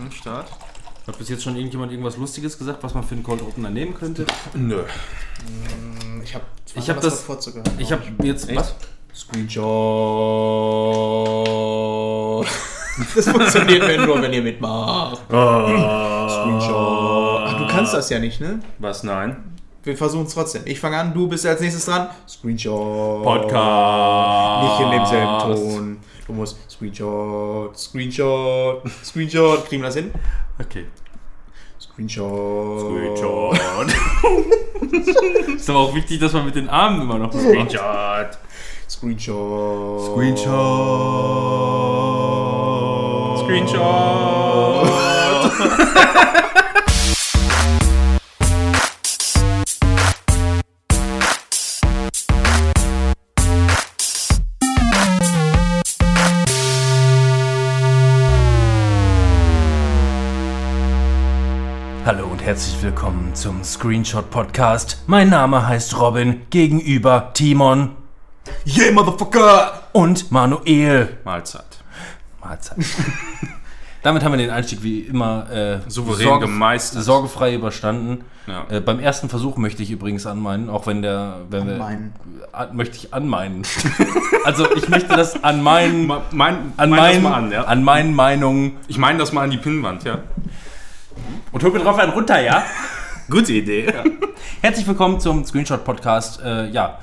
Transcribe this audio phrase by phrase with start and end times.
[0.00, 0.48] am Start.
[1.06, 3.94] Hat bis jetzt schon irgendjemand irgendwas Lustiges gesagt, was man für einen Cold Opener nehmen
[3.94, 4.26] könnte?
[4.54, 4.82] Nö.
[6.22, 6.44] Ich habe
[6.74, 7.24] Ich hab das-
[7.78, 8.48] Ich habe jetzt.
[8.48, 8.58] Echt?
[8.58, 8.74] Was?
[10.58, 12.46] Screenshot.
[13.14, 15.18] Das funktioniert mir nur, wenn ihr mitmacht.
[15.28, 16.72] Screenshot.
[17.46, 18.58] Ach, du kannst das ja nicht, ne?
[18.80, 19.04] Was?
[19.04, 19.36] Nein.
[19.84, 20.62] Wir versuchen es trotzdem.
[20.64, 22.08] Ich fange an, du bist als nächstes dran.
[22.28, 23.22] Screenshot.
[23.22, 24.64] Podcast.
[24.64, 25.98] Nicht in demselben Ton.
[26.28, 29.66] Du musst Screenshot, Screenshot, Screenshot.
[29.66, 30.12] Kriegen wir das hin?
[30.60, 30.84] Okay.
[31.80, 32.80] Screenshot.
[32.80, 33.56] Screenshot.
[35.56, 37.42] ist aber auch wichtig, dass man mit den Armen immer noch macht.
[37.42, 38.38] Screenshot.
[38.90, 40.18] Screenshot.
[43.38, 44.86] Screenshot.
[62.48, 65.02] herzlich willkommen zum Screenshot Podcast.
[65.06, 67.90] Mein Name heißt Robin, gegenüber Timon
[68.66, 69.82] Yeah, Motherfucker!
[69.92, 71.18] und Manuel.
[71.26, 71.66] Mahlzeit.
[72.42, 72.78] Mahlzeit.
[74.02, 77.04] Damit haben wir den Einstieg wie immer äh, Souverän gemeistert.
[77.04, 78.24] sorgefrei überstanden.
[78.46, 78.64] Ja.
[78.70, 82.14] Äh, beim ersten Versuch möchte ich übrigens anmeinen, auch wenn der, wenn wir, Anmeinen.
[82.52, 83.64] an, möchte ich anmeinen.
[84.44, 87.64] also ich möchte das an meinen, Ma- Mein, an mein das meinen, mal an, ja.
[87.64, 90.20] an meinen Meinungen Ich meine das mal an die Pinnwand, ja.
[91.52, 92.64] Und hol mir drauf einen runter, ja?
[93.30, 93.92] Gute Idee.
[94.60, 96.40] Herzlich willkommen zum Screenshot Podcast.
[96.42, 96.98] Äh, ja,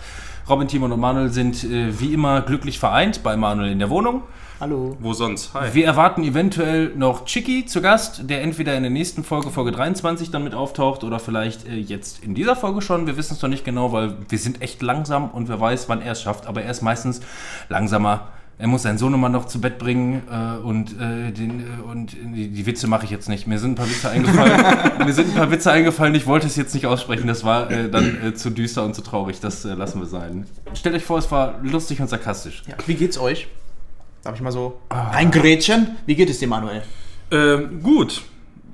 [0.49, 4.23] Robin, Timon und Manuel sind äh, wie immer glücklich vereint bei Manuel in der Wohnung.
[4.59, 4.95] Hallo.
[4.99, 5.53] Wo sonst?
[5.53, 5.73] Hi.
[5.73, 10.31] Wir erwarten eventuell noch Chicky zu Gast, der entweder in der nächsten Folge, Folge 23,
[10.31, 13.07] dann mit auftaucht oder vielleicht äh, jetzt in dieser Folge schon.
[13.07, 16.02] Wir wissen es noch nicht genau, weil wir sind echt langsam und wer weiß, wann
[16.02, 16.47] er es schafft.
[16.47, 17.21] Aber er ist meistens
[17.69, 18.27] langsamer.
[18.58, 22.48] Er muss seinen Sohnemann noch zu Bett bringen äh, und, äh, den, äh, und die,
[22.48, 23.48] die Witze mache ich jetzt nicht.
[23.48, 24.98] Mir sind ein paar Witze eingefallen.
[25.06, 26.16] Mir sind ein paar Witze eingefallen.
[26.16, 27.28] Ich wollte es jetzt nicht aussprechen.
[27.28, 29.42] Das war äh, dann äh, zu düster und zu traurig.
[29.42, 30.45] Das äh, lassen wir sein.
[30.73, 32.64] Stellt euch vor, es war lustig und sarkastisch.
[32.65, 33.49] Ja, wie geht's euch?
[34.23, 35.98] Darf ich mal so reingrätschen?
[36.05, 36.82] Wie geht es dir, Manuel?
[37.32, 38.23] Ähm, gut.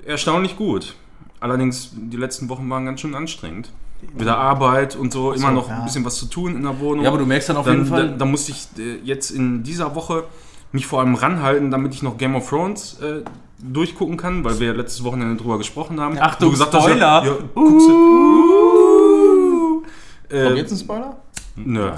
[0.06, 0.94] Erstaunlich gut.
[1.40, 3.70] Allerdings, die letzten Wochen waren ganz schön anstrengend.
[4.14, 5.78] Mit der Arbeit und so, immer noch ja.
[5.78, 7.04] ein bisschen was zu tun in der Wohnung.
[7.04, 8.10] Ja, aber du merkst dann auf dann, jeden Fall.
[8.10, 10.24] Da, da musste ich äh, jetzt in dieser Woche
[10.72, 13.22] mich vor allem ranhalten, damit ich noch Game of Thrones äh,
[13.62, 16.18] durchgucken kann, weil wir ja letztes Wochenende drüber gesprochen haben.
[16.18, 17.00] Achtung, Du gesagt hast, Spoiler!
[17.00, 19.82] Ja, ja, guckst du.
[20.30, 21.16] Kommt Äh, jetzt ein Spoiler?
[21.56, 21.90] Nö.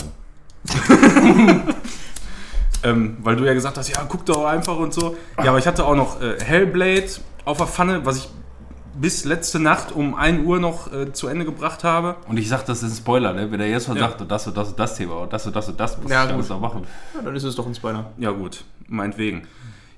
[2.83, 5.17] ähm, weil du ja gesagt hast, ja, guck doch einfach und so.
[5.43, 7.07] Ja, aber ich hatte auch noch äh, Hellblade
[7.45, 8.29] auf der Pfanne, was ich
[8.97, 12.17] bis letzte Nacht um 1 Uhr noch äh, zu Ende gebracht habe.
[12.29, 13.51] Und ich sag, das ist ein Spoiler, ne?
[13.51, 14.09] Wenn er jetzt schon Ja.
[14.09, 16.11] sagt, und das und das und das Thema und das und das und das muss
[16.11, 16.49] Ja, ich gut.
[16.49, 16.83] noch machen.
[17.15, 18.07] Ja, dann ist es doch ein Spoiler.
[18.19, 19.47] Ja, gut, meinetwegen.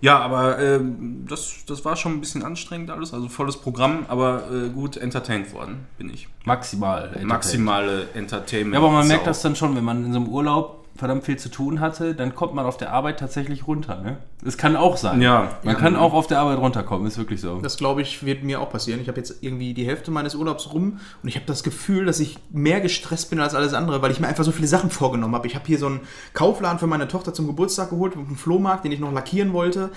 [0.03, 4.43] Ja, aber ähm, das, das war schon ein bisschen anstrengend alles, also volles Programm, aber
[4.53, 6.28] äh, gut entertained worden bin ich.
[6.45, 7.19] Maximal.
[7.25, 8.75] Maximale Entertainment.
[8.75, 11.37] Ja, aber man merkt das dann schon, wenn man in so einem Urlaub verdammt viel
[11.39, 14.19] zu tun hatte, dann kommt man auf der Arbeit tatsächlich runter, ne?
[14.45, 15.21] Es kann auch sein.
[15.21, 15.59] Ja.
[15.62, 15.81] Man Ja.
[15.81, 17.61] kann auch auf der Arbeit runterkommen, ist wirklich so.
[17.61, 19.01] Das glaube ich, wird mir auch passieren.
[19.01, 22.21] Ich habe jetzt irgendwie die Hälfte meines Urlaubs rum und ich habe das Gefühl, dass
[22.21, 25.34] ich mehr gestresst bin als alles andere, weil ich mir einfach so viele Sachen vorgenommen
[25.34, 25.47] habe.
[25.47, 26.01] Ich habe hier so einen
[26.34, 29.91] Kaufladen für meine Tochter zum Geburtstag geholt, auf dem Flohmarkt, den ich noch lackieren wollte.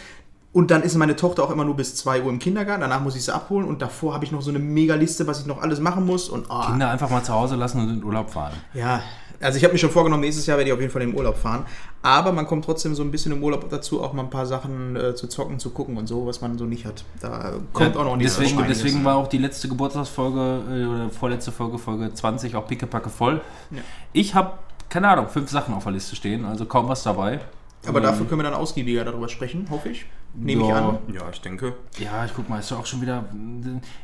[0.51, 2.81] Und dann ist meine Tochter auch immer nur bis 2 Uhr im Kindergarten.
[2.81, 5.45] Danach muss ich sie abholen und davor habe ich noch so eine Mega-Liste, was ich
[5.45, 6.27] noch alles machen muss.
[6.27, 8.53] Und oh, Kinder einfach mal zu Hause lassen und in den Urlaub fahren.
[8.73, 8.99] ja,
[9.41, 11.17] also ich habe mir schon vorgenommen, nächstes Jahr werde ich auf jeden Fall in den
[11.17, 11.65] Urlaub fahren.
[12.01, 14.95] Aber man kommt trotzdem so ein bisschen im Urlaub dazu, auch mal ein paar Sachen
[14.95, 17.03] äh, zu zocken, zu gucken und so, was man so nicht hat.
[17.21, 21.09] Da kommt Ja, auch noch nicht deswegen, deswegen war auch die letzte Geburtstagsfolge äh, oder
[21.09, 23.41] vorletzte Folge, Folge 20, auch pickepacke voll.
[23.71, 23.81] Ja.
[24.13, 24.53] Ich habe,
[24.89, 27.39] keine Ahnung, fünf Sachen auf der Liste stehen, also kaum was dabei.
[27.87, 30.05] Aber dafür können wir dann ausgiebiger darüber sprechen, hoffe ich.
[30.35, 30.89] Nehme ich Ja.
[30.89, 30.97] an.
[31.13, 31.73] Ja, ich denke.
[31.97, 33.25] Ja, ich guck mal, ist doch auch schon wieder.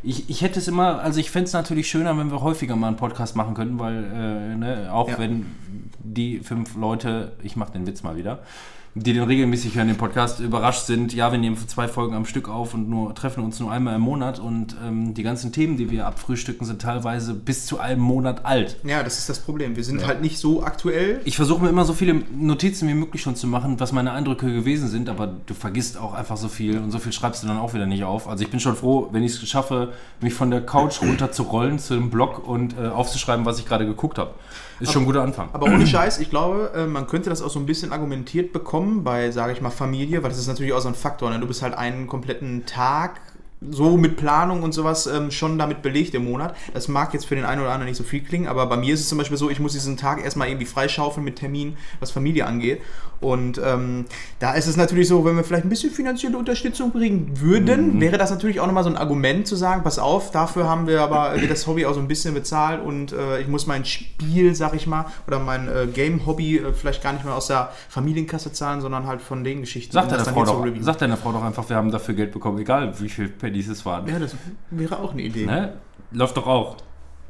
[0.03, 2.87] Ich, ich hätte es immer, also ich fände es natürlich schöner, wenn wir häufiger mal
[2.87, 5.19] einen Podcast machen könnten, weil, äh, ne, auch Ja.
[5.19, 5.45] wenn
[5.99, 8.39] die fünf Leute, ich mache den Witz mal wieder,
[8.97, 12.47] die den regelmäßig hören, den Podcast, überrascht sind, ja, wir nehmen zwei Folgen am Stück
[12.47, 15.91] auf und nur treffen uns nur einmal im Monat und ähm, die ganzen Themen, die
[15.91, 18.77] wir abfrühstücken, sind teilweise bis zu einem Monat alt.
[18.85, 19.75] Ja, das ist das Problem.
[19.75, 21.19] Wir sind halt nicht so aktuell.
[21.25, 24.53] Ich versuche mir immer so viele Notizen wie möglich schon zu machen, was meine Eindrücke
[24.53, 27.57] gewesen sind, aber du vergisst auch einfach so viel und so viel schreibst du dann
[27.57, 28.29] auch wieder nicht auf.
[28.29, 31.43] Also ich bin schon froh, wenn ich es schaffe, mich von der Couch runter zu
[31.43, 34.31] rollen zu dem Blog und äh, aufzuschreiben, was ich gerade geguckt habe.
[34.79, 35.49] Ist schon ein guter Anfang.
[35.53, 39.03] Aber ohne Scheiß, ich glaube, äh, man könnte das auch so ein bisschen argumentiert bekommen
[39.03, 41.29] bei, sage ich mal, Familie, weil das ist natürlich auch so ein Faktor.
[41.29, 41.39] Ne?
[41.39, 43.21] Du bist halt einen kompletten Tag
[43.71, 46.55] so mit Planung und sowas ähm, schon damit belegt im Monat.
[46.73, 48.93] Das mag jetzt für den einen oder anderen nicht so viel klingen, aber bei mir
[48.93, 52.11] ist es zum Beispiel so, ich muss diesen Tag erstmal irgendwie freischaufeln mit Termin, was
[52.11, 52.81] Familie angeht.
[53.25, 54.05] Und ähm,
[54.39, 58.19] da ist es natürlich so, wenn wir vielleicht ein bisschen finanzielle Unterstützung kriegen würden, wäre
[58.19, 61.41] das natürlich auch nochmal so ein Argument zu sagen, pass auf, dafür haben wir aber
[61.41, 64.75] wird das Hobby auch so ein bisschen bezahlt und äh, ich muss mein Spiel, sag
[64.75, 68.81] ich mal, oder mein äh, Game-Hobby äh, vielleicht gar nicht mehr aus der Familienkasse zahlen,
[68.81, 69.91] sondern halt von den Geschichten.
[69.91, 72.93] Sag deiner, Frau doch, sag deiner Frau doch einfach, wir haben dafür Geld bekommen, egal
[72.99, 74.07] wie viel Pennies es waren.
[74.07, 74.35] Ja, das
[74.69, 75.47] wäre auch eine Idee.
[75.47, 75.73] Ne?
[76.11, 76.77] Läuft doch auch.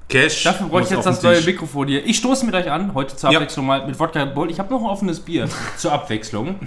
[0.07, 0.43] Cash.
[0.43, 1.41] Dafür brauche ich jetzt das neue.
[1.41, 2.05] Mikrofon hier.
[2.05, 3.39] Ich stoße mit euch an, heute zur Ja.
[3.39, 4.51] Abwechslung mal mit Wodka Bold.
[4.51, 6.59] Ich habe noch ein offenes Bier zur Abwechslung.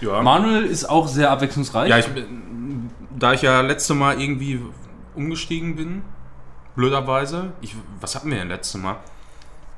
[0.00, 0.20] Ja.
[0.22, 1.88] Manuel ist auch sehr abwechslungsreich.
[1.88, 2.06] Ja, ich,
[3.18, 4.60] da ich ja letzte Mal irgendwie
[5.14, 6.02] umgestiegen bin,
[6.76, 8.96] blöderweise, ich, was hatten wir denn letzte Mal?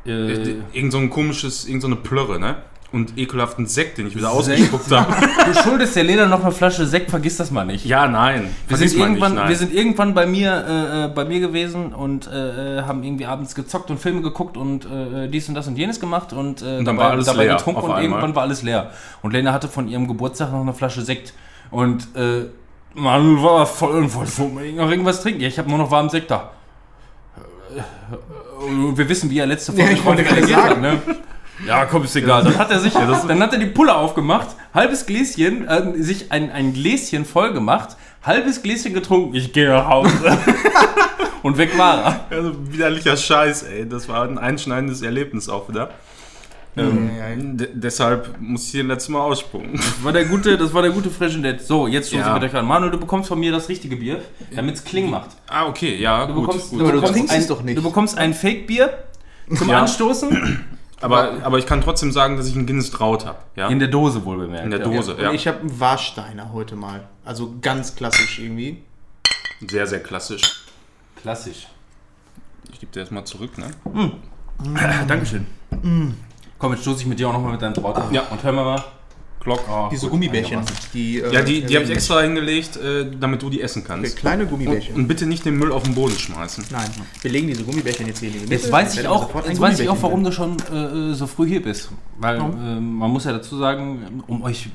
[0.04, 2.56] äh, Irgend so ein komisches, irgend so eine Plörre, ne?
[2.96, 5.14] Und ekelhaften Sekt, den ich wieder ausgespuckt habe.
[5.46, 7.84] du schuldest der Lena noch eine Flasche Sekt, vergiss das mal nicht.
[7.84, 8.48] Ja, nein.
[8.66, 9.48] Wir sind, irgendwann, nicht, nein.
[9.50, 13.26] wir sind irgendwann bei mir, äh, äh, bei mir gewesen und äh, äh, haben irgendwie
[13.26, 16.76] abends gezockt und Filme geguckt und äh, dies und das und jenes gemacht und, äh,
[16.76, 18.02] dann dabei, war alles dabei leer getrunken auf und einmal.
[18.02, 18.92] irgendwann war alles leer.
[19.20, 21.34] Und Lena hatte von ihrem Geburtstag noch eine Flasche Sekt
[21.70, 22.46] und äh,
[22.94, 25.42] Manuel war voll und wollte unbedingt noch irgendwas trinken.
[25.42, 26.52] Ja, ich habe nur noch warmen Sekt da.
[27.76, 30.98] Äh, äh, Wir wissen, wie er letzte Folge Ja, ich wollte gerade hat, ne?
[31.66, 32.42] Ja, komm, ist egal.
[32.44, 32.92] Dann hat er sich,
[33.28, 37.96] dann hat er die Pulle aufgemacht, halbes Gläschen, äh, sich ein, ein Gläschen voll gemacht,
[38.22, 39.34] halbes Gläschen getrunken.
[39.34, 40.10] Ich gehe nach Hause.
[41.42, 42.36] Und weg war er.
[42.36, 43.88] Also widerlicher Scheiß, ey.
[43.88, 45.90] Das war ein einschneidendes Erlebnis auch wieder.
[46.76, 47.36] Ähm, Ja, ja.
[47.36, 49.74] de- deshalb muss ich hier letztes Mal aussprungen.
[49.76, 51.58] Das war der gute, das war der gute Fresh and Dead.
[51.60, 52.38] So, jetzt stoßen Ja.
[52.40, 52.66] wir euch an.
[52.66, 54.20] Manuel, du bekommst von mir das richtige Bier,
[54.54, 55.30] damit es Kling macht.
[55.48, 56.46] Ah, okay, ja, Du gut.
[56.48, 56.80] bekommst, gut.
[56.80, 57.78] Aber du bekommst trinkst ein, es doch nicht.
[57.78, 58.90] Du bekommst ein Fake-Bier
[59.56, 59.80] zum Ja.
[59.80, 60.66] Anstoßen
[61.00, 63.38] Aber, aber ich kann trotzdem sagen, dass ich einen Guinness Traut habe.
[63.54, 63.68] Ja?
[63.68, 64.64] in der Dose wohl bemerkt.
[64.64, 64.86] In der ja.
[64.86, 65.32] Dose, Und ja.
[65.32, 67.08] ich habe einen Warsteiner heute mal.
[67.24, 68.82] Also ganz klassisch irgendwie.
[69.68, 70.64] Sehr, sehr klassisch.
[71.20, 71.66] Klassisch.
[72.72, 73.70] Ich gebe dir das mal zurück, ne?
[75.08, 75.46] Dankeschön.
[76.58, 78.12] Komm, jetzt stoße ich mit dir auch nochmal mit deinem Traut an.
[78.12, 78.22] Ja.
[78.30, 78.84] Und hören wir mal.
[79.46, 79.64] Glock.
[79.70, 80.60] Oh, Diese gut, Gummibärchen.
[80.92, 83.88] Die, äh, Ja, die, die habe ich extra hingelegt, äh, damit du die essen okay,
[83.88, 84.16] kannst.
[84.16, 84.94] Kleine Und, Gummibärchen.
[84.96, 86.64] und bitte nicht den Müll auf den Boden schmeißen.
[86.70, 86.90] Nein,
[87.22, 88.54] wir legen diese Gummibärchen jetzt hier in die Mitte.
[88.54, 91.62] Jetzt weiß ich auch, jetzt weiß ich auch, warum du schon äh, so früh hier
[91.62, 91.90] bist.
[92.18, 94.68] Weil äh, man muss ja dazu sagen, um euch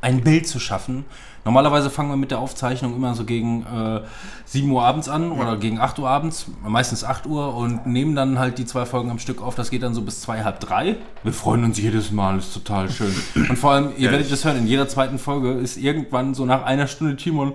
[0.00, 1.04] ein Bild zu schaffen.
[1.46, 4.00] Normalerweise fangen wir mit der Aufzeichnung immer so gegen äh,
[4.46, 8.40] 7 Uhr abends an oder gegen 8 Uhr abends, meistens 8 Uhr und nehmen dann
[8.40, 9.54] halt die zwei Folgen am Stück auf.
[9.54, 10.96] Das geht dann so bis zwei, halb drei.
[11.22, 13.14] Wir freuen uns jedes Mal, ist total schön.
[13.48, 16.64] Und vor allem, ihr werdet das hören, in jeder zweiten Folge ist irgendwann so nach
[16.64, 17.54] einer Stunde Timon,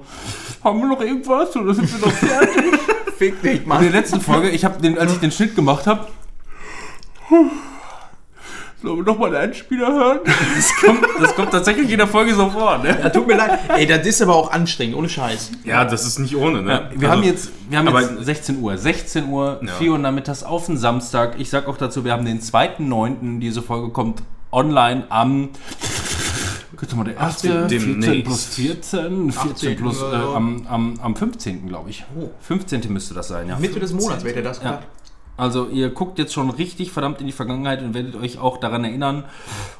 [0.63, 2.79] haben wir noch irgendwas oder sind wir noch fertig?
[3.17, 3.81] Fick dich, In Mann.
[3.83, 6.07] der letzten Folge, ich habe den, als ich den Schnitt gemacht habe,
[8.81, 10.19] sollen wir noch mal einen Einspieler hören?
[10.55, 12.77] Das kommt, das kommt tatsächlich in der Folge so vor.
[12.79, 12.97] Ne?
[13.01, 13.59] Ja, tut mir leid.
[13.69, 15.51] Ey, das ist aber auch anstrengend, ohne Scheiß.
[15.63, 16.89] Ja, das ist nicht ohne, ne?
[16.95, 18.77] Wir Also, haben jetzt, wir haben aber- jetzt 16 Uhr.
[18.77, 19.73] 16 Uhr, Ja.
[19.73, 21.35] 4 Uhr nachmittags auf den Samstag.
[21.39, 23.39] Ich sag auch dazu, wir haben den 2.9.
[23.39, 25.49] Diese Folge kommt online am.
[26.75, 28.25] Guck mal, der erste, 14 demnächst.
[28.25, 31.67] plus 14, 14 plus, äh, am, am, am 15.
[31.67, 32.03] glaube ich.
[32.19, 32.29] Oh.
[32.41, 32.91] 15.
[32.91, 33.57] müsste das sein, ja.
[33.59, 34.79] Mitte des Monats ihr das Ja.
[35.41, 38.83] Also ihr guckt jetzt schon richtig verdammt in die Vergangenheit und werdet euch auch daran
[38.83, 39.25] erinnern,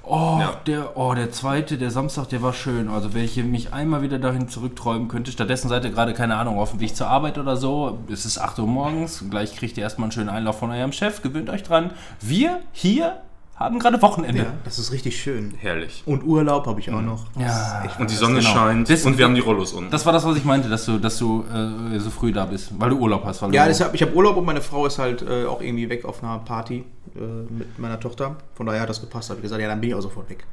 [0.02, 0.54] oh, Ja.
[0.66, 2.90] der, oh, der zweite, der Samstag, der war schön.
[2.90, 6.58] Also wenn ich mich einmal wieder dahin zurückträumen könnte, stattdessen seid ihr gerade, keine Ahnung,
[6.58, 8.00] auf dem Weg zur Arbeit oder so.
[8.12, 11.22] Es ist 8 Uhr morgens, gleich kriegt ihr erstmal einen schönen Einlauf von eurem Chef,
[11.22, 11.92] gewöhnt euch dran.
[12.22, 13.18] Wir hier
[13.64, 14.40] haben gerade Wochenende.
[14.44, 15.54] Ja, das ist richtig schön.
[15.58, 16.04] Herrlich.
[16.06, 17.26] Und Urlaub habe ich auch noch.
[17.40, 17.84] Ja.
[18.00, 18.50] Und die Sonne Genau.
[18.54, 19.92] scheint Das- und wir haben die Rollos unten.
[19.92, 22.72] Das war das, was ich meinte, dass du, dass du äh, so früh da bist,
[22.80, 23.42] weil du Urlaub hast.
[23.42, 25.90] Weil Ja, du, deshalb, ich habe Urlaub und meine Frau ist halt äh, auch irgendwie
[25.90, 26.84] weg auf einer Party
[27.16, 28.36] äh, mit meiner Tochter.
[28.56, 29.30] Von daher hat das gepasst.
[29.30, 30.46] Habe ich gesagt, ja, dann bin ich auch sofort weg.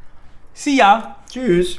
[0.55, 1.17] Sie ja.
[1.31, 1.79] Tschüss.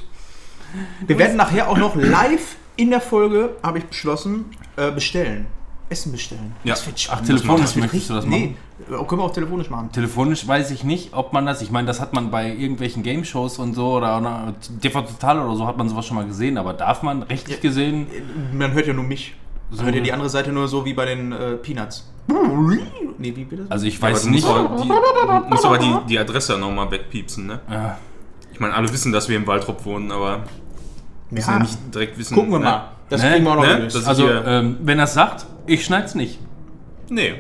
[1.06, 4.46] Wir werden nachher auch noch live in der Folge, habe ich beschlossen,
[4.78, 5.48] äh, bestellen.
[5.90, 6.54] Essen bestellen.
[6.64, 6.74] Ja.
[6.76, 8.56] Das wird Ach, telefonisch Das wird möchtest du das Nee,
[8.90, 9.92] äh, können wir auch telefonisch machen.
[9.92, 13.58] Telefonisch weiß ich nicht, ob man das, ich meine, das hat man bei irgendwelchen Game-Shows
[13.60, 16.74] und so oder, oder TV Total oder so hat man sowas schon mal gesehen, aber
[16.74, 18.08] darf man rechtlich gesehen,
[18.54, 19.36] Man hört ja nur mich.
[19.70, 19.86] Man So.
[19.86, 22.08] hört ja die andere Seite nur so wie bei den äh, Peanuts.
[23.18, 23.66] Nee, wie bitte?
[23.70, 26.20] also ich Ja, aber weiß du nicht, musst aber die, du musst aber die, die
[26.20, 27.60] Adresse nochmal wegpiepsen, ne?
[27.70, 27.98] Ja.
[28.54, 30.44] Ich meine, alle wissen, dass wir im Waldrop wohnen, aber
[31.32, 32.36] müssen ja ja, nicht direkt wissen.
[32.36, 32.66] gucken wir ne?
[32.66, 32.92] mal.
[33.10, 33.32] Das Ne?
[33.32, 33.76] kriegen wir auch noch Ne?
[33.78, 34.08] gelöst.
[34.08, 36.40] Also ähm, wenn er es sagt, ich schneid's nicht.
[37.10, 37.34] Nee.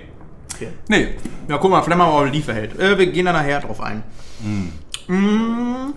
[0.89, 1.07] Nee.
[1.47, 2.77] Ja, guck mal, vielleicht machen wir mal Lieferheld.
[2.79, 4.03] Äh, wir gehen da nachher drauf ein.
[5.07, 5.93] Mm,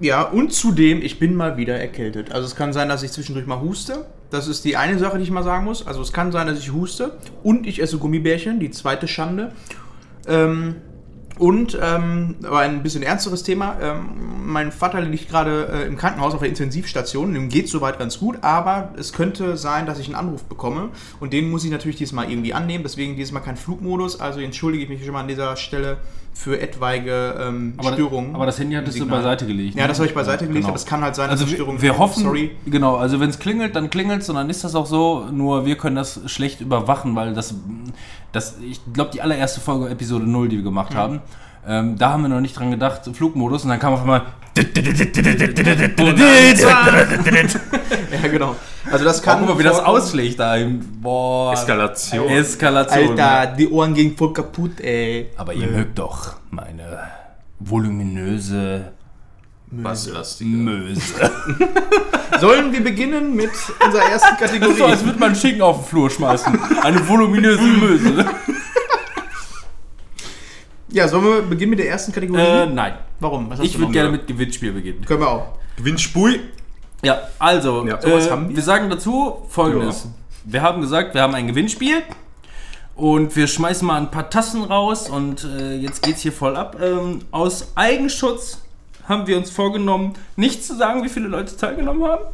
[0.00, 2.32] ja, und zudem, ich bin mal wieder erkältet.
[2.32, 4.06] Also es kann sein, dass ich zwischendurch mal huste.
[4.30, 5.86] Das ist die eine Sache, die ich mal sagen muss.
[5.86, 9.52] Also es kann sein, dass ich huste und ich esse Gummibärchen, die zweite Schande.
[10.26, 10.76] Ähm,
[11.42, 14.10] und, ähm, aber ein bisschen ernsteres Thema, ähm,
[14.44, 17.34] mein Vater liegt gerade äh, im Krankenhaus auf der Intensivstation.
[17.34, 20.90] Dem geht soweit ganz gut, aber es könnte sein, dass ich einen Anruf bekomme.
[21.18, 22.84] Und den muss ich natürlich dieses Mal irgendwie annehmen.
[22.84, 24.20] Deswegen dieses Mal kein Flugmodus.
[24.20, 25.96] Also entschuldige ich mich schon mal an dieser Stelle
[26.34, 28.34] für etwaige ähm, Aber, Störungen.
[28.34, 29.76] aber das Handy hattest du beiseite gelegt.
[29.76, 29.88] Ja, ne?
[29.88, 30.68] das habe ich beiseite gelegt, genau.
[30.68, 32.50] aber es kann halt sein, Also dass wir, Störungen wir hoffen, Sorry.
[32.66, 35.76] genau, also wenn es klingelt, dann klingelt und dann ist das auch so, nur wir
[35.76, 37.54] können das schlecht überwachen, weil das,
[38.32, 41.20] das ich glaube, die allererste Folge, Episode 0, die wir gemacht haben,
[41.66, 44.22] ähm, da haben wir noch nicht dran gedacht, Flugmodus und dann kam auf einmal
[48.12, 48.56] Ja, genau.
[48.90, 49.38] Also das kann.
[49.40, 50.56] Guck mal, wie das ausschlägt da.
[50.56, 51.52] im- Boah.
[51.54, 52.28] Eskalation.
[52.28, 53.18] Eskalation.
[53.18, 55.30] Alter, die Ohren gingen voll kaputt, ey.
[55.36, 56.98] Aber ihr mögt doch meine
[57.58, 58.92] voluminöse
[59.70, 60.50] Basslastige.
[60.56, 61.00] Möse.
[62.40, 63.50] Sollen wir beginnen mit
[63.84, 64.74] unserer ersten Kategorie?
[64.76, 66.58] so, als würde man Schinken auf den Flur schmeißen.
[66.82, 68.24] Eine voluminöse Möse.
[70.92, 72.40] Ja, sollen wir beginnen mit der ersten Kategorie?
[72.40, 72.94] Äh, nein.
[73.20, 73.48] Warum?
[73.50, 75.04] Was hast Ich würde gerne mit Gewinnspiel beginnen.
[75.04, 75.46] Können wir auch.
[75.76, 76.40] Gewinnspui.
[77.02, 78.56] Ja, also, Ja, sowas äh, haben wir.
[78.56, 80.06] wir sagen dazu folgendes.
[80.44, 82.02] Wir haben gesagt, wir haben ein Gewinnspiel
[82.94, 86.76] und wir schmeißen mal ein paar Tassen raus und äh, jetzt geht's hier voll ab.
[86.82, 88.60] Ähm, aus Eigenschutz
[89.08, 92.24] haben wir uns vorgenommen, nicht zu sagen, wie viele Leute teilgenommen haben.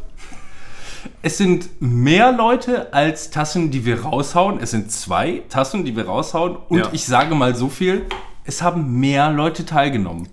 [1.22, 4.58] Es sind mehr Leute als Tassen, die wir raushauen.
[4.60, 6.56] Es sind zwei Tassen, die wir raushauen.
[6.68, 6.88] Und Ja.
[6.92, 8.04] ich sage mal so viel,
[8.48, 10.26] es haben mehr Leute teilgenommen.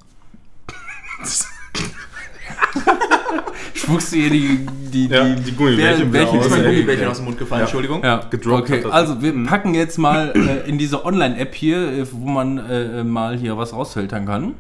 [3.74, 6.64] Spuckst du hier die, die, Ja, die, die Gummibärchen Wer- welche aus, Ist mein.
[6.64, 8.04] Gummibärchen aus dem Mund gefallen, Entschuldigung.
[8.04, 8.86] Ja, gedroppt okay.
[8.90, 13.38] Also wir packen jetzt mal äh, in diese Online-App hier, äh, wo man äh, mal
[13.38, 14.54] hier was rausfiltern kann.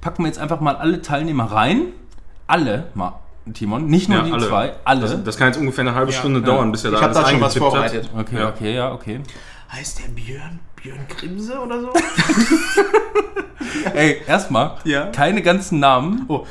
[0.00, 1.82] Packen wir jetzt einfach mal alle Teilnehmer rein.
[2.46, 3.14] Alle, mal,
[3.54, 4.48] Timon, nicht nur Ja, die alle.
[4.48, 5.00] zwei, alle.
[5.02, 6.46] Das, das kann jetzt ungefähr eine halbe Stunde ja.
[6.46, 8.10] dauern, bis er da Ich habe alles da schon was vorbereitet.
[8.14, 8.20] hat.
[8.20, 8.48] okay, Ja.
[8.48, 9.20] okay, ja, okay.
[9.70, 10.58] Heißt der Björn?
[10.82, 11.92] Björn Krimse oder so?
[13.94, 15.06] Ey, erstmal, Ja.
[15.06, 16.24] keine ganzen Namen.
[16.28, 16.46] Oh.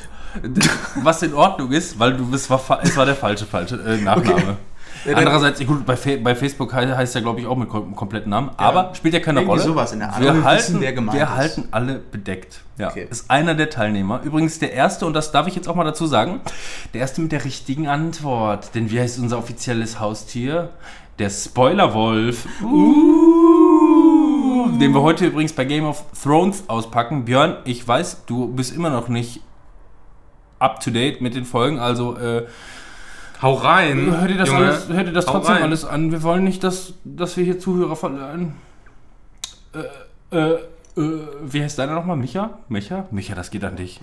[1.03, 4.57] Was in Ordnung ist, weil du bist, war, es war der falsche, falsche äh, Nachname.
[5.05, 7.96] Ja, dann- Andererseits, gut, bei, bei Facebook he- heißt er, glaube ich, auch mit kom
[7.96, 8.50] kompletten Namen.
[8.57, 9.63] Aber spielt ja keine Irgendwie Rolle.
[9.63, 10.19] sowas in der Art.
[10.19, 12.60] Wir, wir halten, wissen, wer gemeint wir halten alle bedeckt.
[12.77, 13.07] Ja, Okay.
[13.10, 14.22] ist einer der Teilnehmer.
[14.24, 16.41] Übrigens der erste, und das darf ich jetzt auch mal dazu sagen,
[16.93, 18.75] der erste mit der richtigen Antwort.
[18.75, 20.69] Denn wie heißt unser offizielles Haustier?
[21.19, 22.46] Der Spoilerwolf.
[22.62, 23.87] Uh,
[24.65, 27.25] den wir heute übrigens bei Game of Thrones auspacken.
[27.25, 29.41] Björn, ich weiß, du bist immer noch nicht
[30.59, 32.47] up to date mit den Folgen, also äh,
[33.41, 34.07] Hau rein.
[34.19, 34.65] hör dir das, Junge.
[34.65, 35.63] alles, hör dir das trotzdem rein.
[35.63, 36.11] alles an.
[36.11, 38.53] Wir wollen nicht, dass, dass wir hier Zuhörer verlieren.
[40.31, 40.57] Äh, äh,
[40.97, 42.17] äh, wie heißt deiner nochmal?
[42.17, 42.57] Micha?
[42.69, 43.05] Micha?
[43.11, 43.99] Micha, das geht an dich.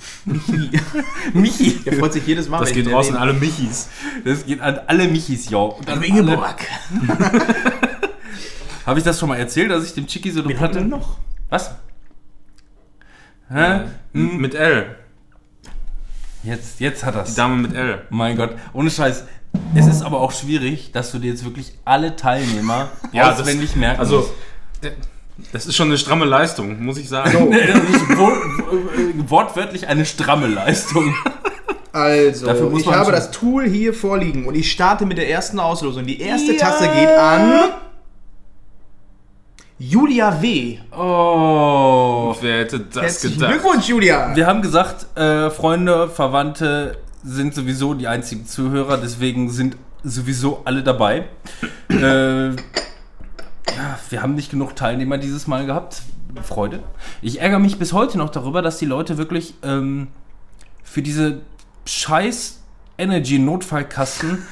[1.33, 1.81] Michi.
[1.85, 2.61] Der freut sich jedes Mal.
[2.61, 3.89] Das geht raus an alle Michis.
[4.25, 5.59] Das geht an alle Michis, ja.
[5.59, 6.65] Und an Ingeborg.
[8.87, 10.81] Habe ich das schon mal erzählt, dass ich dem Chiki so eine Platte...
[10.83, 11.17] noch?
[11.49, 11.75] Was?
[13.51, 13.81] Hä?
[14.13, 14.97] Hm, Mit L.
[16.43, 17.35] Jetzt, jetzt hat Die das.
[17.35, 18.03] Dame mit L.
[18.11, 19.25] Mein Gott, ohne Scheiß.
[19.75, 24.01] Es ist aber auch schwierig, dass du dir jetzt wirklich alle Teilnehmer das- auswendig merken
[24.01, 24.31] Also, musst.
[24.83, 24.93] der-
[25.53, 27.51] das ist schon eine stramme Leistung, muss ich sagen.
[27.53, 31.15] Das wo, wo, wortwörtlich eine stramme Leistung.
[31.93, 35.17] Also, Dafür muss ich man habe schon- das Tool hier vorliegen und ich starte mit
[35.17, 36.05] der ersten Auslosung.
[36.05, 36.59] Die erste Ja.
[36.67, 37.71] Tasse geht an
[39.79, 40.79] Julia W.
[40.97, 42.35] Oh.
[42.41, 43.53] Wer hätte das Herzlichen gedacht?
[43.53, 44.35] Glückwunsch, Julia.
[44.37, 50.83] Wir haben gesagt, äh, Freunde, Verwandte sind sowieso die einzigen Zuhörer, deswegen sind sowieso alle
[50.85, 51.29] dabei.
[51.91, 52.55] äh, ja,
[54.11, 56.03] wir haben nicht genug Teilnehmer dieses Mal gehabt.
[56.43, 56.81] Freude.
[57.23, 60.09] Ich ärgere mich bis heute noch darüber, dass die Leute wirklich ähm,
[60.83, 61.41] für diese
[61.85, 62.61] scheiß
[62.99, 64.43] Energy-Notfallkasten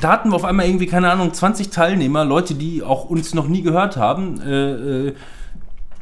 [0.00, 3.48] da hatten wir auf einmal irgendwie, keine Ahnung, 20 Teilnehmer, Leute, die auch uns noch
[3.48, 4.40] nie gehört haben.
[4.40, 5.14] Äh, äh,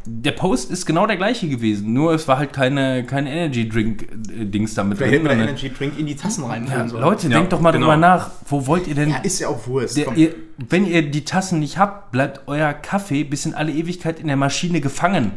[0.05, 4.99] der Post ist genau der gleiche gewesen, nur es war halt keine, kein Energy-Drink-Dings damit
[4.99, 7.03] Vielleicht hätten wir Energy Drink in die Tassen Ja, reinfüllen sollen.
[7.03, 7.87] Leute, Ja, denkt doch mal genau.
[7.87, 8.31] drüber nach.
[8.49, 9.11] Wo wollt ihr denn.
[9.11, 9.97] Ja, ist ja auch Wurst.
[9.97, 10.17] der, Komm.
[10.17, 10.35] ihr,
[10.69, 14.37] wenn ihr die Tassen nicht habt, bleibt euer Kaffee bis in alle Ewigkeit in der
[14.37, 15.33] Maschine gefangen.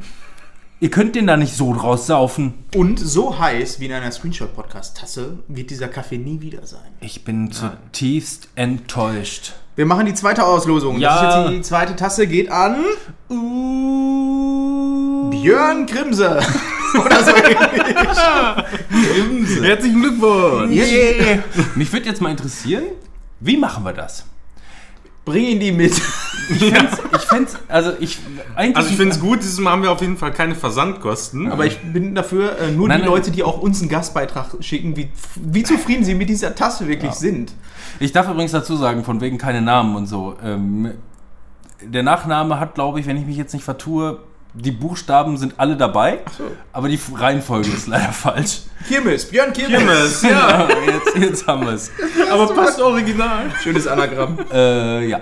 [0.82, 2.54] Ihr könnt den da nicht so draus saufen.
[2.76, 6.82] Und so heiß wie in einer Screenshot-Podcast-Tasse wird dieser Kaffee nie wieder sein.
[7.00, 9.54] Ich bin zutiefst enttäuscht.
[9.78, 11.00] Wir machen die zweite Auslosung.
[11.00, 11.22] Ja.
[11.22, 12.84] Das ist jetzt die zweite Tasse, geht an
[15.32, 16.40] Björn Grimse.
[17.06, 17.56] Oder so ähnlich.
[19.62, 20.76] Herzlichen Glückwunsch!
[20.76, 21.40] Yeah.
[21.76, 22.84] Mich würde jetzt mal interessieren,
[23.40, 24.26] wie machen wir das?
[25.26, 25.94] Bring ihn die mit.
[26.48, 26.64] Ich
[27.26, 28.20] fänd's, ich also ich
[28.56, 28.78] eigentlich.
[28.78, 31.52] Also ich finde es gut, dieses Mal haben wir auf jeden Fall keine Versandkosten.
[31.52, 33.12] Aber ich bin dafür, äh, nur Nein, die nein.
[33.14, 37.14] Leute, die auch uns einen Gastbeitrag schicken, wie, wie zufrieden sie mit dieser Tasse wirklich
[37.14, 37.54] sind.
[38.00, 40.36] Ich darf übrigens dazu sagen, von wegen keine Namen und so.
[40.44, 40.92] Ähm,
[41.82, 44.20] der Nachname hat, glaube ich, wenn ich mich jetzt nicht vertue,
[44.58, 46.20] Die Buchstaben sind alle dabei,
[46.72, 48.62] aber die Reihenfolge ist leider falsch.
[48.88, 49.80] Kirmes, Björn Kirmes.
[49.80, 50.30] Kirmes, ja.
[50.30, 51.92] Ja, jetzt, jetzt haben wir es.
[52.32, 53.52] Aber passt original.
[53.62, 54.38] Schönes Anagramm.
[54.52, 55.22] Äh, ja.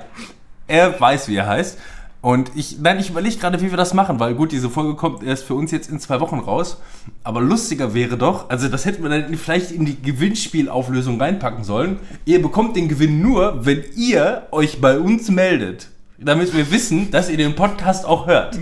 [0.67, 1.79] Er weiß, wie er heißt.
[2.21, 5.23] Und ich, nein, ich überlege gerade, wie wir das machen, weil gut, diese Folge kommt
[5.23, 6.77] erst für uns jetzt in zwei Wochen raus.
[7.23, 11.99] Aber lustiger wäre doch, also das hätten wir dann vielleicht in die Gewinnspielauflösung reinpacken sollen.
[12.23, 15.87] Ihr bekommt den Gewinn nur, wenn ihr euch bei uns meldet.
[16.17, 18.57] Damit wir wissen, dass ihr den Podcast auch hört.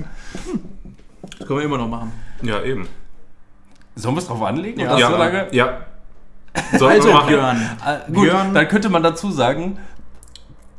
[1.38, 2.12] Das können wir immer noch machen.
[2.42, 2.88] Ja, eben.
[3.96, 4.80] Sollen wir es drauf anlegen?
[4.80, 4.98] Ja.
[4.98, 5.48] Ja, so lange?
[5.52, 5.86] ja.
[6.78, 7.28] Sollten Also wir machen.
[7.28, 7.58] Björn.
[7.86, 9.78] Äh, gut, Björn- dann könnte man dazu sagen,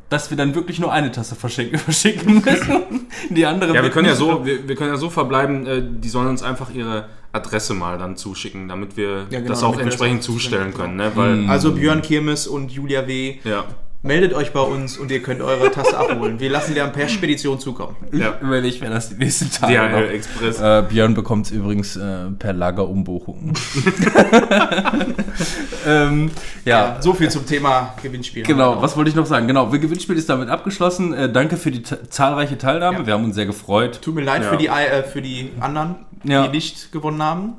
[0.09, 3.07] dass wir dann wirklich nur eine Tasse verschicken, verschicken müssen.
[3.31, 6.09] Die andere Ja, wir können ja so, wir, wir können ja so verbleiben, äh, die
[6.09, 10.21] sollen uns einfach ihre Adresse mal dann zuschicken, damit wir Ja, genau, das auch entsprechend
[10.21, 11.11] zustellen können, ne?
[11.15, 13.39] Weil, Also Björn Kirmes und Julia W.
[13.43, 13.63] ja,
[14.05, 16.37] Meldet euch bei uns und ihr könnt eure Tasse abholen.
[16.37, 17.95] Wir lassen dir per Spedition zukommen.
[18.11, 18.33] ja.
[18.63, 20.09] Ich werde das die nächsten Tage DHL noch.
[20.11, 20.59] Express.
[20.59, 23.53] Äh, Björn bekommt es übrigens äh, per Lagerumbuchung.
[25.87, 26.31] ähm,
[26.65, 28.43] ja, Ja, so viel zum Thema Gewinnspiel.
[28.43, 28.81] genau.
[28.81, 29.47] Was wollte ich noch sagen?
[29.47, 31.13] Genau, wir Gewinnspiel ist damit abgeschlossen.
[31.13, 32.99] Äh, danke für die zahlreiche Teilnahme.
[32.99, 33.05] Ja.
[33.07, 34.01] Wir haben uns sehr gefreut.
[34.01, 34.49] Tut mir leid Ja.
[34.49, 35.95] für, die, äh, für die anderen,
[36.25, 36.45] Ja.
[36.47, 37.53] die nicht gewonnen haben.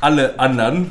[0.00, 0.90] Alle anderen.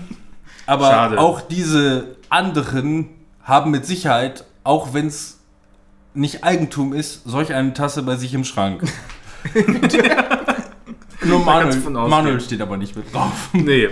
[0.65, 1.17] Aber Schade.
[1.19, 3.09] auch diese anderen
[3.49, 5.39] haben mit Sicherheit, auch wenn es
[6.13, 8.83] nicht Eigentum ist, solch eine Tasse bei sich im Schrank.
[11.25, 11.77] Nur Manuel.
[11.89, 13.49] Manuel steht aber nicht mit drauf.
[13.53, 13.89] Nee.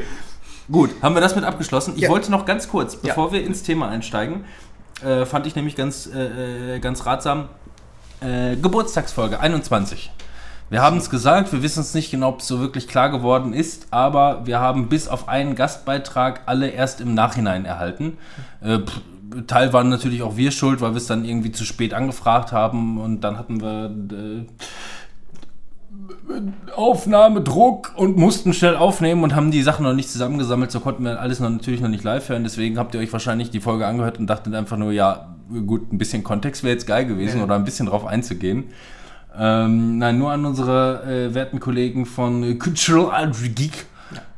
[0.71, 1.93] Gut, haben wir das mit abgeschlossen?
[1.95, 2.09] Ich Ja.
[2.09, 2.99] wollte noch ganz kurz, Ja.
[3.03, 4.45] bevor wir ins Thema einsteigen,
[5.03, 7.47] äh, fand ich nämlich ganz, äh, äh, ganz ratsam,
[8.21, 10.11] äh, Geburtstagsfolge 21.
[10.69, 13.53] Wir haben es gesagt, wir wissen es nicht genau, ob es so wirklich klar geworden
[13.53, 18.17] ist, aber wir haben bis auf einen Gastbeitrag alle erst im Nachhinein erhalten.
[18.61, 18.99] Äh, pff,
[19.48, 22.98] Teil waren natürlich auch wir schuld, weil wir es dann irgendwie zu spät angefragt haben
[23.00, 24.46] und dann hatten wir äh,
[26.75, 31.19] Aufnahmedruck und mussten schnell aufnehmen und haben die Sachen noch nicht zusammengesammelt, so konnten wir
[31.19, 32.43] alles noch, natürlich noch nicht live hören.
[32.43, 35.98] Deswegen habt ihr euch wahrscheinlich die Folge angehört und dachtet einfach nur, ja, gut, ein
[35.98, 37.43] bisschen Kontext wäre jetzt geil gewesen Ja.
[37.46, 38.65] oder ein bisschen drauf einzugehen.
[39.38, 43.86] Ähm, nein, nur an unsere äh, werten Kollegen von Cultural Art Geek.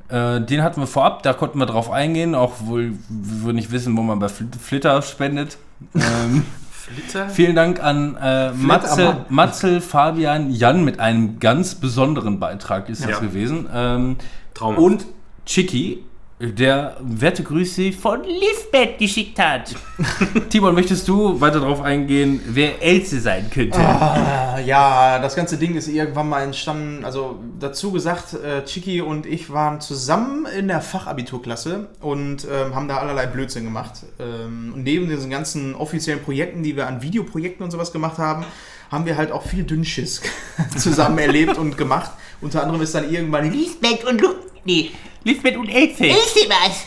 [0.10, 3.96] Äh, den hatten wir vorab, da konnten wir drauf eingehen, auch wohl wir nicht wissen,
[3.96, 5.58] wo man bei Fl Flitter spendet.
[5.96, 7.30] Ähm, Flitter?
[7.30, 9.26] Vielen Dank an äh, Matze.
[9.30, 13.20] Matzel, Fabian, Jan mit einem ganz besonderen Beitrag ist das Ja.
[13.20, 13.70] gewesen.
[13.74, 14.16] Ähm,
[14.56, 14.82] Traumhaft.
[14.84, 15.06] und
[15.46, 16.04] Chicky,
[16.40, 19.76] der werte Grüße von Lisbeth geschickt hat.
[20.50, 23.78] Timon, möchtest du weiter darauf eingehen, wer Else sein könnte?
[23.78, 27.04] Ah, ja, das ganze Ding ist irgendwann mal entstanden.
[27.04, 32.88] Also dazu gesagt, äh, Chiki und ich waren zusammen in der Fachabiturklasse und ähm, haben
[32.88, 34.06] da allerlei Blödsinn gemacht.
[34.18, 38.46] Ähm, und neben diesen ganzen offiziellen Projekten, die wir an Videoprojekten und sowas gemacht haben,
[38.90, 40.22] haben wir halt auch viel Dünnschiss
[40.78, 42.12] zusammen erlebt und gemacht.
[42.40, 44.30] Unter anderem ist dann irgendwann Lisbeth und Lu
[44.66, 44.92] nee,
[45.24, 46.06] Lisbeth und Else.
[46.06, 46.86] Else was.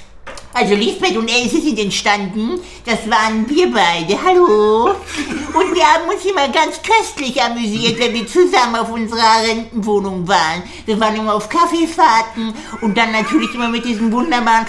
[0.54, 2.60] Also Lisbeth und Else sind entstanden.
[2.84, 4.22] Das waren wir beide.
[4.22, 4.90] Hallo.
[4.90, 10.62] Und wir haben uns immer ganz köstlich amüsiert, wenn wir zusammen auf unserer Rentenwohnung waren.
[10.84, 14.66] Wir waren immer auf Kaffeefahrten und dann natürlich immer mit diesen wunderbaren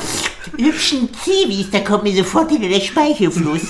[0.57, 1.69] hübschen Zivis.
[1.71, 3.63] Da kommt mir sofort wieder der Speichelfluss.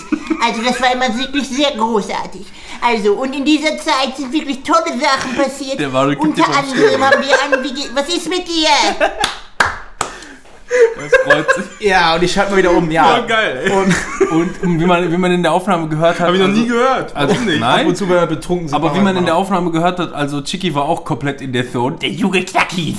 [0.43, 2.45] Also das war immer wirklich sehr großartig.
[2.81, 5.79] Also und in dieser Zeit sind wirklich tolle Sachen passiert.
[5.79, 8.67] Der Unter anderem haben wir an, was ist mit dir?
[10.95, 11.87] Das freut sich.
[11.89, 12.89] Ja, und ich schalte mal wieder um.
[12.91, 13.03] Ja.
[13.15, 13.71] Voll geil, ey.
[13.71, 13.93] Und
[14.63, 16.27] Und wie man, wie man in der Aufnahme gehört hat.
[16.27, 17.15] Hab ich noch also- nie gehört.
[17.15, 17.59] Also, Warum nicht?
[17.59, 17.81] nein.
[17.81, 18.75] ab und zu, wenn wir betrunken sind.
[18.75, 21.69] Aber wie man in der Aufnahme gehört hat, also Chicky war auch komplett in der
[21.71, 21.97] Zone.
[21.97, 22.97] Der junge Knackis.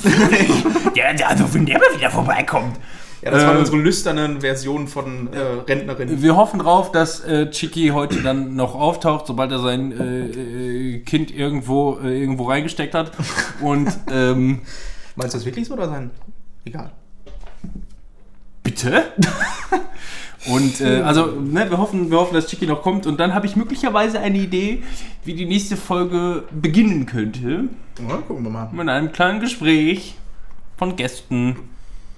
[0.95, 2.77] der, der, also wenn der mal wieder vorbeikommt.
[3.23, 6.21] Ja, das waren äh, unsere lüsternen Versionen von äh, Rentnerinnen.
[6.23, 10.99] Wir hoffen drauf, dass äh, Chicky heute dann noch auftaucht, sobald er sein äh, äh,
[11.01, 13.13] Kind irgendwo, äh, irgendwo reingesteckt hat.
[13.63, 14.61] Und ähm,
[15.17, 16.11] Meinst du das wirklich so oder sein?
[16.67, 16.91] Egal.
[18.75, 19.05] Bitte?
[20.47, 23.07] Und äh, also, ne, wir hoffen, wir hoffen, dass Chicky noch kommt.
[23.07, 24.83] Und dann habe ich möglicherweise eine Idee,
[25.25, 27.65] wie die nächste Folge beginnen könnte.
[28.07, 28.69] Ja, gucken wir mal.
[28.71, 30.17] Mit einem kleinen Gespräch
[30.77, 31.57] von Gästen,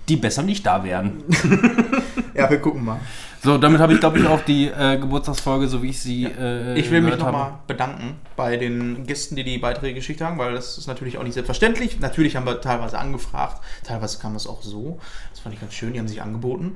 [0.08, 1.22] die besser nicht da wären.
[2.34, 3.00] Ja, wir gucken mal.
[3.46, 6.76] So, damit habe ich, glaube ich, auch die äh, Geburtstagsfolge, so wie ich sie äh,
[6.80, 10.78] Ich will mich nochmal bedanken bei den Gästen, die die Beiträge geschickt haben, weil das
[10.78, 12.00] ist natürlich auch nicht selbstverständlich.
[12.00, 14.98] Natürlich haben wir teilweise angefragt, teilweise kam das auch so.
[15.30, 16.74] Das fand ich ganz schön, die haben sich angeboten.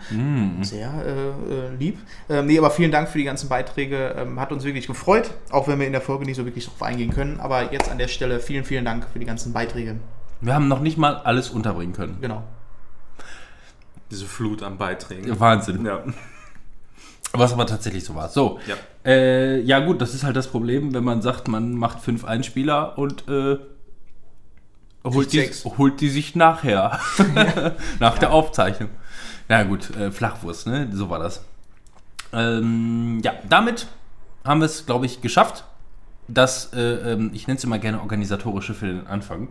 [0.63, 1.99] Sehr äh, äh, lieb.
[2.29, 4.15] Ähm, nee, aber vielen Dank für die ganzen Beiträge.
[4.17, 6.85] Ähm, hat uns wirklich gefreut, auch wenn wir in der Folge nicht so wirklich drauf
[6.85, 7.41] eingehen können.
[7.41, 9.97] Aber jetzt an der Stelle vielen, vielen Dank für die ganzen Beiträge.
[10.41, 12.19] Wir haben noch nicht mal alles unterbringen können.
[12.21, 12.45] Genau.
[14.13, 15.41] Diese Flut an Beiträgen.
[15.41, 15.85] Wahnsinn.
[15.85, 16.05] Ja.
[17.33, 18.29] Was aber tatsächlich so war.
[18.29, 18.59] So.
[18.67, 18.77] Ja.
[19.05, 22.99] Äh, ja, gut, das ist halt das Problem, wenn man sagt, man macht fünf Einspieler
[22.99, 23.59] und äh,
[25.05, 26.99] holt die, holt die sich nachher.
[28.01, 28.91] Nach der Aufzeichnung.
[29.49, 30.89] Na gut, äh, Flachwurst, ne?
[30.93, 31.45] So war das.
[32.33, 33.87] Ähm, ja, damit
[34.45, 35.65] haben wir es, glaube ich, geschafft.
[36.29, 36.81] Das, äh,
[37.13, 39.49] ähm, ich nenne es immer gerne organisatorische für den Anfang.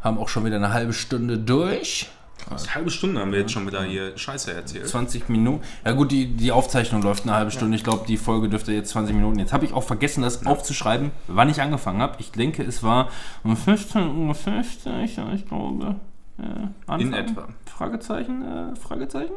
[0.00, 2.10] Haben auch schon wieder eine halbe Stunde durch.
[2.50, 4.86] Eine halbe Stunde haben wir jetzt schon wieder hier Scheiße erzählt.
[4.86, 5.62] 20 Minuten.
[5.84, 7.76] Ja gut, die, die Aufzeichnung läuft eine halbe Stunde.
[7.76, 9.38] Ich glaube, die Folge dürfte jetzt 20 Minuten.
[9.38, 12.16] Jetzt habe ich auch vergessen, das aufzuschreiben, wann ich angefangen habe.
[12.18, 13.08] Ich denke, es war
[13.44, 15.96] um 15.50 Uhr, ja, ich glaube.
[16.38, 17.00] Äh.
[17.02, 17.48] In etwa.
[17.66, 19.32] Fragezeichen, äh, Fragezeichen.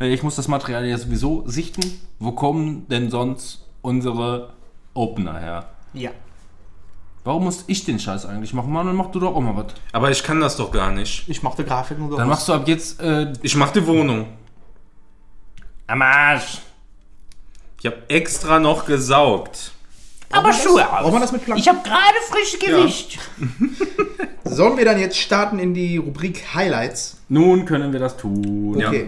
[0.00, 1.82] Äh, Ich muss das Material ja sowieso sichten.
[2.18, 4.50] Wo kommen denn sonst unsere
[4.94, 5.68] Opener her?
[5.94, 6.10] Ja.
[7.28, 8.72] Warum muss ich den Scheiß eigentlich machen?
[8.72, 9.74] Manuel, mach du doch auch mal was.
[9.92, 11.28] Aber ich kann das doch gar nicht.
[11.28, 14.28] Ich machte Grafiken und Dann machst du ab jetzt äh, Ich mach die Wohnung.
[15.88, 16.62] am Arsch.
[17.80, 19.72] Ich habe extra noch gesaugt.
[20.32, 21.20] Aber Schuhe Braucht man aus.
[21.20, 21.60] das mit Planken?
[21.60, 23.18] Ich habe gerade frische Gewicht.
[24.44, 27.20] Sollen wir dann jetzt starten in die Rubrik Highlights?
[27.28, 28.82] Nun können wir das tun.
[28.82, 29.06] Okay.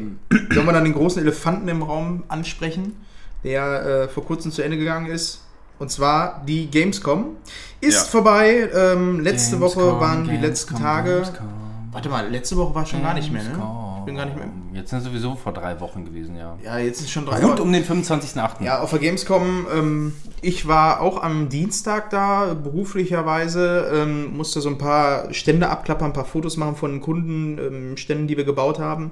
[0.52, 3.02] Sollen wir dann den großen Elefanten im Raum ansprechen,
[3.44, 5.40] der äh, vor kurzem zu Ende gegangen ist?
[5.80, 7.36] Und zwar die Gamescom.
[7.80, 8.00] Ist Ja.
[8.04, 8.68] vorbei.
[8.72, 11.10] Ähm, letzte Woche Gamescom, waren die letzten Gamescom, Tage.
[11.22, 11.46] Gamescom,
[11.92, 13.48] Warte mal, letzte Woche war schon gar nicht mehr, ne?
[13.48, 13.86] Gamescom.
[14.00, 14.46] Ich bin gar nicht mehr.
[14.72, 16.56] Jetzt sind sowieso vor drei Wochen gewesen, ja.
[16.64, 17.62] Ja, jetzt ist schon drei Rund Wochen.
[17.62, 18.62] um den 25.8.
[18.64, 24.68] Ja, auf der Gamescom, ähm, ich war auch am Dienstag da, beruflicherweise, ähm, musste so
[24.68, 28.44] ein paar Stände abklappern, ein paar Fotos machen von den Kunden, ähm, Ständen, die wir
[28.44, 29.10] gebaut haben.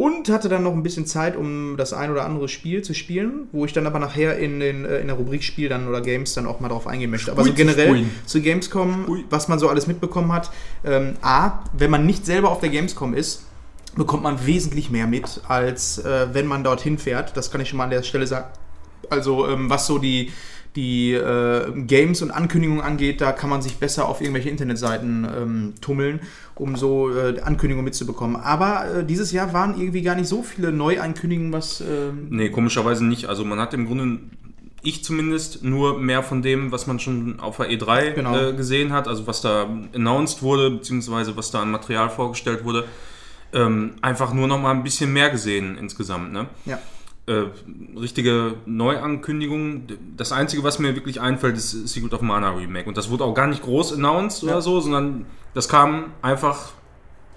[0.00, 3.48] Und hatte dann noch ein bisschen Zeit, um das ein oder andere Spiel zu spielen,
[3.52, 6.32] wo ich dann aber nachher in, den, äh, in der Rubrik Spiel dann oder Games
[6.32, 7.30] dann auch mal drauf eingehen möchte.
[7.30, 10.50] Aber so generell zu Gamescom, was man so alles mitbekommen hat.
[10.86, 13.44] Ähm, A, wenn man nicht selber auf der Gamescom ist,
[13.94, 17.36] bekommt man wesentlich mehr mit, als äh, wenn man dorthin fährt.
[17.36, 18.46] Das kann ich schon mal an der Stelle sagen.
[19.10, 20.32] Also ähm, was so die,
[20.76, 25.74] die äh, Games und Ankündigungen angeht, da kann man sich besser auf irgendwelche Internetseiten ähm,
[25.80, 26.20] tummeln,
[26.54, 28.36] um so äh, Ankündigungen mitzubekommen.
[28.36, 31.80] Aber äh, dieses Jahr waren irgendwie gar nicht so viele Neuankündigungen, was...
[31.80, 33.26] Ähm, Nee, komischerweise nicht.
[33.26, 34.20] Also man hat im Grunde,
[34.82, 38.38] ich zumindest, nur mehr von dem, was man schon auf der E3 Genau.
[38.38, 42.84] äh, gesehen hat, also was da announced wurde, beziehungsweise was da an Material vorgestellt wurde,
[43.52, 46.32] ähm, einfach nur noch mal ein bisschen mehr gesehen insgesamt.
[46.32, 46.46] Ne?
[46.64, 46.78] ja.
[47.30, 47.44] Äh,
[47.96, 49.84] richtige Neuankündigung.
[50.16, 52.88] Das Einzige, was mir wirklich einfällt, ist Secret of Mana Remake.
[52.88, 54.48] Und das wurde auch gar nicht groß announced Ja.
[54.54, 56.72] oder so, sondern das kam einfach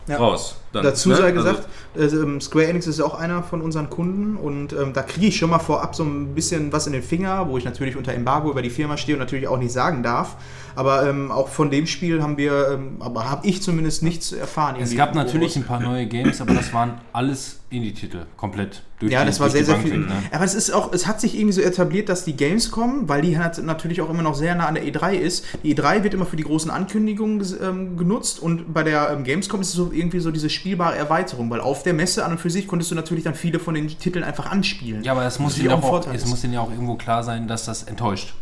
[0.07, 0.17] Ja.
[0.17, 0.55] raus.
[0.73, 1.15] Dann, Dazu ne?
[1.15, 4.91] sei Also- gesagt, äh, ähm, Square Enix ist auch einer von unseren Kunden und ähm,
[4.93, 7.63] da kriege ich schon mal vorab so ein bisschen was in den Finger, wo ich
[7.65, 10.35] natürlich unter Embargo über die Firma stehe und natürlich auch nicht sagen darf.
[10.75, 14.75] Aber ähm, auch von dem Spiel haben wir, ähm, aber habe ich zumindest nichts erfahren.
[14.81, 18.81] Es gab natürlich ein paar neue Games, aber das waren alles Indie-Titel, komplett.
[18.99, 19.97] Durch Ja, die- das war sehr, sehr viel.
[19.99, 20.07] ne?
[20.31, 23.37] Aber es ist auch, es hat sich irgendwie so etabliert, dass die Gamescom, weil die
[23.37, 26.25] hat natürlich auch immer noch sehr nah an der E3 ist, die E3 wird immer
[26.25, 30.19] für die großen Ankündigungen ähm, genutzt und bei der ähm, Gamescom ist es so irgendwie
[30.21, 33.25] so diese spielbare Erweiterung, weil auf der Messe an und für sich konntest du natürlich
[33.25, 35.03] dann viele von den Titeln einfach anspielen.
[35.03, 36.29] Ja, aber es muss, ihnen auch, Vorteil es ist.
[36.29, 38.33] muss ihnen ja auch irgendwo klar sein, dass das enttäuscht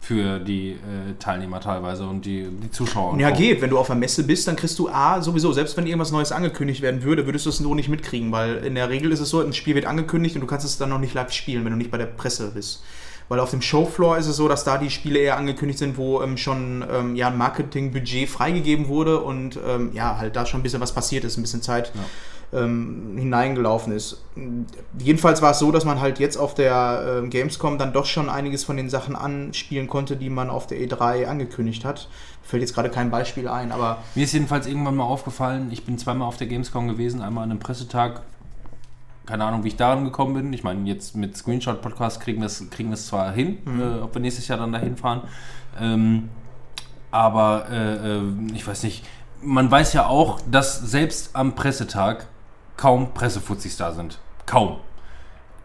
[0.00, 0.76] für die äh,
[1.18, 3.14] Teilnehmer teilweise und die, die Zuschauer.
[3.14, 3.36] und Ja, auch.
[3.36, 3.60] geht.
[3.62, 6.30] Wenn du auf der Messe bist, dann kriegst du A, sowieso, selbst wenn irgendwas Neues
[6.30, 9.30] angekündigt werden würde, würdest du es nur nicht mitkriegen, weil in der Regel ist es
[9.30, 11.72] so, ein Spiel wird angekündigt und du kannst es dann noch nicht live spielen, wenn
[11.72, 12.84] du nicht bei der Presse bist.
[13.28, 16.22] Weil auf dem Showfloor ist es so, dass da die Spiele eher angekündigt sind, wo
[16.22, 20.62] ähm, schon ähm, ja, ein Marketingbudget freigegeben wurde und ähm, ja, halt da schon ein
[20.62, 21.92] bisschen was passiert ist, ein bisschen Zeit
[22.52, 24.22] ähm, hineingelaufen ist.
[24.98, 28.28] Jedenfalls war es so, dass man halt jetzt auf der ähm, Gamescom dann doch schon
[28.28, 32.08] einiges von den Sachen anspielen konnte, die man auf der E3 angekündigt hat.
[32.42, 35.98] Fällt jetzt gerade kein Beispiel ein, aber Mir ist jedenfalls irgendwann mal aufgefallen, ich bin
[35.98, 38.22] zweimal auf der Gamescom gewesen, einmal an einem Pressetag.
[39.26, 40.52] Keine Ahnung, wie ich daran gekommen bin.
[40.52, 44.46] Ich meine, jetzt mit Screenshot-Podcast kriegen wir es kriegen zwar hin, äh, ob wir nächstes
[44.46, 45.22] Jahr dann dahin fahren.
[45.80, 46.28] Ähm,
[47.10, 48.22] aber äh, äh,
[48.54, 49.04] ich weiß nicht,
[49.42, 52.26] man weiß ja auch, dass selbst am Pressetag
[52.76, 54.18] kaum Pressefuzis da sind.
[54.46, 54.76] Kaum.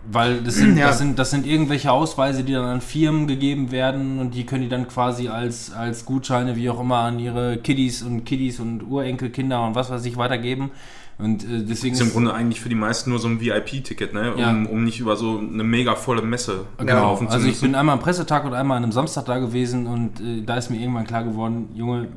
[0.10, 0.88] Weil das sind, Ja.
[0.88, 4.64] das, sind, das sind irgendwelche Ausweise, die dann an Firmen gegeben werden und die können
[4.64, 8.84] die dann quasi als, als Gutscheine, wie auch immer, an ihre Kiddies und Kiddies und
[8.84, 10.72] Urenkelkinder und was weiß ich weitergeben.
[11.22, 14.34] Und äh, deswegen ist im Grunde eigentlich für die meisten nur so ein VIP-Ticket, ne?
[14.38, 14.50] Ja.
[14.50, 17.66] um, um nicht über so eine mega volle Messe Genau, laufen zu also ich müssen.
[17.66, 20.70] bin einmal am Pressetag und einmal an einem Samstag da gewesen und äh, da ist
[20.72, 22.08] mir irgendwann klar geworden, Junge,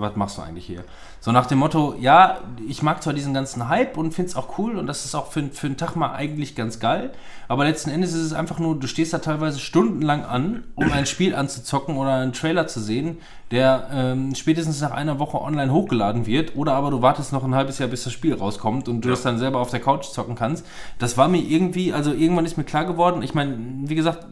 [0.00, 0.84] was machst du eigentlich hier?
[1.20, 4.58] So nach dem Motto, ja, ich mag zwar diesen ganzen Hype und finde es auch
[4.58, 7.12] cool und das ist auch für, für einen Tag mal eigentlich ganz geil,
[7.46, 11.04] aber letzten Endes ist es einfach nur, du stehst da teilweise stundenlang an, um ein
[11.06, 13.18] Spiel anzuzocken oder einen Trailer zu sehen,
[13.50, 17.54] der ähm, spätestens nach einer Woche online hochgeladen wird oder aber du wartest noch ein
[17.54, 19.14] halbes Jahr, bis das Spiel rauskommt und du Ja.
[19.14, 20.64] es dann selber auf der Couch zocken kannst.
[20.98, 24.24] Das war mir irgendwie, also irgendwann ist mir klar geworden, ich meine, wie gesagt,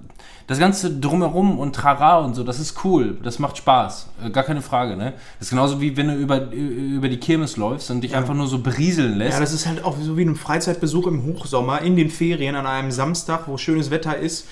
[0.49, 3.19] das Ganze drumherum und Trara und so, das ist cool.
[3.23, 4.09] Das macht Spaß.
[4.25, 5.13] Äh, Gar keine Frage, ne?
[5.39, 8.49] Das ist genauso wie wenn du über, über die Kirmes läufst und dich einfach nur
[8.49, 9.35] so berieseln lässt.
[9.35, 12.67] Ja, das ist halt auch so wie ein Freizeitbesuch im Hochsommer in den Ferien an
[12.67, 14.47] einem Samstag, wo schönes Wetter ist.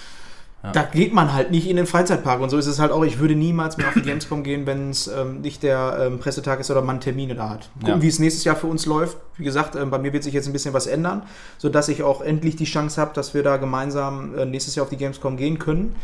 [0.72, 3.04] Da geht man halt nicht in den Freizeitpark und so ist es halt auch.
[3.04, 6.58] Ich würde niemals mehr auf die Gamescom gehen, wenn es ähm, nicht der ähm, Pressetag
[6.58, 7.70] ist oder man Termine da hat.
[7.78, 8.02] Gucken, Ja.
[8.02, 9.16] wie es nächstes Jahr für uns läuft.
[9.36, 11.22] Wie gesagt, ähm, bei mir wird sich jetzt ein bisschen was ändern,
[11.58, 14.90] sodass ich auch endlich die Chance habe, dass wir da gemeinsam äh, nächstes Jahr auf
[14.90, 15.94] die Gamescom gehen können.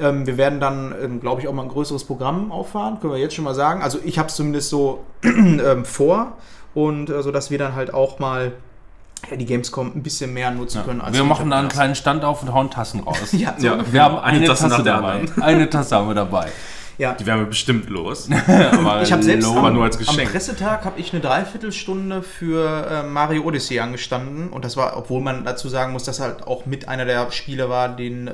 [0.00, 3.20] Ähm, wir werden dann, ähm, glaube ich, auch mal ein größeres Programm auffahren, können wir
[3.20, 3.82] jetzt schon mal sagen.
[3.82, 6.32] Also ich habe es zumindest so ähm, vor
[6.74, 8.52] und äh, so, dass wir dann halt auch mal
[9.30, 11.02] ja, die Gamescom ein bisschen mehr nutzen können.
[11.10, 13.18] wir machen da einen kleinen Stand auf und hauen Tassen raus.
[13.32, 13.66] Ja, so.
[13.66, 13.92] Ja.
[13.92, 15.22] Wir haben Eine eine, Tasse Tasse, dabei.
[15.40, 16.48] Eine Tasse haben wir dabei.
[16.98, 17.14] ja.
[17.14, 18.28] Die werden wir bestimmt los.
[18.72, 19.56] Aber Ich habe selbst low.
[19.58, 20.30] Aber am, nur als am Geschenk.
[20.30, 25.44] Pressetag habe ich eine Dreiviertelstunde für äh, Mario Odyssey angestanden und das war, obwohl man
[25.44, 28.32] dazu sagen muss, dass halt auch mit einer der Spiele war, den, äh,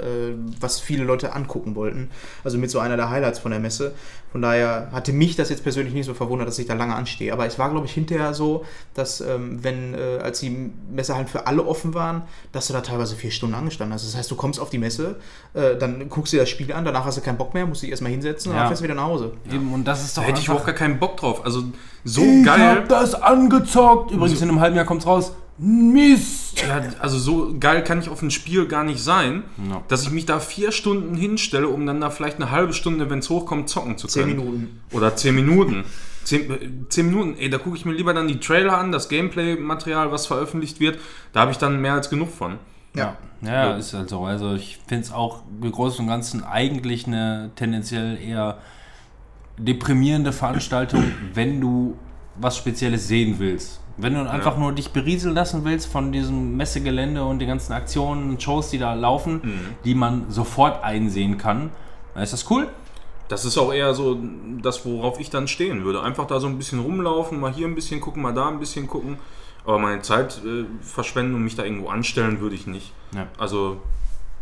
[0.60, 2.10] was viele Leute angucken wollten.
[2.44, 3.94] Also mit so einer der Highlights von der Messe.
[4.34, 7.32] Von daher hatte mich das jetzt persönlich nicht so verwundert, dass ich da lange anstehe.
[7.32, 11.46] Aber es war, glaube ich, hinterher so, dass ähm, wenn, äh, als die Messehallen für
[11.46, 14.04] alle offen waren, dass du da teilweise vier Stunden angestanden hast.
[14.04, 15.20] Das heißt, du kommst auf die Messe,
[15.54, 17.90] äh, dann guckst dir das Spiel an, danach hast du keinen Bock mehr, musst dich
[17.90, 18.62] erstmal hinsetzen und Ja.
[18.62, 19.34] dann fährst du wieder nach Hause.
[19.52, 21.44] Eben, und das ist doch Da hätte ich überhaupt gar keinen Bock drauf.
[21.44, 21.62] Also
[22.02, 22.60] so ich geil.
[22.78, 24.10] hab das angezockt.
[24.10, 25.30] Übrigens, in einem halben Jahr kommt's raus.
[25.56, 26.60] Mist.
[26.66, 29.82] Ja, also so geil kann ich auf ein Spiel gar nicht sein, Ja.
[29.88, 33.20] dass ich mich da vier Stunden hinstelle, um dann da vielleicht eine halbe Stunde, wenn
[33.20, 34.36] es hochkommt, zocken zu Zehn können.
[34.36, 34.80] Minuten.
[34.92, 35.84] Oder zehn Minuten.
[36.24, 39.08] Zehn, äh, zehn Minuten, ey, da gucke ich mir lieber dann die Trailer an, das
[39.08, 40.98] Gameplay-Material, was veröffentlicht wird.
[41.32, 42.58] Da habe ich dann mehr als genug von.
[42.96, 44.24] Ja, ja, ist halt so.
[44.24, 48.58] Also ich finde es auch im Großen und Ganzen eigentlich eine tendenziell eher
[49.58, 51.96] deprimierende Veranstaltung, wenn du
[52.40, 53.80] was Spezielles sehen willst.
[53.96, 58.30] Wenn du einfach nur dich berieseln lassen willst von diesem Messegelände und den ganzen Aktionen
[58.30, 59.40] und Shows, die da laufen,
[59.84, 61.70] die man sofort einsehen kann,
[62.14, 62.68] dann ist das cool.
[63.28, 64.18] Das ist auch eher so
[64.60, 66.02] das, worauf ich dann stehen würde.
[66.02, 68.86] Einfach da so ein bisschen rumlaufen, mal hier ein bisschen gucken, mal da ein bisschen
[68.86, 69.18] gucken.
[69.64, 72.92] Aber meine Zeit äh, verschwenden und mich da irgendwo anstellen würde ich nicht.
[73.14, 73.26] Ja.
[73.38, 73.80] Also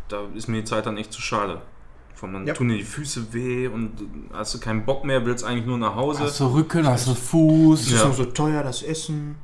[0.08, 1.62] da ist mir die Zeit dann echt zu schade.
[2.22, 2.54] Von dann Ja.
[2.54, 3.90] tun dir die Füße weh und
[4.32, 6.20] hast du keinen Bock mehr, willst eigentlich nur nach Hause.
[6.20, 7.80] Hast du Rücken, hast du Fuß.
[7.80, 8.06] Das ist Ja.
[8.06, 9.35] noch so teuer, das Essen.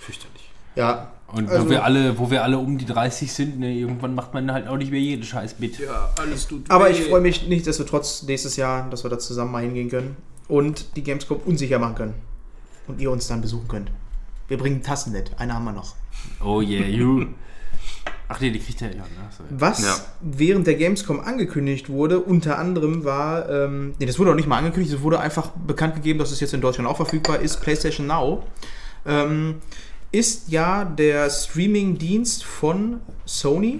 [0.00, 0.50] Fürchterlich.
[0.74, 1.12] Ja.
[1.28, 4.34] Und Also- wo, wir alle, wo wir alle um die 30 sind, ne, irgendwann macht
[4.34, 5.78] man halt auch nicht mehr jeden Scheiß mit.
[5.78, 6.90] Ja, alles tut Aber weh.
[6.90, 10.16] ich freue mich nichtsdestotrotz nächstes Jahr, dass wir da zusammen mal hingehen können
[10.48, 12.14] und die Gamescom unsicher machen können.
[12.88, 13.92] Und ihr uns dann besuchen könnt.
[14.48, 15.30] Wir bringen Tassen mit.
[15.38, 15.94] Eine haben wir noch.
[16.44, 17.26] Oh yeah, you.
[18.34, 19.02] Ach nee, die kriegt er ja.
[19.02, 19.04] Ne?
[19.36, 19.44] So.
[19.50, 19.96] Was Ja.
[20.20, 24.58] während der Gamescom angekündigt wurde, unter anderem war, ähm, nee, das wurde auch nicht mal
[24.58, 28.06] angekündigt, es wurde einfach bekannt gegeben, dass es jetzt in Deutschland auch verfügbar ist, PlayStation
[28.06, 28.42] Now.
[29.06, 29.56] Ähm,
[30.12, 33.78] ist ja der Streaming-Dienst von Sony,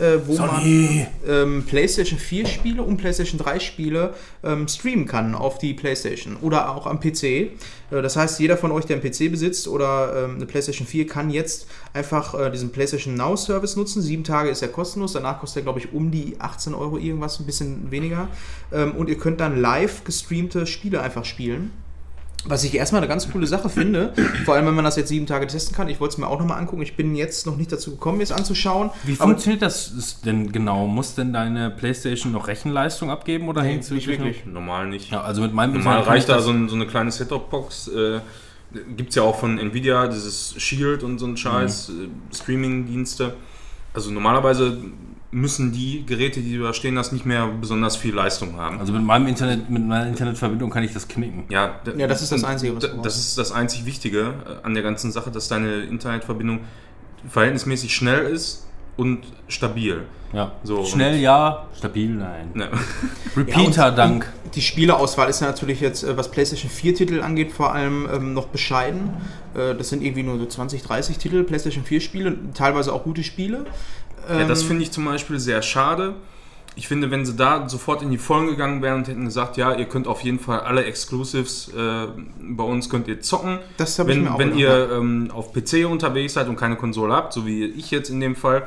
[0.00, 1.06] äh, wo Sony.
[1.26, 6.36] man ähm, PlayStation 4 Spiele und PlayStation 3 Spiele ähm, streamen kann auf die PlayStation
[6.40, 7.22] oder auch am PC.
[7.22, 7.50] Äh,
[7.90, 11.30] das heißt, jeder von euch, der einen PC besitzt oder ähm, eine PlayStation 4, kann
[11.30, 14.00] jetzt einfach äh, diesen PlayStation Now Service nutzen.
[14.02, 17.38] Sieben Tage ist er kostenlos, danach kostet er, glaube ich, um die 18 Euro irgendwas,
[17.38, 18.28] ein bisschen weniger.
[18.72, 21.72] Ähm, und ihr könnt dann live gestreamte Spiele einfach spielen.
[22.46, 24.14] Was ich erstmal eine ganz coole Sache finde,
[24.46, 25.88] vor allem wenn man das jetzt sieben Tage testen kann.
[25.88, 26.80] Ich wollte es mir auch nochmal angucken.
[26.80, 28.90] Ich bin jetzt noch nicht dazu gekommen, mir es anzuschauen.
[29.04, 30.86] Wie Aber- funktioniert das denn genau?
[30.86, 34.46] Muss denn deine Playstation noch Rechenleistung abgeben oder Nee, hängt's nicht wirklich.
[34.46, 35.10] Normal nicht.
[35.10, 37.88] Ja, also mit meinem Normal reicht ich da so, ein, so eine kleine Set-Top-Box.
[37.88, 38.20] Äh,
[38.96, 43.34] Gibt es ja auch von Nvidia, dieses Shield und so ein Scheiß, äh, Streaming-Dienste.
[43.92, 44.78] Also normalerweise
[45.32, 48.80] müssen die Geräte, die du da stehen hast, nicht mehr besonders viel Leistung haben.
[48.80, 51.44] Also mit meinem Internet, mit meiner Internetverbindung kann ich das knicken.
[51.48, 52.88] Ja, Ja, das ist das Einzige, was.
[53.02, 56.60] Das ist das einzig Wichtige äh, an der ganzen Sache, dass deine Internetverbindung
[57.28, 58.66] verhältnismäßig schnell ist
[58.96, 60.02] und stabil.
[60.32, 60.52] Ja.
[60.62, 62.50] So, Schnell ja, stabil nein.
[62.54, 62.68] Ne.
[63.36, 64.32] Repeater Dank.
[64.54, 68.34] Die Spieleauswahl ist ja natürlich jetzt, äh, was PlayStation 4 Titel angeht, vor allem ähm,
[68.34, 69.10] noch bescheiden.
[69.54, 73.24] Äh, das sind irgendwie nur so 20, 30 Titel, PlayStation 4 Spiele, teilweise auch gute
[73.24, 73.64] Spiele.
[74.28, 76.14] Ja, das Ähm, finde ich zum Beispiel sehr schade.
[76.76, 79.74] Ich finde, wenn sie da sofort in die Vollen gegangen wären und hätten gesagt, ja,
[79.74, 82.06] ihr könnt auf jeden Fall alle Exclusives äh,
[82.40, 83.58] bei uns könnt ihr zocken.
[83.76, 86.76] Das hab ich wenn mir auch wenn ihr ähm, auf PC unterwegs seid und keine
[86.76, 88.66] Konsole habt, so wie ich jetzt in dem Fall,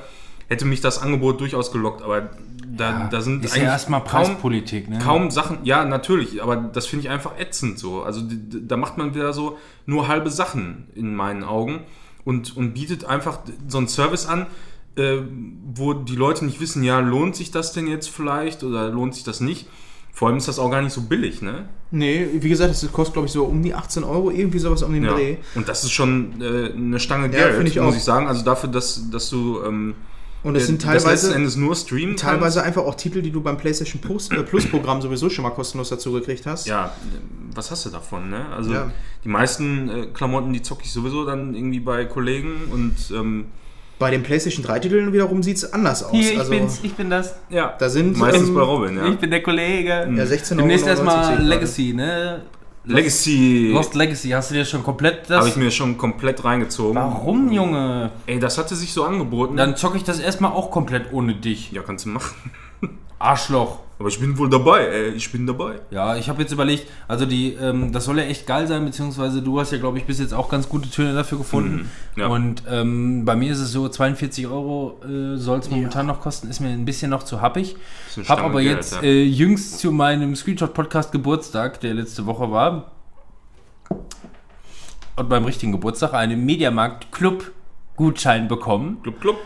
[0.50, 2.02] hätte mich das Angebot durchaus gelockt.
[2.02, 2.30] Aber
[2.68, 5.00] da, da sind ist ja erstmal kaum, Preispolitik, ne?
[5.00, 5.60] kaum Sachen.
[5.64, 8.04] Ja, natürlich, aber das finde ich einfach ätzend so.
[8.04, 11.82] Also da macht man wieder so nur halbe Sachen in meinen Augen
[12.26, 14.48] und, und bietet einfach so einen Service an,
[14.96, 15.18] äh,
[15.74, 19.24] wo die Leute nicht wissen, ja, lohnt sich das denn jetzt vielleicht oder lohnt sich
[19.24, 19.68] das nicht?
[20.16, 21.68] Vor allem ist das auch gar nicht so billig, ne?
[21.90, 24.94] Nee, wie gesagt, das kostet, glaube ich, so um die 18 Euro, irgendwie sowas um
[24.94, 25.14] den Ja.
[25.14, 25.38] Dreh.
[25.56, 27.98] Und das ist schon äh, eine Stange Ja, Geld, ich muss auch.
[27.98, 28.28] ich sagen.
[28.28, 29.96] Also dafür, dass, dass du ähm,
[30.44, 33.32] Und es der- sind das letzten teilweise, Endes nur streamen teilweise einfach auch Titel, die
[33.32, 36.68] du beim PlayStation Plus, äh, Plus Programm sowieso schon mal kostenlos dazu gekriegt hast.
[36.68, 36.94] Ja,
[37.56, 38.46] was hast du davon, ne?
[38.56, 38.92] Also Ja.
[39.24, 43.46] die meisten äh, Klamotten, die zocke ich sowieso dann irgendwie bei Kollegen und ähm,
[44.00, 46.12] Bei den PlayStation 3 Titeln wiederum sieht es anders aus.
[46.12, 47.36] Hier, ich also, bin's, ich bin das.
[47.50, 49.08] ja, Da sind, meistens ähm, bei Robin, ja.
[49.08, 50.10] Ich bin der Kollege.
[50.14, 52.42] Ja, 16 Demnächst Euro erstmal Legacy, ne?
[52.86, 55.38] Legacy Lost Legacy, hast du dir schon komplett das.
[55.38, 56.96] habe ich mir schon komplett reingezogen.
[56.96, 58.12] Warum, Junge?
[58.26, 59.56] Ey, das hatte sich so angeboten.
[59.56, 61.72] Dann zocke ich das erstmal auch komplett ohne dich.
[61.72, 62.36] ja, kannst du machen.
[63.20, 63.80] Arschloch.
[64.00, 65.10] Aber ich bin wohl dabei, ey.
[65.12, 65.80] Ich bin dabei.
[65.92, 69.42] Ja, ich habe jetzt überlegt, also die, ähm, das soll ja echt geil sein, beziehungsweise
[69.42, 71.90] du hast ja, glaube ich, bis jetzt auch ganz gute Töne dafür gefunden.
[72.16, 72.28] Mhm, ja.
[72.28, 76.50] Und ähm, bei mir ist es so, 42 Euro äh, soll es momentan noch kosten,
[76.50, 77.76] ist mir ein bisschen noch zu happig.
[78.28, 79.04] Hab aber Geld, jetzt ja.
[79.04, 82.92] äh, jüngst zu meinem Screenshot-Podcast Geburtstag, der letzte Woche war,
[85.16, 89.02] und beim richtigen Geburtstag einen Mediamarkt-Club-Gutschein bekommen.
[89.04, 89.38] Club, Club.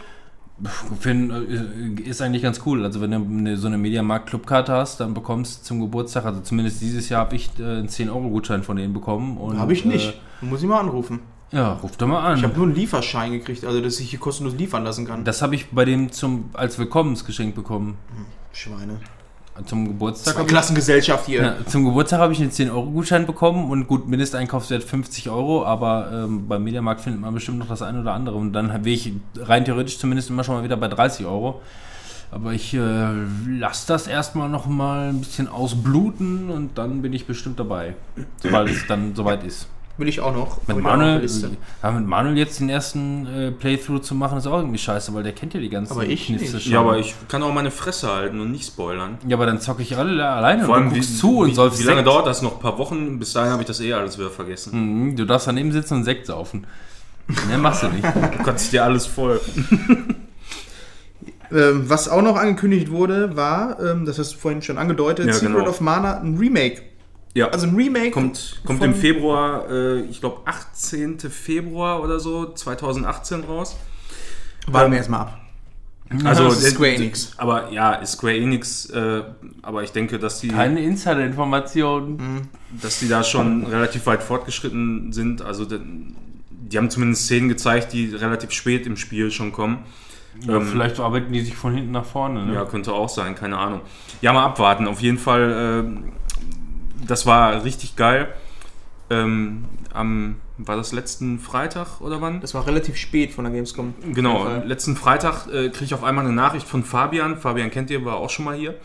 [1.06, 2.84] Einen, äh, ist eigentlich ganz cool.
[2.84, 6.82] Also wenn du eine, so eine Mediamarkt-Clubkarte hast, dann bekommst du zum Geburtstag, also zumindest
[6.82, 9.38] dieses Jahr habe ich äh, einen 10-Euro-Gutschein von denen bekommen.
[9.58, 10.20] Habe ich nicht.
[10.42, 11.20] Äh, Muss ich mal anrufen.
[11.52, 12.38] ja, ruf doch mal an.
[12.38, 15.24] Ich habe nur einen Lieferschein gekriegt, also dass ich hier kostenlos liefern lassen kann.
[15.24, 17.98] das habe ich bei dem zum, als Willkommensgeschenk bekommen.
[18.52, 19.00] Schweine.
[19.66, 20.38] Zum Geburtstag.
[20.40, 21.42] Ich- Klassengesellschaft hier.
[21.42, 26.48] Ja, zum Geburtstag habe ich einen 10-Euro-Gutschein bekommen und gut, Mindesteinkaufswert 50 Euro, aber ähm,
[26.48, 29.66] beim Mediamarkt findet man bestimmt noch das eine oder andere und dann wäre ich rein
[29.66, 31.62] theoretisch zumindest immer schon mal wieder bei 30 Euro.
[32.30, 32.80] Aber ich äh,
[33.48, 37.96] lasse das erstmal noch mal ein bisschen ausbluten und dann bin ich bestimmt dabei,
[38.44, 39.68] sobald es dann soweit ist.
[39.98, 40.60] Will ich auch noch.
[40.68, 41.26] Mit Manuel,
[41.82, 45.24] ja, mit Manuel jetzt den ersten äh, Playthrough zu machen, ist auch irgendwie scheiße, weil
[45.24, 46.64] der kennt ja die ganzen Aber ich Kniffe nicht.
[46.66, 46.72] schon.
[46.74, 49.18] Ja, aber ich kann auch meine Fresse halten und nicht spoilern.
[49.28, 51.50] Ja, aber dann zocke ich alle alleine Vor und allem, du wie, guckst zu und
[51.50, 52.08] wie, säufst wie lange Sekt.
[52.10, 52.58] dauert das noch?
[52.58, 53.18] Ein paar Wochen?
[53.18, 55.06] Bis dahin habe ich das eh alles wieder vergessen.
[55.10, 56.68] Mhm, Du darfst daneben sitzen und Sekt saufen.
[57.50, 58.06] Ne, machst du nicht.
[58.06, 59.42] Du kannst dir alles voll.
[61.50, 65.34] Ähm, was auch noch angekündigt wurde, war, ähm, das hast du vorhin schon angedeutet, Ja,
[65.34, 65.70] Secret genau.
[65.70, 66.82] of Mana, ein Remake.
[67.38, 68.12] Ja, Also ein Remake.
[68.12, 71.20] kommt, kommt im Februar, äh, ich glaube 18.
[71.20, 73.78] Februar oder so, 2018 raus.
[74.66, 75.42] Warten wir erstmal ab.
[76.24, 77.34] Also ist äh, Square Enix.
[77.38, 79.24] Aber ja, ist Square Enix, äh,
[79.62, 82.50] aber ich denke, dass die, Keine Insider-Informationen.
[82.82, 85.42] dass die da schon relativ weit fortgeschritten sind.
[85.42, 85.80] Also die,
[86.50, 89.80] die haben zumindest Szenen gezeigt, die relativ spät im Spiel schon kommen.
[90.42, 92.46] Ja, Ähm, vielleicht arbeiten die sich von hinten nach vorne.
[92.46, 92.54] Ne?
[92.54, 93.82] Ja, könnte auch sein, keine Ahnung.
[94.22, 94.88] Ja, mal abwarten.
[94.88, 96.12] Auf jeden Fall, ähm,
[97.06, 98.34] das war richtig geil.
[99.10, 102.42] Ähm, am, war das letzten Freitag oder wann?
[102.42, 103.94] Das war relativ spät von der Gamescom.
[104.14, 107.38] Genau, letzten Freitag äh, kriege ich auf einmal eine Nachricht von Fabian.
[107.38, 108.76] Fabian kennt ihr, war auch schon mal hier.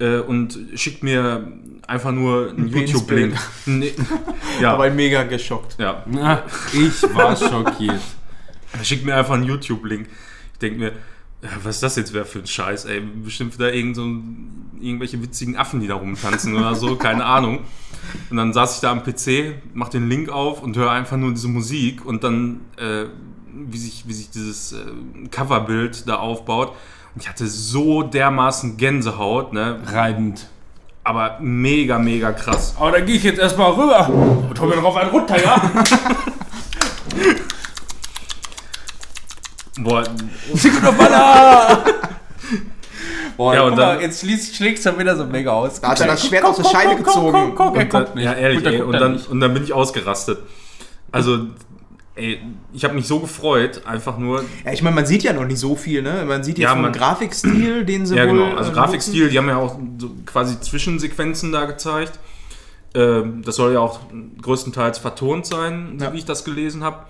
[0.00, 1.52] Äh, und schickt mir
[1.86, 3.32] einfach nur einen Penisbild.
[3.32, 3.36] YouTube-Link.
[3.66, 3.92] Nee.
[4.60, 5.76] ja, Aber mega geschockt.
[5.78, 6.04] ja.
[6.06, 8.00] Na, ich war schockiert.
[8.72, 10.08] Er schickt mir einfach einen YouTube-Link.
[10.52, 10.92] Ich denke mir,
[11.42, 13.00] ja, was ist das jetzt wer für ein Scheiß, ey?
[13.00, 14.02] Bestimmt wieder irgend so
[14.80, 17.60] irgendwelche witzigen Affen, die da rumtanzen oder so, keine Ahnung.
[18.30, 21.32] Und dann saß ich da am PC, mach den Link auf und höre einfach nur
[21.32, 23.06] diese Musik und dann, äh,
[23.52, 26.74] wie, sich, wie sich dieses äh, Coverbild da aufbaut.
[27.14, 29.80] Und ich hatte so dermaßen Gänsehaut, ne?
[29.86, 30.48] Reibend.
[31.04, 32.74] Aber mega, mega krass.
[32.78, 34.08] Aber dann gehe ich jetzt erstmal rüber
[34.50, 35.60] und hol mir drauf einen runter, ja?
[39.78, 40.04] Boah,
[40.54, 41.84] Secret of Mana!
[43.36, 45.80] Boah, Ja, und guck mal, dann- jetzt schließt, schlägt schon wieder so mega aus.
[45.80, 47.52] Da hat er das Schwert aus der Scheide gezogen.
[47.54, 50.40] Guck, guck, er Und dann, ja, ehrlich, ey, und, dann, und dann bin ich ausgerastet.
[51.12, 51.46] Also,
[52.16, 52.40] ey,
[52.72, 54.44] ich habe mich so gefreut, einfach nur.
[54.64, 56.24] Ja, ich meine, man sieht ja noch nicht so viel, ne?
[56.26, 58.32] Man sieht jetzt Ja, vom Grafikstil, den sie Ja, wohl.
[58.44, 58.56] genau.
[58.56, 62.18] Also äh, Grafikstil, die haben ja auch so quasi Zwischensequenzen da gezeigt.
[62.94, 64.00] Ähm, das soll ja auch
[64.42, 66.12] größtenteils vertont sein, so Ja.
[66.12, 67.04] wie ich das gelesen habe.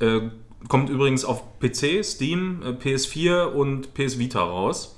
[0.00, 0.20] Äh,
[0.68, 4.96] kommt übrigens auf PC, Steam, äh, PS4 und PS Vita raus.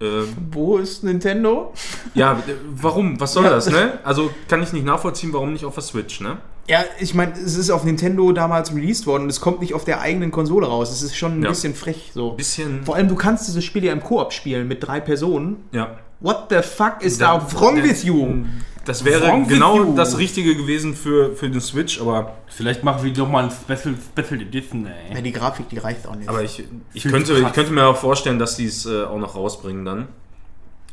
[0.00, 0.48] Äh, nutzen.
[0.52, 1.72] Wo ist Nintendo?
[2.14, 3.18] ja, äh, warum?
[3.20, 3.50] Was soll Ja.
[3.50, 3.98] das, ne?
[4.04, 6.38] Also kann ich nicht nachvollziehen, warum nicht auf der Switch, ne?
[6.68, 9.84] Ja, ich meine, es ist auf Nintendo damals released worden und es kommt nicht auf
[9.84, 10.92] der eigenen Konsole raus.
[10.92, 11.48] Es ist schon ein Ja.
[11.48, 12.32] bisschen frech so.
[12.32, 12.84] Bisschen.
[12.84, 15.64] Vor allem, du kannst dieses Spiel ja im Koop spielen mit drei Personen.
[15.72, 15.96] Ja.
[16.20, 18.44] What the fuck is Da- wrong with you?
[18.88, 23.12] Das wäre Wrong genau das Richtige gewesen für, für den Switch, aber, Vielleicht machen wir
[23.12, 25.14] doch mal ein Special, Special Edition, ey.
[25.14, 26.28] Ja, die Grafik, die reicht auch nicht.
[26.28, 29.36] aber ich, ich, könnte, ich könnte mir auch vorstellen, dass die es äh, auch noch
[29.36, 30.08] rausbringen dann.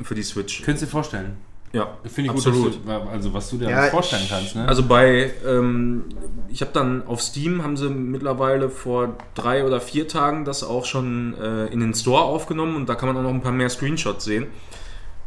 [0.04, 0.62] Für die Switch.
[0.62, 1.38] Könntest du dir vorstellen?
[1.72, 2.64] Ja, Finde ich absolut.
[2.64, 4.68] gut, du, also was du dir Ja, vorstellen kannst, ne?
[4.68, 6.04] Also bei, ähm,
[6.50, 10.86] ich habe dann auf Steam, haben sie mittlerweile vor drei oder vier Tagen das auch
[10.86, 13.70] schon äh, in den Store aufgenommen und da kann man auch noch ein paar mehr
[13.70, 14.48] Screenshots sehen.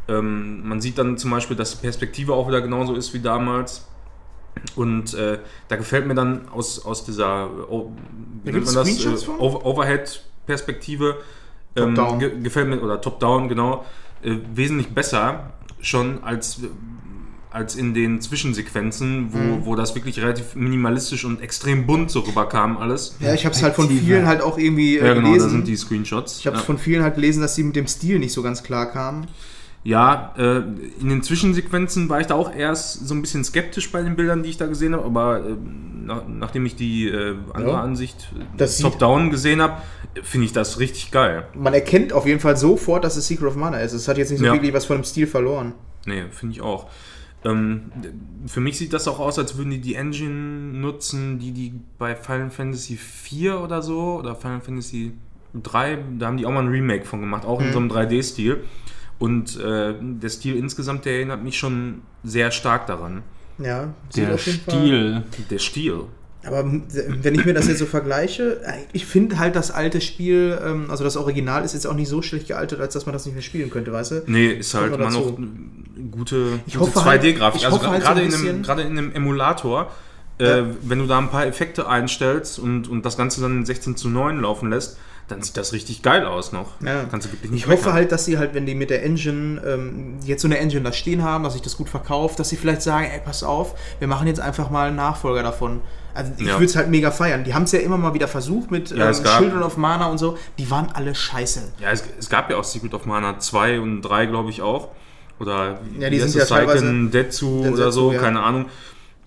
[0.09, 3.87] Ähm, man sieht dann zum Beispiel, dass die Perspektive auch wieder genauso ist wie damals.
[4.75, 5.39] Und äh,
[5.69, 7.93] da gefällt mir dann aus, aus dieser oh,
[8.43, 8.89] wie nennt man das?
[9.05, 11.17] Äh, Overhead-Perspektive
[11.77, 13.85] ähm, ge gefällt mir, oder Top-Down, genau,
[14.23, 16.61] äh, wesentlich besser schon als,
[17.51, 19.67] als in den Zwischensequenzen, wo, Mhm.
[19.67, 23.17] wo das wirklich relativ minimalistisch und extrem bunt so rüberkam alles.
[23.21, 25.47] Ja, ich habe es halt von vielen halt auch irgendwie äh, Ja, genau, gelesen.
[25.47, 26.41] da sind die Screenshots.
[26.41, 26.63] ich habe ja.
[26.63, 29.29] von vielen halt gelesen, dass sie mit dem Stil nicht so ganz klar kamen.
[29.85, 30.59] Ja, äh,
[31.01, 34.43] in den Zwischensequenzen war ich da auch erst so ein bisschen skeptisch bei den Bildern,
[34.43, 35.55] die ich da gesehen habe, aber äh,
[36.05, 37.81] nach, nachdem ich die äh, andere Ja.
[37.83, 39.81] Ansicht äh, Top-Down gesehen habe,
[40.23, 41.47] finde ich das richtig geil.
[41.55, 43.93] Man erkennt auf jeden Fall sofort, dass es Secret of Mana ist.
[43.93, 44.53] Es hat jetzt nicht so Ja.
[44.53, 45.73] wirklich was von dem Stil verloren.
[46.07, 46.89] Nee, finde ich auch.
[47.45, 47.93] Ähm,
[48.47, 50.31] für mich sieht das auch aus, als würden die die Engine
[50.81, 55.13] nutzen, die die bei Final Fantasy 4 oder so oder Final Fantasy
[55.55, 58.65] 3, da haben die auch mal ein Remake von gemacht, auch in so einem 3D-Stil.
[59.19, 63.23] Und äh, der Stil insgesamt, der erinnert mich schon sehr stark daran.
[63.59, 65.25] Ja, Der Stil.
[65.51, 66.01] Der Stil.
[66.47, 68.61] Aber wenn ich mir das jetzt so vergleiche,
[68.93, 72.23] ich finde halt das alte Spiel, ähm, also das Original ist jetzt auch nicht so
[72.23, 74.23] schlecht gealtert, als dass man das nicht mehr spielen könnte, weißt du?
[74.29, 75.37] Nee, ist halt immer noch
[76.13, 77.61] gute, gute hoffe halt- 2D-Grafik.
[77.61, 79.91] ich Also hoffe halt gerade so in, einem- gerade in einem Emulator,
[80.39, 83.97] äh, wenn du da ein paar Effekte einstellst und, und das Ganze dann in 16
[83.97, 84.97] zu 9 laufen lässt,
[85.29, 86.73] dann sieht das richtig geil aus noch.
[86.85, 87.05] Ja.
[87.11, 89.61] Kannst du wirklich nicht Ich hoffe halt, dass sie halt, wenn die mit der Engine
[89.67, 92.57] ähm, jetzt so eine Engine da stehen haben, dass sich das gut verkauft, dass sie
[92.57, 95.81] vielleicht sagen, ey, pass auf, wir machen jetzt einfach mal einen Nachfolger davon.
[96.15, 96.55] Also ich Ja.
[96.55, 97.45] würde es halt mega feiern.
[97.45, 100.07] Die haben es ja immer mal wieder versucht mit Ja, ähm, gab- Children of Mana
[100.07, 100.37] und so.
[100.59, 101.73] Die waren alle scheiße.
[101.81, 104.89] Ja, es, es gab ja auch Secret of Mana 2 und 3, glaube ich, auch.
[105.39, 108.19] Oder Ja, die sind ja Seiken teilweise- Detsu oder so, ja.
[108.19, 108.67] keine Ahnung.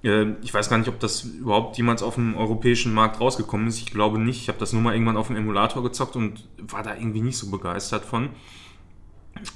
[0.03, 3.77] Äh, Ich weiß gar nicht, ob das überhaupt jemals auf dem europäischen Markt rausgekommen ist.
[3.79, 4.41] Ich glaube nicht.
[4.41, 7.37] Ich habe das nur mal irgendwann auf dem Emulator gezockt und war da irgendwie nicht
[7.37, 8.29] so begeistert von.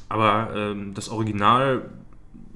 [0.10, 1.90] Aber ähm, das Original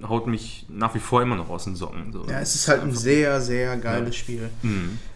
[0.08, 2.14] haut mich nach wie vor immer noch aus den Socken.
[2.14, 2.26] So.
[2.30, 4.50] Ja, es ist halt ein sehr, sehr geiles Spiel.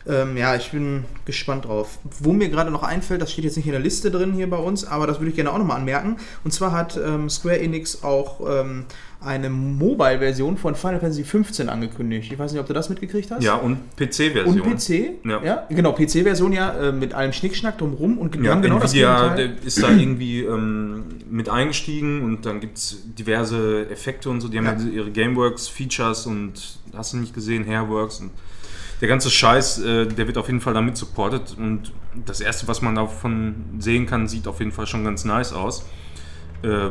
[0.05, 1.99] Ähm, ja, ich bin gespannt drauf.
[2.19, 4.57] Wo mir gerade noch einfällt, das steht jetzt nicht in der Liste drin hier bei
[4.57, 6.17] uns, aber das würde ich gerne auch nochmal anmerken.
[6.43, 8.83] Und zwar hat ähm, Square Enix auch ähm,
[9.25, 12.31] eine Mobile-Version von Final Fantasy 15 angekündigt.
[12.31, 13.43] Ich weiß nicht, ob du das mitgekriegt hast.
[13.43, 14.61] Ja, und PC-Version.
[14.61, 15.25] Und PC?
[15.25, 15.65] Ja.
[15.69, 19.55] Genau, PC-Version ja äh, mit allem Schnickschnack drumrum und Ja, genau das Nvidia Gegenteil.
[19.57, 24.47] der ist da irgendwie ähm, mit eingestiegen und dann gibt es diverse Effekte und so.
[24.49, 24.73] Die haben Ja.
[24.73, 28.31] ja, ihre Gameworks-Features und hast du nicht gesehen, Hairworks und
[29.01, 31.91] der ganze Scheiß, äh, der wird auf jeden Fall damit supported und
[32.25, 35.85] das erste, was man davon sehen kann, sieht auf jeden Fall schon ganz nice aus.
[36.61, 36.89] Äh,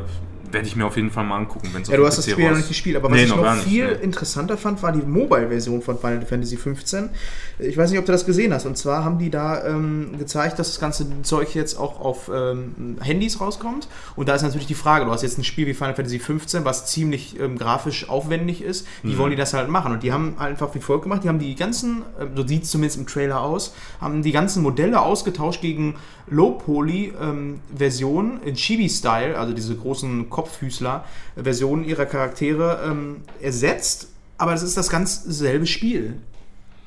[0.53, 2.45] werde ich mir auf jeden Fall mal angucken, wenn es Ja, du hast das Spiel
[2.45, 4.03] ja noch nicht gespielt, aber was Nee, ich noch noch nicht, viel nee.
[4.05, 7.11] interessanter fand, war die Mobile-Version von Final Fantasy 15.
[7.59, 8.67] Ich weiß nicht, ob du das gesehen hast.
[8.67, 12.97] Und zwar haben die da ähm, gezeigt, dass das ganze Zeug jetzt auch auf ähm,
[13.01, 13.89] Handys rauskommt.
[14.17, 16.65] Und da ist natürlich die Frage, du hast jetzt ein Spiel wie Final Fantasy 15,
[16.65, 18.87] was ziemlich ähm, grafisch aufwendig ist.
[19.03, 19.19] Wie Mhm.
[19.19, 19.93] wollen die das halt machen?
[19.93, 21.23] Und die haben einfach wie folgt gemacht.
[21.25, 24.63] Die haben die ganzen, äh, so sieht es zumindest im Trailer aus, haben die ganzen
[24.63, 25.95] Modelle ausgetauscht gegen
[26.29, 34.09] Low-Poly-Versionen in Chibi-Style, also diese großen Kopffüßler-Versionen ihrer Charaktere ähm, ersetzt.
[34.39, 36.15] Aber es ist das ganz selbe Spiel.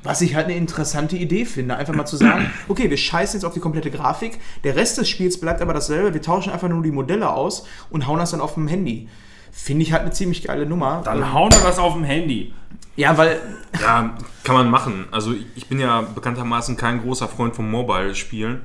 [0.03, 3.45] Was ich halt eine interessante Idee finde, einfach mal zu sagen, okay, wir scheißen jetzt
[3.45, 6.83] auf die komplette Grafik, der Rest des Spiels bleibt aber dasselbe, wir tauschen einfach nur
[6.83, 9.09] die Modelle aus und hauen das dann auf dem Handy.
[9.51, 11.01] Finde ich halt eine ziemlich geile Nummer.
[11.05, 12.53] Dann Ähm, hauen wir das auf dem Handy.
[12.97, 13.39] ja, weil
[13.81, 15.05] Ja, kann man machen.
[15.11, 18.61] Also ich- ich bin ja bekanntermaßen kein großer Freund von Mobile-Spielen.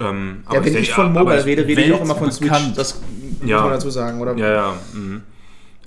[0.00, 2.50] Ähm, ja, wenn ich, denke, von Mobile rede, rede ich auch immer von Switch.
[2.50, 2.78] weltbekannt.
[2.78, 3.00] Das
[3.40, 3.60] muss Ja.
[3.62, 4.34] man dazu sagen, oder?
[4.36, 4.74] Ja, ja.
[4.94, 5.22] Mhm.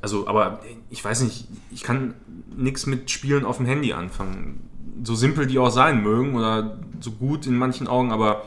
[0.01, 0.59] Also, aber
[0.89, 2.14] ich weiß nicht, ich kann
[2.55, 4.70] nichts mit Spielen auf dem Handy anfangen.
[5.03, 8.43] So simpel die auch sein mögen oder so gut in manchen Augen, aber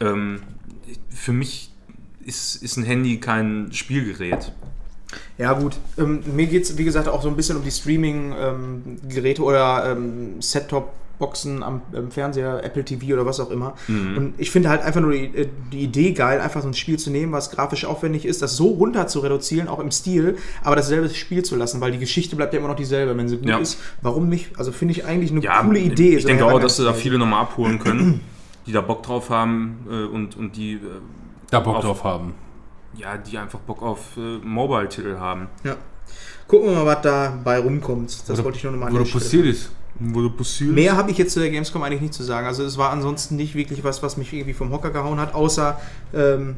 [0.00, 0.40] ähm,
[1.10, 1.70] für mich
[2.24, 4.52] ist, ist ein Handy kein Spielgerät.
[5.38, 5.76] Ja, gut.
[5.98, 10.40] Ähm, mir geht es, wie gesagt, auch so ein bisschen um die Streaming-Geräte oder ähm,
[11.18, 13.74] Set-Top-Boxen am, am Fernseher, Apple TV oder was auch immer.
[13.88, 16.98] Und ich finde halt einfach nur die, äh, die Idee geil, einfach so ein Spiel
[16.98, 20.76] zu nehmen, was grafisch aufwendig ist, das so runter zu reduzieren, auch im Stil, aber
[20.76, 23.48] dasselbe Spiel zu lassen, weil die Geschichte bleibt ja immer noch dieselbe, wenn sie gut
[23.48, 23.58] Ja.
[23.58, 23.78] ist.
[24.02, 24.58] Warum nicht?
[24.58, 26.16] Also finde ich eigentlich eine Ja, coole Idee.
[26.16, 28.20] Ich so denke auch, dass sie da viele nochmal abholen können,
[28.66, 30.78] die da Bock drauf haben äh, und, und die, äh,
[31.50, 32.34] Da Bock Auf- drauf haben.
[32.96, 35.48] ja, die einfach Bock auf äh, Mobile-Titel haben.
[35.64, 35.76] Ja.
[36.46, 38.28] Gucken wir mal, was dabei rumkommt.
[38.28, 39.70] Das wollte ich nur nochmal du passiert ist.
[40.74, 42.46] Mehr habe ich jetzt zu der Gamescom eigentlich nicht zu sagen.
[42.46, 45.80] Also es war ansonsten nicht wirklich was, was mich irgendwie vom Hocker gehauen hat, außer
[46.14, 46.56] ähm,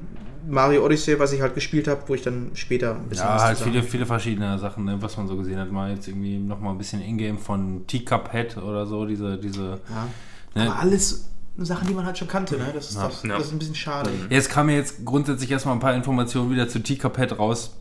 [0.49, 3.43] Mario Odyssey, was ich halt gespielt habe, wo ich dann später ein bisschen Ja, was
[3.45, 5.70] halt viele, viele verschiedene Sachen, ne, was man so gesehen hat.
[5.70, 9.80] Mal jetzt irgendwie nochmal ein bisschen Ingame von Teacup-Head oder so, diese, diese.
[9.91, 10.09] Ja.
[10.55, 10.70] Ne?
[10.70, 11.28] Aber alles
[11.59, 12.66] Sachen, die man halt schon kannte, ne?
[12.72, 13.09] Das ist, Ja.
[13.09, 13.36] das, Ja.
[13.36, 14.11] das ist ein bisschen schade.
[14.30, 17.74] Jetzt kamen jetzt grundsätzlich erstmal ein paar Informationen wieder zu Teacup-Head raus.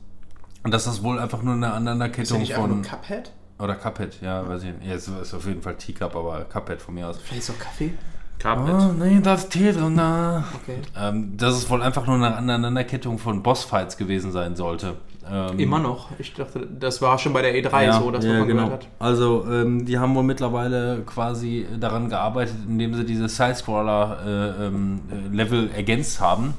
[0.64, 3.00] Und dass das wohl einfach nur eine Ist ja Aneinanderkettung nicht einfach nur von.
[3.00, 3.32] Cuphead?
[3.60, 4.88] Oder Cuphead, ja, weiß ich nicht.
[4.88, 7.18] Ja, es ist auf jeden Fall Teacup, aber Cuphead von mir aus.
[7.18, 7.94] Vielleicht ist auch Kaffee?
[8.40, 8.74] Carpet.
[8.74, 10.46] Oh, nee, das Telefon, na.
[10.62, 10.78] Okay.
[10.96, 14.94] Ähm, dass es wohl einfach nur eine Aneinanderkettung von Bossfights gewesen sein sollte.
[15.30, 16.12] Ähm, Immer noch.
[16.20, 18.66] Ich dachte, das war schon bei der E3 so, dass ja, man genau.
[18.66, 18.92] gehört hat.
[19.00, 26.54] Also, ähm, die haben wohl mittlerweile quasi daran gearbeitet, indem sie diese Side-Scroller-Level ergänzt haben.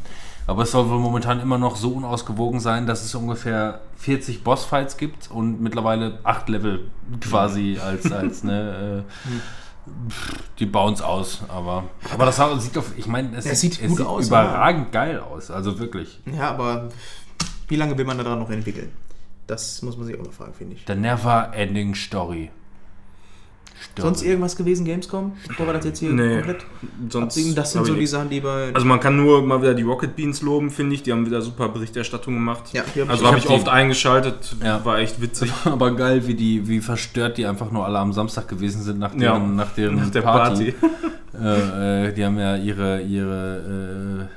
[0.48, 4.96] Aber es soll wohl momentan immer noch so unausgewogen sein, dass es ungefähr 40 Bossfights
[4.96, 6.90] gibt und mittlerweile 8 Level
[7.20, 9.90] quasi als, als ne, äh,
[10.58, 11.84] die bauen es aus, aber,
[12.14, 15.50] aber das sieht doch, ich meine, es, Es sieht, es sieht aus, überragend geil aus,
[15.50, 16.18] also wirklich.
[16.24, 16.88] Ja, aber
[17.68, 18.90] wie lange will man daran noch entwickeln?
[19.46, 20.84] Das muss man sich auch mal fragen, finde ich.
[20.86, 22.50] The Never Ending Story.
[23.92, 24.06] Story.
[24.08, 25.32] Sonst irgendwas gewesen, Gamescom?
[25.46, 26.66] Bevor wir das jetzt hier Nee, komplett
[27.10, 27.54] sonst absingen?
[27.54, 28.06] Das sind so ich die.
[28.06, 28.70] Sachen, die bei.
[28.74, 31.02] Also man kann nur mal wieder die Rocket Beans loben, finde ich.
[31.02, 32.64] Die haben wieder super Berichterstattung gemacht.
[32.72, 34.84] Ja, die hab ich- also ich habe hab ich oft eingeschaltet, Ja.
[34.84, 35.52] war echt witzig.
[35.64, 39.14] Aber geil, wie die, wie verstört die einfach nur alle am Samstag gewesen sind nach
[39.14, 40.72] deren, Ja, nach deren Nach der Party.
[40.72, 40.86] Party.
[41.40, 44.28] Äh, äh, die haben ja ihre, ihre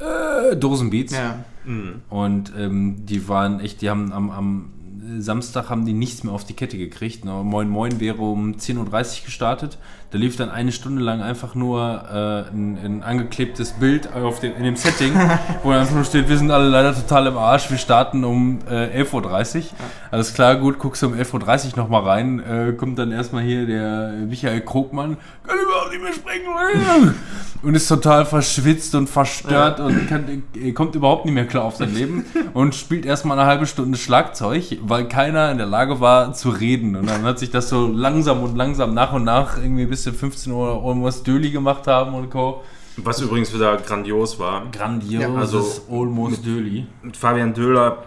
[0.00, 1.44] äh, äh, Dosenbeats ja.
[1.66, 1.96] Mhm.
[2.08, 4.70] und ähm, die waren echt, die haben am, am
[5.18, 7.24] Samstag haben die nichts mehr auf die Kette gekriegt.
[7.24, 8.78] Na, Moin Moin wäre um 10.30
[9.20, 9.78] Uhr gestartet.
[10.10, 14.56] Da lief dann eine Stunde lang einfach nur äh, ein, ein angeklebtes Bild auf dem,
[14.56, 15.12] in dem Setting,
[15.62, 18.60] wo dann einfach nur steht, wir sind alle leider total im Arsch, wir starten um
[18.70, 19.62] äh, 11.30 Uhr.
[20.10, 23.66] Alles klar, gut, guckst du um 11.30 Uhr nochmal rein, äh, kommt dann erstmal hier
[23.66, 27.14] der Michael Krogmann, kann überhaupt nicht mehr sprechen,
[27.62, 31.76] und ist total verschwitzt und verstört und kann, äh, kommt überhaupt nicht mehr klar auf
[31.76, 36.32] sein Leben und spielt erstmal eine halbe Stunde Schlagzeug, weil keiner in der Lage war
[36.34, 36.96] zu reden.
[36.96, 40.12] Und dann hat sich das so langsam und langsam nach und nach irgendwie bis zu
[40.12, 42.62] 15 Uhr Almost Döli gemacht haben und Co.
[42.98, 44.64] Was übrigens wieder grandios war.
[44.70, 46.86] Grandioses Ja, also Almost Döli.
[47.02, 48.04] Mit Fabian Döhler,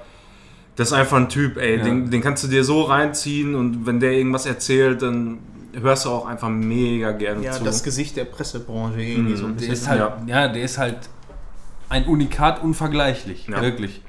[0.76, 1.78] das ist einfach ein Typ, ey.
[1.78, 1.84] Ja.
[1.84, 5.40] Den, den kannst du dir so reinziehen und wenn der irgendwas erzählt, dann
[5.80, 7.64] hörst du auch einfach mega gerne ja, zu.
[7.64, 9.38] das Gesicht der Pressebranche irgendwie Mhm.
[9.38, 9.74] so ein Der bisschen.
[9.74, 10.48] ist halt, ja.
[10.50, 10.98] der ist halt
[11.90, 13.48] ein Unikat unvergleichlich.
[13.48, 13.62] Ja.
[13.62, 14.02] Wirklich.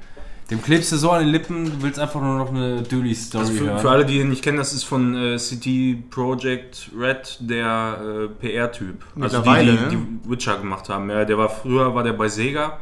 [0.53, 3.53] Dem klebst du so an den Lippen, du willst einfach nur noch eine Döli-Story also
[3.55, 3.79] für, hören.
[3.79, 8.27] für alle, die ihn nicht kennen, das ist von äh, CD Projekt Red, der äh,
[8.27, 9.03] PR-Typ.
[9.15, 10.07] Also die, Mittlerweile, die, ne?
[10.23, 11.09] die Witcher gemacht haben.
[11.09, 12.77] Ja, der war früher war der bei Sega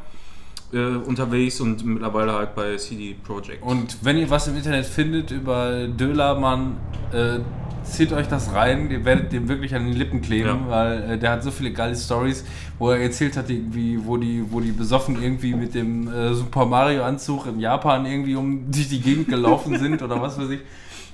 [0.74, 3.64] äh, unterwegs und mittlerweile halt bei CD Projekt.
[3.64, 6.76] Und wenn ihr was im Internet findet über Dölermann,
[7.14, 7.40] äh,
[7.84, 10.70] zieht euch das rein, ihr werdet dem wirklich an den Lippen kleben, Ja.
[10.70, 12.44] weil äh, der hat so viele geile Stories,
[12.82, 16.66] wo er erzählt hat, irgendwie, wo die, wo die besoffen irgendwie mit dem äh, Super
[16.66, 20.62] Mario Anzug in Japan irgendwie um durch die Gegend gelaufen sind oder was weiß ich.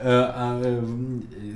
[0.02, 0.80] Äh, äh,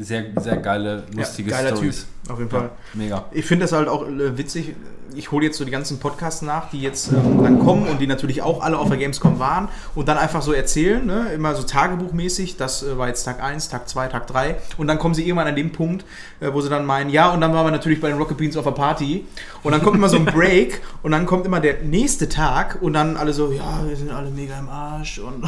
[0.01, 2.07] sehr, sehr geile, lustige ja, geiler Stories.
[2.23, 2.71] Typ, auf jeden Fall.
[2.93, 3.23] Mega.
[3.31, 4.75] Ich finde das halt auch äh, witzig.
[5.15, 8.07] Ich hole jetzt so die ganzen Podcasts nach, die jetzt ähm, dann kommen und die
[8.07, 11.31] natürlich auch alle auf der Gamescom waren und dann einfach so erzählen, ne?
[11.33, 12.57] immer so tagebuchmäßig.
[12.57, 14.57] Das äh, war jetzt Tag 1, Tag 2, Tag 3.
[14.77, 16.05] Und dann kommen sie irgendwann an den Punkt,
[16.39, 18.57] äh, wo sie dann meinen, ja, und dann waren wir natürlich bei den Rocket Beans
[18.57, 19.25] auf der Party.
[19.63, 22.93] Und dann kommt immer so ein Break und dann kommt immer der nächste Tag und
[22.93, 25.43] dann alle so, ja, wir sind alle mega im Arsch und.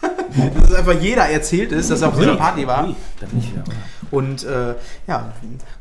[0.60, 2.86] dass einfach jeder erzählt ist, dass er auf dieser Party war.
[2.86, 3.64] Ui, da bin ich wieder.
[4.10, 4.74] Und äh,
[5.06, 5.32] ja,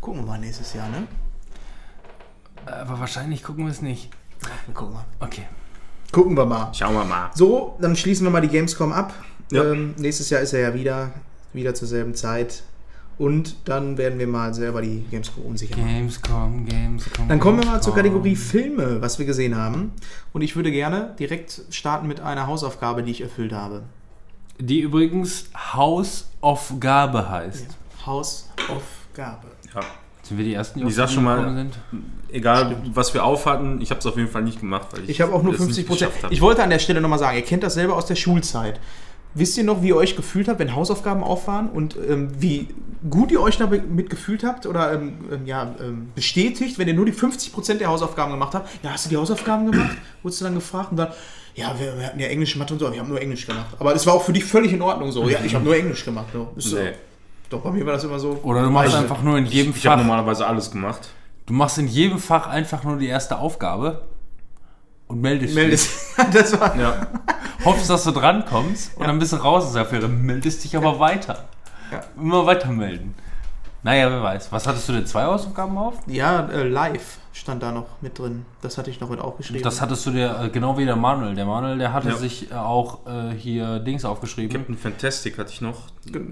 [0.01, 1.07] gucken wir mal nächstes Jahr, ne?
[2.67, 4.09] Aber wahrscheinlich gucken wir es nicht.
[4.73, 5.05] Gucken wir.
[5.19, 5.43] Okay.
[6.11, 6.73] Gucken wir mal.
[6.73, 7.29] Schauen wir mal.
[7.33, 9.13] So, dann schließen wir mal die Gamescom ab.
[9.51, 9.63] Ja.
[9.63, 11.11] Ähm, nächstes Jahr ist er ja wieder,
[11.53, 12.63] wieder zur selben Zeit.
[13.17, 15.87] Und dann werden wir mal selber die Gamescom unsicher machen.
[15.87, 17.27] Gamescom, Gamescom.
[17.27, 17.95] Dann kommen wir mal zur.
[17.95, 19.91] Kategorie Filme, was wir gesehen haben.
[20.33, 23.83] Und ich würde gerne direkt starten mit einer Hausaufgabe, die ich erfüllt habe.
[24.59, 27.67] Die übrigens Hausaufgabe heißt.
[28.05, 29.47] Hausaufgabe.
[29.73, 29.81] Ja.
[30.27, 31.73] Sind wir die ersten, die Ich sag die schon mal- gekommen sind?
[32.29, 35.21] Egal, was wir aufhatten, ich habe es auf jeden Fall nicht gemacht, weil ich Ich
[35.21, 36.11] habe auch nur es nicht 50 Prozent.
[36.31, 38.79] Ich wollte an der Stelle nochmal sagen, ihr kennt das selber aus der Schulzeit.
[39.33, 42.67] Wisst ihr noch, wie ihr euch gefühlt habt, wenn Hausaufgaben auf waren und ähm, wie
[43.09, 47.05] gut ihr euch damit gefühlt habt oder ähm, ähm, ja, ähm, bestätigt, wenn ihr nur
[47.05, 48.83] die 50% der Hausaufgaben gemacht habt?
[48.83, 49.95] Ja, hast du die Hausaufgaben gemacht?
[50.23, 51.09] Wurdest du dann gefragt und dann,
[51.55, 53.67] ja, wir, wir hatten ja Englisch, Mathe und so, wir haben nur Englisch gemacht.
[53.79, 55.27] Aber es war auch für dich völlig in Ordnung so.
[55.29, 56.27] Ja, ich habe nur Englisch gemacht.
[56.33, 56.51] So.
[56.55, 56.77] Ist so.
[56.77, 56.91] Nee.
[57.49, 58.39] Doch, bei mir war das immer so.
[58.43, 60.05] Oder du machst Also, einfach nur in jedem Ich habe Fach.
[60.07, 61.09] normalerweise alles gemacht.
[61.45, 64.01] Du machst in jedem Fach einfach nur die erste Aufgabe
[65.07, 65.55] und meldest dich.
[65.55, 65.89] Meldest.
[66.33, 66.75] das war.
[66.75, 67.07] Ja.
[67.63, 69.07] Hoffst, dass du drankommst und Ja.
[69.07, 70.07] dann bist du raus aus der Affäre.
[70.09, 71.45] Meldest dich aber weiter.
[71.91, 72.01] Ja.
[72.21, 73.15] Immer weiter melden.
[73.87, 74.51] Naja, wer weiß.
[74.51, 75.05] Was hattest du denn?
[75.05, 75.93] Zwei Hausaufgaben auf?
[76.07, 78.45] Ja, äh, live stand da noch mit drin.
[78.61, 79.63] Das hatte ich noch mit aufgeschrieben.
[79.63, 81.35] Das hattest du dir, äh, genau wie der Manuel.
[81.35, 82.15] Der Manuel, der hatte Ja.
[82.17, 84.51] sich äh, auch äh, hier Dings aufgeschrieben.
[84.57, 85.83] Captain Fantastic hatte ich noch.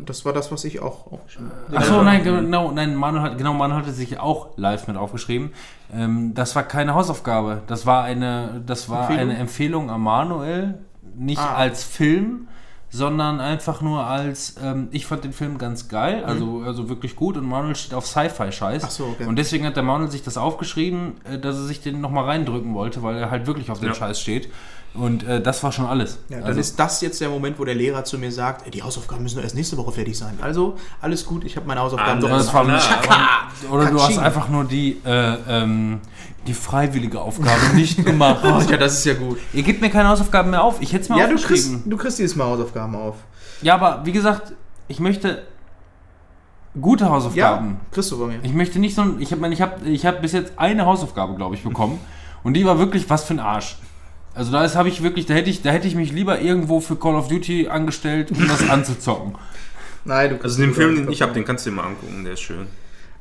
[0.06, 1.78] Das war das, was ich auch aufgeschrieben habe.
[1.78, 5.54] Achso, nein, genau, nein, Manuel hat, genau, Manuel hatte sich auch live mit aufgeschrieben.
[5.94, 7.62] Ähm, das war keine Hausaufgabe.
[7.68, 9.30] Das war eine, das war Empfehlung?
[9.30, 10.80] eine Empfehlung an Manuel,
[11.16, 11.56] nicht Ah.
[11.56, 12.50] als Film,
[12.96, 17.36] sondern einfach nur als, ähm, ich fand den Film ganz geil, also, also wirklich gut
[17.36, 18.84] und Manuel steht auf Sci-Fi-Scheiß.
[18.84, 18.90] Mhm.
[18.90, 19.26] So, okay.
[19.26, 22.74] Und deswegen hat der Manuel sich das aufgeschrieben, äh, dass er sich den nochmal reindrücken
[22.74, 23.96] wollte, weil er halt wirklich auf den Ja.
[23.96, 24.50] Scheiß steht.
[24.94, 26.20] Und äh, das war schon alles.
[26.30, 28.82] Ja, dann also, ist das jetzt der Moment, wo der Lehrer zu mir sagt, die
[28.82, 30.40] Hausaufgaben müssen erst nächste Woche fertig sein.
[30.42, 33.52] Also, alles gut, ich habe meine Hausaufgaben Alles klar.
[33.70, 36.00] oder du hast einfach nur die, äh, ähm,
[36.48, 38.44] die freiwillige Aufgabe nicht gemacht.
[38.44, 39.38] Oh, ja, das ist ja gut.
[39.54, 40.82] Ihr gebt mir keine Hausaufgaben mehr auf.
[40.82, 41.90] Ich hätte es mir Ja, du kriegst, aufgeschrieben.
[41.90, 43.16] du kriegst dieses Mal Hausaufgaben auf.
[43.62, 44.54] Ja, aber wie gesagt,
[44.88, 45.44] ich möchte
[46.80, 47.70] gute Hausaufgaben.
[47.72, 48.40] Ja, kriegst du bei mir.
[48.44, 49.16] Ich möchte nicht so ein.
[49.22, 52.00] Ich habe ich hab, ich hab bis jetzt eine Hausaufgabe, glaube ich, bekommen.
[52.44, 53.78] Und die war wirklich was für ein Arsch.
[54.36, 56.98] Also da habe ich wirklich, da hätte ich, da hätte ich mich lieber irgendwo für
[56.98, 59.36] Call of Duty angestellt, um das anzuzocken.
[60.04, 62.24] Nein, du kriegst Also den Film, den ich habe, den kannst du dir mal angucken,
[62.26, 62.68] der ist schön.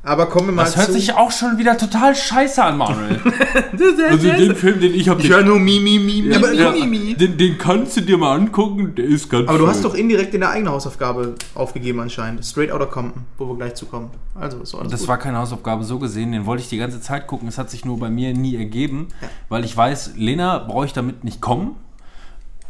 [0.07, 0.93] Aber kommen wir mal Das hört zu...
[0.93, 3.21] sich auch schon wieder total scheiße an, Manuel.
[4.11, 6.29] also den Film, den ich habe, Ich höre nur Mi, Mi, Mi, Mi.
[6.31, 7.15] Ja, aber ja, Mimi.
[7.15, 9.83] den, den kannst du dir mal angucken, der ist ganz Aber du hast schön.
[9.85, 12.45] doch indirekt eine eigene Hausaufgabe aufgegeben anscheinend.
[12.45, 14.11] Straight Outta Compton, wo wir gleich zu kommen.
[14.35, 15.09] Also, ist alles Das gut.
[15.09, 17.49] war keine Hausaufgabe so gesehen, den wollte ich die ganze Zeit gucken.
[17.49, 19.09] Es hat sich nur bei mir nie ergeben,
[19.49, 21.77] weil ich weiß, Lena brauche ich damit nicht kommen.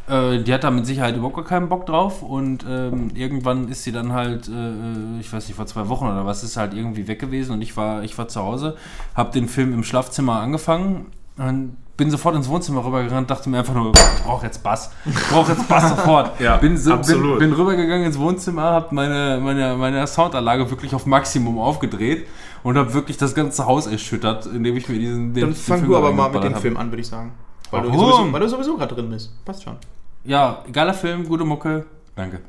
[0.07, 3.84] Äh, die hat da mit Sicherheit überhaupt gar keinen Bock drauf und ähm, irgendwann ist
[3.84, 7.09] sie dann halt, äh, ich weiß nicht, vor zwei Wochen oder was, ist halt irgendwie
[7.09, 8.76] weg gewesen und ich war, ich war zu Hause,
[9.14, 11.07] habe den Film im Schlafzimmer angefangen
[11.38, 14.90] und bin sofort ins Wohnzimmer rübergerannt, dachte mir einfach nur, ich brauche jetzt Bass.
[15.07, 16.32] Ich brauche jetzt Bass sofort.
[16.40, 17.38] Ja, bin, so, bin, absolut.
[17.38, 22.26] bin rübergegangen ins Wohnzimmer, habe meine, meine, meine Soundanlage wirklich auf Maximum aufgedreht
[22.62, 25.96] und habe wirklich das ganze Haus erschüttert, indem ich mir diesen den, Dann fang du
[25.96, 26.61] aber mal mit dem hab.
[26.61, 27.32] Film an, würde ich sagen.
[27.70, 28.00] Weil du Warum?
[28.00, 29.44] sowieso, weil du sowieso gerade drin bist.
[29.44, 29.76] Passt schon.
[30.25, 31.87] Ja, geiler Film, gute Mucke.
[32.16, 32.41] Danke.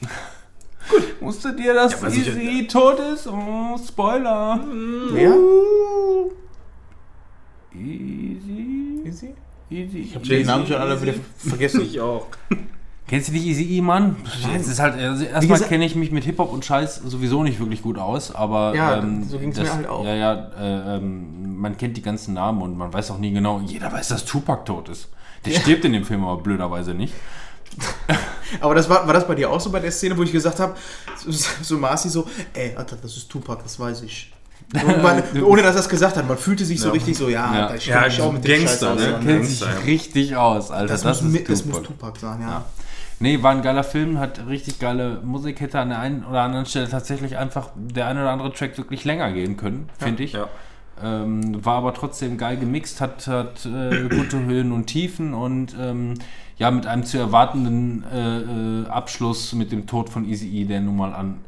[0.90, 1.02] Gut.
[1.20, 3.26] Wusstet ihr, dass Ja, was ich- Easy tot ist?
[3.26, 4.60] Oh, Spoiler.
[5.10, 5.34] Wer?
[7.74, 9.02] Easy.
[9.04, 9.34] Easy?
[9.70, 9.98] Easy.
[10.00, 11.80] Ich habe den Namen schon alle wieder vergessen.
[11.82, 12.26] Ich auch.
[13.06, 14.16] Kennst du nicht Easy E, Mann?
[14.56, 17.82] Es ist halt, also erstmal kenne ich mich mit Hip-Hop und Scheiß sowieso nicht wirklich
[17.82, 18.74] gut aus, aber.
[18.74, 20.04] Ja, ähm, so ging's das- mir halt auch.
[20.04, 23.60] Ja, ja, äh, ähm, man kennt die ganzen Namen und man weiß auch nie genau,
[23.66, 25.08] jeder weiß, dass Tupac tot ist.
[25.46, 27.14] Der stirbt in dem Film aber blöderweise nicht.
[28.60, 30.60] Aber das war, war das bei dir auch so bei der Szene, wo ich gesagt
[30.60, 30.76] habe,
[31.16, 31.32] so,
[31.62, 34.32] so Marci so, ey, Alter, das ist Tupac, das weiß ich.
[35.02, 36.92] Man, ohne dass er es gesagt hat, man fühlte sich so Ja.
[36.92, 37.62] richtig so, ja, Ja.
[37.66, 39.26] Alter, ich Ja, auch mit dem Gangster, Scheiß aus, ne?
[39.26, 39.66] Kennt sich ja.
[39.84, 40.86] richtig aus, Alter.
[40.92, 42.14] Das, Das, muss, ist das muss Tupac.
[42.14, 42.64] Tupac sein, ja.
[43.20, 46.66] Nee, war ein geiler Film, hat richtig geile Musik, hätte an der einen oder anderen
[46.66, 50.32] Stelle tatsächlich einfach der eine oder andere Track wirklich länger gehen können, finde ich.
[50.32, 50.48] Ja.
[51.02, 56.14] Ähm, war aber trotzdem geil gemixt, hat, hat äh, gute Höhen und Tiefen und ähm,
[56.56, 58.38] ja, mit einem zu erwartenden äh,
[58.84, 61.40] äh, Abschluss mit dem Tod von Easy E, der nun mal an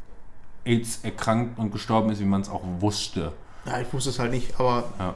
[0.64, 3.32] AIDS erkrankt und gestorben ist, wie man es auch wusste.
[3.66, 5.14] Ja, ich wusste es halt nicht, aber Ja.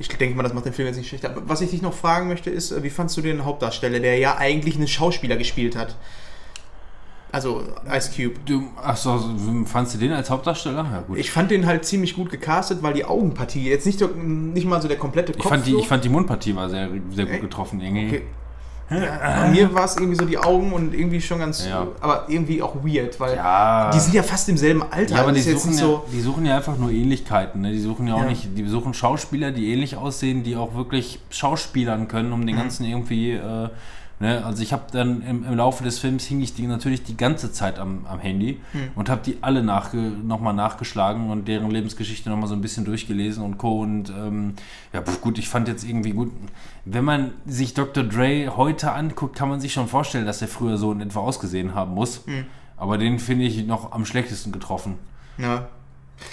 [0.00, 1.30] ich denke mal, das macht den Film jetzt nicht schlechter.
[1.30, 4.18] Aber was ich dich noch fragen möchte, ist, äh, wie fandst du den Hauptdarsteller, der
[4.18, 5.94] ja eigentlich einen Schauspieler gespielt hat?
[7.30, 7.62] Also
[7.94, 8.36] Ice Cube.
[8.46, 9.20] Du, achso,
[9.66, 10.86] fandst du den als Hauptdarsteller?
[10.90, 11.18] Ja, gut.
[11.18, 14.88] Ich fand den halt ziemlich gut gecastet, weil die Augenpartie, jetzt nicht, nicht mal so
[14.88, 15.44] der komplette Kopf.
[15.44, 15.78] Ich fand, die, so.
[15.80, 17.80] ich fand die Mundpartie war sehr, sehr gut Ey, getroffen.
[17.80, 18.06] Irgendwie.
[18.08, 18.22] Okay.
[18.90, 21.86] Ja, bei mir war es irgendwie so die Augen und irgendwie schon ganz, Ja.
[22.00, 23.90] aber irgendwie auch weird, weil Ja.
[23.90, 25.16] die sind ja fast im selben Alter.
[25.16, 26.04] Ja, aber die suchen ja, so.
[26.10, 27.60] die suchen ja einfach nur Ähnlichkeiten.
[27.60, 27.72] Ne?
[27.72, 32.08] Die suchen ja auch nicht, die suchen Schauspieler, die ähnlich aussehen, die auch wirklich Schauspielern
[32.08, 32.60] können, um den Mhm.
[32.60, 33.32] ganzen irgendwie.
[33.32, 33.68] Äh,
[34.20, 34.44] ne?
[34.44, 37.52] Also ich habe dann im, im Laufe des Films hing ich die natürlich die ganze
[37.52, 38.78] Zeit am, am Handy Mhm.
[38.94, 43.42] und habe die alle nachge, nochmal nachgeschlagen und deren Lebensgeschichte nochmal so ein bisschen durchgelesen
[43.44, 43.80] und Co.
[43.80, 44.54] Und ähm,
[44.92, 46.30] ja, pf, gut, ich fand jetzt irgendwie gut.
[46.84, 48.04] Wenn man sich Dr.
[48.04, 51.74] Dre heute anguckt, kann man sich schon vorstellen, dass er früher so in etwa ausgesehen
[51.74, 52.26] haben muss.
[52.26, 52.46] Mhm.
[52.76, 54.94] Aber den finde ich noch am schlechtesten getroffen.
[55.36, 55.68] Ja.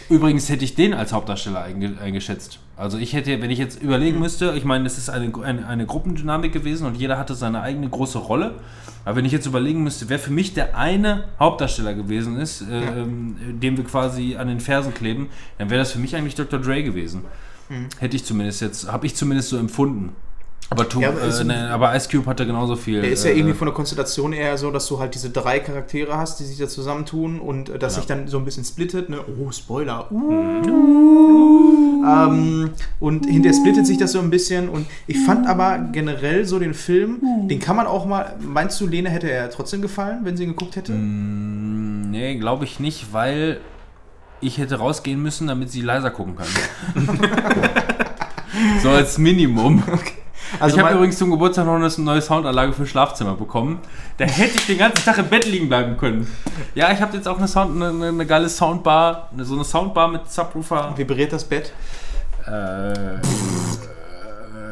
[0.10, 2.60] Übrigens hätte ich den als Hauptdarsteller einge eingeschätzt.
[2.78, 5.86] Also ich hätte, wenn ich jetzt überlegen müsste, ich meine, es ist eine, eine, eine
[5.86, 8.56] Gruppendynamik gewesen und jeder hatte seine eigene große Rolle.
[9.06, 13.02] Aber wenn ich jetzt überlegen müsste, wer für mich der eine Hauptdarsteller gewesen ist, äh,
[13.02, 16.60] ähm, dem wir quasi an den Fersen kleben, dann wäre das für mich eigentlich Dr.
[16.60, 17.22] Dre gewesen.
[18.00, 20.16] Hätte ich zumindest jetzt, habe ich zumindest so empfunden.
[20.68, 23.02] Aber, tu, Ja, aber äh, ne, aber Ice Cube hatte genauso viel.
[23.02, 25.60] Der ist ja äh, irgendwie von der Konstellation eher so, dass du halt diese drei
[25.60, 28.00] Charaktere hast, die sich da zusammentun und äh, dass Ja.
[28.02, 29.10] sich dann so ein bisschen splittet.
[29.10, 29.20] Ne?
[29.40, 30.12] Oh, Spoiler.
[30.12, 32.04] Uh.
[32.04, 34.70] Ähm, und hinterher splittet sich das so ein bisschen.
[34.70, 38.36] Und ich fand aber generell so den Film, den kann man auch mal.
[38.40, 40.94] Meinst du, Lene hätte er trotzdem gefallen, wenn sie ihn geguckt hätte?
[40.94, 43.60] Mm, Nee, glaube ich nicht, weil
[44.42, 46.48] ich hätte rausgehen müssen, damit sie leiser gucken kann.
[48.82, 49.84] so als Minimum.
[50.60, 53.80] Also ich habe übrigens zum Geburtstag noch eine neue Soundanlage für Schlafzimmer bekommen.
[54.18, 56.28] Da hätte ich den ganzen Tag im Bett liegen bleiben können.
[56.74, 60.08] Ja, ich habe jetzt auch eine, Sound, eine, eine, geile Soundbar, eine, so eine Soundbar
[60.08, 60.94] mit Subwoofer.
[60.96, 61.74] Vibriert das Bett?
[62.48, 63.20] Äh, äh,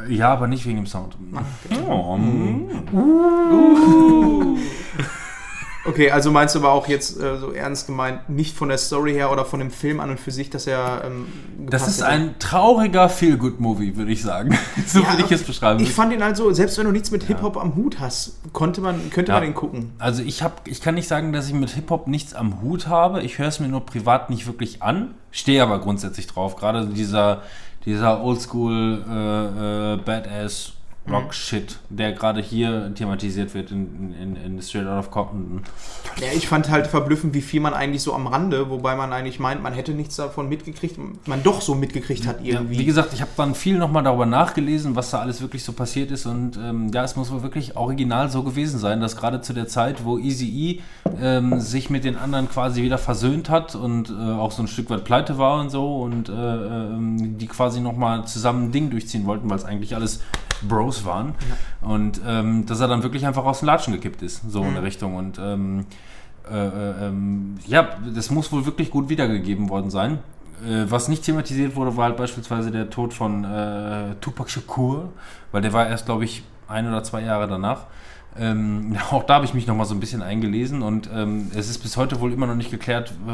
[0.09, 1.15] ja, aber nicht wegen dem Sound.
[1.87, 2.69] Oh, mm.
[5.85, 9.11] Okay, also meinst du aber auch jetzt äh, so ernst gemeint, nicht von der Story
[9.13, 11.27] her oder von dem Film an und für sich, dass er ähm,
[11.69, 12.07] Das ist hätte?
[12.07, 14.57] ein trauriger Feel-Good-Movie, würde ich sagen.
[14.87, 15.81] so Ja, würde ich es beschreiben.
[15.81, 19.09] Ich fand ihn also, selbst wenn du nichts mit Hip-Hop am Hut hast, konnte man,
[19.09, 19.39] könnte Ja.
[19.39, 19.91] man den gucken.
[19.99, 23.21] Also ich habe, ich kann nicht sagen, dass ich mit Hip-Hop nichts am Hut habe.
[23.21, 26.55] Ich höre es mir nur privat nicht wirklich an, stehe aber grundsätzlich drauf.
[26.55, 27.41] Gerade dieser,
[27.85, 30.73] dieser Oldschool äh, äh, Badass
[31.09, 35.61] Rock Shit, der gerade hier thematisiert wird in, in, in Straight Out of Compton.
[36.17, 39.37] Ja, ich fand halt verblüffend, wie viel man eigentlich so am Rande, wobei man eigentlich
[39.39, 40.97] meint, man hätte nichts davon mitgekriegt,
[41.27, 42.79] man doch so mitgekriegt hat Ja, irgendwie.
[42.79, 46.09] wie gesagt, ich habe dann viel nochmal darüber nachgelesen, was da alles wirklich so passiert
[46.09, 46.25] ist.
[46.25, 49.67] Und ähm, ja, es muss wohl wirklich original so gewesen sein, dass gerade zu der
[49.67, 50.81] Zeit, wo Easy E
[51.19, 54.89] ähm, sich mit den anderen quasi wieder versöhnt hat und äh, auch so ein Stück
[54.89, 59.25] weit pleite war und so und äh, ähm, die quasi nochmal zusammen ein Ding durchziehen
[59.25, 60.21] wollten, weil es eigentlich alles
[60.67, 61.35] Bros waren.
[61.81, 64.83] Und ähm, dass er dann wirklich einfach aus den Latschen gekippt ist, so in der
[64.83, 65.15] Richtung.
[65.15, 65.85] Und ähm,
[66.49, 70.19] äh, äh, ähm, ja, das muss wohl wirklich gut wiedergegeben worden sein.
[70.65, 75.09] Äh, was nicht thematisiert wurde, war halt beispielsweise der Tod von äh, Tupac Shakur,
[75.51, 77.85] weil der war erst, glaube ich, ein oder zwei Jahre danach.
[78.39, 81.69] Ähm, auch da habe ich mich noch mal so ein bisschen eingelesen und ähm, es
[81.69, 83.31] ist bis heute wohl immer noch nicht geklärt, äh,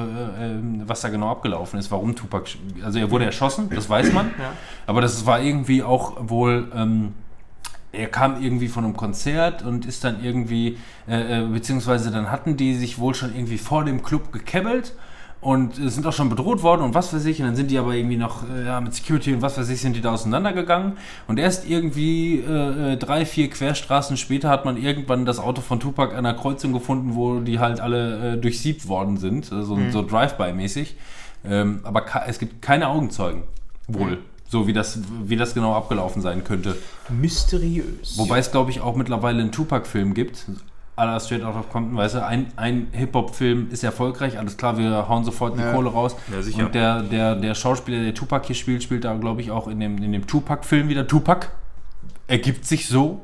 [0.52, 2.50] äh, was da genau abgelaufen ist, warum Tupac,
[2.84, 4.54] also er wurde erschossen, das weiß man, Ja.
[4.88, 7.14] aber das war irgendwie auch wohl, ähm,
[7.92, 10.78] er kam irgendwie von einem Konzert und ist dann irgendwie,
[11.08, 14.94] äh, äh, beziehungsweise dann hatten die sich wohl schon irgendwie vor dem Club gekebbelt
[15.42, 17.40] und äh, sind auch schon bedroht worden und was weiß ich.
[17.40, 19.82] Und dann sind die aber irgendwie noch äh, ja, mit Security und was weiß ich,
[19.82, 20.94] sind die da auseinandergegangen.
[21.28, 25.80] Und erst irgendwie äh, äh, drei, vier Querstraßen später hat man irgendwann das Auto von
[25.80, 30.06] Tupac an einer Kreuzung gefunden, wo die halt alle äh, durchsiebt worden sind, so, so
[30.06, 30.96] Drive-by-mäßig.
[31.46, 33.44] Ähm, aber es gibt keine Augenzeugen,
[33.88, 34.18] wohl.
[34.50, 36.76] So wie das, wie das genau abgelaufen sein könnte.
[37.08, 38.18] Mysteriös.
[38.18, 40.46] Wobei es, glaube ich, auch mittlerweile einen Tupac-Film gibt.
[41.06, 45.08] La Straight Out of Compton, weißt du, ein, ein Hip-Hop-Film ist erfolgreich, alles klar, wir
[45.08, 45.74] hauen sofort die Ja.
[45.74, 46.16] Kohle raus.
[46.32, 46.66] Ja, sicher.
[46.66, 49.80] Und der, der, der Schauspieler, der Tupac hier spielt, spielt da, glaube ich, auch in
[49.80, 51.08] dem, in dem Tupac-Film wieder.
[51.08, 51.48] Tupac
[52.28, 53.22] ergibt sich so.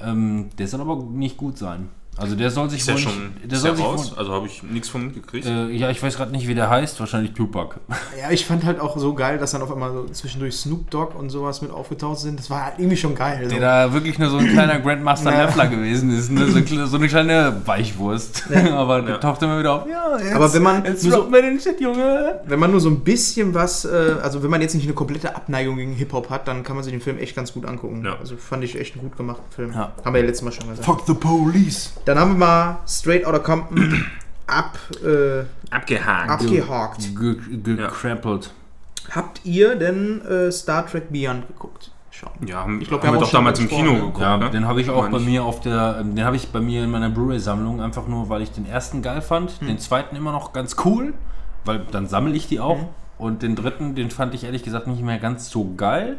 [0.00, 1.88] Ähm, der soll aber nicht gut sein.
[2.18, 4.18] Also der soll sich Ist ja wohl schon nicht, der soll ja sich raus, wohl,
[4.18, 5.46] also habe ich nichts von mitgekriegt.
[5.46, 7.80] äh, ja, ich weiß gerade nicht, wie der heißt, wahrscheinlich Tupac.
[8.20, 11.16] Ja, ich fand halt auch so geil, dass dann auf einmal so zwischendurch Snoop Dogg
[11.18, 12.38] und sowas mit aufgetaucht sind.
[12.38, 13.44] Das war halt irgendwie schon geil.
[13.44, 13.50] So.
[13.56, 15.44] Der da wirklich nur so ein kleiner Grandmaster Ja.
[15.46, 16.46] Leffler gewesen ist, ne?
[16.48, 18.44] so, so eine kleine Weichwurst.
[18.72, 19.18] Aber der Ja.
[19.18, 19.88] taucht immer wieder auf.
[19.88, 22.40] Ja, jetzt, Aber wenn man jetzt nur so- den Shit, Junge.
[22.44, 25.34] Wenn man nur so ein bisschen was, äh, also wenn man jetzt nicht eine komplette
[25.34, 28.04] Abneigung gegen Hip-Hop hat, dann kann man sich den Film echt ganz gut angucken.
[28.04, 28.16] Ja.
[28.20, 29.72] Also fand ich echt einen gut gemachten Film.
[29.72, 29.92] Ja.
[30.04, 30.84] Haben wir ja letztes Mal schon gesagt.
[30.84, 31.92] Fuck the police.
[32.04, 34.04] Dann haben wir mal Straight Outta Compton
[34.46, 36.30] ab, äh, Abgehakt.
[36.30, 37.08] abgehakt.
[37.18, 38.52] Ge gekrampelt.
[39.10, 41.90] Habt ihr denn äh, Star Trek Beyond geguckt?
[42.10, 42.28] Schon.
[42.46, 43.98] Ja, Ich glaub, haben wir wir haben doch auch schon damals im Kino ne?
[44.00, 44.20] geguckt.
[44.20, 44.50] Ja, ne?
[44.50, 46.84] den habe ich auch Meine bei mir auf der, ähm, den habe ich bei mir
[46.84, 50.52] in meiner Blu-ray-Sammlung einfach nur, weil ich den ersten geil fand, den zweiten immer noch
[50.52, 51.14] ganz cool,
[51.64, 52.78] weil dann sammle ich die auch
[53.18, 56.18] und den dritten, den fand ich ehrlich gesagt nicht mehr ganz so geil,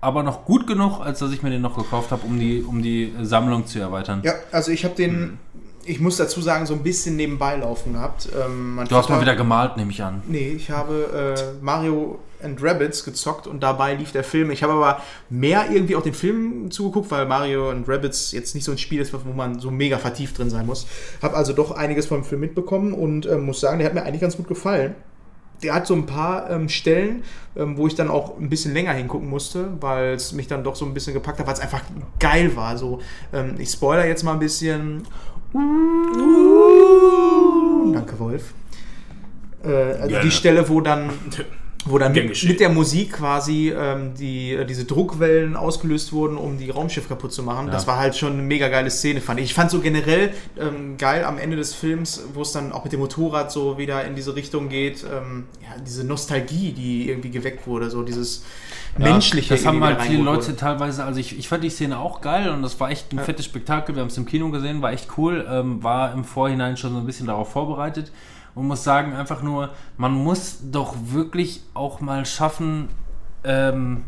[0.00, 2.82] aber noch gut genug, als dass ich mir den noch gekauft habe, um die, um
[2.82, 4.22] die Sammlung zu erweitern.
[4.24, 5.38] Ja, also ich habe den,
[5.84, 8.28] ich muss dazu sagen, so ein bisschen nebenbei laufen gehabt.
[8.38, 10.22] Ähm, Du hast mal wieder gemalt, nehme ich an.
[10.28, 14.52] Nee, ich habe äh, Mario and Rabbids gezockt und dabei lief der Film.
[14.52, 18.64] Ich habe aber mehr irgendwie auch den Film zugeguckt, weil Mario and Rabbids jetzt nicht
[18.64, 20.86] so ein Spiel ist, wo man so mega vertieft drin sein muss.
[21.20, 24.20] Habe also doch einiges vom Film mitbekommen und äh, muss sagen, der hat mir eigentlich
[24.20, 24.94] ganz gut gefallen.
[25.62, 27.24] Der hat so ein paar ähm, Stellen,
[27.56, 30.76] ähm, wo ich dann auch ein bisschen länger hingucken musste, weil es mich dann doch
[30.76, 31.82] so ein bisschen gepackt hat, weil es einfach
[32.20, 32.76] geil war.
[32.78, 33.00] So,
[33.32, 35.02] ähm, ich spoiler jetzt mal ein bisschen.
[37.92, 38.52] Danke, Wolf.
[39.64, 40.24] Äh, also Gerne.
[40.24, 41.10] die Stelle, wo dann,
[41.90, 46.58] wo dann mit, mit der Musik quasi ähm, die, äh, diese Druckwellen ausgelöst wurden, um
[46.58, 47.70] die Raumschiff kaputt zu machen.
[47.70, 49.46] Das war halt schon eine mega geile Szene, fand ich.
[49.46, 52.92] Ich fand so generell ähm, geil am Ende des Films, wo es dann auch mit
[52.92, 55.04] dem Motorrad so wieder in diese Richtung geht.
[55.04, 58.44] Ähm, ja, diese Nostalgie, die irgendwie geweckt wurde, so dieses
[58.96, 59.54] menschliche.
[59.54, 62.62] Das haben halt viele Leute teilweise, also ich, ich fand die Szene auch geil und
[62.62, 63.94] das war echt ein fettes Spektakel.
[63.94, 66.98] Wir haben es im Kino gesehen, war echt cool, ähm, war im Vorhinein schon so
[66.98, 68.12] ein bisschen darauf vorbereitet
[68.58, 72.88] und muss sagen, einfach nur, man muss doch wirklich auch mal schaffen,
[73.44, 74.04] ähm,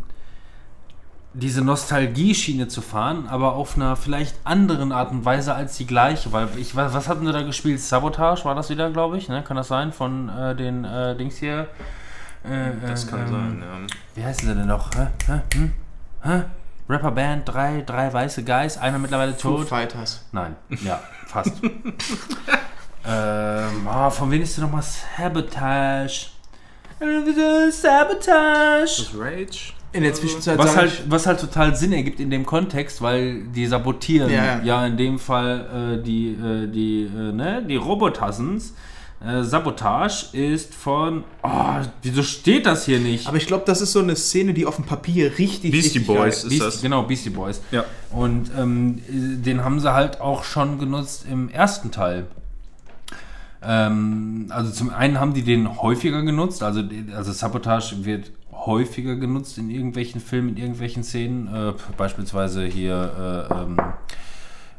[1.32, 6.32] diese Nostalgie-Schiene zu fahren, aber auf einer vielleicht anderen Art und Weise als die gleiche.
[6.32, 7.80] Weil ich was, was hatten sie da gespielt?
[7.80, 9.44] Sabotage war das wieder, glaube ich, ne?
[9.44, 9.92] Kann das sein?
[9.92, 11.68] Von äh, den äh, Dings hier.
[12.42, 13.96] Äh, Das äh, kann ähm, sein, ja.
[14.16, 14.90] wie heißen sie denn noch?
[14.96, 15.06] Hä?
[15.26, 15.40] Hä?
[15.54, 15.72] Hm?
[16.22, 16.42] Hä?
[16.88, 19.68] Rapperband, drei, drei weiße Guys, einer mittlerweile Foo tot.
[19.68, 20.24] Fighters.
[20.32, 21.52] Nein, ja, fast.
[23.06, 26.26] ähm, ah, von wem ist denn nochmal Sabotage?
[27.70, 28.84] Sabotage!
[28.84, 29.72] Das Rage?
[29.92, 33.66] In der Zwischenzeit Was halt, was halt total Sinn ergibt in dem Kontext, weil die
[33.66, 34.86] sabotieren Ja, ja, ja.
[34.86, 38.74] in dem Fall äh, die, äh, die, äh, ne, die Robotassens.
[39.22, 41.24] Äh, Sabotage ist von.
[41.42, 43.26] Oh, wieso steht das hier nicht?
[43.26, 46.06] Aber ich glaube, das ist so eine Szene, die auf dem Papier richtig, Beastie richtig
[46.06, 46.82] Boys ist Beast, das.
[46.82, 47.60] Genau, Beastie Boys.
[47.70, 47.84] Ja.
[48.10, 52.28] Und ähm, den haben sie halt auch schon genutzt im ersten Teil.
[53.62, 56.82] Ähm, also zum einen haben die den häufiger genutzt, also,
[57.14, 61.48] also Sabotage wird häufiger genutzt in irgendwelchen Filmen, in irgendwelchen Szenen.
[61.54, 63.76] Äh, beispielsweise hier, äh, ähm,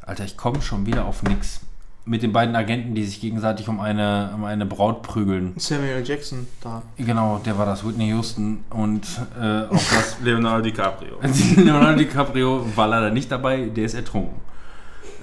[0.01, 1.61] Alter, ich komme schon wieder auf nix.
[2.03, 5.53] Mit den beiden Agenten, die sich gegenseitig um eine, um eine Braut prügeln.
[5.57, 6.03] Samuel.
[6.03, 6.81] Jackson da.
[6.97, 8.63] Genau, der war das, Whitney Houston.
[8.71, 9.05] Und
[9.39, 11.19] äh, auch das Leonardo DiCaprio.
[11.57, 14.50] Leonardo DiCaprio war leider nicht dabei, der ist ertrunken.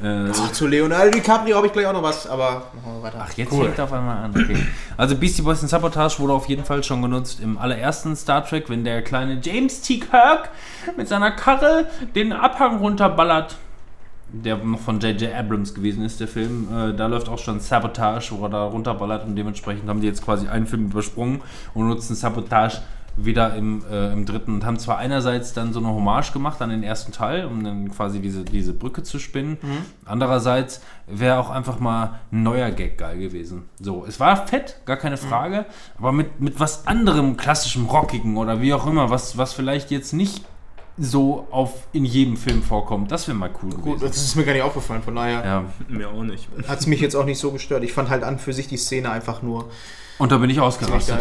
[0.02, 3.26] Äh, zu Leonardo DiCaprio habe ich gleich auch noch was, aber machen wir weiter.
[3.26, 4.30] ach, jetzt fängt er auf einmal an.
[4.30, 4.56] Okay.
[4.96, 8.70] Also Beastie Boys in Sabotage wurde auf jeden Fall schon genutzt im allerersten Star Trek,
[8.70, 9.98] wenn der kleine James T.
[9.98, 10.50] Kirk
[10.96, 13.56] mit seiner Karre den Abhang runterballert.
[14.30, 15.34] Der noch von J.J.
[15.34, 16.68] Abrams gewesen ist, der Film.
[16.70, 20.22] Äh, da läuft auch schon Sabotage, wo er da runterballert und dementsprechend haben die jetzt
[20.22, 21.40] quasi einen Film übersprungen
[21.74, 22.82] und nutzen Sabotage
[23.20, 26.70] wieder im, äh, im dritten und haben zwar einerseits dann so eine Hommage gemacht an
[26.70, 29.58] den ersten Teil, um dann quasi diese, diese Brücke zu spinnen.
[30.04, 33.68] Andererseits wäre auch einfach mal ein neuer Gag geil gewesen.
[33.80, 35.66] So, es war fett, gar keine Frage,
[35.98, 40.12] aber mit, mit was anderem klassischem Rockigen oder wie auch immer, was, was vielleicht jetzt
[40.12, 40.44] nicht
[41.00, 43.12] so auf in jedem Film vorkommt.
[43.12, 44.06] Das wäre mal cool Gut, gewesen.
[44.06, 45.64] das ist mir gar nicht aufgefallen, von daher Ja.
[45.88, 46.48] Mir auch nicht.
[46.66, 47.84] hat es mich jetzt auch nicht so gestört.
[47.84, 49.70] Ich fand halt an für sich die Szene einfach nur
[50.18, 51.20] Und da bin ich ausgerastet.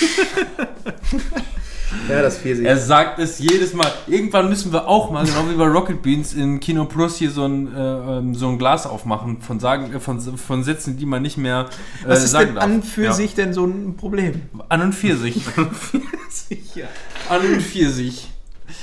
[2.08, 2.66] ja, das Pfirsich.
[2.66, 3.90] Er sagt es jedes Mal.
[4.06, 7.44] Irgendwann müssen wir auch mal, genau wie bei Rocket Beans, in Kino Plus hier so
[7.46, 7.78] ein, äh,
[8.18, 11.68] ähm, so ein Glas aufmachen von, sagen, äh, von, von Sätzen, die man nicht mehr
[12.04, 12.64] äh, Was ist sagen denn darf.
[12.64, 13.12] an für Ja.
[13.12, 14.42] sich denn so ein Problem?
[14.68, 15.36] An und für sich.
[16.74, 16.86] ja.
[17.28, 18.30] An und für sich.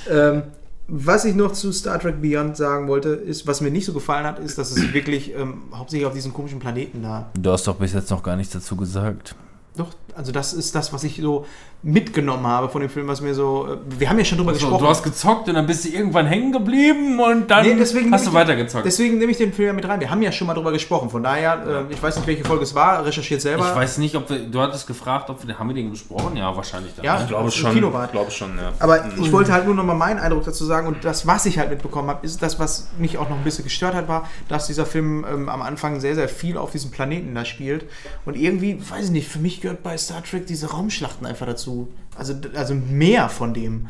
[0.10, 0.44] Ähm,
[0.88, 4.26] was ich noch zu Star Trek Beyond sagen wollte, ist, was mir nicht so gefallen
[4.26, 7.30] hat, ist, dass es wirklich ähm, hauptsächlich auf diesen komischen Planeten da.
[7.40, 9.36] Du hast doch bis jetzt noch gar nichts dazu gesagt.
[9.80, 11.46] Doch, also das ist das, was ich so
[11.82, 13.68] mitgenommen habe von dem Film, was mir so.
[13.68, 14.84] Äh, wir haben ja schon drüber So, gesprochen.
[14.84, 18.28] du hast gezockt und dann bist du irgendwann hängen geblieben und dann Nee, deswegen hast
[18.28, 18.86] du weitergezockt.
[18.86, 20.00] Deswegen nehme ich den Film ja mit rein.
[20.02, 21.10] Wir haben ja schon mal drüber gesprochen.
[21.10, 23.70] Von daher, äh, ich weiß nicht, welche Folge es war, recherchiert selber.
[23.70, 24.40] Ich weiß nicht, ob wir.
[24.40, 25.58] Du hattest gefragt, ob wir.
[25.58, 26.36] Haben wir den besprochen?
[26.36, 26.94] Ja, wahrscheinlich.
[26.96, 27.16] Dann, Ja.
[27.16, 27.22] ne?
[27.24, 27.74] Ich glaube Im schon.
[27.74, 28.06] Kino war.
[28.06, 28.74] Ich glaube schon, ja.
[28.80, 31.60] Aber ich wollte halt nur noch mal meinen Eindruck dazu sagen und das, was ich
[31.60, 34.68] halt mitbekommen habe, ist das, was mich auch noch ein bisschen gestört hat, war, dass
[34.68, 37.86] dieser Film ähm, am Anfang sehr, sehr viel auf diesem Planeten da spielt
[38.26, 41.69] und irgendwie, weiß ich nicht, für mich gehört bei Star Trek diese Raumschlachten einfach dazu.
[42.16, 43.88] Also, also mehr von dem.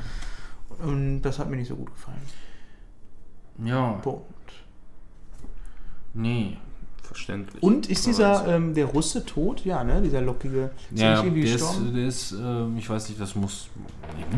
[0.81, 2.21] Und das hat mir nicht so gut gefallen.
[3.65, 4.23] Ja, Punkt.
[6.13, 6.57] Nee.
[7.09, 7.63] Verständlich.
[7.63, 9.65] Und ist dieser, ähm, der Russe tot?
[9.65, 9.99] Ja, ne?
[9.99, 10.69] Dieser lockige.
[10.91, 13.67] Ist Ja, der ist, der ist ähm, ich weiß nicht, das muss.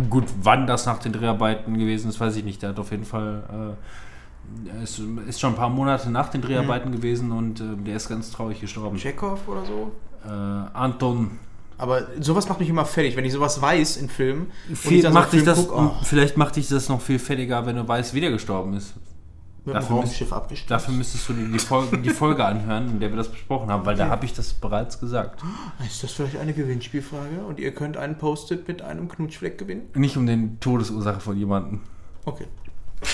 [0.10, 2.62] Gut, wann das nach den Dreharbeiten gewesen ist, weiß ich nicht.
[2.62, 3.76] Der hat auf jeden Fall.
[3.78, 8.08] Äh, ist, ist schon ein paar Monate nach den Dreharbeiten gewesen und äh, der ist
[8.08, 8.98] ganz traurig gestorben.
[8.98, 9.92] Chekhov oder so?
[10.26, 11.40] Äh, Anton.
[11.82, 14.52] Aber sowas macht mich immer fertig, wenn ich sowas weiß in Filmen.
[14.74, 17.76] Viel, macht dich Film das, guck, oh, Vielleicht macht dich das noch viel fertiger, wenn
[17.76, 18.94] du weißt, wie der gestorben ist.
[19.66, 20.70] mit dem dafür Raumschiff abgestürzt.
[20.70, 23.84] Dafür müsstest du dir die Folge, die Folge anhören, in der wir das besprochen haben,
[23.84, 25.42] weil da habe ich das bereits gesagt.
[25.84, 29.90] Ist das vielleicht eine Gewinnspielfrage und ihr könnt einen Post-it mit einem Knutschfleck gewinnen?
[29.96, 31.80] Nicht um den Todesursache von jemandem.
[32.26, 32.46] Okay.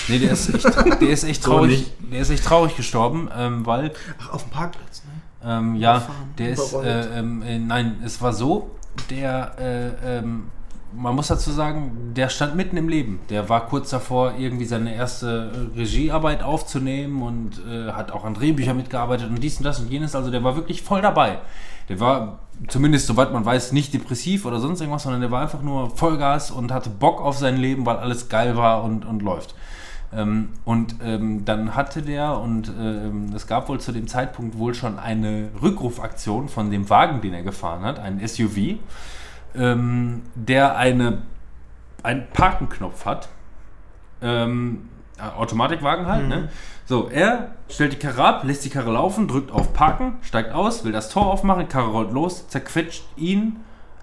[0.08, 1.90] Nee, der ist echt, der ist echt traurig.
[2.12, 5.07] Der ist echt traurig gestorben, ähm, weil Ach, auf dem Parkplatz, ne?
[5.44, 6.02] Ähm, ja,
[6.38, 8.70] der ist äh, ähm, äh, nein, es war so,
[9.10, 10.50] der äh, ähm,
[10.92, 13.20] man muss dazu sagen, der stand mitten im Leben.
[13.28, 18.34] Der war kurz davor, irgendwie seine erste äh, Regiearbeit aufzunehmen und äh, hat auch an
[18.34, 20.14] Drehbüchern mitgearbeitet und dies und das und jenes.
[20.14, 21.38] Also der war wirklich voll dabei.
[21.88, 25.62] Der war zumindest, soweit man weiß, nicht depressiv oder sonst irgendwas, sondern der war einfach
[25.62, 29.54] nur Vollgas und hatte Bock auf sein Leben, weil alles geil war und, und läuft.
[30.12, 34.74] Ähm, und ähm, dann hatte der, und ähm, es gab wohl zu dem Zeitpunkt wohl
[34.74, 38.78] schon eine Rückrufaktion von dem Wagen, den er gefahren hat, ein SUV,
[39.54, 41.22] ähm, der eine,
[42.02, 43.28] einen Parkenknopf hat.
[44.22, 44.88] Ähm,
[45.18, 46.48] äh, Automatikwagen halt, ne?
[46.86, 50.84] So, er stellt die Karre ab, lässt die Karre laufen, drückt auf Parken, steigt aus,
[50.84, 53.56] will das Tor aufmachen, Karre rollt los, zerquetscht ihn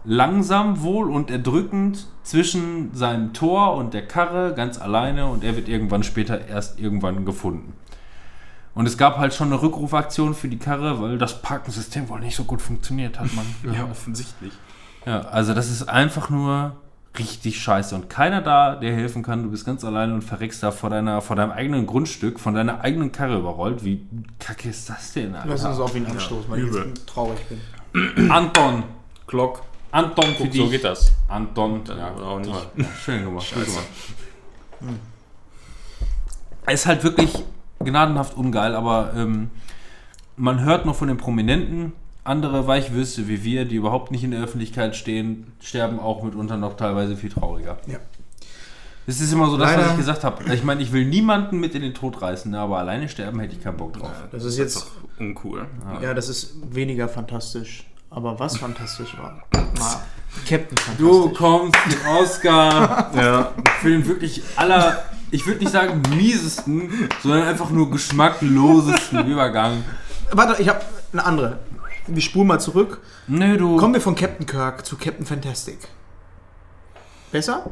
[0.06, 5.68] langsam wohl und erdrückend zwischen seinem Tor und der Karre ganz alleine und er wird
[5.68, 7.74] irgendwann später erst irgendwann gefunden.
[8.74, 12.36] Und es gab halt schon eine Rückrufaktion für die Karre, weil das Parkensystem wohl nicht
[12.36, 13.46] so gut funktioniert hat, man.
[13.74, 14.52] Ja, offensichtlich.
[15.06, 16.76] Ja, also das ist einfach nur
[17.18, 19.44] richtig scheiße und keiner da, der helfen kann.
[19.44, 22.82] Du bist ganz alleine und verreckst da vor, deiner, vor deinem eigenen Grundstück, von deiner
[22.82, 23.86] eigenen Karre überrollt.
[23.86, 24.06] Wie
[24.40, 25.84] kacke ist das denn, Lass uns Alter?
[25.84, 28.30] auf ihn anstoßen, weil ich jetzt traurig bin.
[28.30, 28.84] Anton,
[29.28, 29.62] Glock.
[29.96, 30.62] Anton für Guck, dich.
[30.62, 31.14] so geht das.
[31.30, 31.82] Anton.
[31.88, 32.50] Ja, oder auch nicht.
[32.78, 33.46] Ja, schön gemacht.
[33.46, 33.86] Schön gemacht.
[36.66, 37.32] Er ist halt wirklich
[37.80, 39.52] gnadenhaft ungeil, aber ähm,
[40.36, 41.94] man hört noch von den Prominenten,
[42.24, 46.76] andere Weichwürste wie wir, die überhaupt nicht in der Öffentlichkeit stehen, sterben auch mitunter noch
[46.76, 47.78] teilweise viel trauriger.
[47.88, 48.00] Ja.
[49.08, 50.54] Es ist immer so das, was Leider- ich gesagt habe.
[50.54, 53.56] Ich meine, ich will niemanden mit in den Tod reißen, ne, aber alleine sterben hätte
[53.56, 54.12] ich keinen Bock drauf.
[54.32, 54.88] Das ist jetzt, doch
[55.20, 55.68] uncool.
[56.02, 57.86] ja, das ist weniger fantastisch.
[58.16, 60.02] Aber was fantastisch war, war
[60.48, 61.38] Captain Du Fantastisch.
[61.38, 63.52] kommst den Oscar Ja.
[63.82, 69.84] für den wirklich aller, ich würde nicht sagen miesesten, sondern einfach nur geschmacklosesten Übergang.
[70.32, 71.60] Warte, ich habe eine andere.
[72.08, 73.02] Wir spulen mal zurück.
[73.28, 73.78] Nö, du.
[73.78, 75.80] Kommen wir von Captain Kirk zu Captain Fantastic.
[77.32, 77.66] Besser?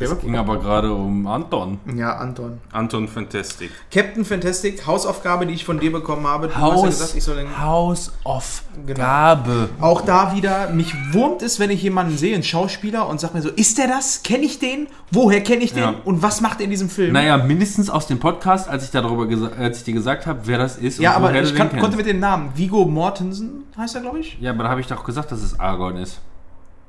[0.00, 1.78] War ging aber gerade um Anton.
[1.96, 2.60] Ja, Anton.
[2.72, 3.70] Anton Fantastic.
[3.90, 6.48] Captain Fantastic, Hausaufgabe, die ich von dir bekommen habe.
[6.48, 9.68] Du hast ja Haus, gesagt, ich soll den Haus of Gabe.
[9.80, 13.42] Auch da wieder, mich wurmt es, wenn ich jemanden sehe, einen Schauspieler, und sag mir
[13.42, 14.22] so, ist der das?
[14.22, 14.88] Kenne ich den?
[15.10, 15.82] Woher kenne ich den?
[15.82, 15.94] Ja.
[16.04, 17.12] Und was macht er in diesem Film?
[17.12, 19.28] Naja, mindestens aus dem Podcast, als ich darüber
[19.58, 20.98] als ich dir gesagt habe, wer das ist.
[20.98, 23.94] ja, und aber woher du ich den kann, konnte mit dem Namen Vigo Mortensen, heißt
[23.94, 24.38] er, glaube ich.
[24.40, 26.20] Ja, aber da habe ich doch gesagt, dass es Argon ist.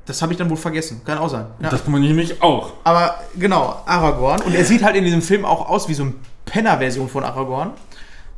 [0.06, 1.02] Das habe ich dann wohl vergessen.
[1.04, 1.48] Kann auch sein.
[1.60, 1.70] Ja.
[1.70, 2.74] Das meine ich nicht auch.
[2.84, 4.42] Aber genau, Aragorn.
[4.42, 6.14] Und er sieht halt in diesem Film auch aus wie so eine
[6.46, 7.72] Penner-Version von Aragorn.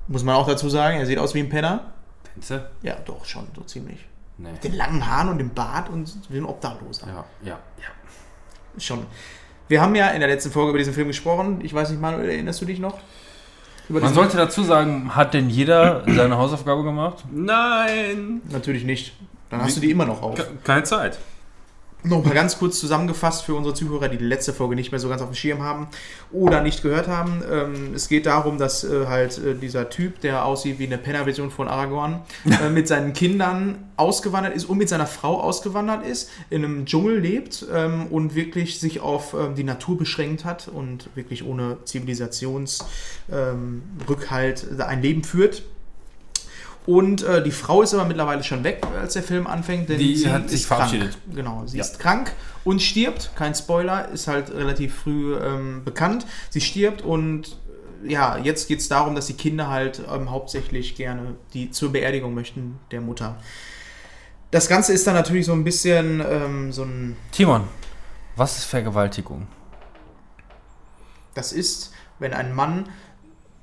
[0.08, 1.82] Muss man auch dazu sagen, er sieht aus wie ein Penner.
[2.36, 2.64] Du?
[2.84, 4.06] Ja, doch, schon, so ziemlich.
[4.38, 4.52] Nee.
[4.52, 7.08] Mit den langen Haaren und dem Bart und wie ein Obdachloser.
[7.08, 7.50] Ja, ja,
[7.80, 8.80] ja.
[8.80, 9.06] Schon.
[9.68, 11.60] Wir haben ja in der letzten Folge über diesen Film gesprochen.
[11.64, 12.98] Ich weiß nicht, Manuel, erinnerst du dich noch?
[13.90, 17.26] Über Man sollte dazu sagen, hat denn jeder seine Hausaufgabe gemacht?
[17.32, 18.42] Nein!
[18.52, 19.14] Natürlich nicht.
[19.50, 20.36] Dann hast du die immer noch auf.
[20.36, 21.18] Ke- Keine Zeit.
[22.08, 25.10] Noch mal ganz kurz zusammengefasst für unsere Zuhörer, die die letzte Folge nicht mehr so
[25.10, 25.88] ganz auf dem Schirm haben
[26.32, 27.44] oder nicht gehört haben.
[27.52, 31.52] Ähm, es geht darum, dass äh, halt äh, dieser Typ, der aussieht wie eine Penner-Version
[31.52, 36.64] von Aragorn, äh, mit seinen Kindern ausgewandert ist und mit seiner Frau ausgewandert ist, in
[36.64, 41.46] einem Dschungel lebt ähm, und wirklich sich auf ähm, die Natur beschränkt hat und wirklich
[41.46, 45.64] ohne Zivilisationsrückhalt ähm, ein Leben führt.
[46.88, 50.16] Und äh, die Frau ist aber mittlerweile schon weg, als der Film anfängt, denn Die
[50.16, 50.90] sie hat sich ist krank.
[50.90, 51.18] verabschiedet.
[51.36, 51.84] Genau, sie Ja.
[51.84, 52.32] ist krank
[52.64, 53.32] und stirbt.
[53.36, 56.26] Kein Spoiler, ist halt relativ früh ähm, bekannt.
[56.50, 57.58] Sie stirbt und
[58.06, 61.92] äh, ja, jetzt geht es darum, dass die Kinder halt ähm, hauptsächlich gerne die zur
[61.92, 63.36] Beerdigung möchten der Mutter.
[64.52, 67.18] Das Ganze ist dann natürlich so ein bisschen ähm, so ein.
[67.34, 67.64] Timon,
[68.38, 69.46] was ist Vergewaltigung?
[71.34, 72.88] Das ist, wenn ein Mann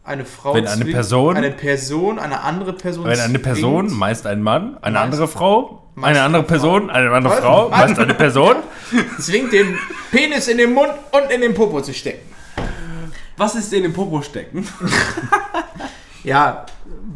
[0.05, 0.55] eine Frau.
[0.55, 3.07] Wenn eine Person- Eine Person, eine andere Person.
[3.07, 6.42] Wenn eine Person, zwingt- meist ein Mann, eine andere Frau, meist eine andere.
[6.42, 7.34] Person, eine andere?
[7.36, 7.80] Frau, Mann.
[7.88, 8.57] meist eine Person.
[9.18, 9.78] zwingt, den
[10.11, 12.28] Penis in den Mund und in den Popo zu stecken.
[13.36, 14.66] Was ist in den Popo stecken?
[16.22, 16.64] Ja,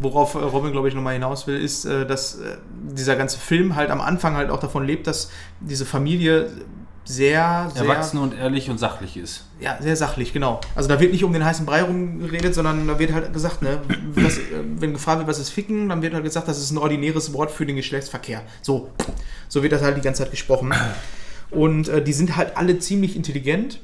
[0.02, 2.58] worauf äh, Robin, glaube ich, nochmal hinaus will, ist, äh, dass äh,
[2.92, 5.30] dieser ganze Film halt am Anfang halt auch davon lebt, dass
[5.60, 6.50] diese Familie
[7.08, 9.44] sehr, sehr, Erwachsen und ehrlich und sachlich ist.
[9.60, 10.60] ja, sehr sachlich, genau.
[10.74, 13.80] Also da wird nicht um den heißen Brei rumgeredet, sondern da wird halt gesagt, ne,
[14.12, 14.42] was, äh,
[14.76, 17.50] wenn gefragt wird, was ist Ficken, dann wird halt gesagt, das ist ein ordinäres Wort
[17.50, 18.42] für den Geschlechtsverkehr.
[18.60, 18.90] So,
[19.48, 20.74] so wird das halt die ganze Zeit gesprochen.
[21.50, 23.80] Und äh, die sind halt alle ziemlich intelligent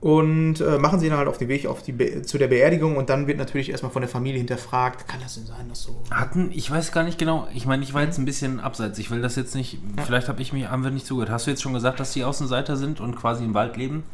[0.00, 2.96] und äh, machen sie dann halt auf den Weg auf die Be zu der Beerdigung
[2.96, 6.02] und dann wird natürlich erstmal von der Familie hinterfragt, kann das denn sein, dass so...
[6.10, 9.10] Hatten, ich weiß gar nicht genau, ich meine, ich war jetzt ein bisschen abseits, ich
[9.10, 11.30] will das jetzt nicht, vielleicht habe ich mich einfach nicht zugehört.
[11.30, 14.04] Hast du jetzt schon gesagt, dass die Außenseiter sind und quasi im Wald leben?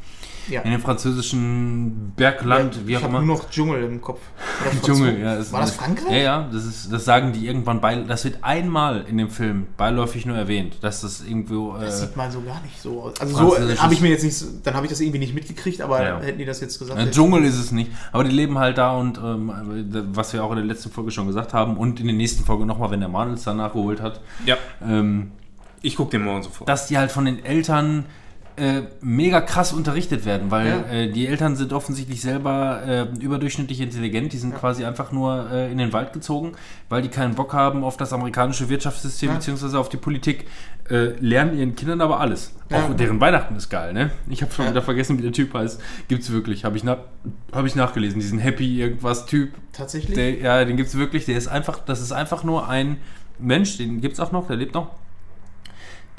[0.49, 0.61] Ja.
[0.62, 3.24] In dem französischen Bergland, wie ich auch habe immer.
[3.26, 4.20] nur noch Dschungel im Kopf.
[4.84, 5.34] Dschungel, ja.
[5.36, 6.11] es- War das Frankreich?
[6.12, 7.97] Ja, ja, das, ist, das sagen die irgendwann bei.
[7.97, 11.76] Das wird einmal in dem Film beiläufig nur erwähnt, dass das irgendwo.
[11.76, 13.14] Äh, Das sieht mal so gar nicht so aus.
[13.20, 15.80] Also so habe ich mir jetzt nicht, so- dann habe ich das irgendwie nicht mitgekriegt,
[15.80, 16.20] aber Ja.
[16.20, 16.99] hätten die das jetzt gesagt.
[16.99, 19.53] ein Dschungel ist es nicht, aber die leben halt da und ähm,
[20.12, 22.66] was wir auch in der letzten Folge schon gesagt haben und in der nächsten Folge
[22.66, 25.32] nochmal, wenn der Manuel es dann nachgeholt hat, Ja, ähm,
[25.82, 26.68] ich gucke den morgen sofort.
[26.68, 28.05] dass die halt von den Eltern
[28.57, 30.83] äh, mega krass unterrichtet werden, weil Ja.
[30.93, 35.71] äh, die Eltern sind offensichtlich selber äh, überdurchschnittlich intelligent, die sind quasi einfach nur äh,
[35.71, 36.53] in den Wald gezogen,
[36.89, 39.35] weil die keinen Bock haben auf das amerikanische Wirtschaftssystem Ja.
[39.37, 40.47] beziehungsweise auf die Politik,
[40.89, 42.55] äh, lernen ihren Kindern aber alles.
[42.71, 42.79] Ja.
[42.87, 44.11] Auch deren Weihnachten ist geil, ne?
[44.29, 44.71] Ich habe schon Ja.
[44.71, 45.81] wieder vergessen, wie der Typ heißt.
[46.09, 46.97] Gibt's wirklich, habe ich, na
[47.53, 49.51] hab ich nachgelesen, diesen Happy irgendwas Typ.
[49.73, 50.15] Tatsächlich?
[50.15, 52.97] Der, ja, den gibt's wirklich, der ist einfach, das ist einfach nur ein
[53.39, 54.89] Mensch, den gibt's auch noch, der lebt noch,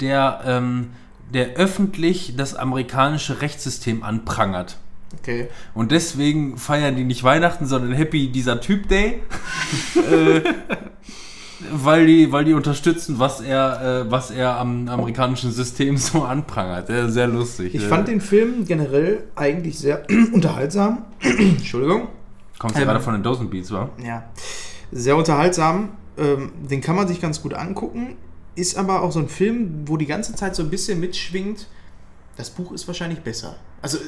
[0.00, 0.90] der, ähm,
[1.32, 4.78] der öffentlich das amerikanische Rechtssystem anprangert.
[5.20, 5.48] Okay.
[5.74, 9.22] Und deswegen feiern die nicht Weihnachten, sondern Happy dieser Typ Day.
[9.94, 10.40] äh,
[11.72, 16.88] weil, die, weil die unterstützen, was er, äh, was er am amerikanischen System so anprangert.
[16.88, 17.74] Ja, sehr lustig.
[17.74, 21.04] Ich Äh, fand den Film generell eigentlich sehr unterhaltsam.
[21.20, 22.08] Entschuldigung.
[22.58, 23.88] Kommst du ähm, gerade von den Dozen Beats, wa?
[24.04, 24.24] Ja.
[24.92, 25.90] Sehr unterhaltsam.
[26.16, 28.16] Ähm, den kann man sich ganz gut angucken.
[28.58, 31.66] Ist aber auch so ein Film, wo die ganze Zeit so ein bisschen mitschwingt,
[32.36, 33.56] das Buch ist wahrscheinlich besser.
[33.82, 34.00] Also, äh,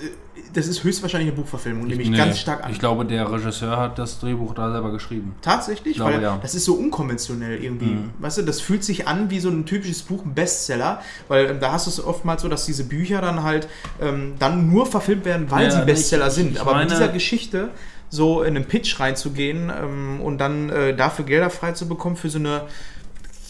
[0.52, 2.70] das ist höchstwahrscheinlich eine Buchverfilmung, nehme ich Nee, ganz stark an.
[2.72, 5.34] Ich glaube, der Regisseur hat das Drehbuch da selber geschrieben.
[5.42, 5.96] Tatsächlich?
[5.96, 6.38] glaube, weil ja.
[6.42, 7.86] das ist so unkonventionell irgendwie.
[7.86, 8.10] Mhm.
[8.18, 11.60] Weißt du, das fühlt sich an wie so ein typisches Buch, ein Bestseller, weil ähm,
[11.60, 13.68] da hast du es oftmals so, dass diese Bücher dann halt
[14.00, 16.52] ähm, dann nur verfilmt werden, weil Ja, sie Bestseller ich- sind.
[16.52, 17.70] ich Aber mit dieser Geschichte
[18.10, 22.28] so in einen Pitch reinzugehen ähm, und dann äh, dafür Gelder frei zu bekommen für
[22.28, 22.62] so eine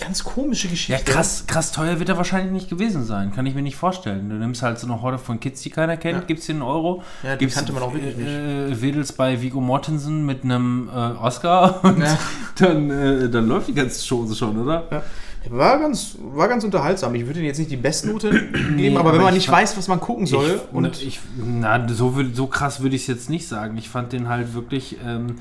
[0.00, 0.92] ganz komische Geschichte.
[0.92, 3.32] Ja, krass, krass teuer wird er wahrscheinlich nicht gewesen sein.
[3.32, 4.28] Kann ich mir nicht vorstellen.
[4.28, 6.24] Du nimmst halt so eine Horde von Kids, die keiner kennt, Ja.
[6.26, 7.02] gibst dir einen Euro.
[7.22, 8.26] Ja, die gibst, kannte man auch wirklich nicht.
[8.26, 12.18] Äh, wedelst bei Vigo Mortensen mit einem äh, Oscar und Ja.
[12.58, 14.84] dann, äh, dann läuft die ganze Chose schon, oder?
[14.90, 15.02] Ja.
[15.48, 17.14] War ganz, war ganz unterhaltsam.
[17.14, 18.30] Ich würde jetzt nicht die Bestnote
[18.76, 21.18] geben, aber aber wenn man ich nicht weiß, was man gucken soll ich, und ich,
[21.42, 23.78] na, so, so krass würde ich es jetzt nicht sagen.
[23.78, 25.36] Ich fand den halt wirklich ähm,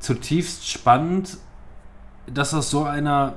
[0.00, 1.36] zutiefst spannend,
[2.26, 3.34] dass aus so einer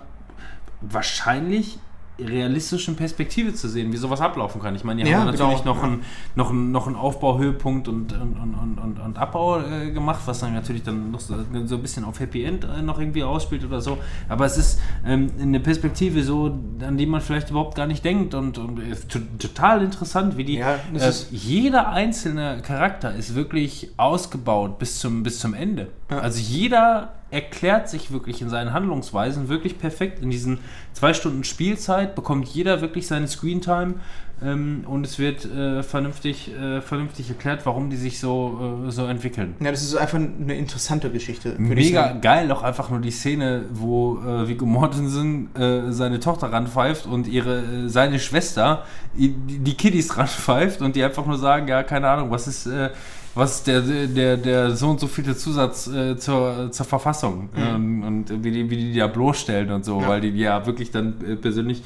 [0.81, 1.79] wahrscheinlich
[2.19, 4.73] realistischen Perspektive zu sehen, wie sowas ablaufen kann.
[4.73, 5.87] Ich meine, die Ja, haben natürlich genau, noch, ja.
[5.87, 6.01] einen,
[6.33, 10.55] noch, einen, noch einen Aufbauhöhepunkt und, und, und, und, und, Abbau äh, gemacht, was dann
[10.55, 13.81] natürlich dann noch so, so ein bisschen auf Happy End äh, noch irgendwie ausspielt oder
[13.81, 13.99] so.
[14.29, 18.33] Aber es ist ähm, eine Perspektive so, an die man vielleicht überhaupt gar nicht denkt
[18.33, 23.35] und, und äh, to- total interessant, wie die Ja, äh, ist- jeder einzelne Charakter ist
[23.35, 25.89] wirklich ausgebaut bis zum, bis zum Ende.
[26.07, 30.21] Also jeder erklärt sich wirklich in seinen Handlungsweisen wirklich perfekt.
[30.21, 30.59] In diesen
[30.93, 33.95] zwei Stunden Spielzeit bekommt jeder wirklich seine Screentime
[34.41, 39.05] ähm, und es wird äh, vernünftig, äh, vernünftig erklärt, warum die sich so, äh, so
[39.05, 39.55] entwickeln.
[39.59, 41.55] ja, das ist einfach eine interessante Geschichte.
[41.57, 47.07] Mega geil, auch einfach nur die Szene, wo äh, Viggo Mortensen äh, seine Tochter ranpfeift
[47.07, 51.81] und ihre, äh, seine Schwester die, die Kiddies ranpfeift und die einfach nur sagen, ja,
[51.81, 52.91] keine Ahnung, was ist, äh,
[53.37, 58.03] was ist der, der, der so und so viele Zusatz äh, zur, zur Verfassung ähm,
[58.03, 60.07] und wie die, wie die die da bloßstellen und so, Ja.
[60.07, 61.83] weil die die ja wirklich dann äh, persönlich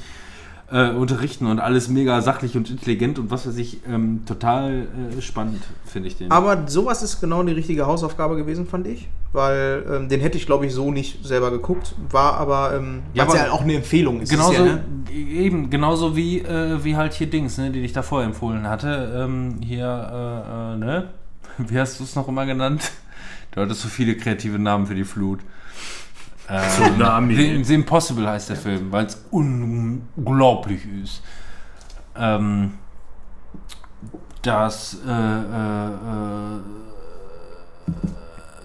[0.72, 4.88] äh, unterrichten und alles mega sachlich und intelligent und was weiß ich, ähm, total
[5.18, 6.32] äh, spannend, finde ich den.
[6.32, 9.10] Aber sowas ist genau die richtige Hausaufgabe gewesen, fand ich.
[9.34, 11.94] Weil ähm, den hätte ich, glaube ich, so nicht selber geguckt.
[12.10, 14.30] War aber, ähm, Ja, weil's aber- ja auch eine Empfehlung ist.
[14.30, 14.84] Genauso, ja, ne?
[15.14, 19.14] eben, genauso wie, äh, wie halt hier Dings, ne, die ich davor empfohlen hatte.
[19.26, 21.08] Ähm, hier, äh, äh, ne?
[21.58, 22.92] Wie hast du es noch immer genannt?
[23.52, 25.42] Du hattest so viele kreative Namen für die Flut.
[26.50, 27.36] Ähm, Tsunami.
[27.36, 31.22] The, The Impossible heißt der Film, weil es unglaublich ist.
[32.16, 32.74] Ähm,
[34.42, 36.60] das äh, äh, äh,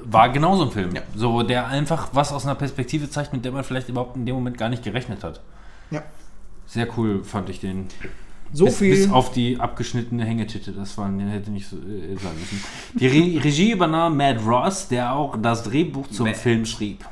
[0.05, 0.95] war genauso ein Film.
[0.95, 1.03] Ja.
[1.14, 4.34] So, der einfach was aus einer Perspektive zeigt, mit der man vielleicht überhaupt in dem
[4.37, 5.41] Moment gar nicht gerechnet hat.
[5.91, 6.03] Ja.
[6.66, 7.89] Sehr cool fand ich den.
[8.53, 8.90] So bis, viel.
[8.94, 12.62] bis auf die abgeschnittene Hängetitte, das war, hätte nicht so äh, sein müssen.
[12.99, 16.36] Die Re Regie übernahm Matt Ross, der auch das Drehbuch zum Matt.
[16.36, 17.05] Film schrieb.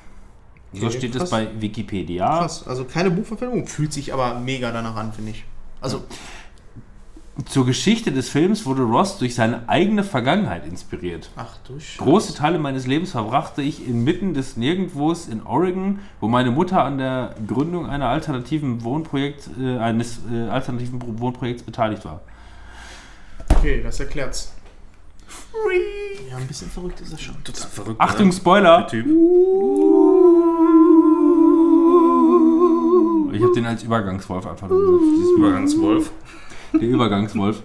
[0.73, 1.25] So Okay, steht krass.
[1.25, 2.39] es bei Wikipedia.
[2.39, 2.67] Krass.
[2.67, 5.45] Also keine Buchverfilmung, fühlt sich aber mega danach an, finde ich.
[5.81, 6.03] Also,
[7.47, 11.31] Zur Geschichte des Films wurde Ross durch seine eigene Vergangenheit inspiriert.
[11.35, 11.99] ach du Scheiße.
[11.99, 16.99] Große Teile meines Lebens verbrachte ich inmitten des Nirgendwos in Oregon, wo meine Mutter an
[16.99, 22.21] der Gründung einer alternativen Wohnprojekt, äh, eines äh, alternativen Wohnprojekts beteiligt war.
[23.57, 24.53] Okay, das erklärt's.
[26.31, 27.35] Ja, ein bisschen verrückt ist das schon.
[27.53, 28.01] Verrückt.
[28.01, 28.31] Achtung?
[28.31, 28.87] Spoiler!
[28.87, 29.07] Typ.
[33.33, 35.17] Ich habe den als Übergangswolf einfach nur benutzt.
[35.17, 36.11] Dieses Übergangswolf.
[36.75, 37.63] Der Übergangswolf.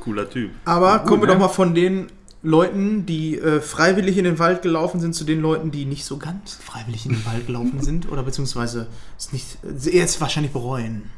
[0.00, 0.50] Cooler Typ.
[0.64, 2.06] Aber kommen wir doch mal von den
[2.42, 6.18] Leuten, die äh, freiwillig in den Wald gelaufen sind, zu den Leuten, die nicht so
[6.18, 8.86] ganz freiwillig in den Wald gelaufen sind oder beziehungsweise
[9.18, 11.10] es nicht jetzt wahrscheinlich bereuen.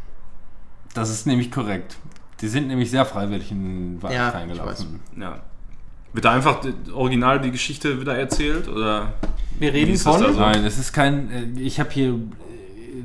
[0.95, 1.97] Das ist nämlich korrekt.
[2.41, 3.65] Die sind nämlich sehr freiwillig in
[3.97, 5.01] den Wald Ja, reingelaufen.
[5.19, 5.41] Ja.
[6.13, 6.61] Wird da einfach
[6.95, 8.69] original die Geschichte wieder erzählt?
[8.69, 9.15] Oder?
[9.59, 10.39] Wir Wie reden ist das von da so?
[10.41, 11.31] Nein, es ist kein.
[11.31, 12.11] äh, Ich habe hier.
[12.11, 12.17] äh,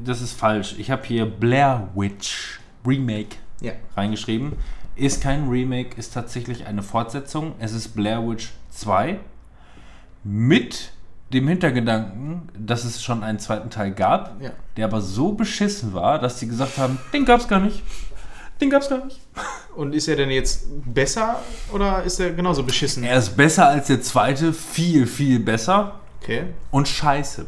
[0.06, 0.76] Das ist falsch.
[0.78, 3.74] Ich habe hier Blair Witch Remake ja.
[3.96, 4.54] reingeschrieben.
[4.96, 7.54] Ist kein Remake, ist tatsächlich eine Fortsetzung.
[7.60, 9.20] Es ist Blair Witch 2
[10.24, 10.92] mit
[11.34, 14.52] dem Hintergedanken, dass es schon einen zweiten Teil gab, Ja.
[14.76, 17.82] der aber so beschissen war, dass sie gesagt haben, den gab's gar nicht.
[18.60, 19.20] Den gab's gar nicht.
[19.76, 21.40] Und ist er denn jetzt besser
[21.74, 23.04] oder ist er genauso beschissen?
[23.04, 26.44] Er ist besser als der zweite, viel, viel besser Okay.
[26.70, 27.46] und scheiße.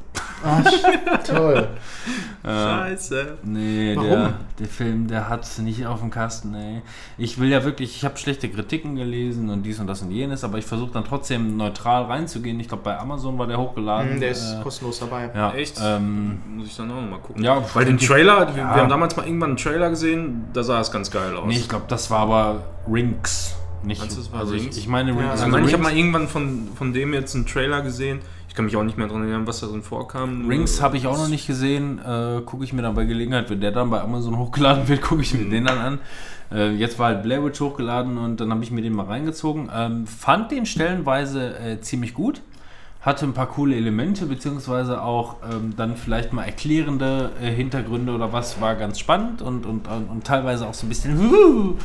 [1.28, 1.68] Toll.
[2.44, 3.38] Scheiße.
[3.44, 4.10] Nee, Warum?
[4.10, 6.82] der, der Film, der hat nicht auf dem Kasten, ey.
[7.18, 10.44] Ich will ja wirklich, ich habe schlechte Kritiken gelesen und dies und das und jenes,
[10.44, 12.60] aber ich versuche dann trotzdem neutral reinzugehen.
[12.60, 14.14] Ich glaube, bei Amazon war der hochgeladen.
[14.14, 15.30] Hm, Der ist äh, kostenlos dabei.
[15.34, 15.80] ja, Echt?
[15.82, 17.44] Ähm, Muss ich dann auch nochmal gucken.
[17.44, 18.76] Ja, Weil den Trailer, wir, Ja.
[18.76, 21.46] wir haben damals mal irgendwann einen Trailer gesehen, da sah es ganz geil aus.
[21.48, 23.56] nee, ich glaube, das war aber Rings.
[23.86, 24.02] Nicht,
[24.34, 25.24] also ich, ich meine Rings.
[25.24, 27.82] Ja, also also ich, meine, ich habe mal irgendwann von, von dem jetzt einen Trailer
[27.82, 28.20] gesehen.
[28.54, 30.48] Ich kann mich auch nicht mehr daran erinnern, was da drin vorkam.
[30.48, 31.98] Rings habe ich auch noch nicht gesehen.
[31.98, 35.24] Äh, gucke ich mir dann bei Gelegenheit, wenn der dann bei Amazon hochgeladen wird, gucke
[35.24, 36.00] ich mir den dann an.
[36.52, 39.72] Äh, jetzt war halt Blair Witch hochgeladen und dann habe ich mir den mal reingezogen.
[39.76, 42.44] Ähm, fand den stellenweise äh, ziemlich gut.
[43.02, 48.34] Hatte ein paar coole Elemente, beziehungsweise auch ähm, dann vielleicht mal erklärende äh, Hintergründe oder
[48.34, 48.62] was.
[48.62, 51.18] War ganz spannend und, und, und, und teilweise auch so ein bisschen.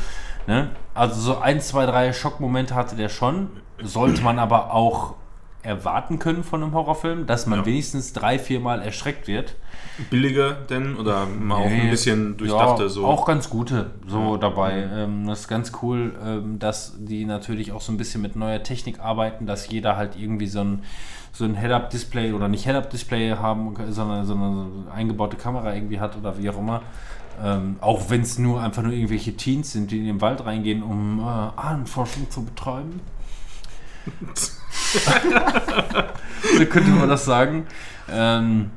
[0.47, 0.69] ne?
[0.93, 3.49] Also so ein, zwei, drei Schockmomente hatte der schon.
[3.81, 5.15] Sollte man aber auch
[5.61, 7.65] erwarten können von einem Horrorfilm, dass man Ja.
[7.65, 9.55] wenigstens drei, viermal erschreckt wird.
[10.09, 10.95] Billiger denn?
[10.95, 13.05] Oder mal auch Nee, ein bisschen durchdachte ja, so?
[13.05, 14.87] Auch ganz gute so dabei.
[14.93, 18.63] Ähm, das ist ganz cool, ähm, dass die natürlich auch so ein bisschen mit neuer
[18.63, 20.83] Technik arbeiten, dass jeder halt irgendwie so ein,
[21.33, 26.15] so ein Head-Up-Display oder nicht Head-Up-Display haben, sondern, sondern so eine eingebaute Kamera irgendwie hat
[26.17, 26.81] oder wie auch immer.
[27.43, 30.83] Ähm, auch wenn es nur einfach nur irgendwelche Teens sind, die in den Wald reingehen,
[30.83, 33.01] um äh, Ahnenforschung zu betreiben.
[36.57, 37.67] so könnte man das sagen.
[38.11, 38.71] Ähm,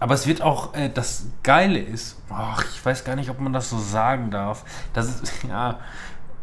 [0.00, 3.52] aber es wird auch, äh, das Geile ist, ach, ich weiß gar nicht, ob man
[3.52, 4.64] das so sagen darf.
[4.92, 5.80] Das ist, ja,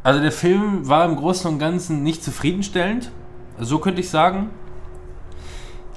[0.04, 3.12] also der Film war im Großen und Ganzen nicht zufriedenstellend,
[3.60, 4.50] so könnte ich sagen.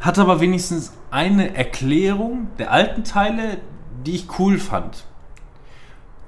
[0.00, 3.58] Hat aber wenigstens eine Erklärung der alten Teile,
[4.06, 5.04] die ich cool fand.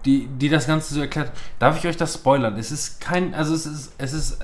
[0.05, 1.31] Die, die das Ganze so erklärt.
[1.59, 2.57] Darf ich euch das spoilern?
[2.57, 4.39] Es ist kein, also es ist, es ist,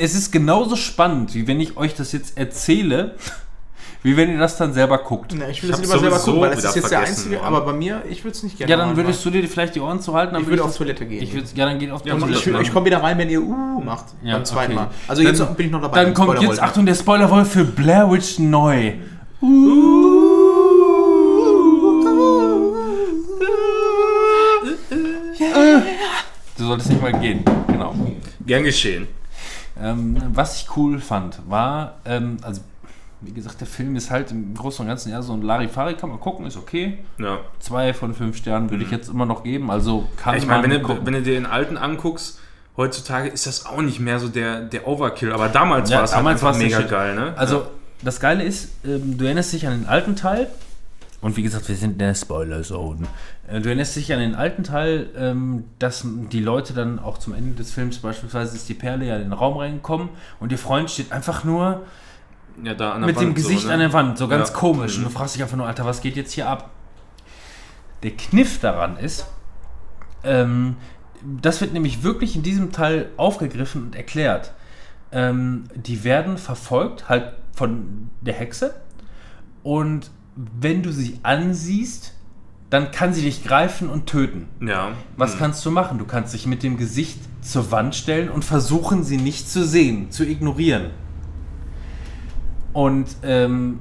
[0.00, 3.14] es ist genauso spannend, wie wenn ich euch das jetzt erzähle,
[4.02, 5.34] wie wenn ihr das dann selber guckt.
[5.36, 7.42] Na, ich will Ich das lieber selber gucken, weil das wieder ist jetzt der einzige,
[7.42, 9.48] aber bei mir, ich würde es nicht gerne Ja, dann machen, würdest weil- du dir
[9.48, 10.32] vielleicht die Ohren zuhalten.
[10.32, 11.22] Dann Ich würde ich auf Toilette gehen.
[11.22, 12.38] Ich würd, ja, dann geht auf Ja, Toilette.
[12.38, 12.62] ich, dann.
[12.62, 14.06] ich komme wieder rein, wenn ihr uh macht.
[14.22, 14.80] Ja, beim zweiten okay.
[14.84, 14.90] Mal.
[15.06, 16.02] Also jetzt Dann- bin ich noch dabei.
[16.02, 16.62] Dann kommt jetzt.
[16.62, 18.92] Achtung, der Spoiler-Wolf für Blair Witch neu.
[26.56, 27.44] Du solltest nicht mal gehen.
[27.68, 27.94] Genau.
[28.46, 29.06] Gern geschehen.
[29.82, 32.60] Ähm, was ich cool fand, war, ähm, also
[33.22, 36.08] wie gesagt, der Film ist halt im Großen und Ganzen eher so ein Larifari, kann
[36.08, 36.98] man gucken, ist okay.
[37.18, 37.38] Ja.
[37.58, 40.82] Zwei von fünf Sternen würde ich jetzt immer noch geben, also kann Ich meine, wenn,
[40.82, 42.38] du- wenn du dir den alten anguckst,
[42.78, 45.32] heutzutage ist das auch nicht mehr so der, der Overkill.
[45.32, 47.34] Aber damals Ja, war es halt mega geil, ne?
[47.36, 47.66] Also,
[48.02, 50.46] das Geile ist, ähm, du erinnerst dich an den alten Teil.
[51.20, 53.06] Und wie gesagt, wir sind in der Spoiler-Zone.
[53.46, 57.34] Äh, du erinnerst dich an den alten Teil, ähm, dass die Leute dann auch zum
[57.34, 60.90] Ende des Films beispielsweise ist die Perle ja in den Raum reingekommen und ihr Freund
[60.90, 61.82] steht einfach nur
[62.62, 63.74] ja, mit dem Wand Gesicht so, ne?
[63.74, 64.54] an der Wand, so ganz Ja.
[64.54, 64.96] komisch.
[64.96, 65.04] Mhm.
[65.04, 66.70] Und du fragst dich einfach nur, Alter, was geht jetzt hier ab?
[68.02, 69.26] Der Kniff daran ist,
[70.24, 70.76] ähm,
[71.22, 74.52] das wird nämlich wirklich in diesem Teil aufgegriffen und erklärt.
[75.12, 78.74] Ähm, die werden verfolgt, halt von der Hexe.
[79.62, 82.14] Und wenn du sie ansiehst,
[82.70, 84.46] dann kann sie dich greifen und töten.
[84.64, 84.92] Ja.
[85.16, 85.38] Was Hm.
[85.40, 85.98] kannst du machen?
[85.98, 90.10] Du kannst dich mit dem Gesicht zur Wand stellen und versuchen, sie nicht zu sehen,
[90.10, 90.90] zu ignorieren.
[92.72, 93.80] Und ähm,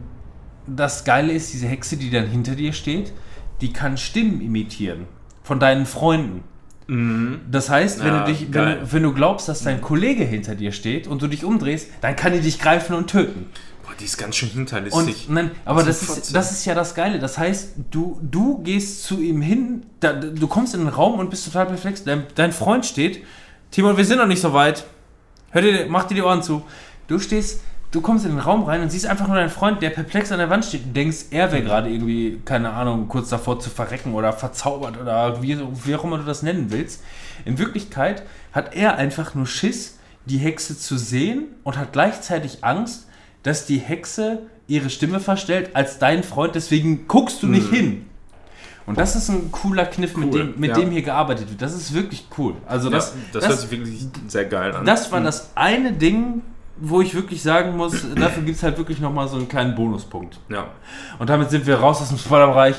[0.65, 3.13] das Geile ist, diese Hexe, die dann hinter dir steht,
[3.61, 5.05] die kann Stimmen imitieren
[5.43, 6.43] von deinen Freunden.
[6.88, 7.41] Mhm.
[7.51, 10.71] Das heißt, wenn, Ja, du dich, wenn, wenn du glaubst, dass dein Kollege hinter dir
[10.71, 13.45] steht und du dich umdrehst, dann kann die dich greifen und töten.
[13.89, 15.27] Boah, die ist ganz schön hinterlistig.
[15.27, 17.17] Und nein, aber Das das ist das ist ja das Geile.
[17.17, 21.31] Das heißt, du, du gehst zu ihm hin, da, du kommst in den Raum und
[21.31, 22.03] bist total perplex.
[22.03, 23.23] Dein, dein Freund steht,
[23.71, 24.85] Timon, wir sind noch nicht so weit.
[25.49, 26.61] Hör dir, mach dir die Ohren zu.
[27.07, 29.89] Du stehst, du kommst in den Raum rein und siehst einfach nur deinen Freund, der
[29.89, 33.59] perplex an der Wand steht und denkst, er wäre gerade irgendwie, keine Ahnung, kurz davor
[33.59, 37.01] zu verrecken oder verzaubert oder wie, wie auch immer du das nennen willst.
[37.43, 38.21] In Wirklichkeit
[38.51, 43.07] hat er einfach nur Schiss, die Hexe zu sehen und hat gleichzeitig Angst,
[43.43, 48.05] dass die Hexe ihre Stimme verstellt als dein Freund, deswegen guckst du nicht hin.
[48.85, 50.75] Und das ist ein cooler Kniff, mit, Cool, dem, mit ja.
[50.75, 51.61] dem hier gearbeitet wird.
[51.61, 52.55] Das ist wirklich cool.
[52.65, 54.83] Also das, das, das, das, hört sich wirklich sehr geil an.
[54.83, 56.41] das war das eine Ding,
[56.77, 60.39] wo ich wirklich sagen muss, dafür gibt es halt wirklich nochmal so einen kleinen Bonuspunkt.
[60.49, 60.69] ja.
[61.19, 62.77] Und damit sind wir raus aus dem Spoilerbereich.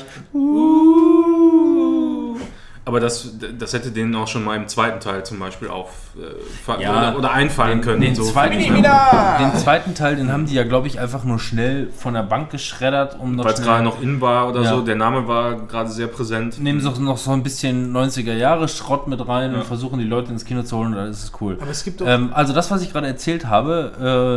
[2.83, 6.81] Aber das, das hätte denen auch schon mal im zweiten Teil zum Beispiel auch äh,
[6.81, 8.01] Ja, oder, oder einfallen den- können.
[8.01, 8.75] den so zweiten- ne?
[8.75, 9.37] wieder!
[9.39, 12.49] Den zweiten Teil, den haben die ja, glaube ich, einfach nur schnell von der Bank
[12.49, 14.69] geschreddert, um noch Weil es gerade noch in war oder Ja.
[14.71, 14.81] so.
[14.81, 16.59] Der Name war gerade sehr präsent.
[16.59, 19.59] nehmen sie auch noch so ein bisschen 90er Jahre Schrott mit rein Ja.
[19.59, 21.59] und versuchen die Leute ins Kino zu holen, dann ist es cool.
[21.61, 22.01] Aber es gibt.
[22.01, 23.91] Ähm, also das, was ich gerade erzählt habe,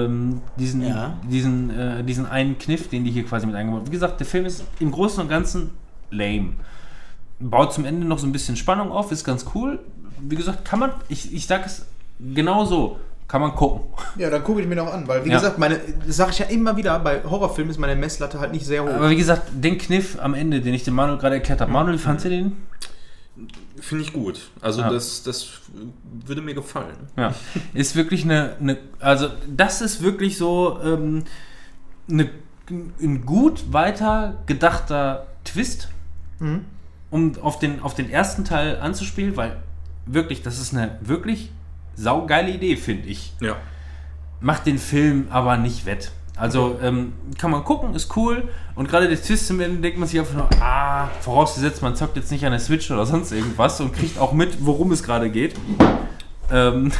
[0.06, 1.14] ähm, diesen, Ja.
[1.26, 3.86] diesen, äh, diesen einen Kniff, den die hier quasi mit eingebaut haben.
[3.86, 5.70] Wie gesagt, der Film ist im Großen und Ganzen
[6.10, 6.50] lame.
[7.40, 9.78] Baut zum Ende noch so ein bisschen Spannung auf, ist ganz cool.
[10.20, 11.84] Wie gesagt, kann man, ich, ich sag es
[12.34, 12.98] genau so,
[13.28, 13.82] kann man gucken.
[14.16, 15.36] ja, dann gucke ich mir noch an, weil wie Ja.
[15.38, 18.64] gesagt, meine, das sage ich ja immer wieder, bei Horrorfilmen ist meine Messlatte halt nicht
[18.64, 18.88] sehr hoch.
[18.90, 21.70] Aber wie gesagt, den Kniff am Ende, den ich dem Manuel gerade erklärt habe.
[21.72, 22.52] Manuel, wie fandst du den?
[23.80, 24.40] Finde ich gut.
[24.60, 24.90] Also Ja.
[24.90, 25.48] das, das
[26.24, 26.96] würde mir gefallen.
[27.16, 27.34] Ja,
[27.74, 31.24] ist wirklich eine, eine also das ist wirklich so, ähm,
[32.08, 32.30] eine,
[32.70, 35.88] ein gut weiter gedachter Twist,
[37.14, 39.56] um auf den, auf den ersten Teil anzuspielen, weil
[40.04, 41.52] wirklich, das ist eine wirklich
[41.94, 43.32] saugeile Idee, finde ich.
[43.38, 43.54] Ja.
[44.40, 46.10] Macht den Film aber nicht wett.
[46.34, 48.48] Also ähm, kann man gucken, ist cool.
[48.74, 52.16] Und gerade der Twist zum Ende denkt man sich einfach nur, ah, vorausgesetzt, man zockt
[52.16, 55.30] jetzt nicht an der Switch oder sonst irgendwas und kriegt auch mit, worum es gerade
[55.30, 55.54] geht.
[56.50, 56.90] Ähm,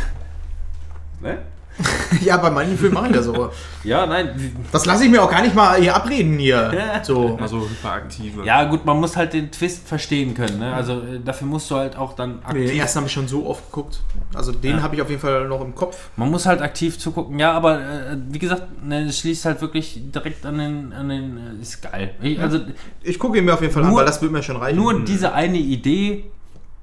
[1.20, 1.38] ne?
[2.24, 3.50] Ja, bei manchen Filmen mache ich das so.
[3.82, 4.56] Ja, nein.
[4.70, 6.72] Das lasse ich mir auch gar nicht mal hier abreden hier.
[7.02, 7.36] So.
[7.40, 8.44] Also hyperaktive.
[8.46, 10.60] Ja, gut, man muss halt den Twist verstehen können.
[10.60, 10.72] Ne?
[10.72, 12.78] Also äh, dafür musst du halt auch dann Den aktiv.
[12.78, 14.00] ersten habe ich schon so oft geguckt.
[14.32, 14.82] Also den Ja.
[14.82, 16.08] habe ich auf jeden Fall noch im Kopf.
[16.16, 17.38] Man muss halt aktiv zugucken.
[17.40, 20.92] Ja, aber äh, wie gesagt, ne, es schließt halt wirklich direkt an den.
[20.92, 22.14] An den äh, ist geil.
[22.22, 22.60] Ich, also
[23.02, 24.76] Ich gucke ihn mir auf jeden Fall an, Nur- weil das wird mir schon reichen.
[24.78, 26.24] nur diese eine Idee.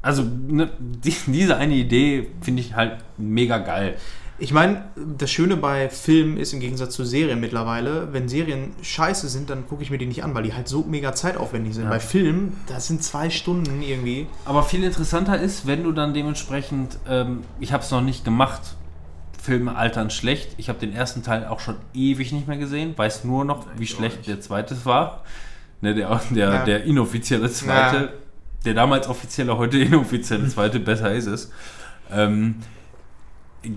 [0.03, 3.95] Also ne, die, diese eine Idee finde ich halt mega geil.
[4.41, 4.85] Ich meine,
[5.19, 9.67] das Schöne bei Filmen ist im Gegensatz zu Serien mittlerweile, wenn Serien scheiße sind, dann
[9.67, 11.83] gucke ich mir die nicht an, weil die halt so mega zeitaufwendig sind.
[11.83, 11.89] Ja.
[11.91, 14.25] Bei Filmen, das sind zwei Stunden irgendwie.
[14.45, 18.61] Aber viel interessanter ist, wenn du dann dementsprechend, ähm, ich habe es noch nicht gemacht,
[19.39, 20.55] Filme altern schlecht.
[20.57, 23.85] Ich habe den ersten Teil auch schon ewig nicht mehr gesehen, weiß nur noch, wie
[23.85, 25.23] schlecht der zweite war.
[25.81, 26.65] Ne, der, der, Ja.
[26.65, 28.09] der inoffizielle zweite, Ja.
[28.65, 31.51] der damals offizielle, heute inoffizielle zweite, besser ist es.
[32.11, 32.55] Ähm,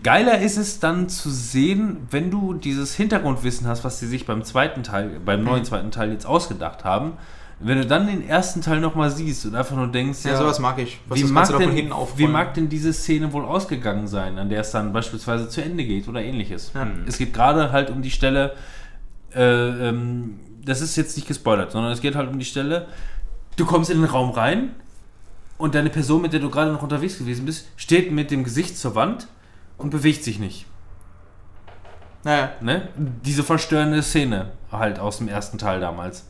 [0.03, 4.43] geiler ist es dann zu sehen, wenn du dieses Hintergrundwissen hast, was sie sich beim
[4.43, 7.13] zweiten Teil, beim neuen zweiten Teil jetzt ausgedacht haben.
[7.61, 10.79] Wenn du dann den ersten Teil nochmal siehst und einfach nur denkst, Ja, sowas mag
[10.79, 11.01] ich.
[11.07, 14.71] Was wie mag, denn, wie mag denn diese Szene wohl ausgegangen sein, an der es
[14.71, 16.73] dann beispielsweise zu Ende geht oder ähnliches?
[16.75, 16.87] Ja.
[17.07, 18.55] Es geht gerade halt um die Stelle,
[19.35, 22.89] äh, ähm, das ist jetzt nicht gespoilert, sondern es geht halt um die Stelle,
[23.57, 24.71] du kommst in den Raum rein
[25.57, 28.77] und deine Person, mit der du gerade noch unterwegs gewesen bist, steht mit dem Gesicht
[28.77, 29.29] zur Wand
[29.79, 30.67] und bewegt sich nicht.
[32.25, 32.53] Naja.
[32.61, 32.89] Ne?
[32.97, 36.27] Diese verstörende Szene halt aus dem ersten Teil damals.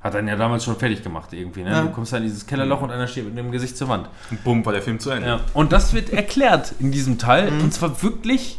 [0.00, 1.62] Hat einen ja damals schon fertig gemacht irgendwie.
[1.62, 1.70] Ne?
[1.70, 1.82] Ja.
[1.82, 4.08] Du kommst da in dieses Kellerloch und einer steht mit dem Gesicht zur Wand.
[4.30, 5.28] Und bumm, war der Film zu Ende.
[5.28, 7.48] Ja, und das wird erklärt in diesem Teil.
[7.48, 8.58] Und zwar wirklich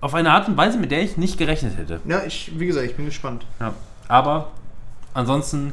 [0.00, 2.00] auf eine Art und Weise, mit der ich nicht gerechnet hätte.
[2.04, 3.44] Ja, ich, wie gesagt, ich bin gespannt.
[3.58, 3.74] Ja.
[4.06, 4.52] Aber
[5.14, 5.72] ansonsten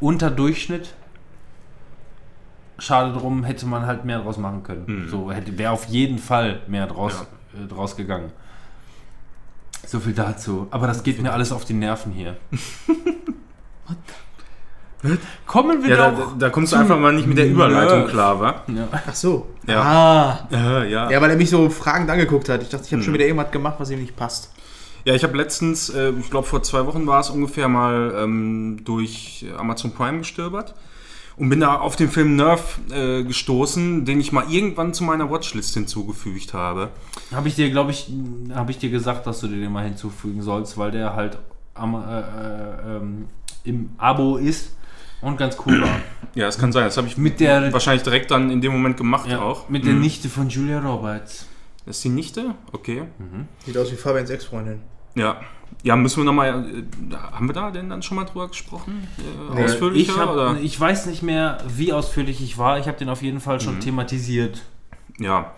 [0.00, 0.94] unter Durchschnitt.
[2.80, 5.06] Schade drum, hätte man halt mehr draus machen können.
[5.10, 8.32] So hätte wäre auf jeden Fall mehr draus, äh, draus gegangen.
[9.86, 10.66] So viel dazu.
[10.70, 12.36] Aber das geht mir alles auf die Nerven hier.
[15.46, 16.38] Kommen wir Ja, da, doch.
[16.38, 18.10] da kommst du einfach mal nicht mit der Überleitung Nerf.
[18.10, 18.62] klar, wa?
[18.66, 18.88] ja.
[18.92, 19.48] Ach so.
[19.66, 19.80] Ja.
[19.82, 20.48] Ah.
[20.50, 21.10] Ja, ja.
[21.10, 22.62] Ja, weil er mich so fragend angeguckt hat.
[22.62, 24.52] Ich dachte, ich habe schon wieder irgendwas gemacht, was ihm nicht passt.
[25.04, 28.80] Ja, ich habe letztens, äh, ich glaube vor zwei Wochen war es ungefähr mal ähm,
[28.84, 30.74] durch Amazon Prime gestöbert
[31.40, 35.30] und bin da auf den Film Nerf äh, gestoßen, den ich mal irgendwann zu meiner
[35.30, 36.90] Watchlist hinzugefügt habe.
[37.32, 38.12] Habe ich dir, glaube ich,
[38.54, 41.38] habe ich dir gesagt, dass du dir den mal hinzufügen sollst, weil der halt
[41.74, 43.24] am, äh, äh, ähm,
[43.64, 44.76] im Abo ist
[45.22, 45.88] und ganz cool war.
[46.36, 46.84] Ja, das kann sein.
[46.84, 49.68] Das habe ich Mit der- wahrscheinlich direkt dann in dem Moment gemacht Ja, auch.
[49.68, 50.00] Mit der Mhm.
[50.02, 51.46] Nichte von Julia Roberts.
[51.84, 52.54] Das ist die Nichte?
[52.70, 53.02] Okay.
[53.66, 54.80] Sieht aus wie Fabians Ex-Freundin.
[55.16, 55.40] Ja.
[55.82, 56.48] Ja, müssen wir nochmal.
[56.48, 59.06] Äh, haben wir da denn dann schon mal drüber gesprochen?
[59.18, 59.64] Äh, Nee.
[59.64, 60.12] ausführlicher?
[60.12, 60.56] Ich, hab, oder?
[60.60, 62.78] ich weiß nicht mehr, wie ausführlich ich war.
[62.78, 64.62] Ich habe den auf jeden Fall schon thematisiert.
[65.18, 65.52] Ja.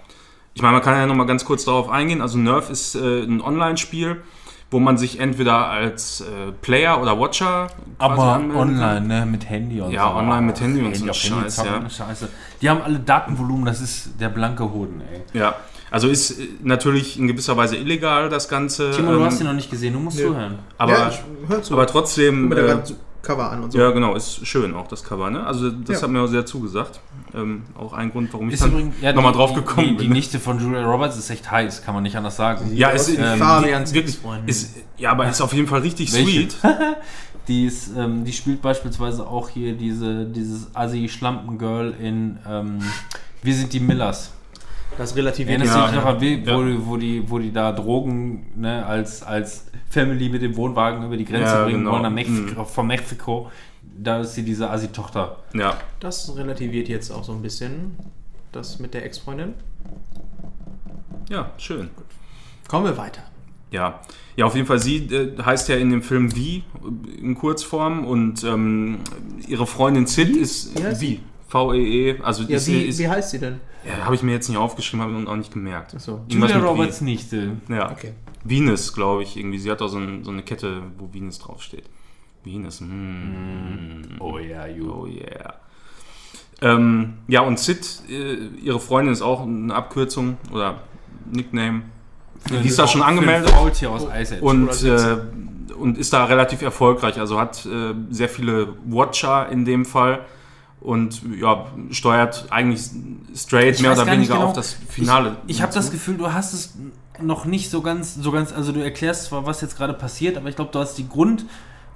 [0.55, 2.21] Ich meine, man kann ja nochmal ganz kurz darauf eingehen.
[2.21, 4.23] Also Nerf ist äh, ein Online-Spiel,
[4.71, 7.69] wo man sich entweder als äh, Player oder Watcher
[7.99, 9.27] Aber online, ne?
[9.27, 10.17] Mit Handy und Ja, so.
[10.17, 11.91] online mit Handy und so Handy Scheiß, zocken, ja.
[11.91, 12.29] Scheiße.
[12.61, 15.23] Die haben alle Datenvolumen, das ist der blanke Hoden, ey.
[15.39, 15.55] Ja.
[15.93, 18.91] Also ist äh, natürlich in gewisser Weise illegal, das Ganze.
[18.91, 20.29] Timo, du ähm, hast ihn noch nicht gesehen, du musst nö.
[20.29, 20.59] zuhören.
[20.79, 21.75] aber, ja, ich hör zu.
[21.75, 22.49] aber trotzdem.
[22.51, 22.77] Guck äh,
[23.23, 23.79] Cover an und so.
[23.79, 25.47] ja, genau, ist schön auch das Cover, ne?
[25.47, 26.03] Also das Ja.
[26.03, 26.99] hat mir auch sehr zugesagt.
[27.33, 29.87] Ähm, auch ein Grund, warum ich Ist dann übrigens ja, nochmal die- drauf die- gekommen
[29.91, 30.13] die, die bin.
[30.13, 32.73] Nichte von Julia Roberts ist echt heiß, kann man nicht anders sagen.
[32.75, 36.51] Ja, ist, ähm, Fabians die- wirklich, ist, ja, aber ist auf jeden Fall richtig Welche?
[36.51, 36.57] sweet.
[37.49, 42.79] Die, ist, ähm, die spielt beispielsweise auch hier diese, dieses Assi-Schlampen-Girl in ähm,
[43.43, 44.31] Wir sind die Millers.
[44.99, 46.05] Das relativiert Ja, ja.
[46.05, 46.15] wo, Ja.
[46.15, 51.17] die- wo, die, wo die da Drogen ne, als, als Family mit dem Wohnwagen über
[51.17, 51.93] die Grenze Ja, bringen genau.
[51.93, 53.51] wollen, nach Mexiko, von Mexiko.
[53.99, 55.37] Da ist sie diese Assi-Tochter.
[55.55, 55.77] Ja.
[56.01, 57.97] Das relativiert jetzt auch so ein bisschen.
[58.53, 59.55] Das mit der Ex-Freundin.
[61.31, 61.89] Ja, schön.
[62.69, 63.23] Kommen wir weiter.
[63.71, 64.01] Ja.
[64.37, 66.59] Ja, auf jeden Fall, sie äh, heißt ja in dem Film Wie
[67.19, 68.99] äh, in Kurzform und ähm,
[69.47, 71.21] ihre Freundin Sid ist Wie heißt Wie.
[71.53, 72.23] V-E-E.
[72.23, 73.61] Also Ja, ist, wie, ist, wie heißt sie denn?
[73.87, 75.95] ja, habe ich mir jetzt nicht aufgeschrieben, habe ich auch nicht gemerkt.
[75.95, 76.23] Achso.
[76.29, 77.53] Irgendwas Julia Roberts Nichte.
[77.69, 77.75] Wie.
[77.75, 77.91] Ja.
[77.91, 78.15] Okay.
[78.43, 79.59] Venus, glaube ich, irgendwie.
[79.59, 81.85] Sie hat auch so, ein, so eine Kette, wo Venus draufsteht.
[82.43, 84.19] Venus, mm.
[84.19, 85.55] Oh ja, Oh yeah.
[86.63, 90.81] Ähm, ja, und Sid, äh, ihre Freundin ist auch eine Abkürzung oder
[91.31, 91.83] Nickname.
[92.49, 93.51] Die ist da schon angemeldet.
[93.51, 94.43] Faultier aus Ice Age.
[94.43, 95.19] Und äh,
[95.75, 97.19] und ist da relativ erfolgreich.
[97.19, 100.25] Also hat äh, sehr viele Watcher in dem Fall
[100.83, 102.91] und ja, steuert eigentlich
[103.35, 104.47] straight Ich mehr oder weniger genau.
[104.49, 105.37] auf das Finale.
[105.47, 105.93] Ich, ich habe das zu.
[105.93, 106.75] Gefühl, du hast es
[107.21, 110.49] noch nicht so ganz, so ganz, also du erklärst zwar, was jetzt gerade passiert, aber
[110.49, 111.07] ich glaube, du hast die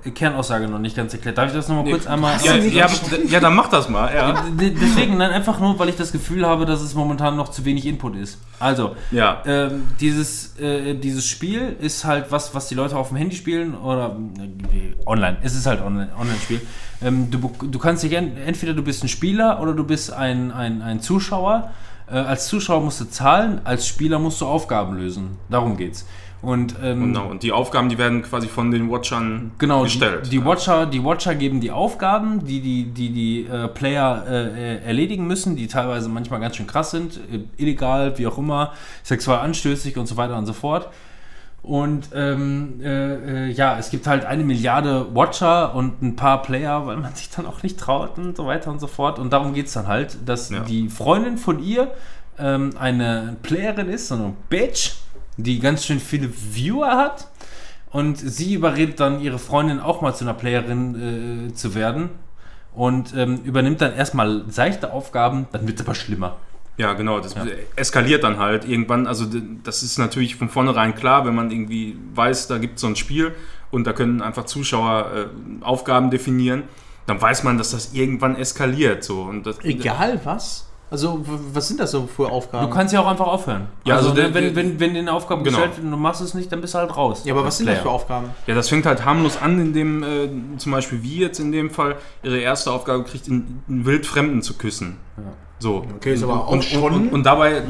[0.06, 1.36] Grundkernaussage noch nicht ganz erklärt.
[1.38, 2.34] Darf ich das nochmal kurz einmal...
[2.42, 2.86] Ja, ja,
[3.28, 4.14] ja, dann mach das mal.
[4.14, 4.44] Ja.
[4.58, 7.86] Deswegen, nein, einfach nur, weil ich das Gefühl habe, dass es momentan noch zu wenig
[7.86, 8.38] Input ist.
[8.58, 9.42] Also, Ja.
[9.46, 13.74] ähm, dieses, äh, dieses Spiel ist halt was, was die Leute auf dem Handy spielen
[13.74, 14.16] oder
[14.72, 15.38] äh, online.
[15.42, 16.60] Es ist halt online- Online-Spiel.
[17.02, 20.50] ähm, du, du kannst dich en entweder du bist ein Spieler oder du bist ein,
[20.52, 21.70] ein, ein Zuschauer.
[22.08, 25.38] Äh, als Zuschauer musst du zahlen, als Spieler musst du Aufgaben lösen.
[25.50, 26.06] Darum geht's.
[26.46, 30.26] Und, ähm, Genau, und die Aufgaben, die werden quasi von den Watchern Genau, gestellt.
[30.26, 34.76] Die, die, Watcher, die Watcher geben die Aufgaben, die die, die, die äh, Player äh,
[34.84, 39.38] erledigen müssen, die teilweise manchmal ganz schön krass sind, äh, illegal, wie auch immer, sexuell
[39.40, 40.88] anstößig und so weiter und so fort.
[41.62, 46.86] Und ähm, äh, äh, ja, es gibt halt eine Milliarde Watcher und ein paar Player,
[46.86, 49.18] weil man sich dann auch nicht traut und so weiter und so fort.
[49.18, 50.60] Und darum geht es dann halt, dass Ja.
[50.60, 51.90] die Freundin von ihr
[52.38, 54.92] ähm, eine Playerin ist, so eine Bitch,
[55.36, 57.28] die ganz schön viele Viewer hat.
[57.90, 62.10] Und sie überredet dann ihre Freundin auch mal zu einer Playerin äh, zu werden.
[62.74, 66.36] Und ähm, übernimmt dann erstmal seichte Aufgaben, dann wird es aber schlimmer.
[66.78, 67.34] Ja, genau, das
[67.74, 69.06] eskaliert dann halt irgendwann.
[69.06, 69.24] Also
[69.64, 72.96] das ist natürlich von vornherein klar, wenn man irgendwie weiß, da gibt es so ein
[72.96, 73.34] Spiel
[73.70, 76.64] und da können einfach Zuschauer äh, Aufgaben definieren,
[77.06, 79.04] dann weiß man, dass das irgendwann eskaliert.
[79.04, 79.22] So.
[79.22, 80.65] Und das, Egal was?
[80.88, 82.68] Also, w- was sind das so für Aufgaben?
[82.68, 83.66] Du kannst ja auch einfach aufhören.
[83.84, 85.56] Ja, also, also der- ne, wenn, der- wenn, wenn dir eine Aufgabe Genau.
[85.58, 87.22] gestellt wird und du machst es nicht, dann bist du halt raus.
[87.24, 87.94] ja, aber was als sind das für Player.
[87.94, 88.26] Aufgaben?
[88.46, 91.96] Ja, das fängt halt harmlos an, indem äh, zum Beispiel wie jetzt in dem Fall
[92.22, 94.98] ihre erste Aufgabe kriegt, einen, einen wildfremden zu küssen.
[95.58, 95.84] So.
[95.96, 97.62] Okay, ist aber auch und, schon- Und, und, und dabei,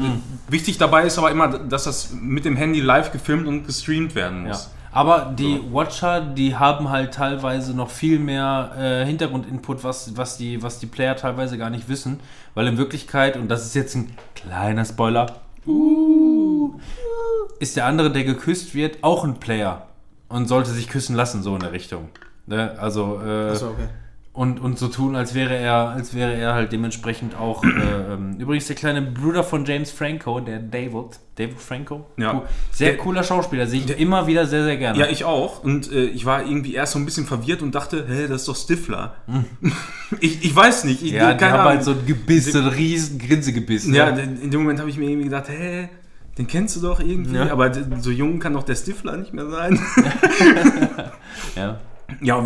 [0.49, 4.43] wichtig dabei ist aber immer, dass das mit dem Handy live gefilmt und gestreamt werden
[4.43, 4.49] Ja.
[4.49, 4.69] muss.
[4.91, 10.63] Aber die Watcher, die haben halt teilweise noch viel mehr äh, Hintergrundinput, was, was, die,
[10.63, 12.19] was die Player teilweise gar nicht wissen.
[12.57, 15.27] Weil in Wirklichkeit, und das ist jetzt ein kleiner Spoiler,
[17.59, 19.85] ist der andere, der geküsst wird, auch ein Player.
[20.27, 22.09] Und sollte sich küssen lassen, so in der Richtung.
[22.47, 22.75] Ne?
[22.79, 23.89] Also, äh, Achso, okay.
[24.37, 27.63] Und, und so tun, als wäre er, als wäre er halt dementsprechend auch.
[27.63, 27.67] Äh,
[28.13, 32.33] ähm, übrigens der kleine Bruder von James Franco, der David, David Franco, Ja.
[32.35, 32.41] Cool.
[32.71, 34.99] sehr Der- cooler Schauspieler, sehe ich immer wieder sehr, sehr gerne.
[34.99, 35.63] Ja, ich auch.
[35.63, 38.47] Und äh, ich war irgendwie erst so ein bisschen verwirrt und dachte, hä, das ist
[38.47, 39.15] doch Stifler.
[40.21, 41.01] ich, ich weiß nicht.
[41.03, 41.17] Ich, Hm.
[41.17, 41.71] Ja, die keine haben Ahnung.
[41.73, 43.87] halt so ein Gebiss, so ein riesen Grinsegebiss.
[43.87, 43.97] ne?
[43.97, 45.89] Ja, in dem Moment habe ich mir irgendwie gedacht, hä,
[46.37, 47.35] den kennst du doch irgendwie.
[47.37, 47.51] Ja.
[47.51, 49.79] Aber so jung kann doch der Stifler nicht mehr sein.
[51.55, 51.79] ja.
[52.21, 52.37] Ja,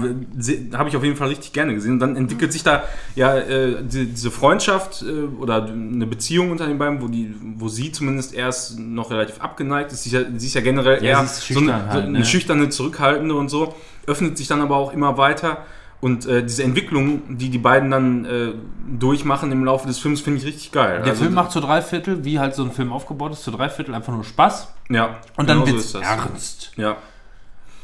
[0.73, 1.93] habe ich auf jeden Fall richtig gerne gesehen.
[1.93, 2.83] Und dann entwickelt sich da
[3.15, 7.67] ja äh, die, diese Freundschaft äh, oder eine Beziehung unter den beiden, wo, die, wo
[7.67, 10.03] sie zumindest erst noch relativ abgeneigt ist.
[10.03, 12.19] Sie ist ja, sie ist ja generell Ja, eher so eine, schüchtern so halt, eine
[12.19, 12.25] ne?
[12.25, 13.75] schüchterne, zurückhaltende und so.
[14.07, 15.59] Öffnet sich dann aber auch immer weiter.
[16.01, 18.53] Und äh, diese Entwicklung, die die beiden dann äh,
[18.97, 21.01] durchmachen im Laufe des Films, finde ich richtig geil.
[21.03, 23.51] Der Also, Film macht zu drei Viertel, wie halt so ein Film aufgebaut ist, zu
[23.51, 24.73] drei Viertel einfach nur Spaß.
[24.89, 26.01] ja, Und dann genau so wird's das.
[26.01, 26.71] ernst.
[26.77, 26.97] Ja.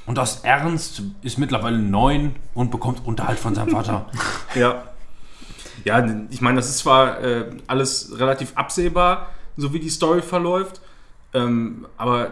[0.07, 4.07] Und aus Ernst ist mittlerweile neun und bekommt Unterhalt von seinem Vater.
[4.55, 4.83] Ja.
[5.85, 10.81] Ja, ich meine, das ist zwar äh, alles relativ absehbar, so wie die Story verläuft,
[11.33, 12.31] ähm, aber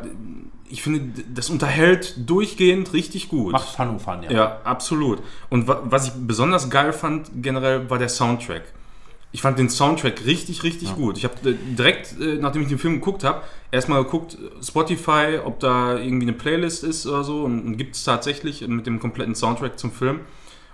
[0.67, 3.53] ich finde, das unterhält durchgehend richtig gut.
[3.53, 4.31] Macht und Fun, ja.
[4.31, 5.21] Ja, absolut.
[5.49, 8.63] Und wa was ich besonders geil fand generell war der Soundtrack.
[9.31, 11.17] Ich fand den Soundtrack richtig, richtig gut.
[11.17, 13.41] Ich habe äh, direkt, äh, nachdem ich den Film geguckt habe,
[13.71, 17.43] erstmal geguckt, Spotify, ob da irgendwie eine Playlist ist oder so.
[17.43, 20.21] Und, und gibt es tatsächlich mit dem kompletten Soundtrack zum Film.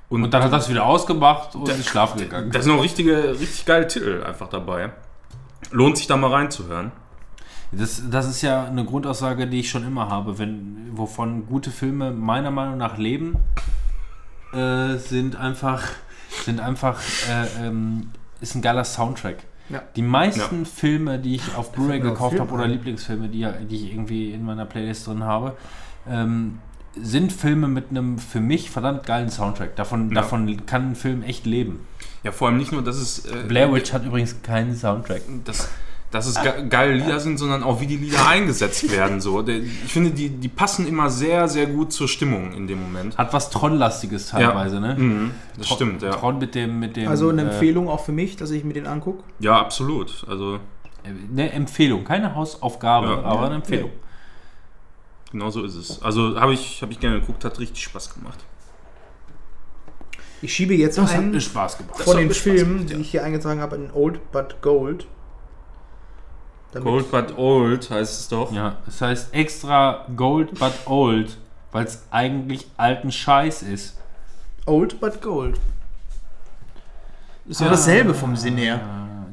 [0.10, 2.52] Und dann hat das wieder ausgemacht und ist schlafen gegangen.
[2.52, 4.92] Da sind noch richtige, richtig geile Titel einfach dabei.
[5.72, 6.92] Lohnt sich da mal reinzuhören.
[7.72, 12.12] Das, das ist ja eine Grundaussage, die ich schon immer habe, wenn, wovon gute Filme
[12.12, 13.38] meiner Meinung nach leben,
[14.52, 15.82] äh, sind einfach,
[16.44, 17.00] sind einfach,
[17.30, 18.10] äh, ähm,
[18.42, 19.38] ist ein geiler Soundtrack.
[19.70, 19.82] Ja.
[19.96, 22.68] Die meisten Filme, die ich auf Blu-ray gekauft habe oder.
[22.68, 25.56] Lieblingsfilme, die, die ich irgendwie in meiner Playlist drin habe,
[26.10, 26.60] ähm,
[27.00, 29.78] sind Filme mit einem für mich verdammt geilen Soundtrack.
[29.78, 30.16] Davon, Ja.
[30.16, 31.88] davon kann ein Film echt leben.
[32.24, 33.26] Ja, vor allem nicht nur, dass es.
[33.26, 35.22] Äh, Blair Witch hat übrigens keinen Soundtrack.
[35.46, 35.70] dass,
[36.12, 39.22] dass es ge geile Lieder sind, sondern auch wie die Lieder eingesetzt werden.
[39.22, 39.48] So.
[39.48, 43.18] Ich finde, die, die passen immer sehr, sehr gut zur Stimmung in dem Moment.
[43.18, 44.96] Hat was Tron-lastiges teilweise, ne?
[44.96, 46.12] Mhm, das Tron- stimmt, ja.
[46.12, 47.08] Tron mit dem, mit dem.
[47.08, 49.24] Also eine äh, Empfehlung auch für mich, dass ich mir den angucke.
[49.40, 50.26] Ja, absolut.
[50.28, 50.60] Also
[51.04, 53.22] Eine Empfehlung, keine Hausaufgabe, Ja.
[53.24, 53.90] aber eine Empfehlung.
[55.32, 56.02] genau so ist es.
[56.04, 58.40] Also habe ich, hab ich gerne geguckt, hat richtig Spaß gemacht.
[60.44, 62.00] Ich schiebe jetzt Das hat einen mir Spaß gemacht.
[62.02, 62.96] von hat den Filmen, gemacht, ja.
[62.98, 65.08] die ich hier eingetragen habe, in Old But Gold.
[66.72, 68.52] Damit- Gold but old heißt es doch.
[68.52, 71.38] Ja, es heißt extra Gold but Old.
[71.74, 73.98] Weil es eigentlich alten Scheiß ist.
[74.66, 75.60] Old but gold.
[77.46, 78.80] Ist ja dasselbe vom Sinn her.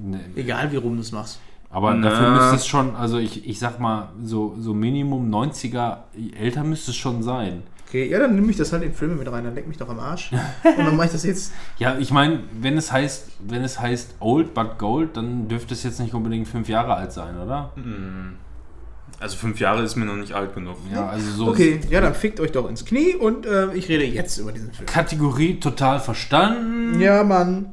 [0.01, 1.41] Ne, Egal wie rum du es machst.
[1.71, 2.09] Aber Na.
[2.09, 5.99] dafür müsste es schon, also ich, ich sag mal, so, so Minimum 90er,
[6.39, 7.63] älter müsste es schon sein.
[7.89, 9.89] Okay, ja, dann nehme ich das halt in Filme mit rein, dann leck mich doch
[9.89, 10.31] am Arsch.
[10.33, 11.53] Und dann mache ich das jetzt.
[11.79, 15.85] Ja, ich meine, wenn es heißt, wenn es heißt Old but Gold, dann dürfte es
[15.85, 17.73] jetzt nicht unbedingt fünf Jahre alt sein, oder?
[19.21, 20.77] Also fünf Jahre ist mir noch nicht alt genug.
[20.93, 24.05] Ja, also so Okay, ja, dann fickt euch doch ins Knie und äh, ich rede
[24.05, 24.87] jetzt über diesen Film.
[24.87, 27.01] Kategorie total verstanden.
[27.01, 27.73] Ja, Mann.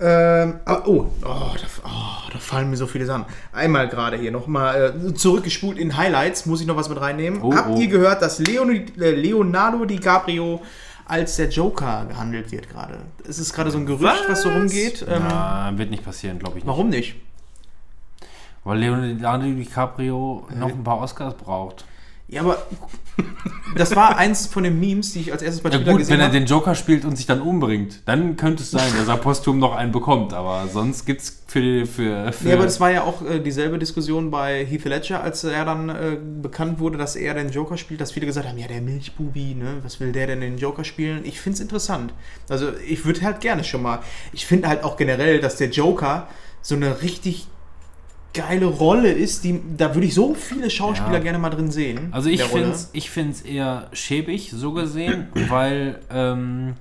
[0.00, 3.26] Ähm, aber, oh, oh, da, oh, da fallen mir so viele Sachen.
[3.52, 7.40] Einmal gerade hier nochmal äh, zurückgespult in Highlights, muss ich noch was mit reinnehmen.
[7.42, 7.80] Oh, Habt oh.
[7.80, 10.60] ihr gehört, dass Leon, äh, Leonardo DiCaprio
[11.06, 12.98] als der Joker gehandelt wird gerade?
[13.28, 15.04] Es ist gerade so ein Gerücht, was, so rumgeht.
[15.08, 16.70] Ähm, Na, wird nicht passieren, glaube ich nicht.
[16.70, 17.14] Warum nicht?
[18.64, 21.84] Weil Leonardo DiCaprio noch ein paar Oscars braucht.
[22.26, 22.66] Ja, aber
[23.76, 26.14] das war eins von den Memes, die ich als erstes bei Ja Twitter gut, gesehen
[26.14, 26.38] wenn er habe.
[26.38, 29.74] den Joker spielt und sich dann umbringt, dann könnte es sein, dass er posthum noch
[29.74, 30.32] einen bekommt.
[30.32, 33.78] Aber sonst gibt es für, für, für Ja, aber das war ja auch äh, dieselbe
[33.78, 38.00] Diskussion bei Heath Ledger, als er dann äh, bekannt wurde, dass er den Joker spielt,
[38.00, 41.20] dass viele gesagt haben, ja, der Milchbubi, ne, was will der denn den Joker spielen?
[41.24, 42.14] Ich finde es interessant.
[42.48, 44.00] Also ich würde halt gerne schon mal,
[44.32, 46.26] ich finde halt auch generell, dass der Joker
[46.62, 47.48] so eine richtig
[48.34, 51.20] geile Rolle ist, die, da würde ich so viele Schauspieler Ja.
[51.20, 52.08] gerne mal drin sehen.
[52.10, 56.74] Also ich finde es ich find's eher schäbig, so gesehen, weil ähm,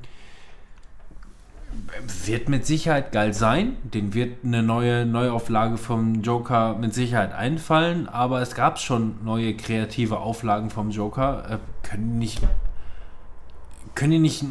[2.25, 3.77] wird mit Sicherheit geil sein.
[3.83, 9.55] Den wird eine neue Neuauflage vom Joker mit Sicherheit einfallen, aber es gab schon neue
[9.55, 11.45] kreative Auflagen vom Joker.
[11.49, 12.41] Äh, können nicht.
[13.95, 14.43] Können die nicht.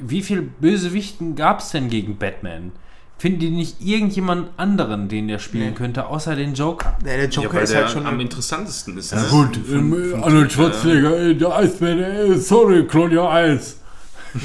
[0.00, 2.72] Wie viel Bösewichten gab es denn gegen Batman?
[3.18, 5.74] Finden die nicht irgendjemand anderen, den der spielen Nee.
[5.74, 6.96] könnte, außer den Joker?
[7.00, 9.12] Ja, der Ja, Joker weil ist der halt schon am interessantesten ist.
[9.12, 13.78] Ja, gut, ähm, Arnold Schwarzenegger, äh, der Eisbär, äh, sorry, Claudia Eis.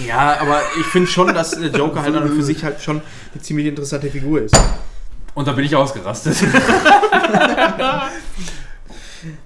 [0.07, 3.01] Ja, aber ich finde schon, dass der Joker halt für sich halt schon
[3.33, 4.57] eine ziemlich interessante Figur ist.
[5.33, 6.37] Und da bin ich ausgerastet.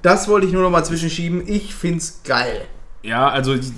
[0.02, 1.48] Das wollte ich nur noch mal zwischenschieben.
[1.48, 2.62] Ich find's geil.
[3.04, 3.72] Ja, also ich-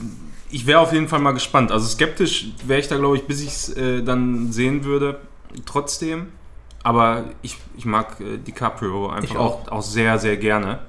[0.50, 1.72] ich wäre auf jeden Fall mal gespannt.
[1.72, 5.20] Also skeptisch wäre ich da, glaube ich, bis ich es äh, dann sehen würde.
[5.66, 6.28] Trotzdem.
[6.84, 9.68] Aber ich, ich mag äh, DiCaprio einfach Ich auch.
[9.68, 9.72] auch.
[9.72, 10.80] Auch, sehr, sehr gerne.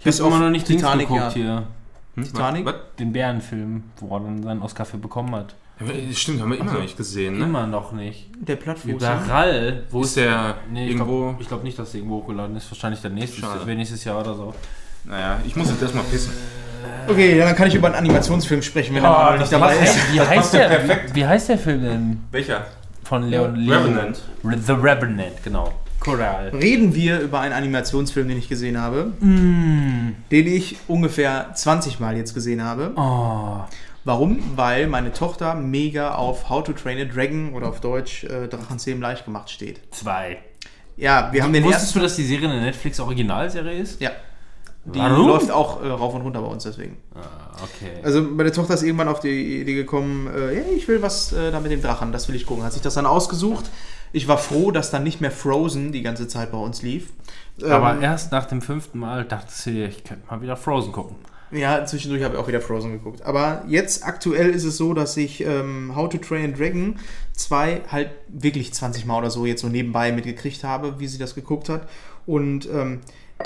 [0.00, 1.42] Ich habe immer noch nicht Dings Titanic, geguckt ja.
[1.42, 1.62] hier.
[2.16, 2.24] Hm?
[2.24, 2.66] Titanic?
[2.66, 2.74] Was?
[2.98, 5.54] Den Bärenfilm, wo er dann seinen Oscar für bekommen hat.
[5.80, 7.38] Ja, Stimmt, haben wir immer noch nicht gesehen.
[7.38, 7.44] Ne?
[7.44, 8.28] Immer noch nicht.
[8.36, 8.86] Der Plattfuß.
[8.86, 8.92] ne?
[8.94, 9.82] Überall.
[9.90, 11.32] Wo Ist der Nee, ich irgendwo.
[11.32, 12.70] glaube glaub nicht, dass der irgendwo hochgeladen ist.
[12.70, 13.40] Wahrscheinlich der nächste.
[13.40, 14.54] Das wäre nächstes Jahr oder so.
[15.04, 16.32] Naja, ich muss jetzt erstmal pissen.
[17.08, 20.12] Okay, ja, dann kann ich über einen Animationsfilm sprechen, wenn er mal nicht dabei ist.
[20.12, 22.24] Wie heißt, der, wie heißt der Film denn?
[22.30, 22.66] Welcher?
[23.04, 24.22] Von Leon Leon- Revenant.
[24.44, 25.72] Re- The Revenant, genau.
[26.00, 26.48] Choral.
[26.50, 30.16] Reden wir über einen Animationsfilm, den ich gesehen habe, Mm.
[30.30, 32.92] den ich ungefähr 20 Mal jetzt gesehen habe.
[32.96, 33.60] Oh.
[34.04, 34.38] Warum?
[34.54, 39.00] Weil meine Tochter mega auf How to Train a Dragon oder auf Deutsch äh, Drachenzähmen
[39.00, 39.80] leicht gemacht steht.
[39.92, 40.38] Zwei.
[40.98, 41.98] Ja, wir haben den Wusstest ersten.
[42.00, 44.00] du, dass die Serie eine Netflix-Originalserie ist?
[44.00, 44.10] Ja.
[44.86, 45.28] Die Warum?
[45.28, 46.98] läuft auch äh, rauf und runter bei uns deswegen.
[47.14, 47.20] Ah,
[47.62, 47.90] okay.
[48.02, 51.50] Also meine Tochter ist irgendwann auf die Idee gekommen, äh, hey, ich will was äh,
[51.50, 52.64] da mit dem Drachen, das will ich gucken.
[52.64, 53.64] Hat sich das dann ausgesucht.
[54.12, 57.12] Ich war froh, dass dann nicht mehr Frozen die ganze Zeit bei uns lief.
[57.62, 61.16] Aber Ähm, erst nach dem fünften Mal dachte sie, ich könnte mal wieder Frozen gucken.
[61.50, 63.22] Ja, zwischendurch habe ich auch wieder Frozen geguckt.
[63.22, 66.96] Aber jetzt aktuell ist es so, dass ich ähm, How to Train Dragon
[67.32, 71.34] 2 halt wirklich 20 Mal oder so jetzt so nebenbei mitgekriegt habe, wie sie das
[71.34, 71.88] geguckt hat.
[72.26, 73.00] Und ähm,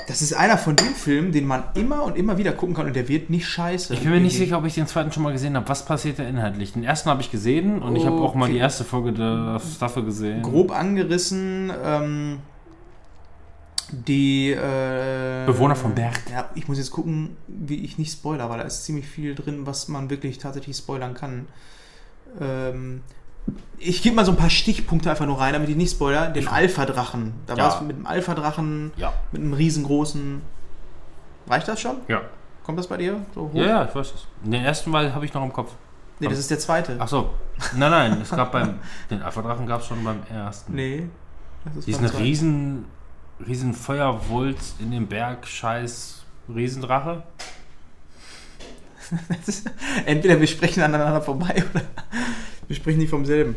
[0.07, 2.95] das ist einer von den Filmen, den man immer und immer wieder gucken kann und
[2.97, 3.95] der wird nicht scheiße.
[3.95, 5.69] Ich bin mir nicht sicher, ob ich den zweiten schon mal gesehen habe.
[5.69, 6.75] Was passiert da inhaltlich?
[6.75, 8.53] Den ersten habe ich gesehen und ich habe auch mal Okay.
[8.55, 10.43] die erste Folge der Staffel gesehen.
[10.43, 12.39] Grob angerissen, ähm,
[13.91, 16.21] die äh, Bewohner vom Berg.
[16.31, 19.61] Ja, ich muss jetzt gucken, wie ich nicht spoiler, weil da ist ziemlich viel drin,
[19.65, 21.47] was man wirklich tatsächlich spoilern kann.
[22.39, 23.01] Ähm,
[23.79, 26.29] ich gebe mal so ein paar Stichpunkte einfach nur rein, damit ich nicht spoiler.
[26.29, 27.33] Den Alpha-Drachen.
[27.47, 27.65] Da Ja.
[27.65, 29.13] war es mit dem Alpha-Drachen, Ja.
[29.33, 30.43] mit einem riesengroßen.
[31.49, 31.97] Reicht das schon?
[32.09, 32.23] Ja.
[32.65, 33.55] Kommt das bei dir so hoch?
[33.55, 34.27] Ja, ja, ich weiß das.
[34.43, 35.73] Den ersten Mal habe ich noch im Kopf.
[36.21, 36.97] Nee, das ist der zweite.
[36.99, 37.31] Ach so.
[37.77, 38.75] Nein, nein, es gab beim.
[39.11, 40.75] Den Alpha-Drachen gab es schon beim ersten.
[40.75, 41.09] Nee.
[41.65, 42.85] Das ist Diesen riesen,
[43.47, 47.23] riesen Feuerwulst in dem Berg, scheiß Riesendrache.
[50.07, 51.83] Entweder wir sprechen aneinander vorbei oder
[52.69, 53.57] wir sprechen nicht vom selben.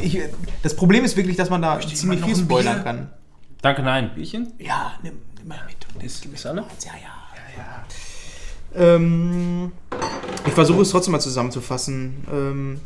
[0.00, 0.18] Ich,
[0.62, 2.84] das Problem ist wirklich, dass man da ziemlich noch viel spoilern Bier?
[2.84, 3.10] kann.
[3.62, 4.10] Danke, nein.
[4.14, 4.52] Bierchen?
[4.58, 5.76] Ja, nimm, nimm mal mit.
[5.94, 6.60] Und Ist, ist alle?
[6.60, 7.00] Ja, ja,
[7.56, 8.94] ja, ja.
[8.94, 9.72] Ähm,
[10.46, 12.24] ich versuche es trotzdem mal zusammenzufassen.
[12.30, 12.80] Ähm,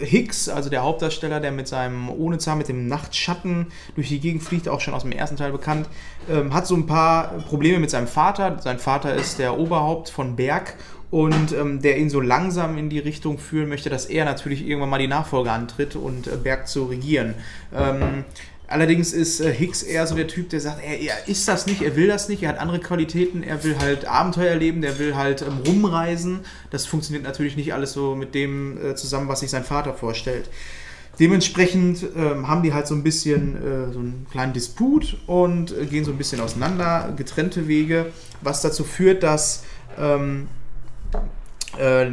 [0.00, 4.42] Hicks, also der Hauptdarsteller, der mit seinem ohne Zahn, mit dem Nachtschatten durch die Gegend
[4.42, 5.88] fliegt, auch schon aus dem ersten Teil bekannt,
[6.28, 8.58] ähm, hat so ein paar Probleme mit seinem Vater.
[8.60, 10.76] Sein Vater ist der Oberhaupt von Berg
[11.14, 14.90] und ähm, der ihn so langsam in die Richtung führen möchte, dass er natürlich irgendwann
[14.90, 17.34] mal die Nachfolge antritt und äh, Berg zu regieren.
[17.72, 18.24] Ähm,
[18.66, 21.82] Allerdings ist äh, Hicks eher so der Typ, der sagt, er, er ist das nicht,
[21.82, 25.14] er will das nicht, er hat andere Qualitäten, er will halt Abenteuer erleben, der will
[25.14, 26.40] halt ähm, rumreisen.
[26.70, 30.48] Das funktioniert natürlich nicht alles so mit dem äh, zusammen, was sich sein Vater vorstellt.
[31.20, 35.86] Dementsprechend ähm, haben die halt so ein bisschen äh, so einen kleinen Disput und äh,
[35.86, 38.06] gehen so ein bisschen auseinander, getrennte Wege,
[38.40, 39.62] was dazu führt, dass
[39.96, 40.48] ähm,
[41.78, 42.10] äh,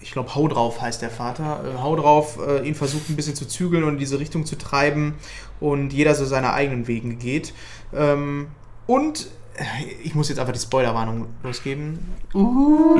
[0.00, 1.60] ich glaube, Hau drauf heißt der Vater.
[1.64, 4.56] Äh, Hau drauf, äh, ihn versucht ein bisschen zu zügeln und in diese Richtung zu
[4.56, 5.14] treiben
[5.60, 7.52] und jeder so seine eigenen Wegen geht.
[7.94, 8.46] Ähm,
[8.86, 9.64] und äh,
[10.02, 11.98] ich muss jetzt einfach die Spoilerwarnung losgeben.
[12.34, 12.96] Uh,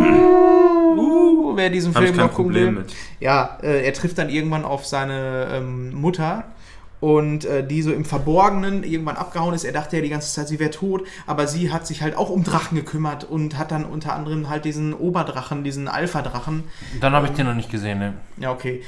[1.56, 2.82] wer diesen Hab Film noch gucken Problem will.
[2.82, 2.94] mit.
[3.20, 6.44] Ja, äh, er trifft dann irgendwann auf seine ähm, Mutter
[7.00, 9.64] und äh, die so im Verborgenen irgendwann abgehauen ist.
[9.64, 12.30] Er dachte ja die ganze Zeit, sie wäre tot, aber sie hat sich halt auch
[12.30, 16.64] um Drachen gekümmert und hat dann unter anderem halt diesen Oberdrachen, diesen Alpha-Drachen.
[17.00, 18.14] Dann habe ich den noch nicht gesehen, ne?
[18.38, 18.82] Ja, okay.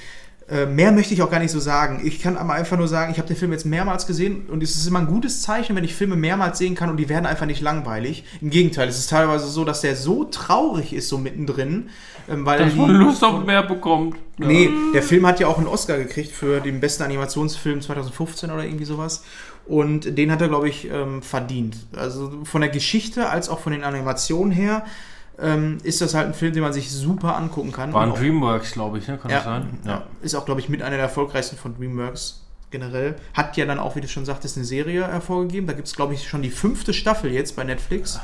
[0.51, 2.01] Äh, mehr möchte ich auch gar nicht so sagen.
[2.05, 4.75] Ich kann aber einfach nur sagen, ich habe den Film jetzt mehrmals gesehen und es
[4.75, 7.47] ist immer ein gutes Zeichen, wenn ich Filme mehrmals sehen kann und die werden einfach
[7.47, 8.25] nicht langweilig.
[8.41, 11.91] Im Gegenteil, es ist teilweise so, dass der so traurig ist, so mittendrin,
[12.29, 14.17] ähm, weil Dass die- man Lust auf mehr bekommt.
[14.39, 18.65] Nee, der Film hat ja auch einen Oscar gekriegt für den besten Animationsfilm 2015 oder
[18.65, 19.23] irgendwie sowas.
[19.67, 21.77] Und den hat er, glaube ich, ähm, verdient.
[21.95, 24.85] Also von der Geschichte als auch von den Animationen her
[25.43, 27.93] ähm, ist das halt ein Film, den man sich super angucken kann.
[27.93, 29.19] War ein Dreamworks, glaube ich, ne?
[29.19, 29.79] Kann das ja, sein?
[29.85, 30.03] ja.
[30.23, 33.17] Ist auch, glaube ich, mit einer der erfolgreichsten von DreamWorks generell.
[33.35, 35.67] Hat ja dann auch, wie du schon sagtest, eine Serie hervorgegeben.
[35.67, 38.21] Da gibt es, glaube ich, schon die fünfte Staffel jetzt bei Netflix,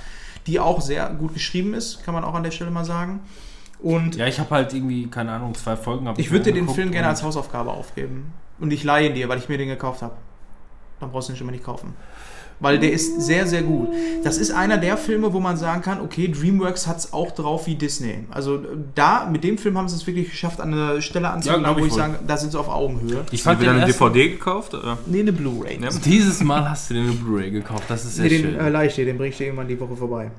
[0.46, 3.20] die auch sehr gut geschrieben ist, kann man auch an der Stelle mal sagen.
[3.80, 6.08] Und Ja, ich habe halt irgendwie, keine Ahnung, zwei Folgen.
[6.08, 8.32] hab ich würde dir den Film gerne als Hausaufgabe aufgeben.
[8.58, 10.14] Und ich leihe ihn dir, weil ich mir den gekauft habe.
[11.00, 11.94] Dann brauchst du ihn schon mal nicht kaufen.
[12.58, 13.88] Weil der ist sehr, sehr gut.
[14.24, 17.66] Das ist einer der Filme, wo man sagen kann, okay, DreamWorks hat es auch drauf
[17.66, 18.24] wie Disney.
[18.30, 18.60] Also
[18.94, 21.80] da, mit dem Film haben sie es wirklich geschafft, an eine Stelle anzukommen, glaub wo
[21.80, 21.98] ich ich wohl.
[21.98, 23.24] sage, da sind sie auf Augenhöhe.
[23.30, 24.72] Ich fand du wieder eine DVD gekauft?
[24.72, 24.96] Oder?
[25.06, 25.78] Nee, eine Blu-ray.
[25.82, 25.90] Ja.
[26.04, 27.84] Dieses Mal hast du dir eine Blu-ray gekauft.
[27.88, 28.58] Das ist sehr Nee, den schön.
[28.58, 30.30] äh, leih ich dir, den bringe ich dir irgendwann die Woche vorbei.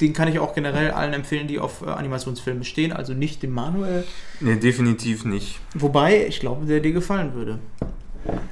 [0.00, 3.52] Den kann ich auch generell allen empfehlen, die auf äh, Animationsfilme stehen, also nicht dem
[3.52, 4.04] Manuel.
[4.40, 5.60] Nee, definitiv nicht.
[5.74, 7.58] Wobei, ich glaube, der dir gefallen würde.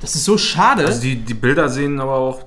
[0.01, 0.85] Das ist so schade.
[0.85, 2.43] Also die, die Bilder sehen aber auch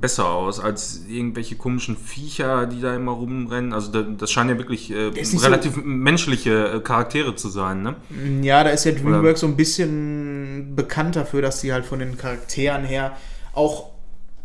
[0.00, 3.72] besser aus als irgendwelche komischen Viecher, die da immer rumrennen.
[3.72, 7.82] Also da, das scheinen ja wirklich äh, nicht so- relativ menschliche äh, Charaktere zu sein,
[7.82, 7.96] ne?
[8.42, 12.16] Ja, da ist ja DreamWorks so ein bisschen bekannt dafür, dass sie halt von den
[12.16, 13.16] Charakteren her
[13.52, 13.90] auch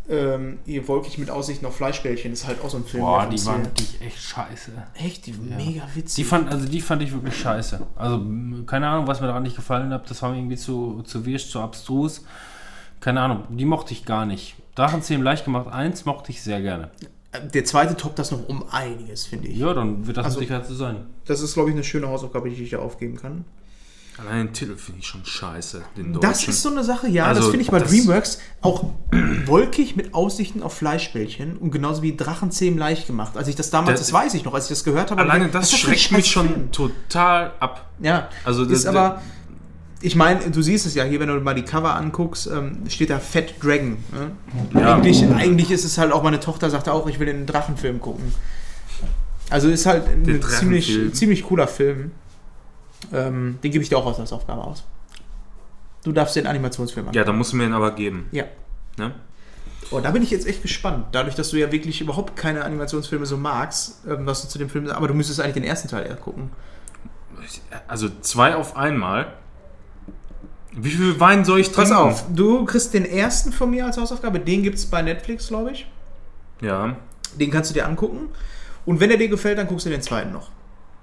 [0.08, 3.02] ähm, ihr wolkig mit Aussichten auf Fleischbällchen ist halt auch so ein Film.
[3.02, 4.70] Boah, der die waren wirklich echt scheiße.
[4.94, 6.14] echt, die mega witzig.
[6.16, 7.80] Die fand, also die fand ich wirklich scheiße.
[7.96, 8.24] Also,
[8.66, 10.08] keine Ahnung, was mir daran nicht gefallen hat.
[10.08, 12.24] Das war mir irgendwie zu, zu wirsch, zu abstrus.
[13.00, 14.54] Keine Ahnung, die mochte ich gar nicht.
[14.76, 16.90] Drachenzähmen leicht gemacht, eins mochte ich sehr gerne.
[17.52, 19.58] der zweite toppt das noch um einiges, finde ich.
[19.58, 21.06] Ja, dann wird das Also- mit Sicherheit so sein.
[21.26, 23.44] Das ist, glaube ich, eine schöne Hausaufgabe, die ich da aufgeben kann.
[24.18, 27.42] Allein den Titel finde ich schon scheiße, den Das ist so eine Sache, ja, Also,
[27.42, 28.84] das finde ich bei das- DreamWorks auch
[29.44, 33.36] wolkig mit Aussichten auf Fleischbällchen und genauso wie Drachenzähmen leicht gemacht.
[33.36, 35.20] Als ich das damals, Das- das, weiß ich noch, als ich das gehört habe.
[35.20, 36.72] Alleine das ist ein schreckt mich schon Film?
[36.72, 37.90] total ab.
[38.00, 39.20] Ja, Also ist das- aber,
[40.02, 43.10] ich meine, du siehst es ja hier, wenn du mal die Cover anguckst, ähm, steht
[43.10, 43.96] da Fat Dragon.
[44.12, 44.80] Ne?
[44.80, 44.94] Ja.
[44.96, 48.32] Eigentlich, eigentlich ist es halt auch, meine Tochter sagte auch, ich will den Drachenfilm gucken.
[49.48, 52.10] Also ist halt ein Den ziemlich, ziemlich cooler Film.
[53.12, 54.84] Ähm, den gebe ich dir auch als Hausaufgabe aus.
[56.04, 58.28] Du darfst den Animationsfilm Ja, da musst du mir ihn aber geben.
[58.32, 58.44] ja.
[58.98, 59.12] Ne?
[59.90, 61.06] Oh, da bin ich jetzt echt gespannt.
[61.12, 64.68] Dadurch, dass du ja wirklich überhaupt keine Animationsfilme so magst, ähm, was du zu dem
[64.68, 66.50] Film aber du müsstest eigentlich den ersten Teil eher gucken.
[67.86, 69.34] Also zwei auf einmal.
[70.78, 71.94] Wie viel Wein soll ich Pass trinken?
[71.94, 74.40] auf, du kriegst den ersten von mir als Hausaufgabe.
[74.40, 75.88] Den gibt es bei Netflix, glaube ich.
[76.60, 76.96] Ja.
[77.34, 78.28] Den kannst du dir angucken.
[78.84, 80.50] Und wenn er dir gefällt, dann guckst du den zweiten noch.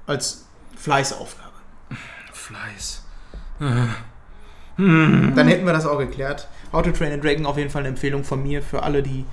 [0.06, 0.46] Als
[0.78, 1.50] Fleißaufgabe.
[2.32, 3.04] Fleiß.
[4.78, 6.48] Dann hätten wir das auch geklärt.
[6.72, 9.26] How to Train a Dragon auf jeden Fall eine Empfehlung von mir für alle, die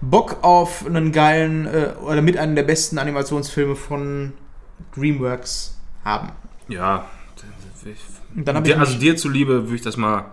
[0.00, 4.32] Bock auf einen geilen äh, oder mit einem der besten Animationsfilme von
[4.94, 6.32] DreamWorks haben.
[6.68, 7.04] Ja.
[8.34, 10.26] Ich also dir zuliebe würde ich das mal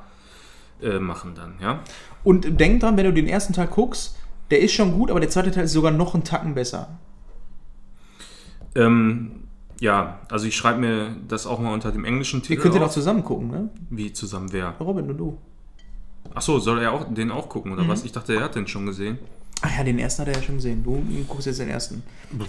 [0.82, 1.80] äh, machen dann, ja?
[2.24, 4.18] Und denk dran, wenn du den ersten Teil guckst,
[4.52, 7.00] der ist schon gut, aber der zweite Teil ist sogar noch einen Tacken besser.
[8.76, 9.44] Ähm,
[9.80, 12.84] ja, also ich schreibe mir das auch mal unter dem englischen Ihr Titel könnt den
[12.84, 13.70] auch zusammen gucken, ne?
[13.90, 14.76] Wie zusammen wer?
[14.80, 15.38] Robin und du.
[16.34, 17.80] Achso, soll er auch den auch gucken Mhm.
[17.80, 18.04] oder was?
[18.04, 19.18] Ich dachte, er hat den schon gesehen.
[19.64, 20.84] Ach ja, den ersten hat er ja schon gesehen.
[20.84, 22.04] Du guckst jetzt den ersten.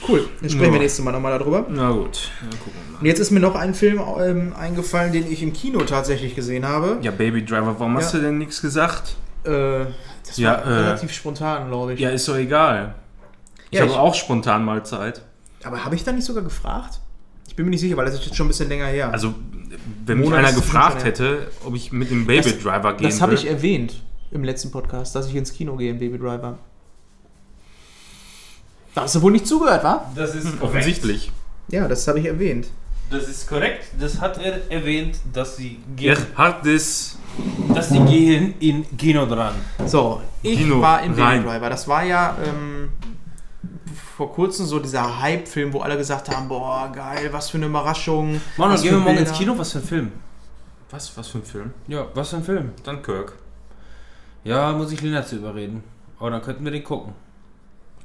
[0.06, 0.82] Cool, dann sprechen wir Ja.
[0.82, 1.64] nächstes Mal nochmal darüber.
[1.68, 5.30] Na gut, ja, gucken wir Und jetzt ist mir noch ein Film ähm, eingefallen, den
[5.30, 6.96] ich im Kino tatsächlich gesehen habe.
[6.96, 7.04] mal.
[7.04, 8.18] Ja, Baby Driver, warum hast Ja.
[8.20, 9.16] du denn nichts gesagt?
[9.44, 9.86] Äh,
[10.26, 12.00] das Ja, war äh, relativ spontan, glaube ich.
[12.00, 12.94] Ja, ist doch egal.
[13.70, 15.22] Ich Ja, habe auch spontan mal Zeit.
[15.64, 17.00] Aber habe ich da nicht sogar gefragt?
[17.48, 19.10] Ich bin mir nicht sicher, weil das ist jetzt schon ein bisschen länger her.
[19.12, 19.34] Also,
[20.04, 23.08] wenn mich Monat einer ist gefragt hätte, ob ich mit dem Baby Das- Driver gehen
[23.08, 26.58] das habe ich erwähnt im letzten Podcast, dass ich ins Kino gehe in Baby Driver.
[28.98, 30.10] Da hast du wohl nicht zugehört, wa?
[30.16, 31.30] Das ist Offensichtlich.
[31.68, 32.66] Ja, das habe ich erwähnt.
[33.12, 33.84] Das ist korrekt.
[34.00, 37.16] Das hat er erwähnt, dass sie Er gehen, hat es.
[37.72, 39.54] dass sie gehen in Kino dran.
[39.86, 41.44] So, ich Kino war in Baby.
[41.44, 41.70] Driver.
[41.70, 42.88] Das war ja ähm,
[44.16, 48.40] vor kurzem so dieser Hype-Film, wo alle gesagt haben, boah, geil, was für eine Überraschung.
[48.56, 49.32] Mann, gehen wir morgen ins.
[49.32, 49.56] Kino?
[49.56, 50.12] Was für ein Film?
[50.90, 51.16] Was?
[51.16, 51.70] Was für ein Film?
[51.86, 52.72] Ja, was für ein Film?
[52.82, 53.34] Dunkirk.
[54.42, 55.84] Ja, muss ich Lena zu überreden.
[56.18, 57.12] Aber dann könnten wir den gucken.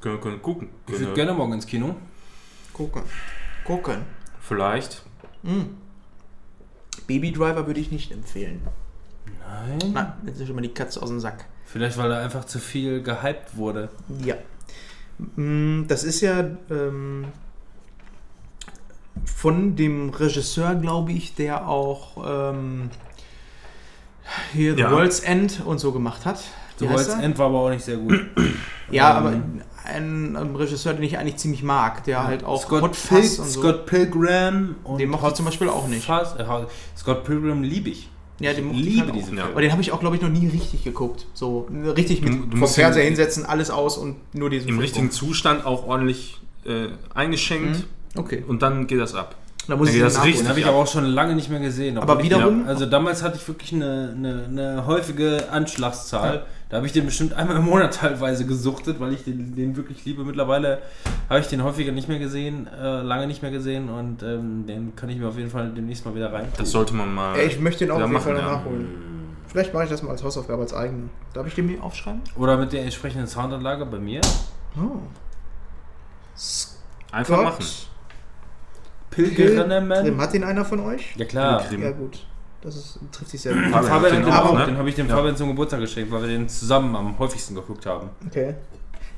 [0.03, 0.67] Können, können gucken.
[0.87, 1.95] Ich würde gerne morgen ins Kino.
[2.73, 3.03] Gucken.
[3.63, 3.99] Gucken.
[4.41, 5.01] Vielleicht.
[7.07, 8.61] Baby Driver würde ich nicht empfehlen.
[9.79, 9.91] Nein.
[9.93, 11.45] Nein, jetzt ist schon mal die Katze aus dem Sack.
[11.65, 13.89] Vielleicht, weil er einfach zu viel gehypt wurde.
[14.25, 14.35] Ja.
[15.37, 17.27] Mm, Das ist ja ähm,
[19.25, 22.17] von dem Regisseur, glaube ich, der auch
[22.51, 22.89] ähm,
[24.53, 24.89] hier Ja.
[24.89, 26.43] The World's End und so gemacht hat.
[26.79, 27.07] The World's?
[27.13, 28.19] End war aber auch nicht sehr gut.
[28.91, 29.41] Ja, Ähm, aber
[29.85, 33.25] ein, ein Regisseur, den ich eigentlich ziemlich mag, der halt auch Scott, Hot Pil und
[33.27, 33.43] so.
[33.61, 36.05] Scott Pilgrim und Den mochte ich zum Beispiel auch nicht.
[36.05, 36.45] Fuzz, äh,
[36.97, 38.09] Scott Pilgrim liebe ich.
[38.39, 39.37] ja, den ich mochte ich liebe halt diesen.
[39.37, 39.43] Ja.
[39.43, 39.51] Film.
[39.53, 41.27] Aber den habe ich auch, glaube ich, noch nie richtig geguckt.
[41.33, 44.75] So richtig mit Du- du vom Fernseher ihn- hinsetzen, alles aus und nur diesen Im
[44.75, 45.27] Film richtigen gucken.
[45.27, 47.85] Zustand auch ordentlich äh, eingeschenkt.
[48.15, 48.43] Okay.
[48.47, 49.35] Und dann geht das ab.
[49.67, 50.35] Da muss Ja, ich das nachholen.
[50.37, 50.71] Den habe ich Ja.
[50.71, 51.97] aber auch schon lange nicht mehr gesehen.
[51.97, 56.45] Aber wiederum- Ich, also damals hatte ich wirklich eine, eine, eine häufige Anschlagszahl.
[56.69, 60.03] Da habe ich den bestimmt einmal im Monat teilweise gesuchtet, weil ich den, den wirklich
[60.05, 60.23] liebe.
[60.23, 60.79] Mittlerweile
[61.29, 64.95] habe ich den häufiger nicht mehr gesehen, äh, lange nicht mehr gesehen und ähm, den
[64.95, 66.47] kann ich mir auf jeden Fall demnächst mal wieder rein.
[66.57, 67.37] Das sollte man mal.
[67.37, 68.41] Ey, ich möchte den auch wieder auf jeden Fall ja.
[68.57, 68.87] nachholen.
[69.47, 71.09] Vielleicht mache ich das mal als Hausaufgabe, als eigene.
[71.33, 72.21] Darf ich den mir aufschreiben?
[72.37, 74.21] Oder mit der entsprechenden Soundanlage bei mir.
[74.75, 74.97] Oh.
[77.11, 77.43] Einfach Gott.
[77.45, 77.65] machen.
[79.15, 80.19] Pilgrim.
[80.19, 81.13] Hat den einer von euch?
[81.17, 81.63] Ja klar.
[81.71, 82.25] Ja, gut.
[82.61, 83.63] Das ist, trifft sich sehr gut.
[83.65, 84.65] Fabian Fabian den den, auch, ne?
[84.67, 85.15] den habe ich dem Ja.
[85.17, 88.09] Fabian zum Geburtstag geschenkt, weil wir den zusammen am häufigsten geguckt haben.
[88.27, 88.55] Okay.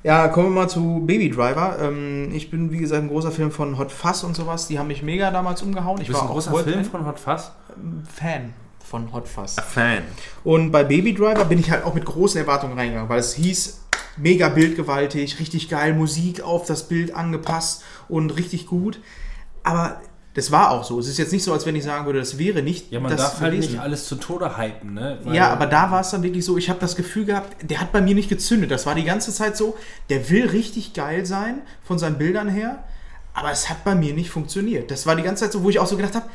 [0.04, 1.78] Ja, kommen wir mal zu Baby Driver.
[1.80, 4.68] Ähm, ich bin, wie gesagt, ein großer Film von Hot Fuzz und sowas.
[4.68, 6.00] Die haben mich mega damals umgehauen.
[6.02, 6.86] Ich Du bist war ein großer Film Fan.
[6.86, 7.52] von Hot Fuzz.
[8.14, 8.54] Fan
[8.84, 9.56] von Hot Fuzz.
[9.56, 10.04] Fan.
[10.44, 13.82] Und bei Baby Driver bin ich halt auch mit großen Erwartungen reingegangen, weil es hieß,
[14.18, 19.00] mega bildgewaltig, richtig geil, Musik auf das Bild angepasst und richtig gut.
[19.66, 20.00] Aber
[20.34, 21.00] das war auch so.
[21.00, 23.10] Es ist jetzt nicht so, als wenn ich sagen würde, das wäre nicht Ja, man
[23.12, 25.18] das darf halt nicht alles zu Tode hypen, ne?
[25.24, 27.80] Weil- Ja, aber da war es dann wirklich so, ich habe das Gefühl gehabt, der
[27.82, 28.70] hat bei mir nicht gezündet.
[28.72, 29.76] Das war die ganze Zeit so,
[30.10, 32.84] der will richtig geil sein von seinen Bildern her,
[33.34, 34.92] aber es hat bei mir nicht funktioniert.
[34.92, 36.26] Das war die ganze Zeit so, wo ich auch so gedacht habe,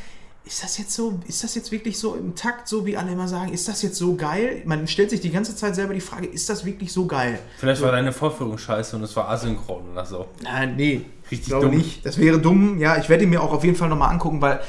[0.47, 3.29] ist das jetzt so, ist das jetzt wirklich so im Takt, so wie alle immer
[3.29, 4.63] sagen, ist das jetzt so geil?
[4.65, 7.39] Man stellt sich die ganze Zeit selber die Frage, ist das wirklich so geil?
[7.59, 10.27] Vielleicht war deine Vorführung scheiße und es war asynchron oder so.
[10.43, 11.77] Nein, nee, Richtig ich glaube dumm.
[11.77, 12.05] nicht.
[12.05, 12.79] Das wäre dumm.
[12.79, 14.61] Ja, ich werde ihn mir auch auf jeden Fall nochmal angucken, weil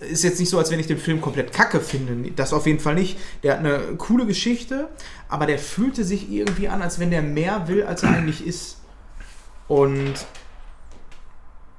[0.00, 2.30] ist jetzt nicht so, als wenn ich den Film komplett kacke finde.
[2.32, 3.18] Das auf jeden Fall nicht.
[3.42, 4.88] Der hat eine coole Geschichte,
[5.28, 8.78] aber der fühlte sich irgendwie an, als wenn der mehr will, als er eigentlich ist.
[9.68, 10.14] Und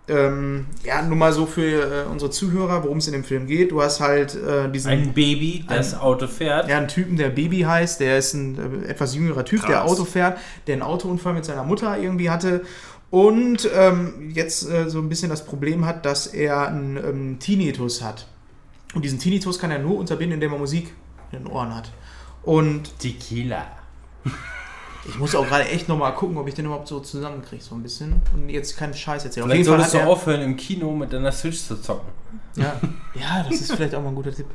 [0.10, 3.72] ähm, ja, nur mal so für äh, unsere Zuhörer, worum es in dem Film geht.
[3.72, 6.70] Du hast halt äh, diesen Ein Baby, das Auto fährt.
[6.70, 9.92] ja, einen Typen, der Baby heißt, der ist ein äh, etwas jüngerer Typ, der Krass.
[9.92, 12.62] Auto fährt, der einen Autounfall mit seiner Mutter irgendwie hatte
[13.10, 18.02] und ähm, jetzt äh, so ein bisschen das Problem hat, dass er einen ähm, Tinnitus
[18.02, 18.28] hat.
[18.94, 20.94] Und diesen Tinnitus kann er nur unterbinden, indem er Musik
[21.32, 21.92] in den Ohren hat.
[22.44, 23.66] Und Tequila.
[25.08, 27.84] ich muss auch gerade echt nochmal gucken, ob ich den überhaupt so zusammenkriege, so ein
[27.84, 28.22] bisschen.
[28.34, 29.46] Und jetzt keinen Scheiß erzählen.
[29.46, 32.10] Vielleicht solltest du aufhören, im Kino mit deiner Switch zu zocken.
[32.56, 32.80] Ja,
[33.14, 34.48] ja, das ist vielleicht auch mal ein guter Tipp.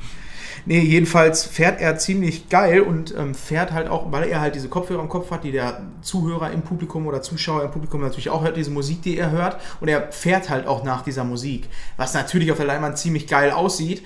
[0.64, 4.68] Nee, jedenfalls fährt er ziemlich geil und ähm, fährt halt auch, weil er halt diese
[4.68, 8.44] Kopfhörer im Kopf hat, die der Zuhörer im Publikum oder Zuschauer im Publikum natürlich auch
[8.44, 9.60] hört, diese Musik, die er hört.
[9.80, 11.68] Und er fährt halt auch nach dieser Musik.
[11.96, 14.04] Was natürlich auf der Leinwand ziemlich geil aussieht,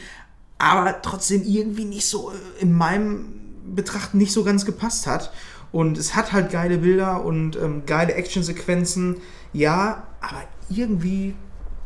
[0.59, 3.35] aber trotzdem irgendwie nicht so äh, in meinem
[3.75, 5.33] Betrachten nicht so ganz gepasst hat.
[5.73, 9.17] Und es hat halt geile Bilder und ähm, geile Actionsequenzen.
[9.53, 11.35] Ja, aber irgendwie,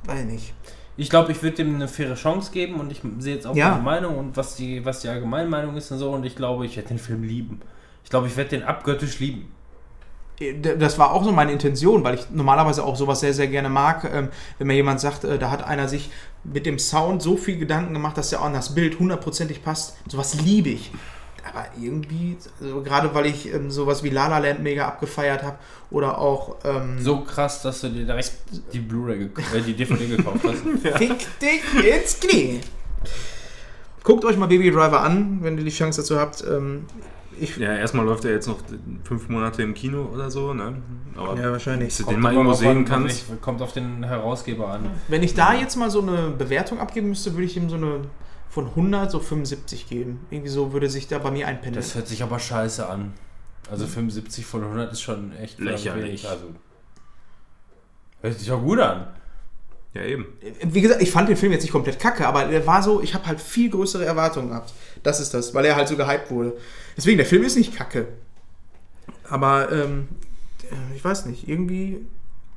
[0.04, 0.54] weiß nicht.
[1.00, 3.70] Ich glaube, ich würde dem eine faire Chance geben und ich sehe jetzt auch Ja.
[3.70, 6.76] meine Meinung und was die, was die Allgemeinmeinung ist und so und ich glaube, ich
[6.76, 7.60] werde den Film lieben.
[8.04, 9.50] Ich glaube, ich werde den abgöttisch lieben.
[10.78, 14.10] Das war auch so meine Intention, weil ich normalerweise auch sowas sehr, sehr gerne mag.
[14.12, 14.28] Ähm,
[14.58, 16.10] wenn mir jemand sagt, äh, da hat einer sich
[16.44, 19.96] mit dem Sound so viel Gedanken gemacht, dass er auch an das Bild hundertprozentig passt.
[20.06, 20.90] Sowas liebe ich.
[21.48, 25.58] Aber irgendwie, also gerade weil ich ähm, sowas wie La La Land mega abgefeiert habe
[25.90, 28.32] oder auch ähm, So krass, dass du dir direkt
[28.72, 30.58] die Blu-ray, äh, die DVD gekauft hast.
[30.98, 32.60] Fick dich ins Knie.
[34.02, 36.42] Guckt euch mal Baby Driver an, wenn ihr die Chance dazu habt.
[36.48, 36.84] Ähm,
[37.38, 38.58] ich, Ja, erstmal läuft er jetzt noch
[39.04, 40.76] fünf Monate im Kino oder so, ne?
[41.16, 41.88] Aber Ja, wahrscheinlich.
[41.88, 43.24] Bis du den mal irgendwo sehen an, kannst.
[43.40, 44.90] Kommt auf den Herausgeber an.
[45.08, 48.00] wenn ich da jetzt mal so eine Bewertung abgeben müsste, würde ich ihm so eine
[48.50, 50.26] von 100 so 75 geben.
[50.30, 51.82] Irgendwie so würde sich da bei mir einpendeln.
[51.82, 53.14] Das hört sich aber scheiße an.
[53.70, 56.04] Also 75 von 100 ist schon echt Lächerlich.
[56.04, 56.28] wenig.
[56.28, 56.46] Also,
[58.20, 59.06] hört sich auch gut an.
[59.94, 60.26] Ja, eben.
[60.64, 63.14] Wie gesagt, ich fand den Film jetzt nicht komplett kacke, aber der war so, ich
[63.14, 64.72] habe halt viel größere Erwartungen gehabt.
[65.02, 66.56] Das ist das, weil er halt so gehypt wurde.
[66.96, 68.08] Deswegen, der Film ist nicht kacke.
[69.28, 70.08] Aber, ähm,
[70.70, 72.04] äh, ich weiß nicht, irgendwie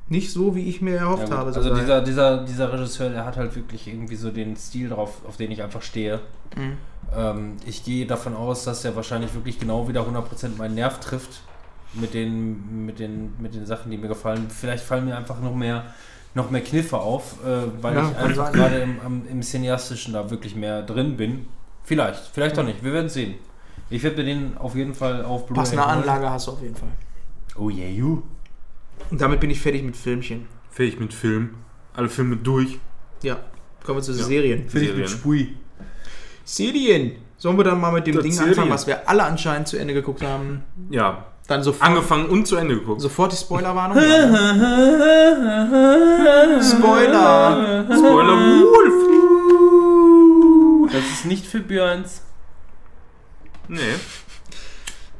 [0.08, 1.46] nicht so, wie ich mir erhofft Ja, habe.
[1.46, 1.78] also sogar.
[1.80, 5.50] dieser, dieser, dieser Regisseur, der hat halt wirklich irgendwie so den Stil drauf, auf den
[5.50, 6.20] ich einfach stehe.
[6.56, 6.76] Mhm.
[7.16, 11.40] Ähm, ich gehe davon aus, dass er wahrscheinlich wirklich genau wieder 100% meinen Nerv trifft
[11.94, 14.46] mit den, mit, den, mit den Sachen, die mir gefallen.
[14.50, 15.84] Vielleicht fallen mir einfach noch mehr,
[16.34, 20.28] noch mehr Kniffe auf, äh, weil Ja, ich einfach gerade im, am- im Cineastischen da
[20.30, 21.46] wirklich mehr drin bin.
[21.84, 22.82] Vielleicht, vielleicht auch nicht.
[22.84, 23.34] Wir werden sehen.
[23.90, 25.98] Ich werde mir den auf jeden Fall auf Blu-ray Passende holen.
[25.98, 26.88] Anlage hast du auf jeden Fall.
[27.56, 28.22] Oh yeah, you.
[29.10, 30.46] Und damit bin ich fertig mit Filmchen.
[30.70, 31.50] Fähig mit Film.
[31.94, 32.78] Alle Filme durch.
[33.22, 33.38] Ja,
[33.84, 34.24] kommen wir zu Ja.
[34.24, 34.68] Serien.
[34.68, 35.08] Serien.
[35.08, 35.56] Spui.
[36.44, 37.12] Serien.
[37.36, 38.50] Sollen wir dann mal mit dem Das Ding Serien.
[38.52, 40.62] anfangen, was wir alle anscheinend zu Ende geguckt haben?
[40.90, 41.26] Ja.
[41.46, 43.02] Dann sofort, Angefangen und zu Ende geguckt.
[43.02, 43.98] sofort die Spoilerwarnung.
[46.62, 47.84] Spoiler!
[47.92, 48.94] Spoiler Wolf.
[50.92, 52.22] Das ist nicht für Björns.
[53.68, 53.80] Nee.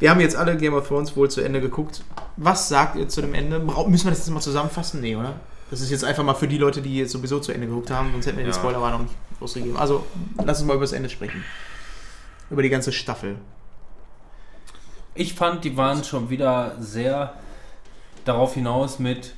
[0.00, 2.02] Wir haben jetzt alle Game of Thrones wohl zu Ende geguckt.
[2.36, 3.58] Was sagt ihr zu dem Ende?
[3.60, 5.00] Müssen wir das jetzt mal zusammenfassen?
[5.00, 5.34] Nee, oder?
[5.70, 8.12] Das ist jetzt einfach mal für die Leute, die jetzt sowieso zu Ende geguckt haben,
[8.12, 8.56] sonst hätten wir die Ja.
[8.56, 9.76] Spoilerwarnung nicht losgegeben.
[9.76, 10.04] Also,
[10.44, 11.42] lass uns mal über das Ende sprechen.
[12.50, 13.36] Über die ganze Staffel.
[15.14, 17.34] Ich fand, die waren schon wieder sehr
[18.24, 19.34] darauf hinaus mit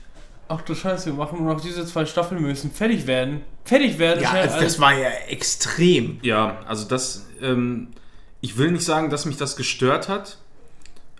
[0.48, 3.42] Ach du Scheiße, wir machen nur noch diese zwei Staffeln, wir müssen fertig werden.
[3.64, 6.20] Fertig werden, Ja, also das war ja extrem.
[6.22, 7.88] Ja, also das, ähm,
[8.40, 10.38] ich will nicht sagen, dass mich das gestört hat,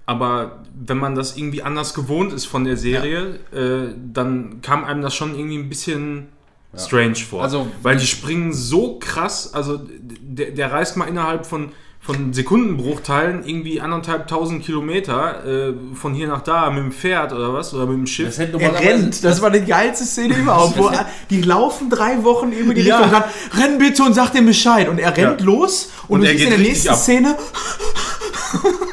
[0.06, 5.02] aber wenn man das irgendwie anders gewohnt ist von der Serie, äh, dann kam einem
[5.02, 6.28] das schon irgendwie ein bisschen
[6.76, 7.42] strange vor.
[7.42, 9.80] Also, Weil die springen so krass, also
[10.20, 11.70] der, der reist mal innerhalb von,
[12.00, 17.52] von Sekundenbruchteilen irgendwie anderthalb tausend Kilometer äh, von hier nach da mit dem Pferd oder
[17.54, 18.26] was, oder mit dem Schiff.
[18.26, 19.24] das hätte Er rennt.
[19.24, 20.76] Das war die geilste Szene überhaupt.
[20.78, 20.90] Wo
[21.30, 22.98] die laufen drei Wochen über die Ja.
[22.98, 24.88] Richtung und sagen, renn bitte und sag dem Bescheid.
[24.88, 25.46] Und er rennt Ja.
[25.46, 26.96] los und, Und du er siehst in der nächsten ab.
[26.96, 27.36] Szene,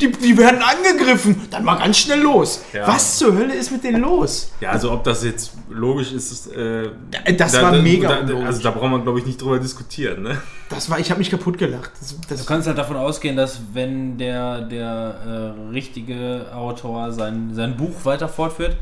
[0.00, 1.48] die, die werden angegriffen.
[1.50, 2.62] Dann mal ganz schnell los.
[2.72, 2.86] Ja.
[2.86, 4.50] Was zur Hölle ist mit denen los?
[4.60, 6.90] Ja, also ob das jetzt logisch ist, ist, äh,
[7.36, 10.22] Das war mega Da, also da braucht man, glaube ich, nicht drüber diskutieren.
[10.22, 10.40] Ne?
[10.68, 11.90] Das war, ich habe mich kaputt gelacht.
[12.00, 17.50] Das, Du das, kannst halt davon ausgehen, dass wenn der, der äh, richtige Autor sein,
[17.54, 18.76] sein Buch weiter fortführt,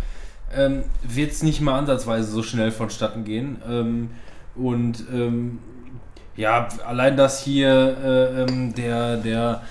[0.54, 3.58] ähm, wird es nicht mal ansatzweise so schnell vonstatten gehen.
[3.68, 4.10] Ähm,
[4.54, 5.58] und ähm,
[6.38, 9.62] ja, allein dass hier äh, ähm, der, der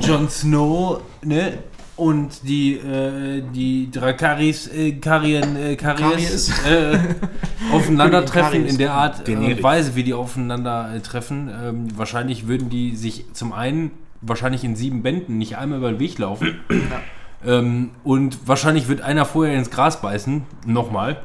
[0.00, 1.58] Jon Snow ne,
[1.94, 6.98] und die, äh, die Drakaris, äh, Karien, äh, Karies, äh,
[7.72, 11.50] aufeinandertreffen in der Art äh, und Weise, wie die aufeinandertreffen.
[11.62, 13.90] Ähm, wahrscheinlich würden die sich zum einen
[14.22, 16.60] wahrscheinlich in sieben Bänden nicht einmal über den Weg laufen.
[17.44, 21.22] Ähm, und wahrscheinlich wird einer vorher ins Gras beißen, nochmal.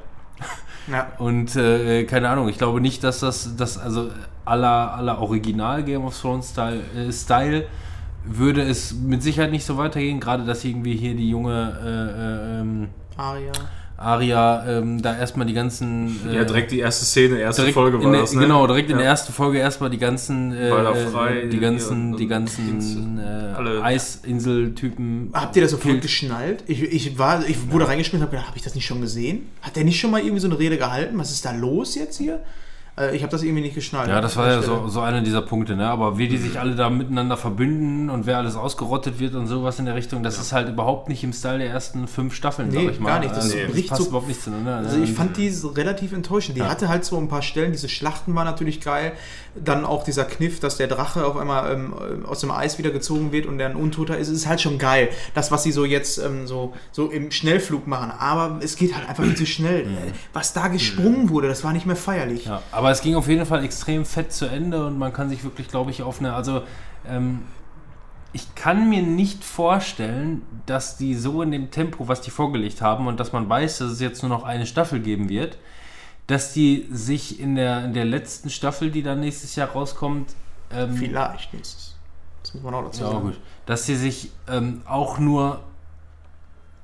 [0.91, 1.11] Ja.
[1.17, 4.11] Und äh, keine Ahnung, ich glaube nicht, dass das, das also
[4.45, 7.65] aller aller Original Game of Thrones Style, äh, Style
[8.23, 10.19] würde es mit Sicherheit nicht so weitergehen.
[10.19, 13.51] Gerade, dass irgendwie hier die junge äh, äh, ähm, Aria.
[13.97, 16.19] Aria ähm, da erstmal die ganzen.
[16.29, 18.41] Äh, Ja, direkt die erste Szene, erste direkt Folge in war der, das, ne?
[18.41, 19.03] Genau, direkt in Ja.
[19.03, 20.51] der ersten Folge erstmal die ganzen.
[20.53, 23.81] Äh, äh, frei, die ganzen, hier die ganzen äh, alle.
[23.81, 25.29] Eisinseltypen.
[25.33, 26.63] Habt ihr das sofort geschnallt?
[26.67, 29.49] Ich, ich, war, ich wurde reingeschmissen und habe gedacht, habe ich das nicht schon gesehen?
[29.61, 31.17] Hat der nicht schon mal irgendwie so eine Rede gehalten?
[31.17, 32.41] Was ist da los jetzt hier?
[32.97, 34.07] Äh, ich habe das irgendwie nicht geschnallt.
[34.09, 34.81] Ja, das war ja Stelle.
[34.83, 35.87] so, so einer dieser Punkte, ne?
[35.89, 39.79] Aber wie die sich alle da miteinander verbünden und wer alles ausgerottet wird und sowas
[39.79, 42.85] in der Richtung, das ist halt überhaupt nicht im Style der ersten fünf Staffeln, Nee,
[42.85, 43.09] sag ich mal.
[43.09, 43.31] gar nicht.
[43.31, 44.81] Das Also, bricht passt so- überhaupt nicht zueinander.
[44.81, 44.87] ne?
[44.87, 46.55] Also ich fand die relativ enttäuschend.
[46.57, 46.69] Die Ja.
[46.69, 49.11] hatte halt so ein paar Stellen, diese Schlachten waren natürlich geil.
[49.55, 53.31] Dann auch dieser Kniff, dass der Drache auf einmal ähm, aus dem Eis wieder gezogen
[53.31, 55.09] wird und der ein Untoter ist, ist halt schon geil.
[55.33, 58.11] Das, was sie so jetzt ähm, so, so im Schnellflug machen.
[58.19, 59.81] Aber es geht halt einfach viel zu schnell.
[59.83, 62.45] Äh, Was da gesprungen wurde, das war nicht mehr feierlich.
[62.45, 65.43] Ja, aber es ging auf jeden Fall extrem fett zu Ende und man kann sich
[65.43, 66.33] wirklich, glaube ich, auf eine.
[66.33, 66.63] Also,
[67.07, 67.41] ähm,
[68.33, 73.07] ich kann mir nicht vorstellen, dass die so in dem Tempo, was die vorgelegt haben
[73.07, 75.57] und dass man weiß, dass es jetzt nur noch eine Staffel geben wird,
[76.27, 80.33] dass die sich in der, in der letzten Staffel, die dann nächstes Jahr rauskommt,
[80.71, 81.95] ähm, Vielleicht nächstes.
[82.43, 83.21] Das muss man auch dazu Ja, sagen.
[83.21, 83.39] gut.
[83.65, 85.61] Dass sie sich ähm, auch nur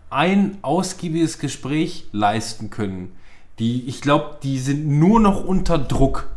[0.09, 3.15] ein ausgiebiges Gespräch leisten können.
[3.59, 6.27] Die, ich glaube, die sind nur noch unter Druck.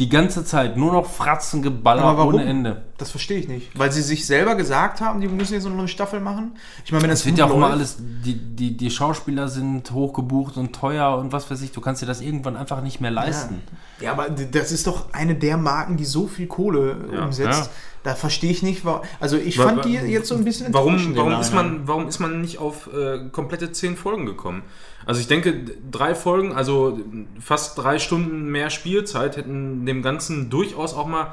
[0.00, 0.76] Die ganze Zeit.
[0.76, 2.34] Nur noch Fratzengeballer Aber warum?
[2.34, 2.82] ohne Ende.
[2.98, 3.78] Das verstehe ich nicht.
[3.78, 6.56] Weil sie sich selber gesagt haben, die müssen jetzt noch eine Staffel machen.
[6.84, 9.92] Ich meine, wenn das Es wird ja auch immer alles, die, die, die Schauspieler sind
[9.92, 13.12] hochgebucht und teuer und was weiß ich, du kannst dir das irgendwann einfach nicht mehr
[13.12, 13.62] leisten.
[13.64, 13.78] Ja,
[14.08, 17.24] aber d- das ist doch eine der Marken, die so viel Kohle Ja.
[17.24, 17.64] umsetzt.
[17.66, 17.70] Ja.
[18.02, 21.16] Da verstehe ich nicht, wa- also ich fand die jetzt so ein bisschen Warum, enttäuschend
[21.16, 24.62] warum, ist man, warum ist man nicht auf äh, komplette zehn Folgen gekommen?
[25.06, 26.98] Also ich denke, drei Folgen, also
[27.40, 31.32] fast drei Stunden mehr Spielzeit hätten dem Ganzen durchaus auch mal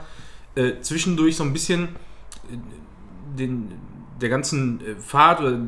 [0.55, 1.89] äh, zwischendurch so ein bisschen
[2.49, 2.57] äh,
[3.37, 3.71] den,
[4.21, 5.59] der ganzen äh, Fahrt oder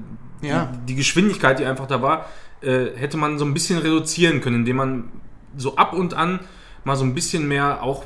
[0.41, 0.65] Ja.
[0.73, 2.27] die, die Geschwindigkeit, die einfach da war,
[2.61, 5.11] äh, hätte man so ein bisschen reduzieren können, indem man
[5.57, 6.39] so ab und an
[6.83, 8.03] mal so ein bisschen mehr, auch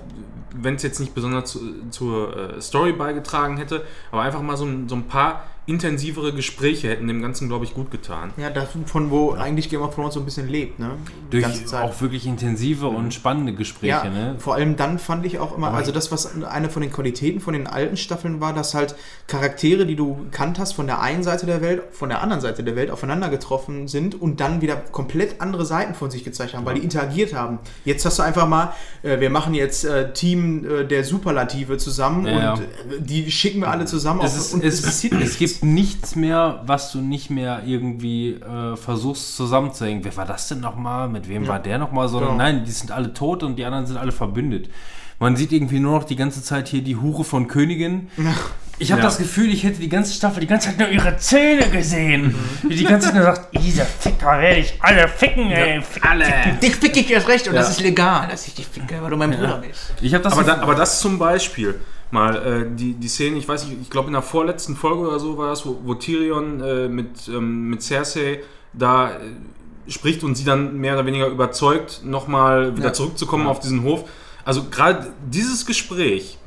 [0.56, 4.68] wenn es jetzt nicht besonders zu, zur äh, Story beigetragen hätte, aber einfach mal so
[4.88, 8.31] so ein paar intensivere Gespräche hätten dem Ganzen, glaube ich, gut getan.
[8.38, 10.91] Ja, davon, wo eigentlich Game of Thrones so ein bisschen lebt, ne?
[11.31, 13.89] Die Durch auch wirklich intensive und spannende Gespräche.
[13.89, 14.35] Ja, ne?
[14.39, 17.41] vor allem dann fand ich auch immer, Aber also das, was eine von den Qualitäten
[17.41, 18.95] von den alten Staffeln war, dass halt
[19.27, 22.64] Charaktere, die du gekannt hast, von der einen Seite der Welt, von der anderen Seite
[22.64, 26.65] der Welt aufeinander getroffen sind und dann wieder komplett andere Seiten von sich gezeigt haben,
[26.65, 27.60] weil die interagiert haben.
[27.84, 28.73] Jetzt hast du einfach mal,
[29.03, 32.64] äh, wir machen jetzt äh, Team äh, der Superlative zusammen Ja, und ja.
[32.64, 36.16] äh, die schicken wir alle zusammen Es, auf- ist, und es, passiert, es gibt nichts
[36.16, 40.04] mehr, was du nicht mehr irgendwie äh, versuchst zusammenzuhängen.
[40.04, 41.08] Wer war das denn nochmal?
[41.10, 42.08] Mit wem war der nochmal?
[42.10, 42.44] Sondern Genau.
[42.44, 44.70] nein, die sind alle tot und die anderen sind alle verbündet.
[45.20, 48.10] Man sieht irgendwie nur noch die ganze Zeit hier die Hure von Königin.
[48.78, 49.08] Ich habe Ja.
[49.08, 52.36] das Gefühl, ich hätte die ganze Staffel die ganze Zeit nur ihre Zähne gesehen.
[52.62, 55.82] Die die ganze Zeit nur sagt, diese Ficker werde ich alle ficken, ey.
[55.82, 56.26] Fick, alle.
[56.62, 57.62] Dich fick ich erst recht und Ja.
[57.62, 59.94] das ist legal, dass ich dich ficke, weil du mein Bruder bist.
[60.02, 61.80] Ich habe das Aber, da, aber das zum Beispiel,
[62.12, 65.20] mal äh, die, die Szene, ich weiß nicht, ich glaube in der vorletzten Folge oder
[65.20, 68.42] so war das, wo, wo Tyrion äh, mit, ähm, mit Cersei
[68.74, 69.18] da äh,
[69.88, 72.94] spricht und sie dann mehr oder weniger überzeugt, nochmal wieder Ja.
[72.94, 74.06] zurückzukommen auf diesen Hof.
[74.46, 76.38] Also gerade dieses Gespräch,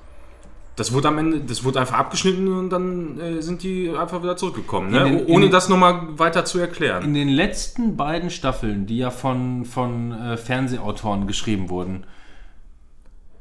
[0.77, 4.37] das wurde am Ende, das wurde einfach abgeschnitten und dann äh, sind die einfach wieder
[4.39, 5.05] zurückgekommen, ne?
[5.05, 7.05] Den- ohne in- das nochmal weiter zu erklären.
[7.05, 12.05] In den letzten beiden Staffeln, die ja von, von äh, Fernsehautoren geschrieben wurden,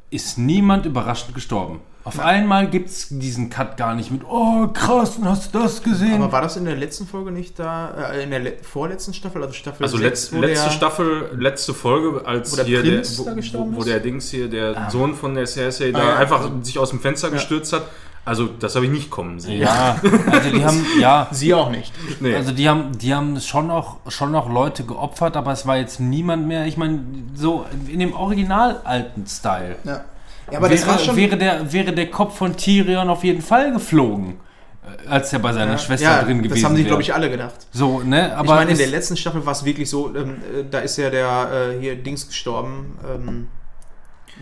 [0.10, 1.80] ist niemand überraschend gestorben.
[2.06, 6.15] Auf einmal gibt es diesen Cut gar nicht mit, oh krass, hast du das gesehen?
[6.23, 9.41] Aber war das in der letzten Folge nicht da, äh, in der le vorletzten Staffel,
[9.44, 13.18] also Staffel Also 6, letz, letzte der- Staffel, letzte Folge, als Wo der hier Prinz
[13.18, 15.99] der, da wo, gestorben wo, wo der Dings hier, der Sohn von der Cersei, da
[15.99, 16.15] Ah, ja.
[16.15, 17.84] einfach sich aus dem Fenster gestürzt hat.
[18.30, 19.60] Also das habe ich nicht kommen sehen.
[19.60, 19.99] ja,
[20.30, 21.91] also die haben, ja, Sie auch nicht.
[22.19, 22.35] Nee.
[22.35, 25.99] also die haben, die haben schon noch, schon noch Leute geopfert, aber es war jetzt
[25.99, 26.99] niemand mehr, ich meine,
[27.34, 29.77] so in dem original alten Style.
[29.84, 30.06] Ja.
[30.51, 31.15] Ja, aber das wäre, war schon.
[31.15, 34.38] wäre, der, wäre der Kopf von Tyrion auf jeden Fall geflogen,
[34.84, 36.89] äh, als er bei seiner Schwester ja, drin gewesen das haben sich, wäre.
[36.89, 37.56] glaube ich, alle gedacht.
[37.72, 38.35] So, ne?
[38.35, 40.97] Aber ich meine, in der letzten Staffel war es wirklich so, ähm, äh, da ist
[40.97, 42.95] ja der äh, hier Dings gestorben.
[43.11, 43.47] Ähm,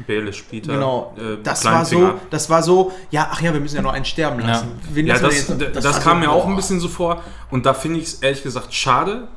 [0.05, 0.73] Baelish Peter.
[0.73, 1.15] genau.
[1.17, 4.05] äh, das war so, das war so, ja, ach ja, wir müssen ja noch einen
[4.05, 4.67] sterben lassen.
[4.89, 7.23] Ja, wir das, jetzt- das, war kam so, mir auch ein bisschen so vor.
[7.49, 9.27] Und da finde ich es ehrlich gesagt schade,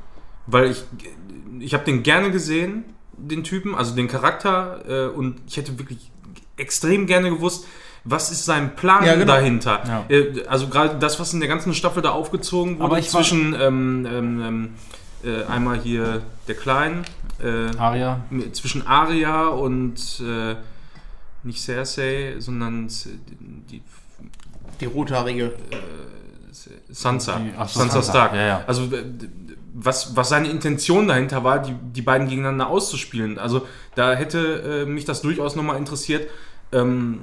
[0.46, 0.84] weil ich,
[1.60, 2.84] ich habe den gerne gesehen,
[3.16, 4.80] den Typen, also den Charakter.
[4.88, 6.10] Äh, und ich hätte wirklich
[6.56, 7.66] extrem gerne gewusst,
[8.04, 9.26] was ist sein Plan Ja, genau.
[9.34, 9.82] dahinter.
[9.86, 10.04] Ja.
[10.08, 13.20] Äh, also gerade das, was in der ganzen Staffel da aufgezogen wurde, Aber ich war-
[13.22, 14.70] zwischen ähm, ähm, ähm,
[15.24, 17.04] äh, einmal hier der Kleinen,
[17.42, 18.20] äh, Arya.
[18.52, 20.56] zwischen Arya und äh,
[21.42, 22.88] nicht Cersei, sondern
[23.70, 23.82] die
[24.80, 25.52] Die rothaarige.
[26.88, 27.38] Sansa.
[27.38, 28.10] Die- ach so, Sansa Sansa.
[28.12, 28.34] Stark.
[28.34, 28.64] Ja, ja.
[28.66, 29.04] Also äh,
[29.72, 33.38] was, was seine Intention dahinter war, die, die beiden gegeneinander auszuspielen.
[33.38, 36.28] Also da hätte äh, mich das durchaus nochmal interessiert,
[36.72, 37.20] ähm,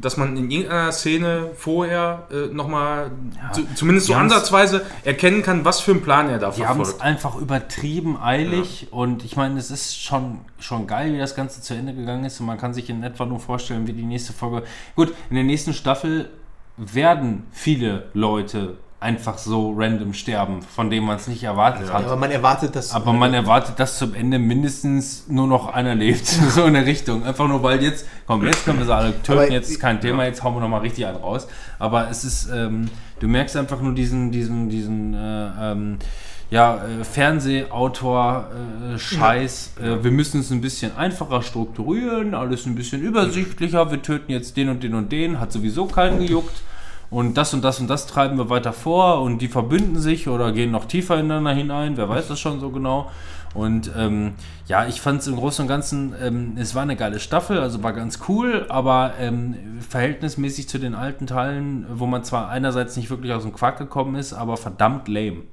[0.00, 3.10] dass man in irgendeiner Szene vorher äh, nochmal
[3.52, 6.80] zu, zumindest so die ansatzweise erkennen kann, was für einen Plan er da Die haben
[6.80, 7.04] es verfolgt.
[7.04, 11.74] einfach übertrieben eilig und ich meine, es ist schon, schon geil, wie das Ganze zu
[11.74, 14.62] Ende gegangen ist und man kann sich in etwa nur vorstellen, wie die nächste Folge.
[14.96, 16.30] Gut, in der nächsten Staffel
[16.76, 22.06] werden viele Leute einfach so random sterben, von denen man es nicht erwartet Ja, hat.
[22.06, 22.92] aber man erwartet das.
[22.92, 26.26] Aber man erwartet, dass zum Ende mindestens nur noch einer lebt.
[26.50, 27.24] so in der Richtung.
[27.24, 30.00] Einfach nur, weil jetzt, komm, jetzt können wir sie alle töten, Aber- jetzt ist kein
[30.00, 31.46] Thema, jetzt hauen wir nochmal richtig einen raus.
[31.78, 35.98] Aber es ist, ähm, du merkst einfach nur diesen, diesen, diesen, äh, ähm,
[36.50, 39.72] ja, äh, Fernsehautor-Scheiß.
[39.80, 43.90] Äh, wir müssen es ein bisschen einfacher strukturieren, alles ein bisschen übersichtlicher.
[43.90, 46.62] Wir töten jetzt den und den und den, hat sowieso keinen gejuckt.
[47.10, 50.52] Und das und das und das treiben wir weiter vor und die verbünden sich oder
[50.52, 53.10] gehen noch tiefer ineinander hinein, wer weiß das schon so genau.
[53.54, 54.34] Und ähm,
[54.66, 57.82] ja, ich fand es im Großen und Ganzen, ähm, es war eine geile Staffel, also
[57.82, 63.08] war ganz cool, aber ähm, verhältnismäßig zu den alten Teilen, wo man zwar einerseits nicht
[63.08, 65.44] wirklich aus dem Quark gekommen ist, aber verdammt lame.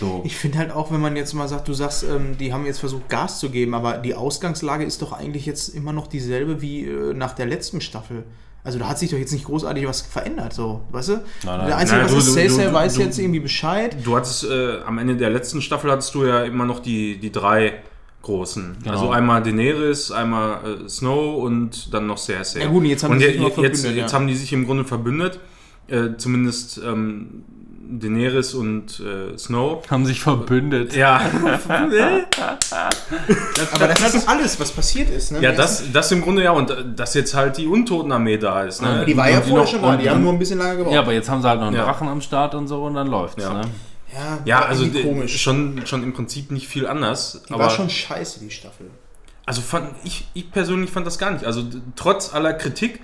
[0.00, 0.22] So.
[0.24, 2.78] Ich finde halt auch, wenn man jetzt mal sagt, du sagst, ähm, die haben jetzt
[2.78, 6.86] versucht, Gas zu geben, aber die Ausgangslage ist doch eigentlich jetzt immer noch dieselbe wie
[6.86, 8.24] äh, nach der letzten Staffel.
[8.64, 11.12] Also da hat sich doch jetzt nicht großartig was verändert, so, weißt du?
[11.44, 11.66] nein.
[11.66, 13.96] Der Einzige, Naja, was du- ist, du- weiß du- jetzt irgendwie Bescheid.
[14.04, 17.32] Du hattest äh, am Ende der letzten Staffel hattest du ja immer noch die, die
[17.32, 17.82] drei
[18.22, 18.76] großen.
[18.80, 18.92] Genau.
[18.92, 22.60] Also einmal Daenerys, einmal äh, Snow und dann noch Cersei.
[22.60, 24.12] Ja gut, jetzt haben und die sich jetzt, verbündet, jetzt ja.
[24.16, 25.40] haben die sich im Grunde verbündet.
[25.88, 27.42] Äh, zumindest ähm,
[28.00, 29.82] Daenerys und äh, Snow.
[29.90, 30.94] Haben sich verbündet.
[30.96, 31.20] Ja,
[33.74, 35.32] Aber das ist alles, was passiert ist.
[35.32, 35.40] Ne?
[35.40, 36.52] ja das, das im Grunde ja.
[36.52, 38.82] Und äh, dass jetzt halt die Untotenarmee da ist.
[38.82, 39.04] Ne?
[39.06, 40.76] Die war ja Und vorher noch- schon da, und die haben nur ein bisschen lange
[40.78, 40.94] gebraucht.
[40.94, 41.84] Ja, aber jetzt haben sie halt noch einen Ja.
[41.84, 43.42] Drachen am Start und so und dann läuft's.
[43.42, 43.52] Ja.
[43.54, 43.60] Ne?
[44.12, 45.40] ja, Ja, also komisch.
[45.40, 47.42] schon, schon im Prinzip nicht viel anders.
[47.48, 48.86] die aber war schon scheiße, die Staffel.
[49.44, 51.44] Also fand ich, ich persönlich fand das gar nicht.
[51.44, 51.64] Also
[51.96, 53.00] trotz aller Kritik,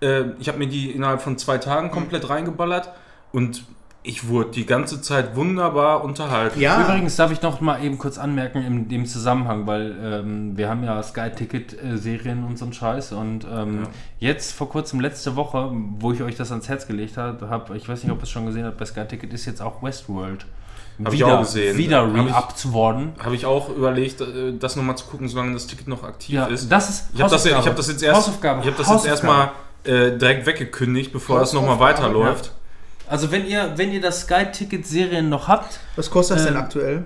[0.00, 2.90] äh, ich habe mir die innerhalb von zwei Tagen komplett reingeballert
[3.32, 3.64] und
[4.04, 6.60] ich wurde die ganze Zeit wunderbar unterhalten.
[6.60, 10.68] Ja, Übrigens darf ich noch mal eben kurz anmerken in dem Zusammenhang, weil ähm, wir
[10.68, 13.86] haben ja Sky-Ticket-Serien und so einen Scheiß und ähm,
[14.18, 17.88] jetzt vor kurzem, letzte Woche, wo ich euch das ans Herz gelegt habe, hab, ich
[17.88, 20.46] weiß nicht, ob ihr es schon gesehen habt, bei Sky-Ticket ist jetzt auch Westworld
[21.04, 21.76] Hab ich auch gesehen.
[21.78, 23.12] wieder re-upped worden.
[23.22, 26.46] Habe ich auch überlegt, äh, das nochmal zu gucken, solange das Ticket noch aktiv Ja,
[26.46, 26.70] ist.
[26.70, 28.62] das ist Ich habe das, ich hab das jetzt erst, Hausaufgabe.
[28.62, 29.52] ich hab das jetzt erstmal
[29.84, 32.52] äh, direkt weggekündigt, bevor das nochmal weiterläuft.
[33.12, 37.04] Also wenn ihr, wenn ihr das Sky-Ticket-Serien noch habt, was kostet das denn Ähm, aktuell?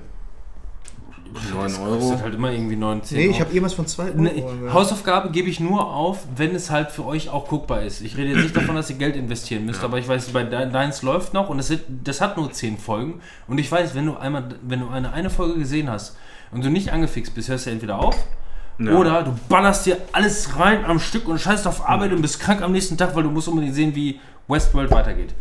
[1.52, 3.40] 9 kostet halt immer irgendwie 19 Nee, ich Euro.
[3.40, 4.14] habe irgendwas von 2 Euro.
[4.22, 4.72] Ne, gehört.
[4.72, 8.00] Hausaufgabe gebe ich nur auf, wenn es halt für euch auch guckbar ist.
[8.00, 10.70] Ich rede jetzt nicht davon, dass ihr Geld investieren müsst, aber ich weiß, bei De-
[10.70, 13.20] Deins läuft noch und es sind, das hat nur 10 Folgen.
[13.48, 16.16] Und ich weiß, wenn du einmal, wenn du eine, eine Folge gesehen hast
[16.52, 18.16] und du nicht angefixt bist, hörst du entweder auf
[18.78, 18.92] Ja.
[18.92, 22.62] oder du ballerst dir alles rein am Stück und scheißt auf Arbeit und bist krank
[22.62, 25.34] am nächsten Tag, weil du musst unbedingt sehen, wie Westworld weitergeht.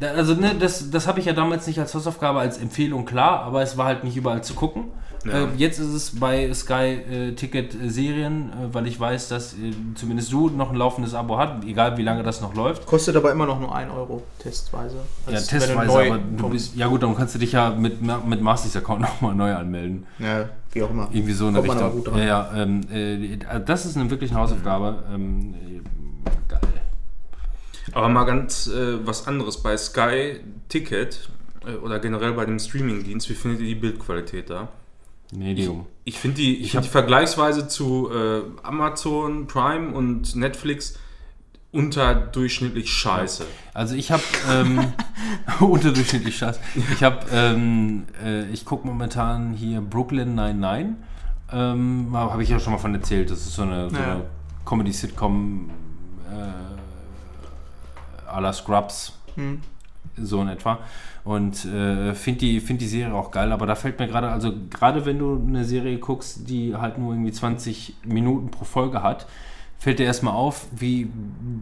[0.00, 3.62] Also ne, das, das habe ich ja damals nicht als Hausaufgabe, als Empfehlung klar, aber
[3.62, 4.84] es war halt nicht überall zu gucken.
[5.24, 5.44] Ja.
[5.44, 9.52] Äh, jetzt ist es bei Sky äh, Ticket äh, Serien, äh, weil ich weiß, dass
[9.52, 12.86] äh, zumindest du noch ein laufendes Abo hast, egal wie lange das noch läuft.
[12.86, 14.96] Kostet aber immer noch nur 1 Euro, testweise.
[15.26, 17.70] Ja, Als wenn du testweise, aber du bist, ja gut, dann kannst du dich ja
[17.70, 20.06] mit, mit Masters Account nochmal neu anmelden.
[20.18, 21.08] Ja, wie auch immer.
[21.12, 22.16] Irgendwie so in der Richtung.
[22.16, 23.36] Ja, ja, ähm, äh,
[23.66, 25.02] das ist eine wirklich eine Hausaufgabe.
[25.12, 25.80] Ähm, äh,
[26.48, 26.60] geil.
[27.92, 29.62] Aber mal ganz äh, was anderes.
[29.62, 31.28] Bei Sky Ticket
[31.66, 34.68] äh, oder generell bei dem Streamingdienst, wie findet ihr die Bildqualität da?
[35.32, 35.86] Medium.
[36.04, 40.98] Ich finde die, ich Ich find die vergleichsweise zu äh, Amazon Prime und Netflix
[41.72, 43.44] unterdurchschnittlich scheiße.
[43.74, 44.92] Also ich habe ähm,
[45.60, 46.58] unterdurchschnittlich Scheiß.
[46.92, 50.96] Ich habe, ähm, äh, ich gucke momentan hier Brooklyn 99.
[51.52, 53.30] Ähm, habe ich ja schon mal von erzählt.
[53.30, 54.02] Das ist so eine, so Ja.
[54.14, 54.24] eine
[54.64, 55.70] Comedy-Sitcom
[56.28, 56.34] äh,
[58.32, 59.18] à la Scrubs.
[59.36, 59.60] Hm.
[60.16, 60.78] So in etwa.
[61.24, 64.52] Und äh, finde die, find die Serie auch geil, aber da fällt mir gerade, also
[64.70, 69.26] gerade wenn du eine Serie guckst, die halt nur irgendwie 20 Minuten pro Folge hat,
[69.78, 71.10] fällt dir erstmal auf, wie,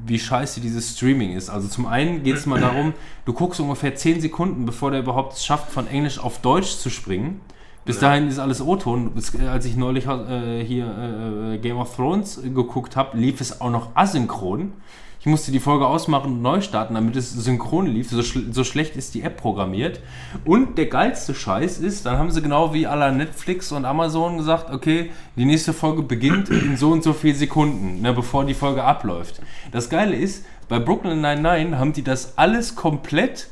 [0.06, 1.50] wie scheiße dieses Streaming ist.
[1.50, 5.34] Also zum einen geht es mal darum, du guckst ungefähr 10 Sekunden, bevor der überhaupt
[5.34, 7.40] es schafft, von Englisch auf Deutsch zu springen.
[7.84, 9.12] Bis dahin ist alles O-Ton.
[9.40, 13.62] Äh, Als ich neulich äh, hier äh, Game of Thrones äh, geguckt habe, lief es
[13.62, 14.72] auch noch asynchron.
[15.20, 18.10] Ich musste die Folge ausmachen und neu starten, damit es synchron lief.
[18.10, 20.00] So, schl so schlecht ist die App programmiert.
[20.44, 24.70] Und der geilste Scheiß ist, dann haben sie genau wie aller Netflix und Amazon gesagt,
[24.70, 28.84] okay, die nächste Folge beginnt in so und so viel Sekunden, ne, bevor die Folge
[28.84, 29.40] abläuft.
[29.72, 33.48] Das Geile ist, bei Brooklyn 99 haben die das alles komplett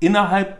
[0.00, 0.58] innerhalb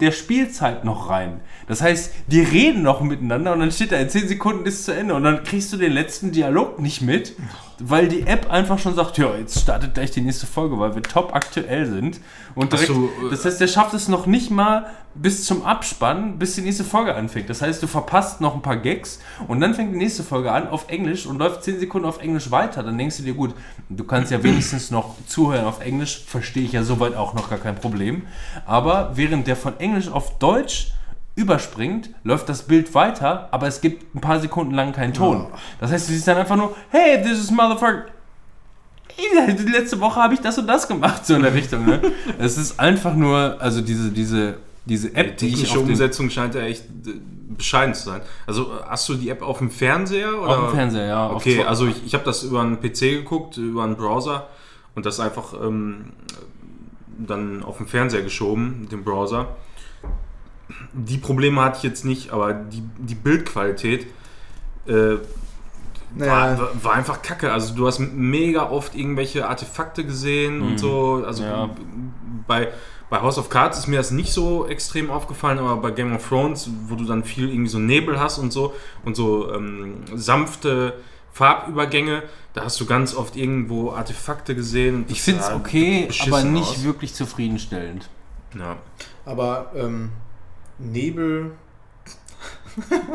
[0.00, 1.40] der Spielzeit noch rein.
[1.68, 4.94] Das heißt, die reden noch miteinander und dann steht da, in 10 Sekunden ist zu
[4.94, 7.34] Ende und dann kriegst du den letzten Dialog nicht mit,
[7.82, 11.02] weil die App einfach schon sagt, ja, jetzt startet gleich die nächste Folge, weil wir
[11.02, 12.20] top aktuell sind.
[12.54, 16.38] Und direkt, du, äh, das heißt, der schafft es noch nicht mal bis zum Abspann,
[16.38, 17.50] bis die nächste Folge anfängt.
[17.50, 20.68] Das heißt, du verpasst noch ein paar Gags und dann fängt die nächste Folge an
[20.68, 22.82] auf Englisch und läuft 10 Sekunden auf Englisch weiter.
[22.82, 23.54] Dann denkst du dir, gut,
[23.88, 27.58] du kannst ja wenigstens noch zuhören auf Englisch, verstehe ich ja soweit auch noch gar
[27.58, 28.22] kein Problem.
[28.66, 30.92] Aber während der von Englisch auf Deutsch
[31.40, 35.46] überspringt, läuft das Bild weiter, aber es gibt ein paar Sekunden lang keinen Ton.
[35.80, 38.06] Das heißt, du siehst dann einfach nur, hey, this is motherfucker.
[39.18, 41.84] Die letzte Woche habe ich das und das gemacht, so in der Richtung.
[41.84, 42.00] Ne?
[42.38, 45.90] Es ist einfach nur, also diese, diese, diese Die App, die ich technische auf dem,
[45.90, 47.20] Umsetzung scheint ja echt äh,
[47.56, 48.22] bescheiden zu sein.
[48.46, 50.40] Also hast du die App auf dem Fernseher?
[50.40, 50.58] Oder?
[50.58, 51.30] auf dem Fernseher, ja.
[51.30, 54.48] Okay, also ich, ich habe das über einen PC geguckt, über einen Browser
[54.94, 56.12] und das einfach ähm,
[57.18, 59.48] dann auf den Fernseher geschoben, den Browser.
[60.92, 64.06] Die Probleme hatte ich jetzt nicht, aber die, die Bildqualität
[64.86, 65.16] äh,
[66.14, 67.52] Naja, war, war einfach kacke.
[67.52, 71.22] Also du hast mega oft irgendwelche Artefakte gesehen und so.
[71.26, 71.70] Also Ja.
[72.46, 72.68] bei,
[73.08, 76.26] bei House of Cards ist mir das nicht so extrem aufgefallen, aber bei Game of
[76.28, 78.74] Thrones, wo du dann viel irgendwie so Nebel hast und so
[79.04, 80.94] und so ähm, sanfte
[81.32, 82.24] Farbübergänge,
[82.54, 85.04] da hast du ganz oft irgendwo Artefakte gesehen.
[85.08, 86.84] Ich finde es okay, aber nicht aus.
[86.84, 88.08] wirklich zufriedenstellend.
[88.58, 88.78] Ja.
[89.24, 90.10] aber ähm,
[90.80, 91.52] Nebel.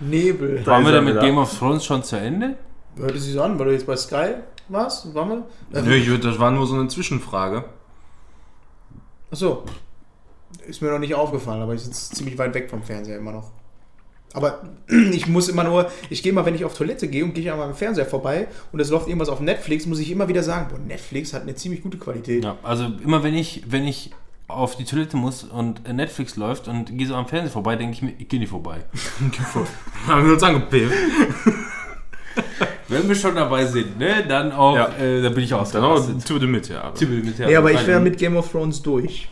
[0.00, 0.62] Nebel.
[0.64, 1.20] Da Waren wir denn mit.
[1.20, 2.56] Game of Thrones schon zu Ende?
[2.96, 4.34] Hörte sie so an, weil du jetzt bei Sky
[4.68, 5.14] warst?
[5.14, 5.82] Waren wir?
[5.82, 7.64] Nö, ich- das war nur so eine Zwischenfrage.
[9.30, 9.64] Achso.
[10.66, 13.50] Ist mir noch nicht aufgefallen, aber ich sitze ziemlich weit weg vom Fernseher immer noch.
[14.32, 14.62] Aber
[15.12, 17.58] ich muss immer nur, ich gehe mal, wenn ich auf Toilette gehe und gehe an
[17.58, 20.78] meinem Fernseher vorbei und es läuft irgendwas auf Netflix, muss ich immer wieder sagen, boah,
[20.78, 22.44] Netflix hat eine ziemlich gute Qualität.
[22.44, 24.10] Ja, also immer wenn ich, wenn ich
[24.48, 28.02] auf die Toilette muss und Netflix läuft und gehe so am Fernseher vorbei, denke ich
[28.02, 28.84] mir, ich gehe nicht vorbei.
[30.06, 30.94] Haben wir uns angepifft.
[32.88, 34.88] Wenn wir schon dabei sind, ne, dann auch, Ja.
[34.98, 36.82] äh, dann bin ich Dann auch to the mit, ja.
[36.82, 36.96] Aber.
[37.50, 39.28] Ja, aber ich wäre mit Game of Thrones durch.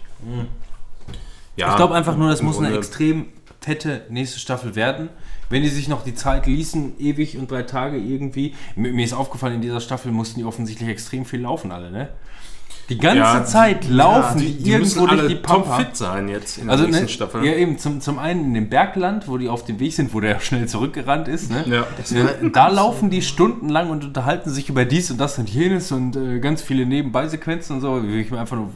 [1.57, 3.27] Ja, Ich glaube einfach nur, das muss eine extrem
[3.61, 5.09] fette nächste Staffel werden.
[5.51, 8.55] Wenn die sich noch die Zeit ließen, ewig und drei Tage irgendwie.
[8.77, 12.09] Mir, mir ist aufgefallen, in dieser Staffel mussten die offensichtlich extrem viel laufen, alle, ne?
[12.91, 15.77] Die ganze Ja, Zeit laufen Die, die, die müssen irgendwo durch alle die Pampa.
[15.79, 17.45] topfit sein jetzt in der Also, nächsten ne, Staffel.
[17.45, 20.21] ja eben, zum, zum einen in dem Bergland, wo die auf dem Weg sind, wo
[20.21, 21.65] der schnell zurückgerannt ist, ne?
[21.67, 21.83] Ja.
[22.17, 26.15] Äh, da laufen die stundenlang und unterhalten sich über dies und das und jenes und
[26.17, 28.71] äh, ganz viele Nebenbeisequenzen und so, wie ich mir einfach nur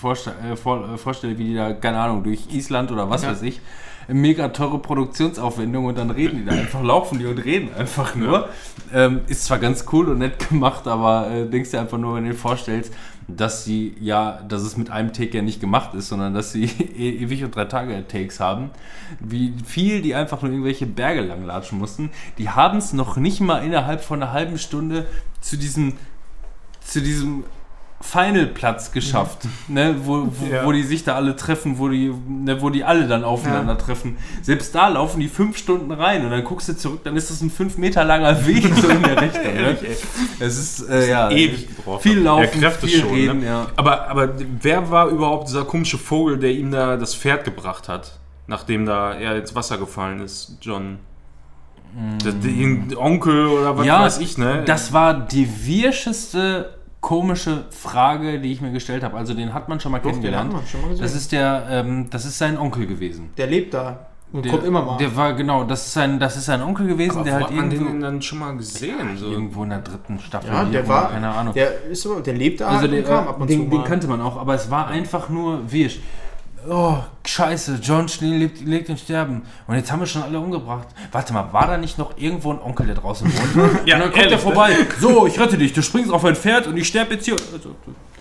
[0.00, 3.42] vorste äh, vor, äh, vorstelle, wie die da, keine Ahnung, durch Island oder was weiß
[3.42, 3.60] ich,
[4.08, 8.48] mega teure Produktionsaufwendung und dann reden die da einfach, laufen die und reden einfach nur.
[8.92, 12.24] Ähm, ist zwar ganz cool und nett gemacht, aber äh, denkst dir einfach nur, wenn
[12.24, 12.92] du dir vorstellst,
[13.28, 16.64] dass sie ja, dass es mit einem Take ja nicht gemacht ist, sondern dass sie
[16.96, 18.70] e- ewig und drei Tage Takes haben.
[19.20, 22.10] Wie viel die einfach nur irgendwelche Berge langlatschen mussten.
[22.38, 25.06] Die haben es noch nicht mal innerhalb von einer halben Stunde
[25.40, 25.94] zu diesem,
[26.80, 27.44] zu diesem
[28.02, 30.64] Final-Platz geschafft, ne, wo, wo, Ja.
[30.66, 34.16] wo die sich da alle treffen, wo die, ne, wo die alle dann aufeinander treffen.
[34.42, 37.40] Selbst da laufen die fünf Stunden rein und dann guckst du zurück, dann ist das
[37.40, 39.54] ein fünf Meter langer Weg so in der Richtung.
[39.54, 39.76] Ne?
[40.40, 43.46] Es ist äh, ja ewig gebraucht viel laufen, Ja, viel schon, reden, ne?
[43.46, 43.66] ja.
[43.76, 44.30] Aber, aber
[44.60, 48.18] wer war überhaupt dieser komische Vogel, der ihm da das Pferd gebracht hat,
[48.48, 50.98] nachdem da er ins Wasser gefallen ist, John?
[52.24, 54.62] Der, der, irgendein Onkel oder was Ja, weiß ich, ne?
[54.64, 56.70] Das war die wirscheste
[57.02, 59.18] komische Frage, die ich mir gestellt habe.
[59.18, 60.54] Also den hat man schon mal Doch, den kennengelernt.
[60.54, 61.02] haben wir schon mal gesehen.
[61.02, 63.30] das ist der, ähm, das ist sein Onkel gewesen.
[63.36, 64.96] Der lebt da und Der, kommt immer mal.
[64.96, 67.70] Der war genau, das ist sein, das ist sein Onkel gewesen, aber der hat man
[67.70, 69.16] irgendwo, den dann schon mal gesehen?
[69.16, 69.26] So?
[69.30, 70.48] irgendwo in der dritten Staffel.
[70.48, 71.52] ja, der irgendwo, war, keine Ahnung.
[71.52, 73.84] Der, ist so, der lebt da also der, kam ab und den, zu den mal.
[73.86, 75.98] kannte man auch, aber es war einfach nur wirsch.
[76.68, 79.42] Oh, scheiße, John Schnee lebt, liegt im Sterben.
[79.66, 80.86] Und jetzt haben wir schon alle umgebracht.
[81.10, 83.80] Warte mal, war da nicht noch irgendwo ein Onkel, der draußen wohnt?
[83.86, 84.76] Ja, und dann kommt ehrlich, er vorbei.
[85.00, 85.72] So, ich rette dich.
[85.72, 87.34] Du springst auf ein Pferd und ich sterbe jetzt hier.
[87.52, 87.74] Also,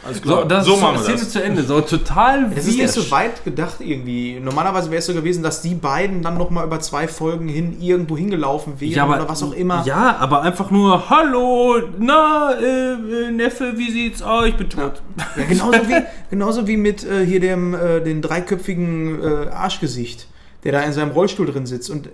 [0.04, 1.30] Alles so, das so ist machen wir Szene das.
[1.30, 1.64] zu Ende.
[1.64, 4.40] So total Es ist nicht so weit gedacht irgendwie.
[4.40, 8.18] Normalerweise wäre es so gewesen, dass die beiden dann nochmal über zwei Folgen hin irgendwo
[8.18, 9.84] hingelaufen wären oder was auch immer.
[9.86, 14.48] Ja, aber einfach nur, hallo, na, äh, äh, Neffe, wie sieht's aus?
[14.48, 15.02] Ich bin tot.
[15.38, 16.02] Ja, genauso, wie,
[16.32, 20.28] genauso wie mit äh, hier dem äh, den dreiköpfigen äh, Arschgesicht,
[20.64, 21.92] der da in seinem Rollstuhl drin sitzt.
[21.92, 22.10] Und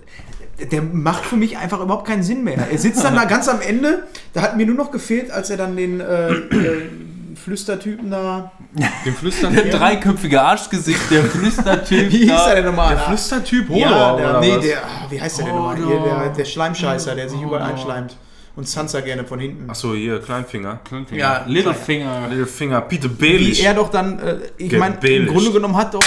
[0.72, 2.58] der macht für mich einfach überhaupt keinen Sinn mehr.
[2.70, 4.04] Er sitzt dann da ganz am Ende.
[4.34, 6.82] Da hat mir nur noch gefehlt, als er dann den äh, äh,
[7.38, 8.52] Flüstertypen da.
[9.04, 9.54] Den Flüstern.
[9.54, 12.12] Der dreiköpfige Arschgesicht, der Flüstertyp.
[12.12, 12.94] Wie hieß er denn nochmal?
[12.96, 14.64] Der Flüstertyp Hodor, Ja, der, oder nee, was?
[14.64, 15.76] der, ah, wie heißt der denn nochmal?
[15.76, 18.16] Hier, der, der Schleimscheißer, der sich überall einschleimt.
[18.56, 19.70] Und Sansa gerne von hinten.
[19.70, 20.80] Achso, hier, Kleinfinger.
[21.12, 22.26] Ja, Littlefinger.
[22.28, 23.62] Littlefinger, Peter Wie Baelish.
[23.62, 25.26] er doch dann, äh, ich meine, im.
[25.28, 26.02] Grunde genommen hat doch,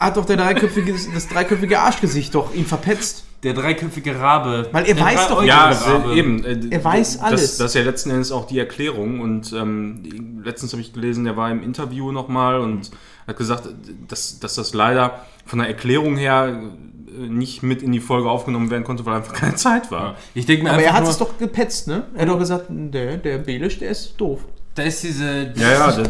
[0.00, 3.24] hat doch der dreiköpfige, das dreiköpfige Arschgesicht doch ihn verpetzt.
[3.44, 4.68] Der dreiköpfige Rabe.
[4.72, 6.12] Weil er weiß doch- Ja, Rabe.
[6.14, 6.44] äh, eben.
[6.44, 7.42] äh, Er weiß alles.
[7.42, 9.20] Das, das ist ja letzten Endes auch die Erklärung.
[9.20, 12.90] Und ähm, letztens habe ich gelesen, der war im Interview nochmal und
[13.28, 13.68] hat gesagt,
[14.08, 16.58] dass, dass das leider von der Erklärung her
[17.06, 20.16] äh, nicht mit in die Folge aufgenommen werden konnte, weil einfach keine Zeit war.
[20.34, 22.04] Ich denke mir Aber er hat nur, es doch gepetzt, ne?
[22.14, 24.40] Er hat doch gesagt, der, der Belisch, der ist doof.
[24.74, 25.52] da ist diese...
[25.54, 26.02] Ja, ja, das, da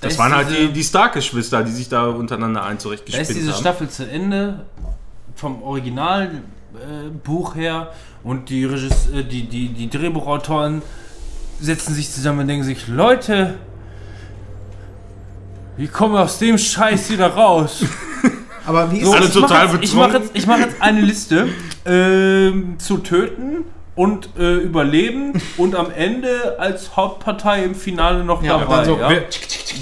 [0.00, 3.52] das waren halt diese- die, die Stark-Geschwister, die sich da untereinander ein Da ist diese
[3.52, 3.58] haben.
[3.60, 4.66] Staffel zu Ende
[5.34, 7.92] vom Originalbuch äh, her
[8.22, 10.82] und die, Regis äh, die, die, die Drehbuchautoren
[11.60, 13.54] setzen sich zusammen und denken sich, Leute,
[15.76, 17.84] wie kommen wir aus dem Scheiß wieder raus?
[18.66, 19.34] Aber wie ist So, Alle das?
[19.34, 21.48] ich mach total jetzt, ich mache jetzt, ich mach jetzt eine Liste
[21.84, 23.64] ähm, zu töten
[23.94, 28.76] und äh, überleben und am Ende als Hauptpartei im Finale noch Ja, dabei.
[28.76, 29.08] dann so, ja?
[29.10, 29.24] Wer,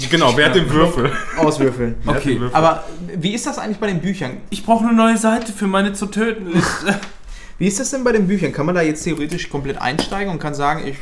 [0.09, 1.11] genau, wer hat den Würfel?
[1.37, 1.95] Auswürfeln.
[2.05, 2.83] Okay, Aber
[3.15, 4.37] wie ist das eigentlich bei den Büchern?
[4.49, 6.99] ich brauche eine neue Seite für meine zu töten Liste.
[7.63, 8.51] Wie ist das denn bei den Büchern?
[8.51, 10.97] Kann man da jetzt theoretisch komplett einsteigen und kann sagen, ich,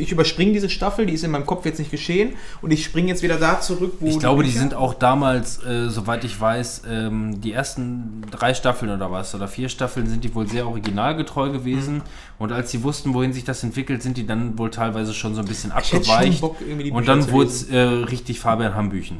[0.00, 3.06] ich überspringe diese Staffel, die ist in meinem Kopf jetzt nicht geschehen und ich springe
[3.06, 6.40] jetzt wieder da zurück, wo Ich glaube, die Bücher- sind auch damals, äh, soweit ich
[6.40, 10.66] weiß, ähm, die ersten drei Staffeln oder was, oder vier Staffeln sind die wohl sehr
[10.66, 11.98] originalgetreu gewesen.
[11.98, 12.02] Mhm.
[12.40, 15.42] Und als sie wussten, wohin sich das entwickelt, sind die dann wohl teilweise schon so
[15.42, 16.40] ein bisschen abgeweicht.
[16.40, 19.18] Bock, die Und dann wurde es äh, richtig Fabian Hambüchen.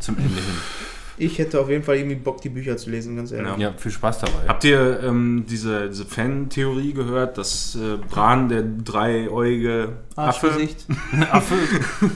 [0.00, 0.44] Zum Ende hin.
[1.16, 3.52] Ich hätte auf jeden Fall irgendwie Bock, die Bücher zu lesen, ganz ehrlich.
[3.52, 3.56] Ja.
[3.70, 4.48] Ja, viel Spaß dabei.
[4.48, 10.48] Habt ihr ähm, diese, diese Fan-Theorie gehört, dass äh, Bran, der dreieugige Affe,
[11.30, 11.54] Affe.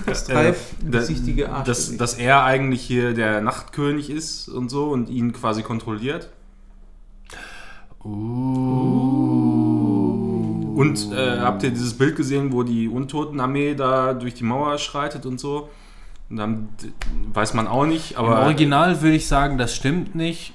[0.07, 0.53] das äh,
[0.91, 5.63] dreisichtige da- dass, dass er eigentlich hier der Nachtkönig ist und so und ihn quasi
[5.63, 6.31] kontrolliert?
[10.75, 15.27] Und äh, habt ihr dieses Bild gesehen, wo die Untotenarmee da durch die Mauer schreitet
[15.27, 15.69] und so?
[16.31, 16.93] Und dann d-
[17.33, 20.53] weiß man auch nicht, Im aber Original würde ich sagen, das stimmt nicht.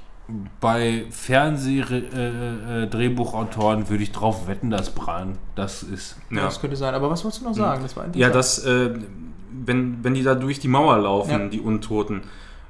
[0.61, 6.17] Bei Fernseh-Drehbuchautoren würde ich drauf wetten, dass Bran das ist.
[6.29, 6.43] ja.
[6.43, 6.93] Das könnte sein.
[6.93, 7.81] Aber was wolltest du noch sagen?
[7.83, 8.91] Das war Ja, dass, äh,
[9.51, 11.47] wenn, wenn die da durch die Mauer laufen, Ja.
[11.47, 12.21] die Untoten,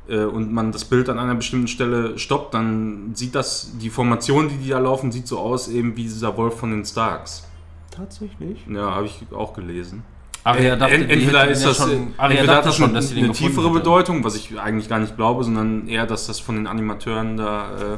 [0.08, 4.50] äh, und man das Bild an einer bestimmten Stelle stoppt, dann sieht das, die Formation,
[4.50, 7.48] die die da laufen, sieht so aus, eben wie dieser Wolf von den Starks.
[7.92, 8.66] Tatsächlich.
[8.68, 10.04] Ja, habe ich auch gelesen.
[10.44, 12.86] Aria Äh, dachte, entweder ist ja das, schon, äh, Aria entweder dachte hat das schon,
[12.86, 13.80] eine, dass sie eine tiefere hätte.
[13.80, 17.98] Bedeutung, was ich eigentlich gar nicht glaube, sondern eher, dass das von den Animateuren da,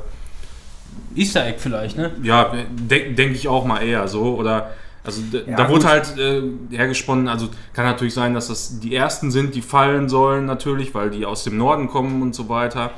[1.16, 2.12] äh, Easter Egg vielleicht, ne?
[2.24, 4.36] ja, de denke ich auch mal eher so.
[4.36, 4.72] Oder,
[5.04, 5.76] also Ja, da gut.
[5.76, 6.42] wurde halt äh,
[6.76, 11.10] hergesponnen, also kann natürlich sein, dass das die ersten sind, die fallen sollen, natürlich, weil
[11.10, 12.92] die aus dem Norden kommen und so weiter.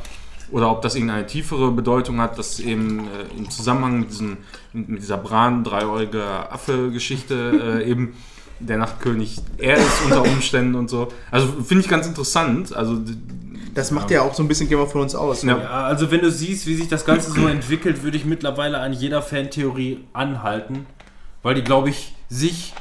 [0.50, 4.38] Oder ob das irgendeine tiefere Bedeutung hat, dass eben äh, im Zusammenhang mit, diesem,
[4.74, 8.14] mit dieser Bran, dreieugige Affe-Geschichte äh, eben
[8.60, 11.10] der Nachtkönig er ist unter Umständen und so.
[11.32, 12.76] Also finde ich ganz interessant.
[12.76, 13.00] Also
[13.74, 15.44] Das macht ja auch so ein bisschen Game of Thrones aus.
[15.44, 15.58] Ja.
[15.58, 18.94] Ja, also wenn du siehst, wie sich das Ganze so entwickelt, würde ich mittlerweile an
[18.94, 20.86] jeder Fantheorie anhalten,
[21.44, 22.74] weil die, glaube ich, sich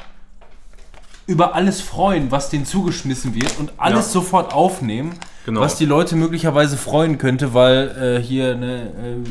[1.26, 4.12] über alles freuen, was denen zugeschmissen wird und alles Ja.
[4.12, 5.12] sofort aufnehmen,
[5.44, 5.60] Genau.
[5.60, 9.28] was die Leute möglicherweise freuen könnte, weil äh, hier ne, äh,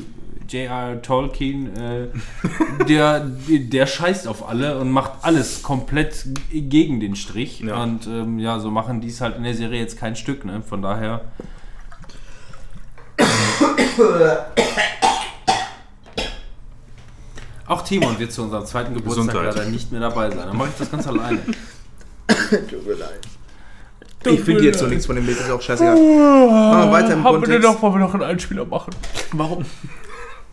[0.49, 1.01] J.R.
[1.01, 2.07] Tolkien, äh,
[2.87, 7.59] der, der scheißt auf alle und macht alles komplett gegen den Strich.
[7.61, 7.81] Ja.
[7.83, 10.61] Und ähm, ja, so machen die es halt in der Serie jetzt kein Stück, ne?
[10.61, 11.21] Von daher.
[17.67, 19.55] Auch Timon wird zu unserem zweiten Geburtstag Gesundheit.
[19.55, 20.45] leider nicht mehr dabei sein.
[20.47, 21.39] Dann mache ich das ganz alleine.
[22.27, 23.21] Tut mir leid.
[24.27, 25.95] Ich finde jetzt so nichts von dem Bild, ist auch scheißegal.
[25.95, 27.63] Machen wir weiter im Haben wir denn Kontext.
[27.63, 28.91] noch, wollen wir noch einen Einspieler machen?
[29.33, 29.65] Warum,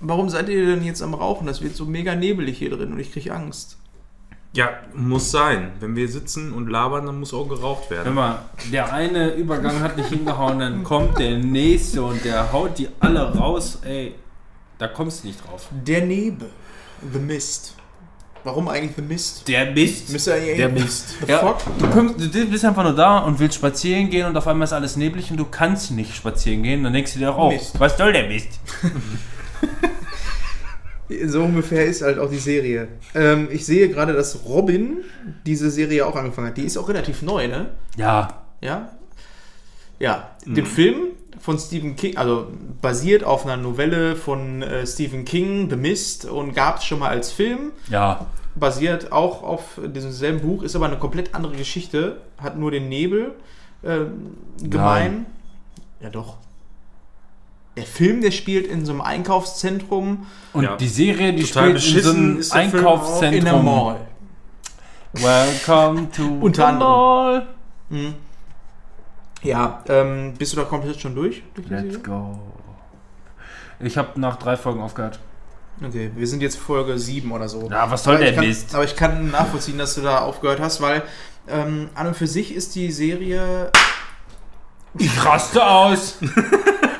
[0.02, 1.46] warum seid ihr denn jetzt am Rauchen?
[1.46, 3.78] Das wird so mega nebelig hier drin und ich kriege Angst.
[4.54, 5.72] ja, muss sein.
[5.80, 8.14] Wenn wir sitzen und labern, dann muss auch geraucht Hör werden.
[8.14, 8.38] mal,
[8.70, 13.34] der eine Übergang hat nicht hingehauen, dann kommt der nächste und der haut die alle
[13.34, 13.78] raus.
[13.84, 14.14] Ey,
[14.78, 15.68] da kommst du nicht drauf.
[15.70, 16.50] Der Nebel.
[17.12, 17.74] The Mist.
[18.44, 19.46] Warum eigentlich The Mist?
[19.48, 20.10] Der Mist.
[20.10, 21.14] Müsste eigentlich Der Mist.
[21.24, 21.58] The Ja, fuck?
[21.78, 24.72] du, kommst, du bist einfach nur da und willst spazieren gehen und auf einmal ist
[24.72, 26.82] alles neblig und du kannst nicht spazieren gehen.
[26.82, 27.78] Dann denkst du dir auch, oh, Mist.
[27.78, 28.48] was soll der Mist?
[31.26, 32.88] So ungefähr ist halt auch die Serie.
[33.14, 34.98] Ähm, ich sehe gerade, dass Robin
[35.44, 36.56] diese Serie auch angefangen hat.
[36.56, 37.70] Die ist auch relativ neu, ne?
[37.96, 38.88] Ja, Ja.
[39.98, 40.96] Ja, den Film
[41.38, 42.48] von Stephen King, also
[42.80, 47.10] basiert auf einer Novelle von äh, Stephen King, The Mist, und gab es schon mal
[47.10, 47.72] als Film.
[47.88, 48.26] ja.
[48.54, 52.88] Basiert auch auf diesem selben Buch, ist aber eine komplett andere Geschichte, hat nur den
[52.88, 53.32] Nebel
[53.82, 55.24] ähm, gemein.
[56.00, 56.36] Ja, doch.
[57.76, 60.76] Der Film, der spielt in so einem Einkaufszentrum Und Ja.
[60.76, 62.74] die Serie, die Total spielt in so einem.
[62.74, 63.38] Einkaufszentrum.
[63.38, 64.00] in der Mall.
[65.14, 67.46] Welcome to Unter the anderem.
[67.90, 68.14] Mall.
[69.42, 71.42] Ja, ähm, bist du da komplett schon durch?
[71.54, 71.98] durch Let's Serie?
[72.00, 72.38] go.
[73.80, 75.18] Ich habe nach drei Folgen aufgehört.
[75.84, 77.68] Okay, wir sind jetzt Folge 7 oder so.
[77.68, 78.74] Ja, was soll aber der ich kann, Mist?
[78.74, 81.02] Aber ich kann nachvollziehen, dass du da aufgehört hast, weil
[81.48, 83.70] ähm, an und für sich ist die Serie.
[84.98, 86.18] Ich raste aus.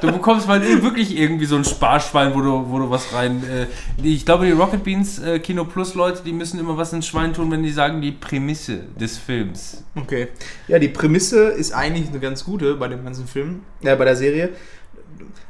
[0.00, 3.42] Du bekommst mal wirklich irgendwie so ein Sparschwein, wo du, wo du was rein.
[3.44, 3.66] Äh,
[4.02, 7.34] ich glaube, die Rocket Beans äh, Kino Plus Leute, die müssen immer was ins Schwein
[7.34, 9.84] tun, wenn die sagen, die Prämisse des Films.
[9.94, 10.28] Okay.
[10.68, 14.16] Ja, die Prämisse ist eigentlich eine ganz gute bei dem ganzen Film, äh, bei der
[14.16, 14.50] Serie.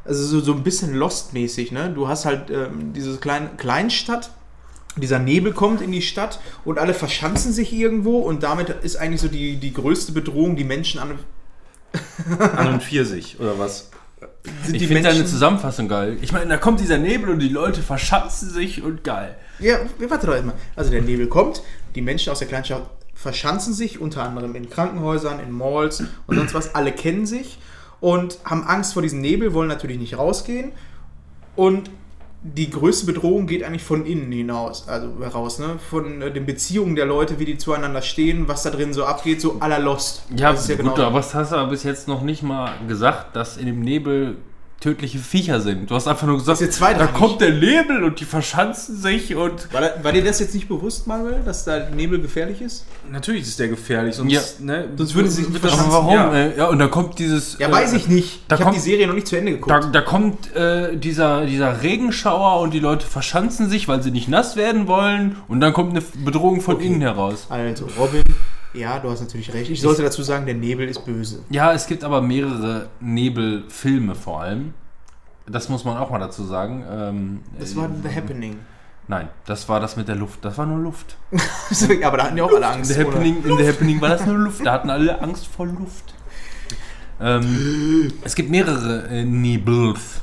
[0.04, 1.90] Also so, so ein bisschen Lost-mäßig, ne?
[1.94, 4.30] Du hast halt ähm, diese kleine Kleinstadt,
[4.96, 9.20] dieser Nebel kommt in die Stadt und alle verschanzen sich irgendwo und damit ist eigentlich
[9.20, 11.18] so die, die größte Bedrohung die Menschen an.
[12.38, 13.90] An und Pfirsich, oder was?
[14.64, 15.24] Sind Ich die finde deine.
[15.24, 16.16] Zusammenfassung geil.
[16.22, 19.36] Ich meine, da kommt dieser Nebel und die Leute verschanzen sich und geil.
[19.58, 20.54] Ja, warte doch erstmal.
[20.76, 21.62] Also der Nebel kommt,
[21.94, 26.54] die Menschen aus der Kleinstadt verschanzen sich, unter anderem in Krankenhäusern, in Malls und sonst
[26.54, 26.74] was.
[26.74, 27.58] Alle kennen sich
[28.00, 30.72] und haben Angst vor diesem Nebel, wollen natürlich nicht rausgehen.
[31.56, 31.90] Und
[32.42, 35.78] die größte Bedrohung geht eigentlich von innen hinaus, also heraus, ne?
[35.90, 39.40] Von äh, den Beziehungen der Leute, wie die zueinander stehen, was da drin so abgeht,
[39.40, 40.22] so aller Lost.
[40.34, 43.36] Ja, Das ist gut, aber was hast du aber bis jetzt noch nicht mal gesagt,
[43.36, 44.38] dass in dem Nebel
[44.80, 45.90] tödliche Viecher sind?
[45.90, 46.60] Du hast einfach nur gesagt,
[46.98, 49.72] da kommt der Nebel und die verschanzen sich und...
[49.72, 52.86] War, da, war dir das jetzt nicht bewusst, Manuel, dass da Nebel gefährlich ist?
[53.10, 54.40] Natürlich ist der gefährlich, sonst, Ja.
[54.60, 56.14] ne, Sonst würde sie sich nicht das- Aber warum?
[56.14, 56.46] Ja.
[56.48, 56.66] Ja.
[56.68, 57.58] und da kommt dieses...
[57.58, 58.40] Ja, äh, weiß ich nicht.
[58.48, 59.70] da ich habe kommt- die Serie noch nicht zu Ende geguckt.
[59.70, 64.28] Da, da kommt äh, dieser, dieser Regenschauer und die Leute verschanzen sich, weil sie nicht
[64.28, 65.36] nass werden wollen.
[65.48, 67.46] Und dann kommt eine Bedrohung von innen heraus.
[67.50, 68.22] Also, Robin,
[68.74, 69.70] ja, du hast natürlich recht.
[69.70, 71.42] Ich sollte dazu sagen, der Nebel ist böse.
[71.50, 74.74] Ja, es gibt aber mehrere Nebelfilme vor allem.
[75.46, 76.84] Das muss man auch mal dazu sagen.
[76.90, 78.58] Ähm, Das war The Happening.
[79.08, 80.44] nein, das war das mit der Luft.
[80.44, 81.16] Das war nur Luft.
[82.04, 82.92] aber da hatten ja auch alle In Angst.
[82.92, 83.12] The oder?
[83.14, 84.64] Happening, in The Happening war das nur Luft.
[84.64, 86.14] Da hatten alle Angst vor Luft.
[87.20, 90.20] Ähm, es gibt mehrere äh, Nebels.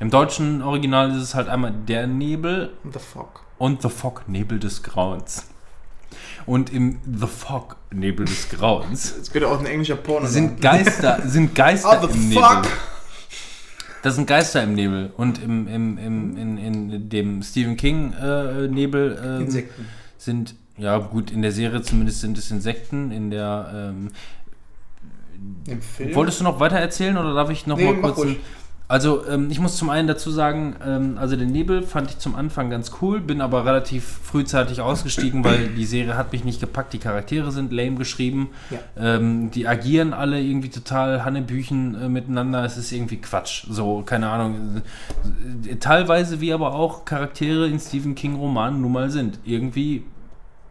[0.00, 3.44] Im deutschen Original ist es halt einmal der Nebel The Fog.
[3.58, 5.46] und The Fog, Nebel des Grauens.
[6.46, 11.22] Und im The Fog, Nebel des Grauens, Das könnte auch ein englischer Porno sind Geister,
[11.26, 12.56] sind Geister Oh, im fuck?
[12.62, 12.70] Nebel.
[14.02, 15.12] Das sind Geister im Nebel.
[15.16, 19.86] Und im, im, im, in, in dem Stephen King äh, Nebel ähm, Insekten.
[20.18, 23.10] sind, ja gut, in der Serie zumindest sind es Insekten.
[23.10, 24.10] In der ähm.
[26.12, 28.18] Wolltest du noch weiter erzählen oder darf ich noch Nee, mal kurz?
[28.18, 28.38] ruhig.
[28.86, 32.34] Also ähm, ich muss zum einen dazu sagen, ähm, also den Nebel fand ich zum
[32.34, 36.92] Anfang ganz cool, bin aber relativ frühzeitig ausgestiegen, weil die Serie hat mich nicht gepackt.
[36.92, 38.78] Die Charaktere sind lame geschrieben, Ja.
[39.16, 42.62] ähm, die agieren alle irgendwie total Hannebüchen äh, miteinander.
[42.64, 43.64] Es ist irgendwie Quatsch.
[43.70, 44.82] So keine Ahnung.
[45.66, 49.38] Äh, Teilweise wie aber auch Charaktere in Stephen King Romanen nun mal sind.
[49.46, 50.04] Irgendwie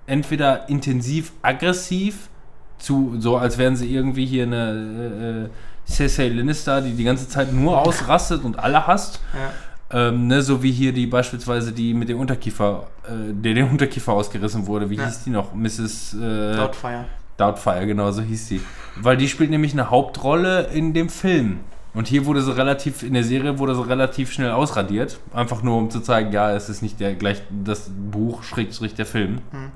[0.05, 2.29] entweder intensiv aggressiv
[2.77, 5.49] zu, so als wären sie irgendwie hier eine äh,
[5.87, 9.19] Cersei Lannister, die die ganze Zeit nur ausrastet und alle hasst.
[9.33, 10.07] Ja.
[10.07, 14.13] Ähm, ne, so wie hier die beispielsweise die mit dem Unterkiefer, äh, der den Unterkiefer
[14.13, 14.89] ausgerissen wurde.
[14.89, 15.05] Wie Ja.
[15.05, 15.53] hieß die noch?
[15.53, 16.15] Mrs.
[16.15, 17.05] Äh, Doubtfire.
[17.37, 18.61] Doubtfire, genau so hieß sie.
[18.95, 21.59] Weil die spielt nämlich eine Hauptrolle in dem Film.
[21.93, 25.19] Und hier wurde sie relativ, in der Serie wurde sie relativ schnell ausradiert.
[25.31, 29.05] Einfach nur um zu zeigen, ja, es ist nicht der gleich das Buch, Schrägstrich der
[29.05, 29.41] Film.
[29.51, 29.71] Hm.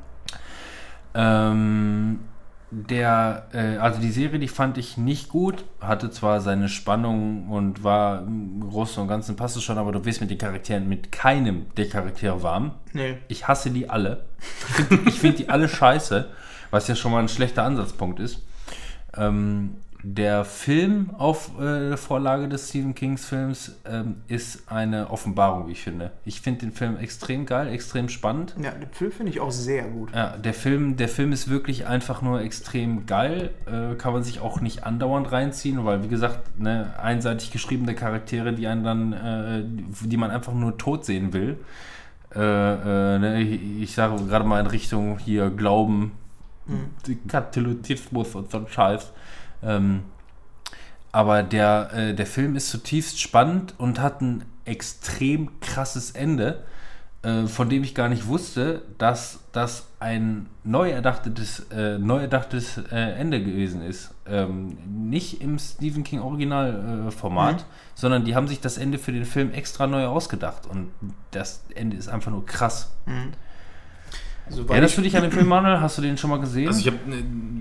[1.13, 2.19] Ähm,
[2.69, 7.83] der, äh, also die Serie, die fand ich nicht gut, hatte zwar seine Spannung und
[7.83, 11.67] war im Großen und Ganzen passte schon, aber du wirst mit den Charakteren, mit keinem
[11.77, 12.71] der Charaktere warm.
[12.93, 13.17] Nee.
[13.29, 14.25] Ich hasse die alle.
[14.77, 16.29] Ich finde find die alle scheiße,
[16.69, 18.41] was ja schon mal ein schlechter Ansatzpunkt ist.
[19.15, 19.75] Ähm,
[20.13, 25.81] der Film auf äh, Vorlage des Stephen Kings Films ähm, ist eine Offenbarung, wie ich
[25.81, 26.11] finde.
[26.23, 28.55] Ich finde den Film extrem geil, extrem spannend.
[28.61, 30.13] Ja, den Film finde ich auch sehr gut.
[30.15, 33.49] Ja, der Film, der Film ist wirklich einfach nur extrem geil.
[33.65, 38.53] Äh, kann man sich auch nicht andauernd reinziehen, weil wie gesagt, ne, einseitig geschriebene Charaktere,
[38.53, 39.63] die einen dann, äh,
[40.07, 41.57] die man einfach nur tot sehen will.
[42.33, 46.13] Äh, äh, ne, ich, ich sage gerade mal in Richtung hier Glauben,
[47.27, 49.11] Katholismus und so ein Scheiß.
[49.63, 50.03] Ähm,
[51.11, 56.63] aber der, äh, der Film ist zutiefst spannend und hat ein extrem krasses Ende,
[57.23, 62.77] äh, von dem ich gar nicht wusste, dass das ein neu erdachtes, äh, neu erdachtes
[62.91, 64.13] äh, Ende gewesen ist.
[64.27, 67.65] Ähm, nicht im Stephen King Original äh, Format,
[67.95, 70.91] sondern die haben sich das Ende für den Film extra neu ausgedacht und
[71.31, 72.91] das Ende ist einfach nur krass.
[73.07, 73.31] Also,
[74.49, 75.79] weil Erinnerst ich, du dich an den Film, Manuel?
[75.81, 76.67] Hast du den schon mal gesehen?
[76.67, 76.97] Also ich habe,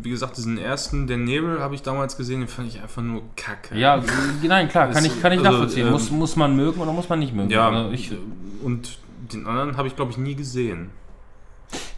[0.02, 3.22] wie gesagt, diesen ersten, der Nebel, habe ich damals gesehen, den fand ich einfach nur
[3.36, 3.76] kacke.
[3.76, 4.02] ja, äh,
[4.46, 5.86] nein, klar, kann Ist- ich, kann ich also, nachvollziehen.
[5.86, 7.50] ähm, muss, muss man mögen oder muss man nicht mögen?
[7.50, 8.12] Ja, Also ich,
[8.62, 8.98] und
[9.32, 10.90] den anderen habe ich, glaube ich, nie gesehen.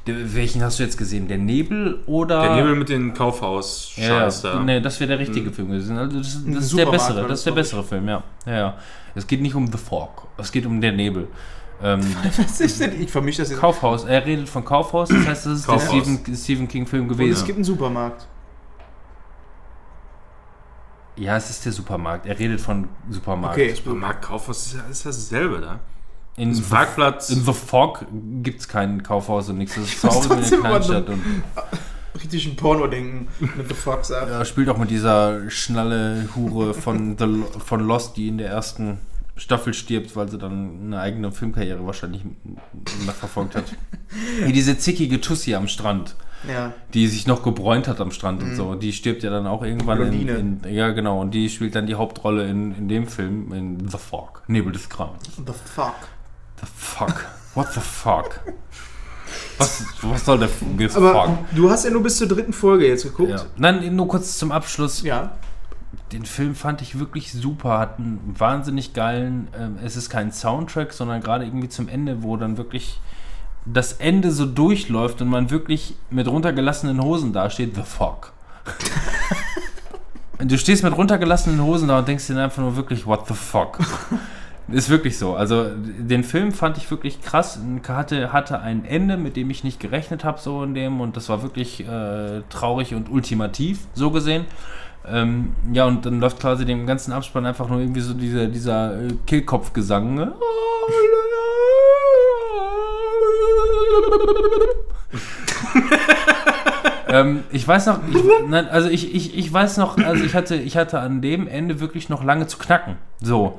[0.06, 1.28] Der- welchen hast du jetzt gesehen?
[1.28, 2.40] Der Nebel oder.
[2.40, 4.60] Der Nebel mit den Kaufhaus-Scheiß ja, da.
[4.62, 5.98] Nee, das wäre der richtige Film gewesen.
[5.98, 8.22] Also das, das ist der bessere, das das, ist der bessere Film, ja.
[8.46, 8.52] ja.
[8.56, 8.78] ja.
[9.14, 11.28] Es geht nicht um The Fog, es geht um den Nebel.
[11.82, 12.00] Ähm,
[12.36, 13.00] was ist denn?
[13.00, 13.60] Ich vermische das jetzt.
[13.60, 15.90] Kaufhaus, er redet von Kaufhaus, das heißt, das ist Kaufhaus.
[15.90, 17.46] der Stephen, Stephen King-Film Und es gewesen.
[17.46, 18.26] gibt einen Supermarkt.
[21.16, 22.26] Ja, es ist der Supermarkt.
[22.26, 23.56] Er redet von Supermarkt.
[23.56, 25.80] Okay, Supermarkt, Kaufhaus, ist ja alles dasselbe da.
[26.36, 27.30] In, Das ist Parkplatz.
[27.30, 28.06] in The Fog
[28.42, 29.74] gibt es kein Kaufhaus und nichts.
[29.74, 31.08] Das ist zu muss Hause in der trotzdem mal so- Kleinstadt.
[31.14, 31.22] Und
[32.12, 34.30] britischen Porno denken, mit The Fuck sagt.
[34.30, 38.98] er spielt auch mit dieser schnalle Hure von, The, von Lost, die in der ersten
[39.38, 42.22] Staffel stirbt, weil sie dann eine eigene Filmkarriere wahrscheinlich
[43.06, 43.64] nachverfolgt hat.
[44.44, 46.14] Wie diese zickige Tussi am Strand.
[46.48, 46.72] Ja.
[46.94, 48.76] die sich noch gebräunt hat am Strand und so.
[48.76, 50.60] Die stirbt ja dann auch irgendwann in, in.
[50.72, 51.20] Ja, genau.
[51.20, 54.88] Und die spielt dann die Hauptrolle in, in dem Film, in The Fog, Nebel des
[54.88, 55.24] Grauens.
[55.36, 55.94] The fuck.
[56.60, 57.26] The fuck?
[57.56, 58.38] What the fuck?
[59.58, 61.38] Was, was soll der F- Aber Fuck?
[61.56, 63.30] du hast ja nur bis zur dritten Folge jetzt geguckt.
[63.30, 63.44] Ja.
[63.56, 65.02] Nein, nur kurz zum Abschluss.
[65.02, 65.32] Ja.
[66.12, 70.92] Den Film fand ich wirklich super, hat einen wahnsinnig geilen, ähm, es ist kein Soundtrack,
[70.92, 73.00] sondern gerade irgendwie zum Ende, wo dann wirklich
[73.66, 78.32] das Ende so durchläuft und man wirklich mit runtergelassenen Hosen dasteht, the fuck.
[80.38, 83.34] Und du stehst mit runtergelassenen Hosen da und denkst dir einfach nur wirklich, what the
[83.34, 83.78] fuck.
[84.70, 85.34] Ist wirklich so.
[85.34, 87.58] Also den Film fand ich wirklich krass.
[87.88, 91.00] Hatte, hatte ein Ende, mit dem ich nicht gerechnet habe, so in dem.
[91.00, 94.44] Und das war wirklich äh, traurig und ultimativ, so gesehen.
[95.10, 99.02] Ähm, ja, und dann läuft quasi dem ganzen Abspann einfach nur irgendwie so dieser, dieser
[99.02, 100.14] äh, Kehlkopfgesang.
[100.14, 100.32] Ne?
[107.08, 110.54] ähm, ich weiß noch, ich, nein, also ich, ich, ich weiß noch, also ich hatte,
[110.56, 112.96] ich hatte an dem Ende wirklich noch lange zu knacken.
[113.20, 113.58] So.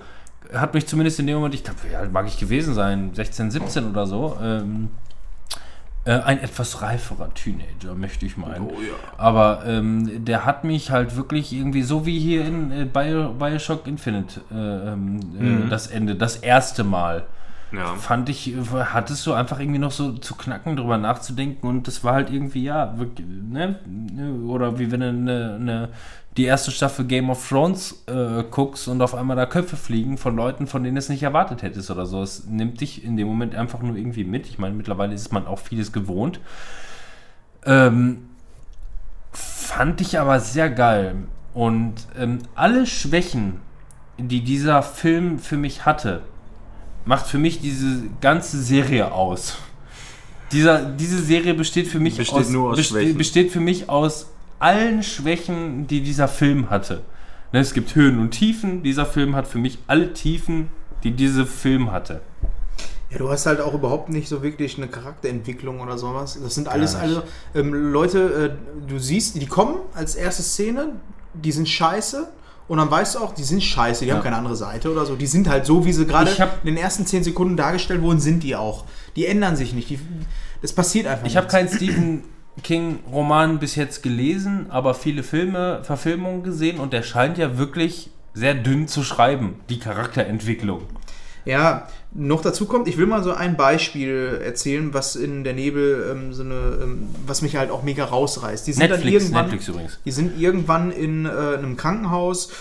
[0.53, 3.11] Hat mich zumindest in dem Moment, ich glaube, alt mag ich gewesen sein?
[3.13, 4.35] 16, 17 oder so.
[4.41, 4.89] Ähm,
[6.05, 8.67] äh, ein etwas reiferer Teenager, möchte ich meinen.
[8.67, 8.95] Oh ja.
[9.17, 13.85] Aber ähm, der hat mich halt wirklich irgendwie, so wie hier in äh, Bio, Bioshock
[13.87, 17.25] Infinite, äh, ähm, äh, das Ende, das erste Mal,
[17.71, 17.95] Ja.
[17.95, 22.13] fand ich, hattest du einfach irgendwie noch so zu knacken, drüber nachzudenken und das war
[22.13, 23.79] halt irgendwie, ja, wirklich, ne?
[24.47, 25.89] Oder wie wenn du eine, eine,
[26.37, 30.35] die erste Staffel Game of Thrones äh, guckst und auf einmal da Köpfe fliegen von
[30.35, 32.21] Leuten, von denen du es nicht erwartet hättest oder so.
[32.23, 34.47] Es nimmt dich in dem Moment einfach nur irgendwie mit.
[34.47, 36.39] Ich meine, mittlerweile ist man auch vieles gewohnt.
[37.65, 38.29] Ähm,
[39.31, 41.15] fand ich aber sehr geil.
[41.53, 43.59] Und ähm, alle Schwächen,
[44.17, 46.21] die dieser Film für mich hatte,
[47.05, 49.57] macht für mich diese ganze Serie aus.
[50.51, 53.17] Dieser, diese Serie besteht für mich Besteht nur aus beste- Schwächen.
[53.17, 54.27] besteht für mich aus
[54.59, 57.01] allen Schwächen, die dieser Film hatte.
[57.51, 58.83] Ne, es gibt Höhen und Tiefen.
[58.83, 60.69] Dieser Film hat für mich alle Tiefen,
[61.03, 62.21] die dieser Film hatte.
[63.09, 66.37] Ja, du hast halt auch überhaupt nicht so wirklich eine Charakterentwicklung oder sowas.
[66.43, 67.23] Das sind alles, also
[67.55, 70.89] ähm, Leute, äh, du siehst, die kommen als erste Szene,
[71.33, 72.27] die sind scheiße.
[72.69, 74.15] Und dann weißt du auch, die sind scheiße, die Ja.
[74.15, 75.15] haben keine andere Seite oder so.
[75.15, 76.31] Die sind halt so, wie sie gerade
[76.63, 78.85] in den ersten zehn Sekunden dargestellt wurden, sind die auch.
[79.15, 79.89] Die ändern sich nicht.
[79.89, 79.99] Die,
[80.61, 82.23] das passiert einfach Ich habe keinen Stephen
[82.63, 88.53] King-Roman bis jetzt gelesen, aber viele Filme, Verfilmungen gesehen und der scheint ja wirklich sehr
[88.53, 90.83] dünn zu schreiben, die Charakterentwicklung.
[91.45, 96.09] Ja, noch dazu kommt, ich will mal so ein Beispiel erzählen, was in der Nebel
[96.11, 98.65] ähm, so eine, ähm, was mich halt auch mega rausreißt.
[98.65, 99.99] Die sind dann Netflix, irgendwann, Netflix übrigens.
[100.05, 102.51] Die sind irgendwann in äh, einem Krankenhaus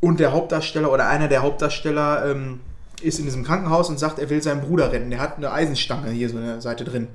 [0.00, 2.60] und der Hauptdarsteller oder einer der Hauptdarsteller ähm,
[3.00, 5.10] ist in diesem Krankenhaus und sagt, er will seinen Bruder retten.
[5.10, 7.08] Der hat eine Eisenstange hier so in der Seite drin.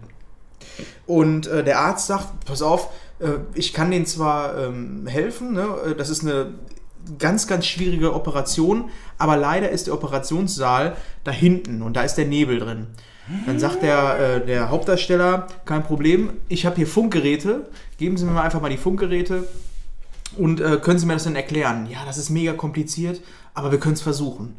[1.05, 2.89] Und äh, der Arzt sagt, pass auf,
[3.19, 5.67] äh, ich kann denen zwar ähm, helfen, ne?
[5.85, 6.53] äh, das ist eine
[7.19, 12.25] ganz, ganz schwierige Operation, aber leider ist der Operationssaal da hinten und da ist der
[12.25, 12.87] Nebel drin.
[13.45, 18.31] Dann sagt der, äh, der Hauptdarsteller, kein Problem, ich habe hier Funkgeräte, geben Sie mir
[18.31, 19.47] mal einfach mal die Funkgeräte
[20.37, 21.87] und äh, können Sie mir das denn erklären?
[21.89, 23.21] Ja, das ist mega kompliziert,
[23.53, 24.55] aber wir können es versuchen.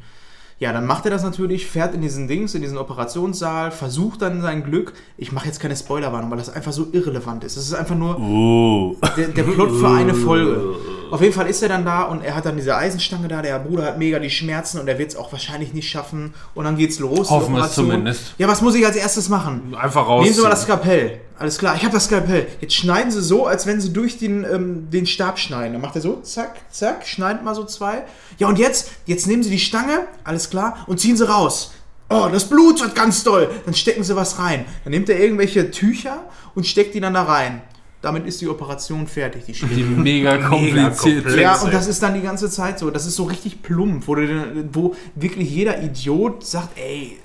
[0.59, 4.40] Ja, dann macht er das natürlich, fährt in diesen Dings, in diesen Operationssaal, versucht dann
[4.43, 4.93] sein Glück.
[5.19, 7.56] Ich mache jetzt keine Spoilerwarnung, weil das einfach so irrelevant ist.
[7.56, 8.97] Es ist einfach nur Oh.
[9.16, 10.77] der, der Plot für eine Folge.
[11.12, 13.43] Auf jeden Fall ist er dann da und er hat dann diese Eisenstange da.
[13.43, 16.32] Der Bruder hat mega die Schmerzen und er wird es auch wahrscheinlich nicht schaffen.
[16.55, 17.28] Und dann geht's los.
[17.28, 18.32] Hoffen wir es zumindest.
[18.39, 19.74] Ja, was muss ich als erstes machen?
[19.78, 20.24] Einfach raus.
[20.24, 21.20] Nehmen Sie mal das Skalpell.
[21.39, 22.47] Alles klar, ich habe das Skalpell.
[22.62, 25.74] Jetzt schneiden Sie so, als wenn Sie durch den, ähm, den Stab schneiden.
[25.74, 28.05] Dann macht er so, zack, zack, schneidet mal so zwei.
[28.39, 31.72] Ja, und jetzt, jetzt nehmen Sie die Stange, alles klar, und ziehen Sie raus.
[32.09, 33.51] Oh, das Blut wird ganz doll.
[33.66, 34.64] Dann stecken Sie was rein.
[34.84, 36.24] Dann nimmt er irgendwelche Tücher
[36.55, 37.60] und steckt die dann da rein.
[38.03, 41.35] Damit ist die Operation fertig, die Die mega kompliziert.
[41.37, 42.91] Ja, und das ist dann die ganze Zeit so.
[42.91, 47.19] Das ist so richtig plump, wo, du, wo wirklich jeder Idiot sagt, ey,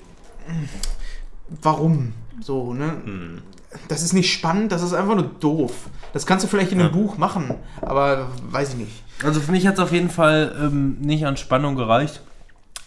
[1.62, 2.12] warum?
[2.40, 3.42] So, ne?
[3.88, 5.72] Das ist nicht spannend, das ist einfach nur doof.
[6.12, 9.02] Das kannst du vielleicht in einem Buch machen, aber weiß ich nicht.
[9.24, 12.22] Also für mich hat es auf jeden Fall ähm, nicht an Spannung gereicht,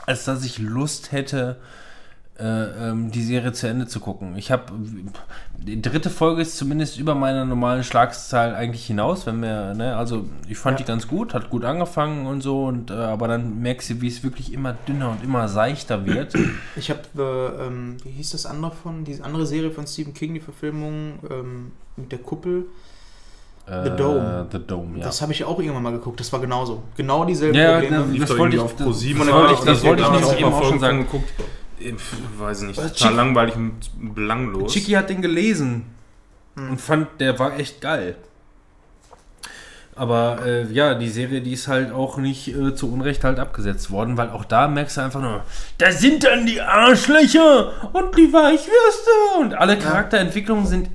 [0.05, 1.59] als dass ich Lust hätte,
[2.43, 4.35] die Serie zu Ende zu gucken.
[4.35, 4.63] Ich habe
[5.59, 10.25] die dritte Folge ist zumindest über meiner normalen Schlagszahl eigentlich hinaus, wenn wir, ne, also
[10.47, 10.85] ich fand Ja.
[10.85, 14.07] die ganz gut, hat gut angefangen und so, und äh, aber dann merkst du, wie
[14.07, 16.33] es wirklich immer dünner und immer seichter wird.
[16.75, 20.33] Ich habe, äh, ähm, wie hieß das andere von, diese andere Serie von Stephen King,
[20.33, 22.65] die Verfilmung ähm, mit der Kuppel.
[23.67, 24.47] The Dome.
[24.51, 25.03] The Dome, ja.
[25.05, 26.81] Das habe ich auch irgendwann mal geguckt, das war genauso.
[26.97, 28.19] Genau dieselben Ja, Probleme.
[28.19, 30.25] Das doch wollte ich- auf Pro 7 das oder wollte ich- das wollte ich nämlich
[30.27, 30.97] auch eben mal auch schon sagen.
[31.01, 31.29] Geguckt.
[31.81, 33.79] Ich weiß ich nicht, total Chick- langweilig und
[34.15, 34.71] belanglos.
[34.73, 35.85] Chicky hat den gelesen.
[36.55, 38.15] und fand, der war echt geil.
[39.95, 43.91] Aber äh, ja, die Serie, die ist halt auch nicht äh, zu Unrecht halt abgesetzt
[43.91, 45.43] worden, weil auch da merkst du einfach nur,
[45.77, 50.89] da sind dann die Arschlöcher und die Weichwürste und alle Charakterentwicklungen sind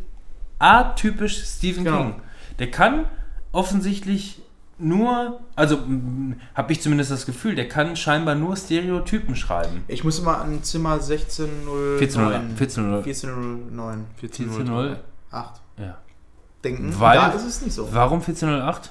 [0.58, 1.98] atypisch Stephen Genau.
[1.98, 2.14] King.
[2.58, 3.04] Der kann
[3.52, 4.40] offensichtlich
[4.78, 5.78] nur, also
[6.54, 9.84] habe ich zumindest das Gefühl, der kann scheinbar nur Stereotypen schreiben.
[9.88, 12.56] Ich muss mal an Zimmer 1609 14.09.
[12.56, 13.04] 14.09.
[13.04, 14.96] 1409 14.0.
[15.30, 15.98] 8 Ja.
[16.62, 16.94] denken.
[16.98, 17.88] Weil- da ist es nicht so.
[17.92, 18.90] Warum 1408?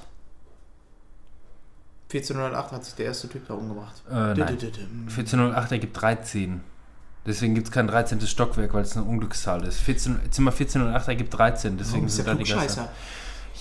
[2.09, 4.03] 1408 hat sich der erste Typ da umgebracht.
[4.09, 4.57] Äh, nein.
[5.07, 6.61] 1408 ergibt 13.
[7.25, 8.21] Deswegen gibt es kein 13.
[8.27, 9.79] Stockwerk, weil es eine Unglückszahl ist.
[9.79, 11.77] 14, Zimmer 1408 ergibt 13.
[11.77, 12.83] Deswegen Warum ist sind der da die ganzen.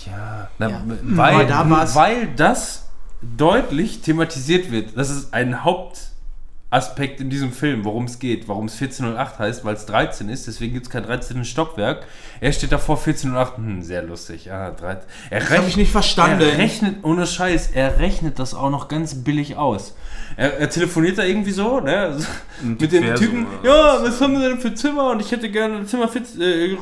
[0.06, 0.82] Ja, na, Ja.
[1.02, 2.88] Weil, war's- weil das
[3.22, 4.96] deutlich thematisiert wird.
[4.96, 8.48] Das ist ein Hauptaspekt in diesem Film, worum es geht.
[8.48, 10.46] Warum es 1408 heißt, weil es 13 ist.
[10.46, 11.44] Deswegen gibt es kein 13.
[11.44, 12.06] Stockwerk.
[12.40, 13.56] Er steht davor 1408.
[13.56, 14.50] Hm, sehr lustig.
[14.52, 15.08] Ah, 13.
[15.30, 16.40] Er Das habe ich nicht verstanden.
[16.42, 19.94] er rechnet, ohne Scheiß, er rechnet das auch noch ganz billig aus.
[20.36, 22.16] Er, er telefoniert da irgendwie so, ne?
[22.62, 23.46] Mit Versum, Typen.
[23.62, 25.10] Ja, was haben wir denn für Zimmer?
[25.10, 26.76] Und ich hätte gerne Zimmer 14, äh,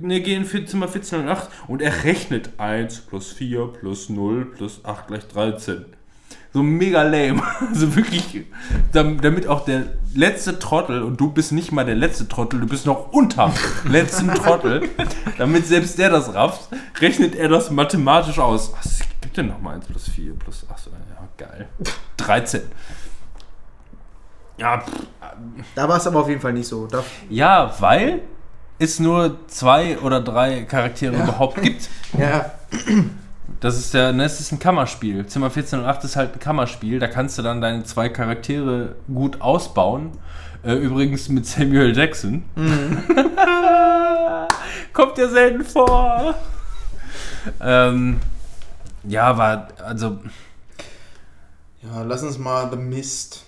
[0.00, 1.48] ne, gehen für Zimmer 14 und 8.
[1.68, 5.84] Und er rechnet 1 plus 4 plus 0 plus 8 gleich 13.
[6.54, 7.42] So mega lame.
[7.68, 8.46] Also wirklich,
[8.92, 9.82] dam- damit auch der
[10.14, 13.52] letzte Trottel, und du bist nicht mal der letzte Trottel, du bist noch unter
[13.84, 14.88] letzten Trottel,
[15.36, 18.72] damit selbst der das rafft, rechnet er das mathematisch aus.
[18.72, 21.68] Was gibt denn nochmal 1 plus 4 plus, achso, ja, geil.
[22.18, 22.62] 13.
[24.58, 25.06] Ja, pff,
[25.74, 26.86] Da war es aber auf jeden Fall nicht so.
[26.86, 28.22] Da, ja, weil
[28.78, 31.88] es nur zwei oder drei Charaktere überhaupt gibt.
[32.18, 32.50] ja,
[33.60, 35.26] Das ist ja, ne, es ist ein Kammerspiel.
[35.26, 36.98] Zimmer 14 und 8 ist halt ein Kammerspiel.
[36.98, 40.12] Da kannst du dann deine zwei Charaktere gut ausbauen.
[40.64, 42.44] Äh, übrigens mit Samuel Jackson.
[44.92, 46.34] Kommt ja selten vor.
[47.60, 48.20] Ähm,
[49.04, 50.18] ja, aber also
[51.82, 53.44] ja, lass uns mal The Mist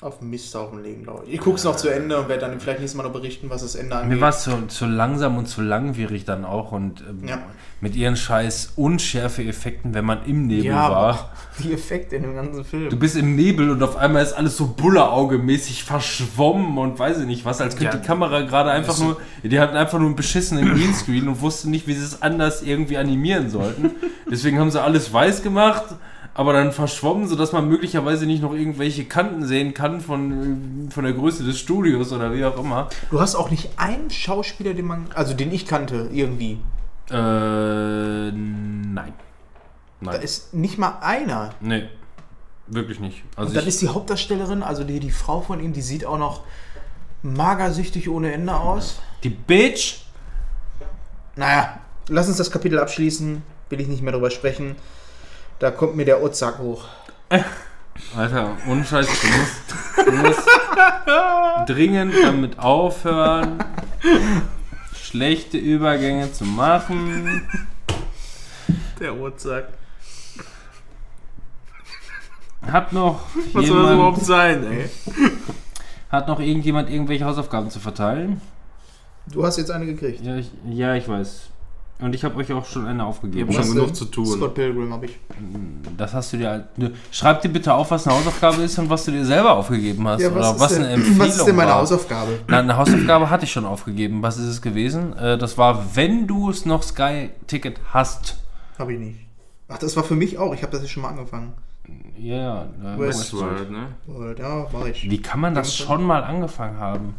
[0.00, 1.34] auf Misthaufen legen, glaube ich.
[1.34, 3.62] Ich gucke es noch zu Ende und werde dann vielleicht nächstes Mal noch berichten, was
[3.62, 4.14] das Ende angeht.
[4.16, 7.38] mir war es zu, zu langsam und zu langwierig dann auch und ähm, Ja.
[7.80, 11.30] mit ihren scheiß Unschärfe-Effekten, wenn man im Nebel ja, war.
[11.64, 12.90] die Effekte in dem ganzen Film.
[12.90, 17.26] Du bist im Nebel und auf einmal ist alles so Bullerauge-mäßig verschwommen und weiß ich
[17.26, 20.06] nicht was, als könnte Ja, die Kamera gerade einfach das- nur, die hatten einfach nur
[20.06, 23.90] einen beschissenen Greenscreen und wussten nicht, wie sie es anders irgendwie animieren sollten.
[24.30, 25.86] Deswegen haben sie alles weiß gemacht,
[26.38, 31.02] aber dann verschwommen, sodass man möglicherweise nicht noch irgendwelche Kanten sehen kann von, äh, von
[31.02, 32.88] der Größe des Studios oder wie auch immer.
[33.10, 36.60] du hast auch nicht einen Schauspieler, den man, also den ich kannte, irgendwie.
[37.10, 39.12] Äh, nein.
[40.00, 40.22] Da Nein.
[40.22, 41.54] ist nicht mal einer.
[41.60, 41.88] Nee.
[42.68, 43.24] Wirklich nicht.
[43.34, 46.18] Also Und dann ist die Hauptdarstellerin, also die, die Frau von ihm, die sieht auch
[46.18, 46.44] noch
[47.22, 49.00] magersüchtig ohne Ende aus.
[49.24, 50.02] die Bitch
[51.34, 53.42] Naja, lass uns das Kapitel abschließen.
[53.70, 54.76] Will ich nicht mehr drüber sprechen.
[55.58, 56.84] Da kommt mir der Otzak hoch.
[58.16, 60.48] Alter, ohne Scheiß, du musst, du musst
[61.66, 63.58] dringend damit aufhören,
[64.94, 67.42] schlechte Übergänge zu machen.
[69.00, 69.68] Der Otzak.
[72.62, 73.22] Hat noch,
[73.52, 74.90] Was soll das überhaupt jemand, sein, ey?
[76.10, 78.40] hat noch irgendjemand irgendwelche Hausaufgaben zu verteilen?
[79.26, 80.24] Du hast jetzt eine gekriegt.
[80.24, 81.48] Ja, ich, ja, ich weiß.
[82.00, 83.50] Und ich habe euch auch schon eine aufgegeben.
[83.50, 83.94] Ich hab Was schon genug denn?
[83.96, 84.26] zu tun.
[84.26, 85.18] Scott Pilgrim habe ich.
[85.96, 86.50] Das hast du dir.
[86.50, 89.52] halt- Ne, Schreib dir bitte auf, was eine Hausaufgabe ist und was du dir selber
[89.54, 90.20] aufgegeben hast.
[90.22, 91.78] Ja, oder was, was ist eine denn, Empfehlung was ist denn meine war.
[91.80, 92.38] Hausaufgabe?
[92.46, 94.22] Na, eine Hausaufgabe hatte ich schon aufgegeben.
[94.22, 95.16] Was ist es gewesen?
[95.16, 98.36] Äh, das war, wenn du es noch Sky-Ticket hast.
[98.78, 99.18] Habe ich nicht.
[99.66, 100.54] Ach, das war für mich auch.
[100.54, 101.52] Ich habe das jetzt schon mal angefangen.
[102.16, 102.94] Ja, ja.
[102.94, 103.88] Äh, Westworld, ne?
[104.06, 105.10] Und Ja, war ich.
[105.10, 107.14] Wie kann man das schon mal angefangen haben?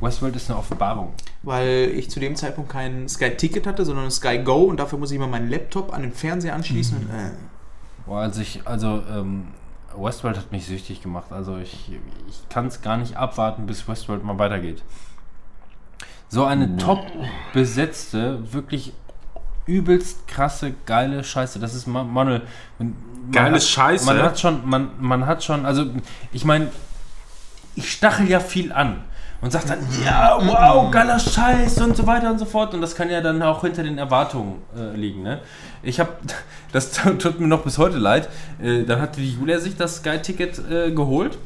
[0.00, 1.12] Westworld ist eine Offenbarung.
[1.42, 5.10] Weil ich zu dem Zeitpunkt kein Sky-Ticket hatte, sondern ein Sky Go und dafür muss
[5.10, 6.96] ich mal meinen Laptop an den Fernseher anschließen.
[6.98, 7.30] Und, äh,
[8.06, 9.48] Boah, also ich, also ähm,
[9.96, 11.32] Westworld hat mich süchtig gemacht.
[11.32, 11.90] Also ich,
[12.28, 14.82] ich kann es gar nicht abwarten, bis Westworld mal weitergeht.
[16.28, 17.04] So eine top
[17.52, 18.92] besetzte, wirklich
[19.66, 21.58] übelst krasse, geile Scheiße.
[21.58, 22.42] Das ist Ma- Manuel.
[22.78, 24.06] man- man Geile hat- Scheiße?
[24.06, 25.86] Man hat schon, man, man hat schon, also
[26.32, 26.68] ich meine,
[27.76, 29.04] ich stachel ja viel an
[29.42, 32.74] und sag dann, ja, wow, geiler Scheiß und so weiter und so fort.
[32.74, 35.22] Und das kann ja dann auch hinter den Erwartungen äh, liegen.
[35.22, 35.40] Ne?
[35.82, 36.10] Ich habe,
[36.72, 38.28] das tut mir noch bis heute leid,
[38.62, 41.38] äh, dann hatte die Julia sich das Sky-Ticket äh, geholt.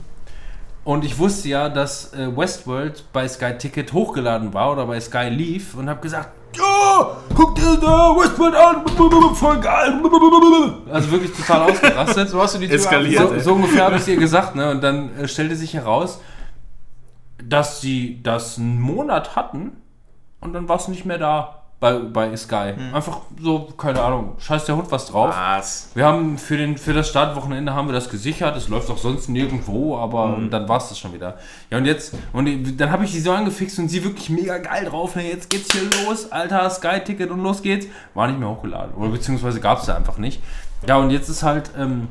[0.84, 5.30] Und ich wusste ja, dass äh, Westworld bei Sky Ticket hochgeladen war oder bei Sky
[5.30, 9.94] lief und habe gesagt, ja, guck dir da Westworld an, voll geil.
[10.92, 12.28] Also wirklich total ausgerastet.
[12.28, 13.28] so hast du die Tür Eskaliert.
[13.28, 14.70] So, so ungefähr habe ich es ihr gesagt, ne?
[14.70, 16.20] Und dann äh, stellte sich heraus,
[17.48, 19.72] dass sie das einen Monat hatten
[20.40, 22.72] und dann war es nicht mehr da bei, bei Sky.
[22.94, 25.34] Einfach so, keine Ahnung, scheiß der Hund was drauf.
[25.36, 25.90] Was?
[25.94, 28.56] Wir haben für, den, für das Startwochenende haben wir das gesichert.
[28.56, 31.36] Es läuft auch sonst nirgendwo, aber und dann war es das schon wieder.
[31.70, 34.86] Ja, und jetzt, und dann habe ich die so angefixt und sie wirklich mega geil
[34.86, 35.14] drauf.
[35.16, 37.86] Ne, jetzt geht's hier los, Alter, Sky-Ticket und los geht's.
[38.14, 38.94] War nicht mehr hochgeladen.
[38.94, 40.42] Oder beziehungsweise gab es da einfach nicht.
[40.88, 42.08] Ja, und jetzt ist halt, ähm,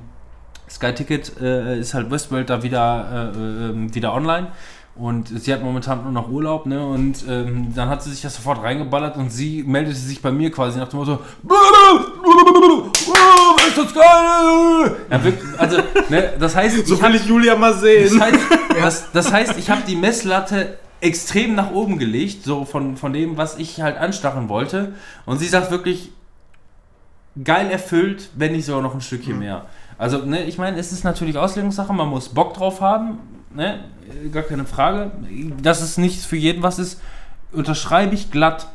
[0.70, 4.52] Sky Ticket äh, ist halt Westworld da wieder, äh, äh, wieder online.
[4.96, 6.86] Und sie hat momentan nur noch Urlaub, ne?
[6.86, 10.52] Und ähm, dann hat sie sich das sofort reingeballert und sie meldete sich bei mir
[10.52, 11.20] quasi nach dem Motto:
[13.68, 14.96] Ist das geil!
[15.10, 15.78] Ja, wirklich, also,
[16.10, 18.22] ne, das heißt, So ich hab- will ich Julia mal das sehen.
[18.22, 18.40] heißt,
[18.82, 23.36] das, das heißt, ich habe die Messlatte extrem nach oben gelegt, so von, von dem,
[23.36, 24.94] was ich halt anstacheln wollte.
[25.26, 26.12] Und sie sagt wirklich,
[27.44, 29.66] geil erfüllt, wenn nicht sogar noch ein Stückchen mehr.
[29.98, 33.18] Also, ne, ich meine, es ist natürlich Auslegungssache, man muss Bock drauf haben,
[33.56, 33.84] ne,
[34.32, 35.12] gar keine Frage.
[35.62, 37.02] Dass es nicht für jeden was ist,
[37.52, 38.68] unterschreibe ich glatt.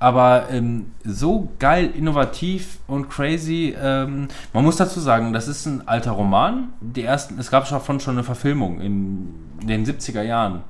[0.00, 3.74] Aber ähm, so geil, innovativ und crazy.
[3.80, 6.68] Ähm, man muss dazu sagen, das ist ein alter Roman.
[6.80, 10.62] Die ersten, es gab davon schon eine Verfilmung in den 70er Jahren.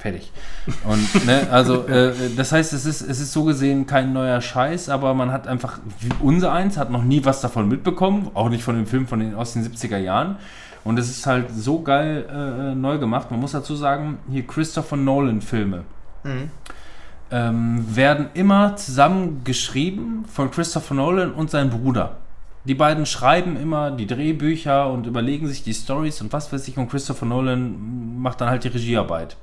[0.00, 0.32] Fertig.
[0.84, 4.88] Und ne, also äh, das heißt, es ist, es ist so gesehen kein neuer Scheiß,
[4.88, 8.64] aber man hat einfach, wie unser eins hat noch nie was davon mitbekommen, auch nicht
[8.64, 10.36] von dem Film von den, aus den 70er Jahren.
[10.84, 13.30] Und es ist halt so geil äh, neu gemacht.
[13.30, 15.84] Man muss dazu sagen, hier Christopher Nolan Filme
[17.30, 22.16] ähm, werden immer zusammen geschrieben von Christopher Nolan und seinem Bruder.
[22.64, 26.76] Die beiden schreiben immer die Drehbücher und überlegen sich die Stories und was weiß ich
[26.76, 29.36] und Christopher Nolan macht dann halt die Regiearbeit.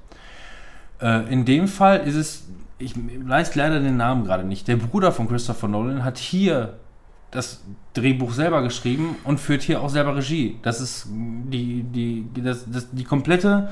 [1.01, 5.11] Äh, in dem Fall ist es, ich weiß leider den Namen gerade nicht, der Bruder
[5.11, 6.73] von Christopher Nolan hat hier
[7.31, 10.57] das Drehbuch selber geschrieben und führt hier auch selber Regie.
[10.61, 13.69] Das ist die, die, das, das, die komplette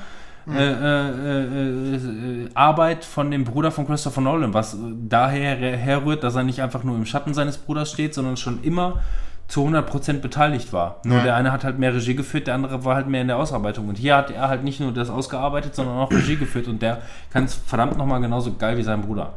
[0.48, 4.78] äh, äh, äh, äh, Arbeit von dem Bruder von Christopher Nolan, was
[5.08, 9.02] daher herrührt, dass er nicht einfach nur im Schatten seines Bruders steht, sondern schon immer
[9.48, 11.00] zu 100% beteiligt war.
[11.04, 11.24] Nur Ja.
[11.24, 13.88] der eine hat halt mehr Regie geführt, der andere war halt mehr in der Ausarbeitung.
[13.90, 17.02] Und hier hat er halt nicht nur das ausgearbeitet, sondern auch Regie geführt und der
[17.32, 19.34] kann es verdammt nochmal genauso geil wie sein Bruder.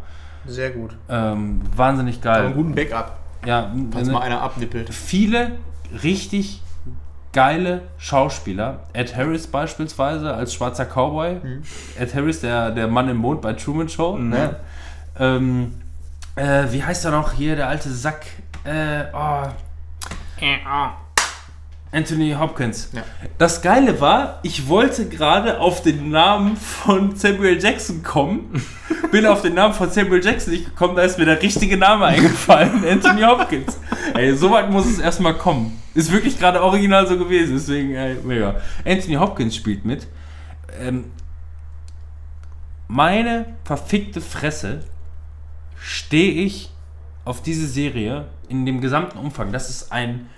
[0.47, 0.97] Sehr gut.
[1.11, 2.47] Ähm, wahnsinnig geil.
[2.47, 4.93] einen guten Backup, Ja, falls ne- mal einer abnippelt.
[4.93, 5.53] viele
[6.03, 6.63] richtig
[7.33, 8.81] geile Schauspieler.
[8.93, 11.37] Ed Harris beispielsweise als schwarzer Cowboy.
[11.99, 14.17] Ed Harris, der, der Mann im Mond bei Truman Show.
[14.19, 14.57] Ne?
[15.19, 15.81] Ähm,
[16.37, 18.27] äh, wie heißt er noch hier, der alte Sack?
[18.65, 19.49] Äh, oh.
[21.91, 22.91] Anthony Hopkins.
[22.93, 23.03] Ja.
[23.39, 28.63] Das Geile war, ich wollte gerade auf den Namen von Samuel Jackson kommen.
[29.11, 32.05] Bin auf den Namen von Samuel Jackson nicht gekommen, da ist mir der richtige Name
[32.05, 32.85] eingefallen.
[32.89, 33.79] Anthony Hopkins.
[34.15, 35.81] Ey, so weit muss es erstmal kommen.
[35.95, 38.57] Ist wirklich gerade original so gewesen, deswegen, ey, mega.
[38.85, 40.07] Anthony Hopkins spielt mit.
[40.81, 41.07] Ähm,
[42.87, 44.81] meine verfickte Fresse
[45.81, 46.71] stehe ich
[47.25, 49.53] auf diese Serie in dem gesamten Umfang.
[49.53, 50.29] Das ist ein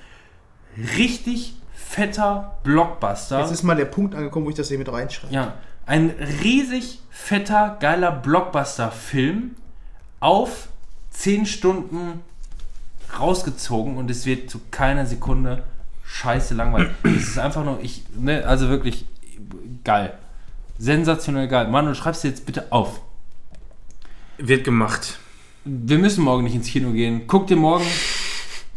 [0.77, 3.41] richtig fetter Blockbuster.
[3.41, 5.35] Jetzt ist mal der Punkt angekommen, wo ich das hier mit reinschreibe.
[5.35, 5.55] Ja,
[5.87, 6.11] ein
[6.43, 9.57] riesig fetter, geiler Blockbuster-Film
[10.21, 10.69] auf
[11.11, 12.23] 10 Stunden
[13.19, 15.65] rausgezogen und es wird zu keiner Sekunde
[16.05, 16.91] scheiße langweilig.
[17.03, 19.07] es ist einfach nur, ich, ne, also wirklich
[19.83, 20.15] geil.
[20.79, 21.69] Sensationell geil.
[21.69, 23.01] Manu, schreib's dir jetzt bitte auf.
[24.39, 25.19] Wird gemacht.
[25.65, 27.27] Wir müssen morgen nicht ins Kino gehen.
[27.27, 27.85] Guck dir morgen.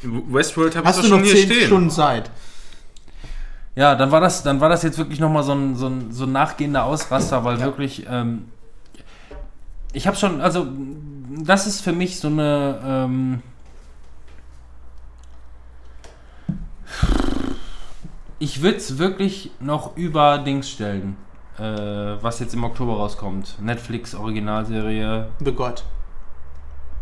[0.03, 1.65] Westworld habe ich Hast doch du schon noch hier 10 stehen.
[1.67, 2.29] Stunden Zeit?
[3.75, 6.25] Ja, dann war das, dann war das jetzt wirklich nochmal so ein, so, ein, so
[6.25, 7.65] ein nachgehender Ausraster, weil Ja.
[7.65, 8.45] wirklich, ähm,
[9.93, 10.67] ich habe schon, also
[11.43, 13.41] das ist für mich so eine, ähm,
[18.39, 21.15] ich würde es wirklich noch über Dings stellen,
[21.57, 23.55] äh, was jetzt im Oktober rauskommt.
[23.61, 25.83] Netflix Originalserie The God.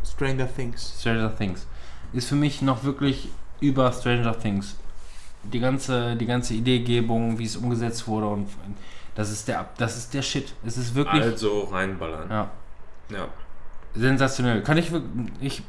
[0.06, 0.96] Stranger Things.
[1.00, 1.66] Stranger Things.
[2.14, 4.76] Ist für mich noch wirklich über Stranger Things.
[5.44, 8.48] Die ganze, die ganze Ideegebung, wie es umgesetzt wurde und
[9.16, 10.54] das ist der, das ist der Shit.
[10.66, 12.30] Es ist wirklich Also reinballern.
[12.30, 12.52] ja,
[13.10, 13.28] Ja.
[13.96, 14.62] sensationell.
[14.62, 15.64] Kann ich wirklich, ich,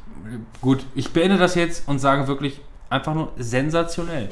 [0.61, 4.29] gut, ich beende das jetzt und sage wirklich einfach nur sensationell.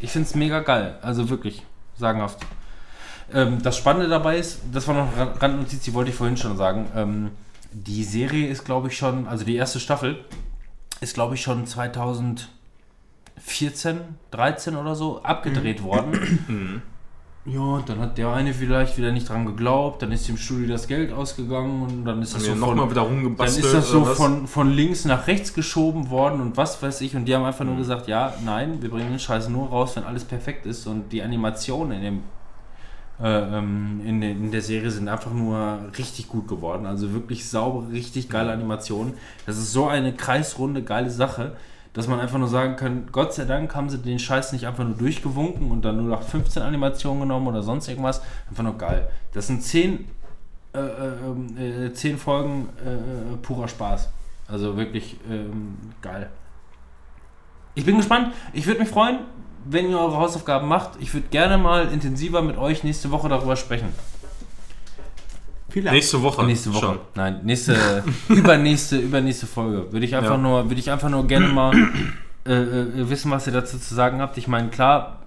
[0.00, 0.98] Ich finde es mega geil.
[1.02, 1.62] Also wirklich,
[1.96, 2.38] sagenhaft.
[3.32, 5.08] Ähm, das Spannende dabei ist, das war noch
[5.40, 6.86] Randnotiz, die wollte ich vorhin schon sagen.
[6.96, 7.30] Ähm,
[7.72, 10.24] die Serie ist, glaube ich, schon, also die erste Staffel
[11.02, 12.48] ist, glaube ich, schon 2014,
[14.30, 16.82] 13 oder so abgedreht worden.
[17.44, 20.86] Ja, dann hat der eine vielleicht wieder nicht dran geglaubt, dann ist dem Studio das
[20.86, 23.04] Geld ausgegangen und dann ist das Haben so von, wieder
[23.36, 27.16] dann ist das so von, von links nach rechts geschoben worden und was weiß ich.
[27.16, 30.04] Und die haben einfach nur gesagt, ja, nein, wir bringen den Scheiß nur raus, wenn
[30.04, 30.86] alles perfekt ist.
[30.86, 32.22] Und die Animation in dem
[33.28, 36.86] in, der- in der Serie sind einfach nur richtig gut geworden.
[36.86, 39.14] Also wirklich saubere, richtig geile Animationen.
[39.46, 41.56] Das ist so eine kreisrunde, geile Sache,
[41.92, 44.82] dass man einfach nur sagen kann, Gott sei Dank haben sie den Scheiß nicht einfach
[44.84, 48.22] nur durchgewunken und dann nur nach 15 Animationen genommen oder sonst irgendwas.
[48.48, 49.08] Einfach nur geil.
[49.34, 50.06] Das sind 10,
[50.74, 54.08] äh, äh, äh, 10 Folgen äh, purer Spaß.
[54.48, 56.28] Also wirklich ähm, geil.
[57.74, 58.32] Ich bin gespannt.
[58.52, 59.20] Ich würde mich freuen,
[59.64, 60.90] wenn ihr eure Hausaufgaben macht.
[61.00, 63.88] Ich würde gerne mal intensiver mit euch nächste Woche darüber sprechen.
[65.68, 65.94] Vielleicht.
[65.94, 66.44] Nächste Woche.
[66.44, 66.80] Nächste Woche.
[66.86, 66.98] Schon.
[67.14, 67.74] Nein, nächste,
[68.28, 69.90] übernächste, übernächste Folge.
[69.92, 70.36] Würde ich einfach Ja.
[70.36, 71.74] nur, würde ich einfach nur gerne mal
[72.46, 74.36] äh, äh, wissen, was ihr dazu zu sagen habt.
[74.36, 75.20] Ich meine, klar,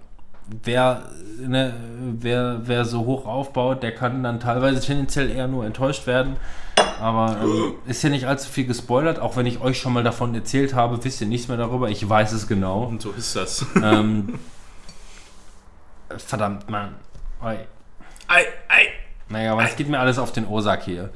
[0.63, 1.01] wer,
[1.39, 1.73] ne,
[2.19, 6.35] wer, wer so hoch aufbaut, der kann dann teilweise tendenziell eher nur enttäuscht werden.
[6.99, 10.33] Aber ähm, ist ja nicht allzu viel gespoilert, auch wenn ich euch schon mal davon
[10.33, 11.89] erzählt habe, wisst ihr nichts mehr darüber.
[11.89, 12.83] Ich weiß es genau.
[12.83, 13.65] Und so ist das.
[13.75, 14.39] ähm,
[16.17, 16.95] verdammt, Mann.
[17.43, 17.57] Oi.
[18.27, 18.87] ei, ei.
[19.29, 21.09] Naja, aber es geht mir alles auf den Osak hier.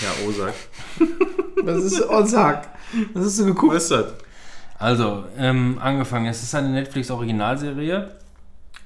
[0.00, 0.54] Ja, Osak.
[1.62, 2.68] Was ist sag.
[3.12, 3.74] Was hast du geguckt?
[3.74, 4.06] Was ist das?
[4.78, 6.26] Also, ähm, angefangen.
[6.26, 8.10] Es ist eine Netflix-Originalserie.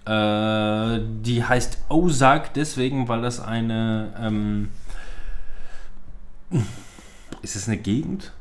[0.06, 4.12] Äh, die heißt Ozark deswegen, weil das eine.
[4.20, 4.70] Ähm,
[7.42, 8.33] ist es eine Gegend?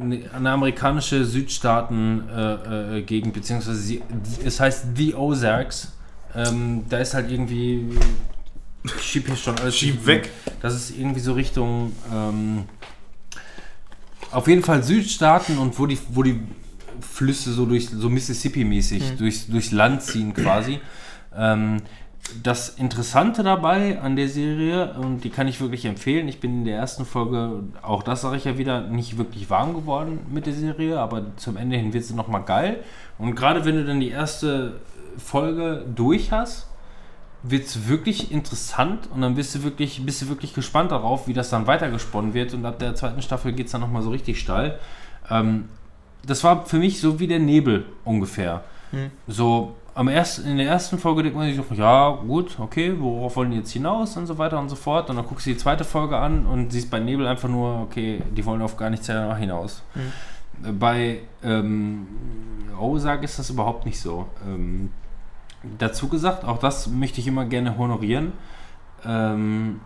[0.00, 4.02] Eine, eine amerikanische Südstaaten-Gegend, beziehungsweise sie,
[4.44, 5.92] es heißt The Ozarks.
[6.34, 7.86] Ähm, da ist halt irgendwie.
[8.84, 9.76] Ich schieb hier schon alles.
[9.76, 10.30] Schieb weg.
[10.60, 11.92] Das ist irgendwie so Richtung.
[12.12, 12.64] Ähm,
[14.30, 16.40] auf jeden Fall Südstaaten und wo die, wo die
[17.00, 20.80] Flüsse so durch so Mississippi-mäßig durchs, durchs Land ziehen quasi.
[21.36, 21.82] Ähm,
[22.42, 26.64] das Interessante dabei an der Serie, und die kann ich wirklich empfehlen, ich bin in
[26.64, 30.52] der ersten Folge, auch das sage ich ja wieder, nicht wirklich warm geworden mit der
[30.52, 32.84] Serie, aber zum Ende hin wird sie nochmal geil.
[33.18, 34.80] Und gerade wenn du dann die erste
[35.18, 36.68] Folge durch hast,
[37.42, 41.32] wird es wirklich interessant und dann bist du wirklich, bist du wirklich gespannt darauf, wie
[41.32, 42.54] das dann weitergesponnen wird.
[42.54, 44.78] Und ab der zweiten Staffel geht es dann nochmal so richtig steil.
[45.28, 45.68] Ähm,
[46.24, 48.62] das war für mich so wie der Nebel ungefähr.
[49.26, 53.36] So am ersten, in der ersten Folge denkt man sich so, ja gut, okay, worauf
[53.36, 55.10] wollen die jetzt hinaus und so weiter und so fort.
[55.10, 58.22] Und dann guckst du die zweite Folge an und siehst bei Nebel einfach nur, okay,
[58.34, 59.82] die wollen auf gar nichts danach hinaus.
[60.64, 62.06] Äh, Bei ähm,
[62.78, 64.26] Ozark ist das überhaupt nicht so.
[64.46, 64.90] Ähm,
[65.78, 68.32] dazu gesagt, auch das möchte ich immer gerne honorieren.
[69.04, 69.80] Ähm,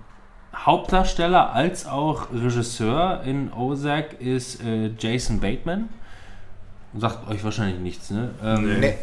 [0.54, 5.88] Hauptdarsteller als auch Regisseur in Ozark ist äh, Jason Bateman.
[6.98, 8.30] Sagt euch wahrscheinlich nichts, ne?
[8.42, 8.94] Ähm, Nee.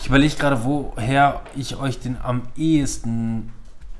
[0.00, 3.52] Ich überlege gerade, woher ich euch den am ehesten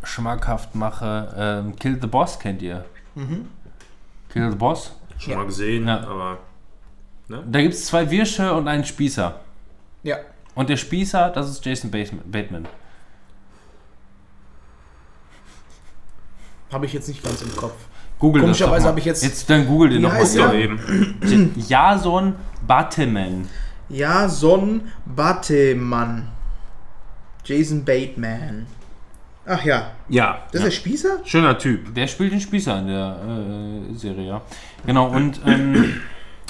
[0.02, 1.34] schmackhaft mache.
[1.36, 2.84] Ähm, Kill the Boss kennt ihr?
[4.28, 4.92] Kill the Boss?
[5.18, 5.38] Schon Ja.
[5.38, 6.00] mal gesehen, Ja.
[6.00, 6.38] aber.
[7.28, 9.38] Da gibt es zwei Wirsche und einen Spießer.
[10.02, 10.16] Ja.
[10.54, 12.66] Und der Spießer, das ist Jason Bateman.
[16.72, 17.74] Habe ich jetzt nicht ganz im Kopf.
[18.18, 20.18] Google Komischerweise habe ich jetzt- Jetzt dann google den Wie noch mal.
[20.20, 21.54] heißt Ja, eben.
[21.68, 22.34] Jason
[22.66, 23.48] Bateman.
[23.88, 26.28] Jason Bateman.
[27.44, 28.66] Jason Bateman.
[29.46, 29.92] Ach ja.
[30.08, 30.42] Ja.
[30.52, 31.08] Das ist der Spießer?
[31.24, 31.94] Schöner Typ.
[31.94, 33.16] Der spielt den Spießer in der
[33.90, 34.42] äh, Serie, ja.
[34.84, 36.00] Genau, und ähm,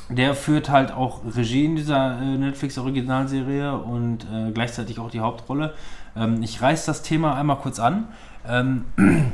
[0.08, 5.74] der führt halt auch Regie in dieser äh, Netflix-Originalserie und äh, gleichzeitig auch die Hauptrolle.
[6.16, 8.08] Ähm, ich reiß das Thema einmal kurz an.
[8.46, 8.86] Ähm,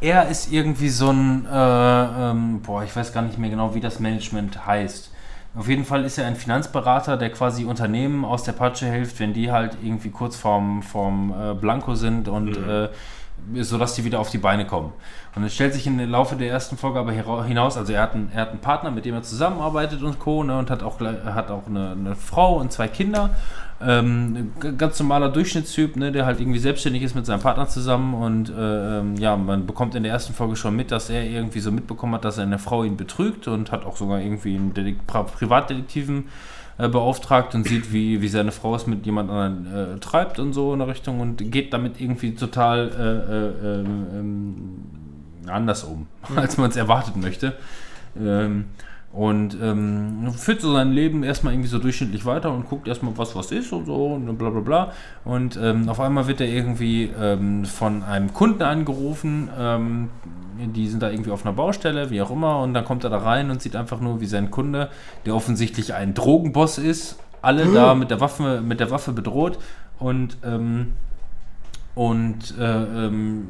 [0.00, 1.50] er ist irgendwie so ein, äh,
[2.30, 5.12] ähm, boah, ich weiß gar nicht mehr genau, wie das Management heißt.
[5.54, 9.32] Auf jeden Fall ist er ein Finanzberater, der quasi Unternehmen aus der Patsche hilft, wenn
[9.32, 12.88] die halt irgendwie kurz vorm, vorm äh, Blanko sind und äh,
[13.60, 14.92] so dass die wieder auf die Beine kommen.
[15.34, 17.12] Und es stellt sich im Laufe der ersten Folge aber
[17.44, 20.42] hinaus, also er hat einen, er hat einen Partner, mit dem er zusammenarbeitet und Co.
[20.42, 23.30] Ne, und hat auch, hat auch eine, eine Frau und zwei Kinder.
[23.82, 28.50] Ähm, ganz normaler Durchschnittstyp, ne, der halt irgendwie selbstständig ist mit seinem Partner zusammen und
[28.50, 31.72] äh, ähm, ja, man bekommt in der ersten Folge schon mit, dass er irgendwie so
[31.72, 36.28] mitbekommen hat, dass seine Frau ihn betrügt und hat auch sogar irgendwie einen Pri- Privatdetektiven
[36.80, 40.52] äh, beauftragt und sieht, wie, wie seine Frau es mit jemand anderem äh, treibt und
[40.52, 46.06] so in der Richtung und geht damit irgendwie total äh, äh, ähm, ähm, anders um,
[46.36, 47.54] als man es erwartet möchte.
[48.18, 48.66] Ähm,
[49.12, 53.34] und ähm, führt so sein Leben erstmal irgendwie so durchschnittlich weiter und guckt erstmal, was
[53.34, 54.92] was ist und so und bla bla bla.
[55.24, 60.10] Und ähm, auf einmal wird er irgendwie ähm, von einem Kunden angerufen, ähm,
[60.58, 63.18] die sind da irgendwie auf einer Baustelle, wie auch immer, und dann kommt er da
[63.18, 64.90] rein und sieht einfach nur, wie sein Kunde,
[65.24, 69.58] der offensichtlich ein Drogenboss ist, alle da mit der Waffe, mit der Waffe bedroht
[69.98, 70.92] und ähm,
[71.94, 73.48] und äh, ähm,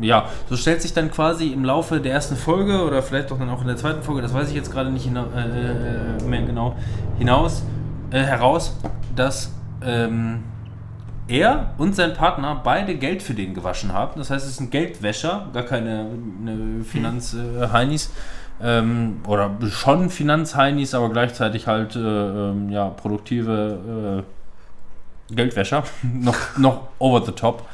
[0.00, 3.50] ja, so stellt sich dann quasi im Laufe der ersten Folge oder vielleicht auch dann
[3.50, 6.76] auch in der zweiten Folge, das weiß ich jetzt gerade nicht hina äh, mehr genau,
[7.18, 7.62] hinaus,
[8.10, 8.76] äh, heraus,
[9.14, 9.52] dass
[9.82, 10.44] ähm,
[11.28, 14.12] er und sein Partner beide Geld für den gewaschen haben.
[14.16, 16.06] Das heißt, es sind Geldwäscher, gar keine
[16.42, 18.10] ne, Finanzheinis.
[18.60, 24.24] Ähm, oder schon Finanzheinis, aber gleichzeitig halt äh, ähm, ja, produktive
[25.30, 25.84] äh, Geldwäscher.
[26.02, 27.68] noch, noch over the top.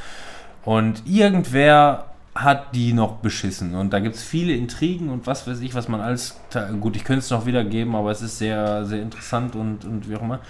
[0.64, 3.74] Und irgendwer hat die noch beschissen.
[3.74, 6.40] Und da gibt es viele Intrigen und was weiß ich, was man alles.
[6.80, 10.16] Gut, ich könnte es noch wiedergeben, aber es ist sehr, sehr interessant und, und wie
[10.16, 10.40] auch immer.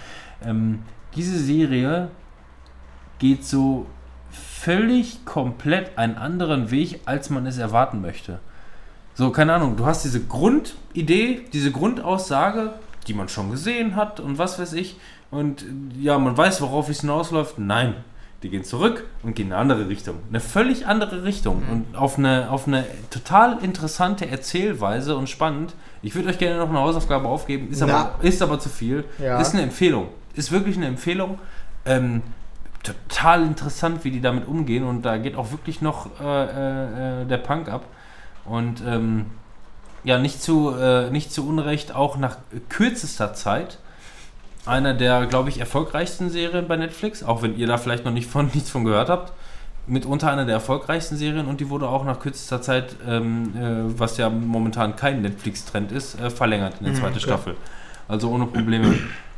[0.43, 0.79] Ähm,
[1.15, 2.09] diese Serie
[3.19, 3.85] geht so
[4.31, 8.39] völlig komplett einen anderen Weg, als man es erwarten möchte.
[9.13, 12.73] So, keine Ahnung, du hast diese Grundidee, diese Grundaussage,
[13.07, 14.97] die man schon gesehen hat und was weiß ich.
[15.31, 15.65] Und
[15.99, 17.59] ja, man weiß, worauf es hinausläuft.
[17.59, 17.95] Nein,
[18.45, 20.19] die gehen zurück und gehen in eine andere Richtung.
[20.29, 21.63] Eine völlig andere Richtung.
[21.65, 21.71] Mhm.
[21.71, 25.73] Und auf eine, auf eine total interessante Erzählweise und spannend.
[26.03, 29.03] Ich würde euch gerne noch eine Hausaufgabe aufgeben, ist, aber, ist aber zu viel.
[29.17, 29.39] Ja.
[29.39, 30.09] Ist eine Empfehlung.
[30.35, 31.39] Ist wirklich eine Empfehlung.
[31.85, 32.21] Ähm,
[32.83, 34.83] total interessant, wie die damit umgehen.
[34.83, 37.85] Und da geht auch wirklich noch äh, äh, äh, der Punk ab.
[38.45, 39.25] Und ähm,
[40.03, 42.37] ja, nicht zu, äh, nicht zu Unrecht auch nach
[42.69, 43.79] kürzester Zeit
[44.65, 48.29] einer der, glaube ich, erfolgreichsten Serien bei Netflix, auch wenn ihr da vielleicht noch nicht
[48.29, 49.33] von, nichts von gehört habt.
[49.87, 54.17] Mitunter einer der erfolgreichsten Serien und die wurde auch nach kürzester Zeit, ähm, äh, was
[54.17, 57.19] ja momentan kein Netflix-Trend ist, äh, verlängert in der Mhm, zweite okay.
[57.23, 57.55] Staffel.
[58.07, 58.95] Also ohne Probleme.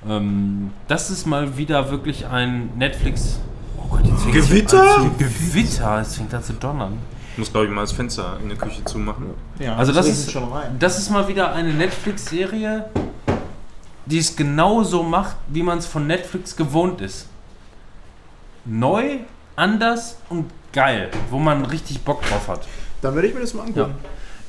[0.07, 3.39] ähm, das ist mal wieder wirklich ein Netflix.
[3.77, 4.81] Oh Gott, jetzt fängt Gewitter?
[4.97, 6.97] an zu- Gewitter, es fängt an zu donnern.
[7.33, 9.25] Ich muss, glaube ich, mal das Fenster in der Küche zumachen.
[9.59, 10.77] Ja, Also das ist, schon rein.
[10.79, 12.85] das ist mal wieder eine Netflix-Serie,
[14.09, 17.27] die es genauso macht, wie man es von Netflix gewohnt ist.
[18.65, 19.19] Neu,
[19.55, 22.67] anders und geil, wo man richtig Bock drauf hat.
[23.01, 23.95] Dann würde ich mir das mal angucken.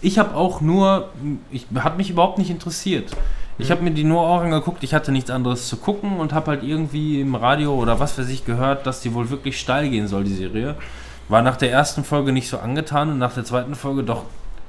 [0.01, 1.11] Ich habe auch nur,
[1.51, 3.11] ich hat mich überhaupt nicht interessiert.
[3.61, 6.53] Ich habe mir die nur auch angeguckt, ich hatte nichts anderes zu gucken und habe
[6.53, 10.07] halt irgendwie im Radio oder was weiß ich gehört, dass die wohl wirklich steil gehen
[10.07, 10.77] soll, die Serie.
[11.29, 14.23] War nach der ersten Folge nicht so angetan und nach der zweiten Folge doch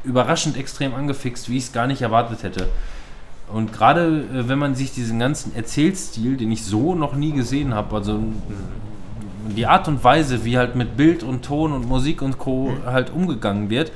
[0.04, 2.68] überraschend extrem angefixt, wie ich es gar nicht erwartet hätte.
[3.52, 7.74] Und gerade äh, wenn man sich diesen ganzen Erzählstil, den ich so noch nie gesehen
[7.74, 12.22] habe, also äh, die Art und Weise, wie halt mit Bild und Ton und Musik
[12.22, 12.72] und Co.
[12.86, 13.92] halt umgegangen wird,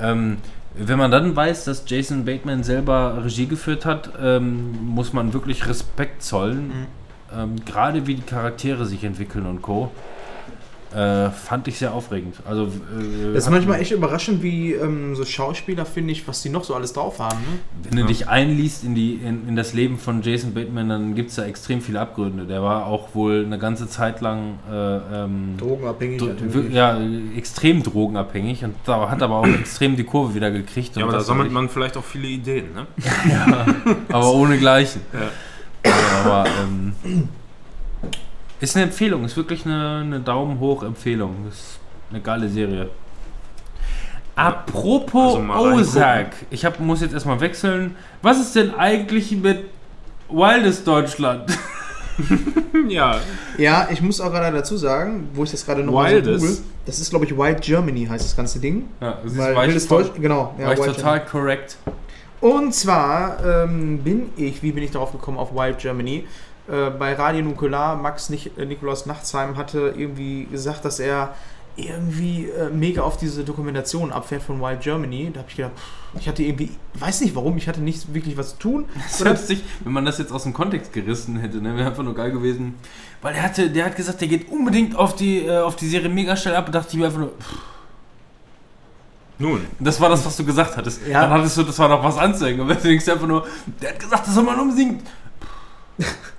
[0.00, 0.38] ähm,
[0.74, 5.66] wenn man dann weiß, dass Jason Bateman selber Regie geführt hat, ähm, muss man wirklich
[5.68, 6.86] Respekt zollen.
[7.34, 9.90] Ähm, gerade wie die Charaktere sich entwickeln und Co.
[10.94, 12.36] Äh, fand ich sehr aufregend.
[12.46, 16.50] Also, äh, Das ist manchmal echt überraschend, wie ähm, so Schauspieler, finde ich, was die
[16.50, 17.38] noch so alles drauf haben.
[17.38, 17.58] Ne?
[17.88, 21.30] Wenn du dich einliest in, die, in, in das Leben von Jason Bateman, dann gibt
[21.30, 22.44] es da extrem viele Abgründe.
[22.44, 24.74] Der war auch wohl eine ganze Zeit lang äh,
[25.24, 26.72] ähm, Drogenabhängig dro- natürlich.
[26.74, 26.98] ja,
[27.36, 30.96] extrem drogenabhängig und da hat aber auch extrem die Kurve wieder gekriegt.
[30.96, 32.86] Ja, und aber da sammelt man vielleicht auch viele Ideen, ne?
[34.10, 35.00] aber ohne Gleichen.
[35.12, 35.90] Ja.
[36.24, 36.92] Aber ähm,
[38.62, 41.46] ist eine Empfehlung, ist wirklich eine, eine Daumen hoch Empfehlung.
[41.48, 41.78] Ist
[42.10, 42.88] eine geile Serie.
[44.34, 45.80] Apropos Also.
[45.80, 47.96] Ozark, ich hab, muss jetzt erstmal wechseln.
[48.22, 49.64] Was ist denn eigentlich mit
[50.30, 51.50] Wildes Deutschland?
[52.88, 53.20] Ja,
[53.58, 56.40] Ja, ich muss auch gerade dazu sagen, wo ich das gerade noch Wildes?
[56.40, 58.88] google, das ist, glaube ich, Wild Germany heißt das ganze Ding.
[59.00, 60.54] Ja, das Weil war ich, wildes Deutsch, genau.
[60.58, 61.76] war ich Wild total korrekt.
[62.40, 66.24] Und zwar ähm, bin ich, wie bin ich darauf gekommen, auf Wild Germany?
[66.68, 71.34] Äh, bei Radio Nukular, Max Nich äh, Nikolaus Nachtsheim hatte irgendwie gesagt, dass er
[71.76, 75.30] irgendwie äh, mega auf diese Dokumentation abfährt von Wild Germany.
[75.32, 78.36] Da habe ich gedacht, pff, ich hatte irgendwie, weiß nicht warum, ich hatte nicht wirklich
[78.36, 78.84] was zu tun.
[78.94, 81.76] Das ist lustig, wenn man das jetzt aus dem Kontext gerissen hätte, ne?
[81.76, 82.74] wäre einfach nur geil gewesen.
[83.22, 86.10] Weil der hatte, der hat gesagt, der geht unbedingt auf die, äh, auf die Serie
[86.10, 87.58] mega schnell ab und dachte ich mir einfach nur, pff,
[89.38, 89.66] nun.
[89.80, 91.06] das war das, was du gesagt hattest.
[91.06, 91.22] Ja.
[91.22, 92.60] Dann hattest du, das war noch was anzeigen.
[92.60, 93.46] Und dann denkst du einfach nur,
[93.80, 95.02] der hat gesagt, das soll man unbedingt.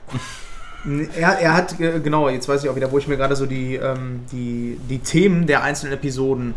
[1.16, 3.45] Er, er hat, äh, genau, jetzt weiß ich auch wieder, wo ich mir gerade so
[3.45, 6.56] die, ähm, die, die Themen der einzelnen Episoden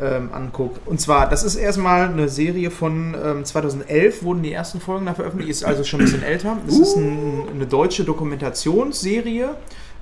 [0.00, 0.80] ähm, angucke.
[0.84, 5.14] Und zwar, das ist erstmal eine Serie von ähm, 2011, wurden die ersten Folgen da
[5.14, 6.58] veröffentlicht, ist also schon ein bisschen älter.
[6.68, 9.56] Es ist ein, eine deutsche Dokumentationsserie.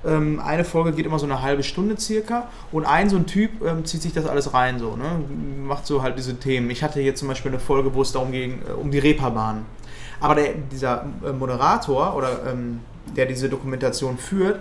[0.05, 3.65] Ähm, eine Folge geht immer so eine halbe Stunde circa und ein so ein Typ
[3.65, 5.19] ähm, zieht sich das alles rein, so, ne?
[5.63, 6.69] macht so halt diese Themen.
[6.69, 9.65] Ich hatte jetzt zum Beispiel eine Folge, wo es darum ging, äh, um die Reeperbahn.
[10.25, 12.79] Aber der, dieser äh, Moderator oder ähm,
[13.15, 14.59] der diese Dokumentation führt,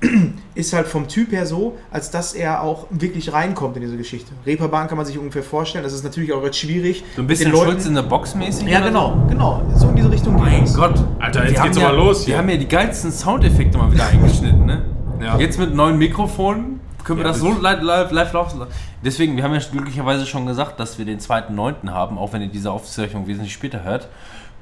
[0.54, 4.30] ist halt vom Typ her so, als dass er auch wirklich reinkommt in diese Geschichte.
[4.46, 5.82] Reeperbahn kann man sich ungefähr vorstellen.
[5.82, 7.02] Das ist natürlich auch jetzt schwierig.
[7.16, 8.68] So ein bisschen Schulz in der Box mäßig.
[8.68, 9.62] Ja, genau, genau.
[9.74, 10.44] So in diese Richtung So?
[10.44, 10.74] Mein es.
[10.74, 10.94] Gott.
[11.18, 12.38] Alter, Wir jetzt haben geht's ja, aber los Wir hier.
[12.38, 14.82] haben ja die geilsten Soundeffekte mal wieder eingeschnitten, ne?
[15.20, 15.36] Ja.
[15.38, 18.70] Jetzt mit neuen Mikrofonen können wir Ja, das so live, live, live laufen lassen.
[19.04, 21.90] Deswegen, wir haben ja glücklicherweise schon gesagt, dass wir den 2.9.
[21.90, 24.08] haben, auch wenn ihr diese Aufzeichnung wesentlich später hört.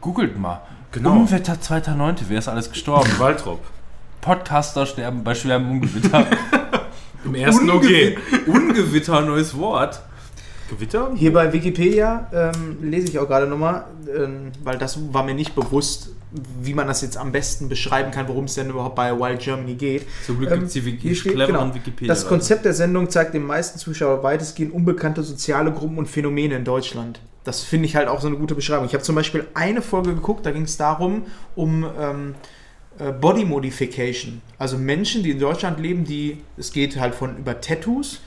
[0.07, 0.61] Googelt mal.
[0.93, 1.15] Genau.
[1.15, 2.19] Unwetter 2.9.
[2.29, 3.11] Wer ist alles gestorben?
[3.19, 3.59] Waltrop.
[4.21, 6.25] Podcaster sterben bei schwerem Ungewitter.
[7.25, 8.17] Im ersten okay.
[8.47, 10.01] Ungewitter, neues Wort.
[10.71, 11.11] Gewitter?
[11.17, 13.85] Hier bei Wikipedia ähm, lese ich auch gerade nochmal,
[14.17, 16.11] ähm, weil das war mir nicht bewusst,
[16.63, 19.75] wie man das jetzt am besten beschreiben kann, worum es denn überhaupt bei Wild Germany
[19.75, 20.07] geht.
[20.25, 22.15] Zum Glück Ähm, gibt's die Wiki- steht, genau, Wikipedia.
[22.15, 26.65] Das Konzept der Sendung zeigt den meisten Zuschauern weitestgehend unbekannte soziale Gruppen und Phänomene in
[26.65, 27.19] Deutschland.
[27.47, 28.87] Das finde ich halt auch so eine gute Beschreibung.
[28.87, 32.35] Ich habe zum Beispiel eine Folge geguckt, da ging es darum, um ähm,
[32.99, 34.43] äh, Body Modification.
[34.59, 38.21] Also Menschen, die in Deutschland leben, die, es geht halt von über Tattoos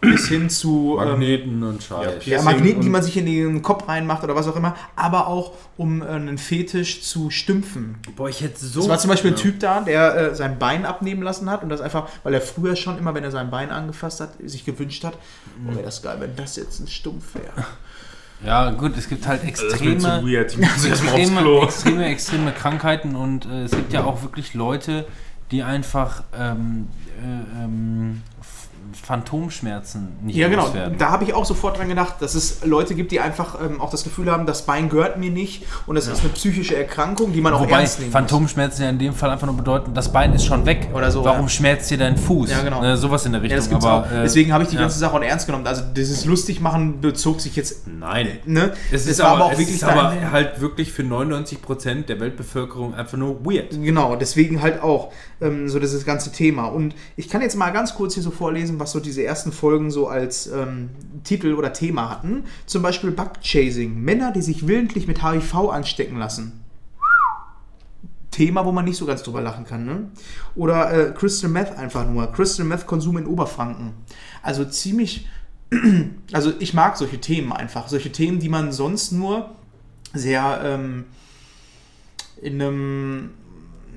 [0.00, 2.04] bis hin zu ähm, Magneten und Scheiß.
[2.04, 5.28] ja, Piercing Magneten, die man sich in den Kopf reinmacht oder was auch immer, aber
[5.28, 7.96] auch um äh, einen Fetisch zu stümpfen.
[8.16, 8.80] Boah, ich hätte so.
[8.80, 9.42] Es war zum Beispiel ein Ja.
[9.42, 12.76] Typ da, der äh, sein Bein abnehmen lassen hat und das einfach, weil er früher
[12.76, 15.14] schon immer, wenn er sein Bein angefasst hat, sich gewünscht hat,
[15.66, 17.66] oh, wäre das geil, wenn das jetzt ein Stumpf wäre.
[18.44, 20.22] Ja, gut, es gibt halt zu extreme,
[20.72, 25.06] aufs extreme, extreme, extreme Krankheiten und äh, es gibt ja auch wirklich Leute,
[25.50, 26.88] die einfach ähm,
[27.22, 28.22] äh, ähm,
[28.96, 30.66] Phantomschmerzen nicht Ja, genau.
[30.66, 30.98] loswerden.
[30.98, 33.90] Da habe ich auch sofort dran gedacht, dass es Leute gibt, die einfach ähm, auch
[33.90, 37.40] das Gefühl haben, das Bein gehört mir nicht und es ist eine psychische Erkrankung, die
[37.40, 38.18] man auch Wobei ernst nehmen muss.
[38.18, 40.88] Phantomschmerzen ja in dem Fall einfach nur bedeuten, das Bein ist schon weg.
[40.94, 41.48] Oder so, Warum ja.
[41.48, 42.50] schmerzt dir dein Fuß?
[42.50, 42.80] Ja, genau.
[42.82, 43.58] Ne, sowas in der Ja, Richtung.
[43.58, 44.12] das gibt's aber, auch.
[44.12, 44.82] äh, Deswegen habe ich die ja.
[44.82, 45.66] ganze Sache auch ernst genommen.
[45.66, 48.28] Also dieses Lustigmachen bezog sich jetzt, Nein.
[48.46, 48.72] ne?
[48.90, 52.20] Es Das ist, war aber, auch es wirklich ist aber halt wirklich für 99% der
[52.20, 53.70] Weltbevölkerung einfach nur weird.
[53.82, 56.66] Genau, deswegen halt auch ähm, so dieses ganze Thema.
[56.66, 59.90] Und ich kann jetzt mal ganz kurz hier so vorlesen, was so diese ersten Folgen
[59.90, 60.90] so als ähm,
[61.24, 62.44] Titel oder Thema hatten.
[62.66, 64.00] Zum Beispiel Bug-Chasing.
[64.00, 66.64] Männer, die sich willentlich mit HIV anstecken lassen.
[68.30, 69.84] Thema, wo man nicht so ganz drüber lachen kann.
[69.84, 70.08] Ne?
[70.54, 72.26] Oder äh, Crystal Meth einfach nur.
[72.32, 73.92] Crystal Meth Konsum in Oberfranken.
[74.42, 75.28] Also ziemlich.
[76.32, 77.88] Also ich mag solche Themen einfach.
[77.88, 79.50] Solche Themen, die man sonst nur
[80.14, 81.04] sehr ähm,
[82.40, 83.30] in einem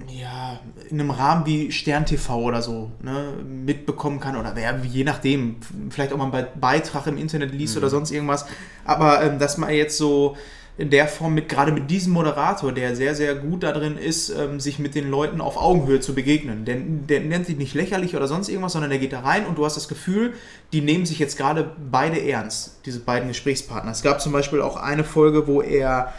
[0.08, 0.60] ja,
[0.90, 5.58] in einem Rahmen wie Stern TV oder so ne, mitbekommen kann oder wer, je nachdem,
[5.90, 8.46] vielleicht auch mal einen Be- Beitrag im Internet liest oder sonst irgendwas,
[8.84, 10.36] aber ähm, dass man jetzt so
[10.78, 14.30] in der Form mit, gerade mit diesem Moderator, der sehr, sehr gut da drin ist,
[14.30, 16.66] ähm, sich mit den Leuten auf Augenhöhe zu begegnen.
[16.66, 19.58] Der, der nennt sich nicht lächerlich oder sonst irgendwas, sondern der geht da rein und
[19.58, 20.34] du hast das Gefühl,
[20.74, 23.92] die nehmen sich jetzt gerade beide ernst, diese beiden Gesprächspartner.
[23.92, 26.14] Es gab zum Beispiel auch eine Folge, wo er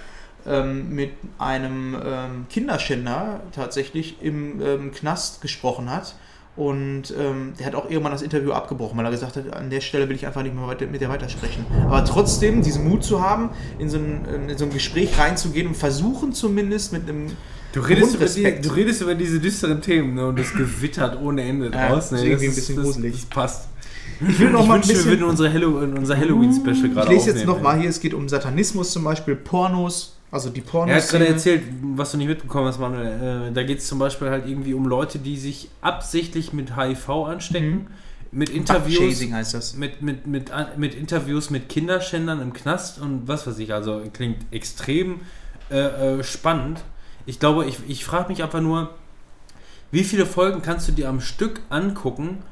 [0.47, 6.15] ähm, mit einem ähm, Kinderschänder tatsächlich im ähm, Knast gesprochen hat.
[6.57, 9.83] Und ähm, der hat auch irgendwann das Interview abgebrochen, weil er gesagt hat, an der
[9.83, 11.67] Stelle will ich einfach nicht mehr weiter, mit dir weitersprechen.
[11.85, 15.77] Aber trotzdem diesen Mut zu haben, in so, ein, in so ein Gespräch reinzugehen und
[15.77, 17.27] versuchen zumindest mit einem
[17.73, 21.43] Du redest, über die, du redest über diese düsteren Themen ne, und das gewittert ohne
[21.43, 22.07] Ende Ja, draus.
[22.07, 23.13] ist Ne, irgendwie das ein bisschen das, gruselig.
[23.13, 23.69] Das passt.
[24.27, 25.11] Ich will noch ich mal ein wünschte, wir bisschen.
[25.11, 27.81] würden unsere Hallo unser Halloween-Special gerade Ich lese jetzt aufnehmen, noch mal ey.
[27.83, 30.95] hier, es geht um Satanismus zum Beispiel, Pornos, also die Pornos.
[30.95, 31.63] Er hat gerade erzählt,
[31.95, 33.49] was du nicht mitbekommen hast, Manuel.
[33.49, 37.09] Äh, da geht es zum Beispiel halt irgendwie um Leute, die sich absichtlich mit HIV
[37.09, 37.89] anstecken,
[38.33, 39.77] mit Interviews, Chasing heißt das.
[39.77, 43.73] mit, mit, mit, mit Interviews mit Kinderschändern im Knast und was weiß ich.
[43.73, 45.21] Also klingt extrem
[45.71, 46.85] äh, äh, spannend.
[47.25, 48.95] Ich glaube, ich, ich frage mich einfach nur,
[49.91, 52.43] wie viele Folgen kannst du dir am Stück angucken,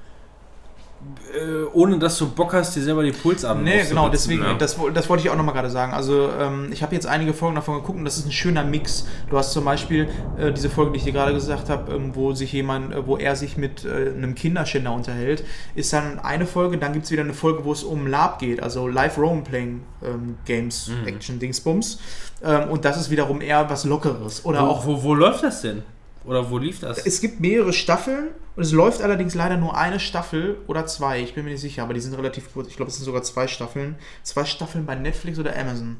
[1.34, 4.54] äh, ohne dass du Bock hast, dir selber die Pulsadern Nee, genau, deswegen, ne?
[4.58, 5.92] das, das wollte ich auch nochmal gerade sagen.
[5.92, 9.06] Also, ähm, ich habe jetzt einige Folgen davon geguckt und das ist ein schöner Mix.
[9.30, 10.08] Du hast zum Beispiel
[10.38, 13.16] äh, diese Folge, die ich dir gerade gesagt habe, ähm, wo sich jemand, äh, wo
[13.16, 17.22] er sich mit äh, einem Kinderschänder unterhält, ist dann eine Folge, dann gibt es wieder
[17.22, 21.08] eine Folge, wo es um Lab geht, also Live Role-Playing ähm, Games, Mhm.
[21.08, 21.98] Action-Dingsbums.
[22.44, 24.44] Ähm, und das ist wiederum eher was Lockeres.
[24.44, 25.82] Oder wo, auch wo, wo läuft das denn?
[26.26, 26.98] Oder wo lief das?
[27.04, 31.20] es gibt mehrere Staffeln und es läuft allerdings leider nur eine Staffel oder zwei.
[31.20, 32.68] Ich bin mir nicht sicher, aber die sind relativ kurz.
[32.68, 33.96] Ich glaube, es sind sogar zwei Staffeln.
[34.22, 35.96] Zwei Staffeln bei Netflix oder Amazon.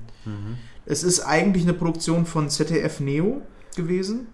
[0.86, 3.43] Es ist eigentlich eine Produktion von ZDF Neo
[3.77, 4.28] gewesen.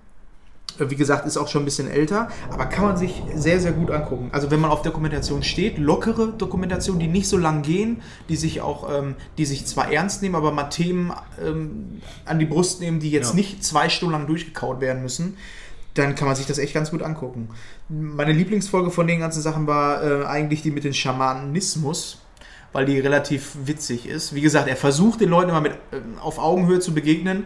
[0.78, 3.72] Äh, Wie gesagt, ist auch schon ein bisschen älter, aber kann man sich sehr, sehr
[3.72, 4.28] gut angucken.
[4.32, 8.60] Also wenn man auf Dokumentation steht, lockere Dokumentation, die nicht so lang gehen, die sich
[8.60, 11.12] auch, ähm, die sich zwar ernst nehmen, aber mal Themen
[11.44, 13.34] ähm, an die Brust nehmen, die jetzt Ja.
[13.36, 15.36] nicht zwei Stunden lang durchgekaut werden müssen,
[15.94, 17.48] dann kann man sich das echt ganz gut angucken.
[17.88, 22.18] Meine Lieblingsfolge von den ganzen Sachen war äh, eigentlich die mit dem Schamanismus,
[22.72, 24.34] weil die relativ witzig ist.
[24.34, 27.44] Wie gesagt, er versucht den Leuten immer mit äh, auf Augenhöhe zu begegnen,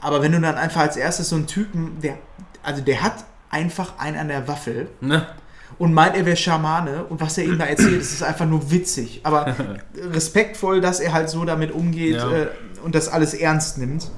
[0.00, 2.16] aber wenn du dann einfach als erstes so einen Typen, der,
[2.62, 5.26] also der hat einfach einen an der Waffel Ne?
[5.78, 9.20] und meint, er wäre Schamane und was er ihm da erzählt, ist einfach nur witzig.
[9.24, 9.54] Aber
[10.12, 12.30] respektvoll, dass er halt so damit umgeht Ja.
[12.30, 12.46] äh,
[12.84, 14.10] und das alles ernst nimmt.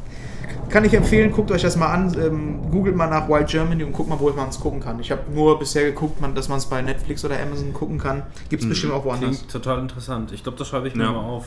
[0.73, 3.93] Kann ich empfehlen, guckt euch das mal an, ähm, googelt mal nach Wild Germany und
[3.93, 4.99] guckt mal, wo man es gucken kann.
[5.01, 8.23] Ich habe nur bisher geguckt, man, dass man es bei Netflix oder Amazon gucken kann.
[8.49, 9.37] Gibt es bestimmt auch woanders.
[9.37, 10.33] Klingt total interessant.
[10.33, 11.13] Ich glaube, das schreibe ich mir Ja.
[11.13, 11.45] mal auf.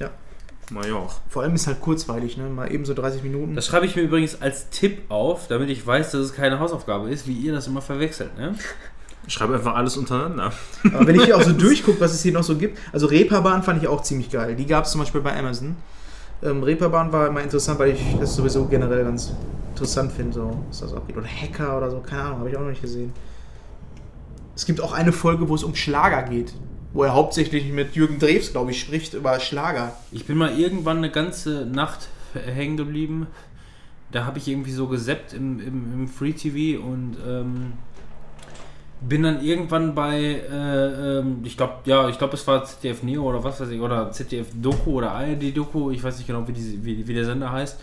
[0.00, 0.10] Ja.
[0.72, 1.08] Major.
[1.28, 2.44] Vor allem ist halt kurzweilig, ne?
[2.48, 3.54] Mal eben so 30 Minuten.
[3.54, 7.08] Das schreibe ich mir übrigens als Tipp auf, damit ich weiß, dass es keine Hausaufgabe
[7.08, 8.36] ist, wie ihr das immer verwechselt.
[8.36, 8.54] Ne?
[9.26, 10.52] Ich schreibe einfach alles untereinander.
[10.92, 13.62] Aber wenn ich hier auch so durchgucke, was es hier noch so gibt, also Reeperbahn
[13.62, 14.56] fand ich auch ziemlich geil.
[14.56, 15.76] Die gab es zum Beispiel bei Amazon.
[16.42, 19.32] Ähm, Reeperbahn war immer interessant, weil ich das sowieso generell ganz
[19.70, 21.16] interessant finde, so, was das abgeht.
[21.16, 23.12] Oder Hacker oder so, keine Ahnung, habe ich auch noch nicht gesehen.
[24.54, 26.52] Es gibt auch eine Folge, wo es um Schlager geht.
[26.92, 29.92] Wo er hauptsächlich mit Jürgen Drews, glaube ich, spricht über Schlager.
[30.10, 33.26] Ich bin mal irgendwann eine ganze Nacht hängen geblieben.
[34.10, 37.74] Da habe ich irgendwie so gesappt im, im, im Free TV und ähm,
[39.00, 43.22] bin dann irgendwann bei, äh, ähm, ich glaube, ja, ich glaube, es war ZDF Neo
[43.22, 46.52] oder was weiß ich, oder ZDF Doku oder ARD Doku, ich weiß nicht genau, wie,
[46.52, 47.80] die, wie, wie der Sender heißt.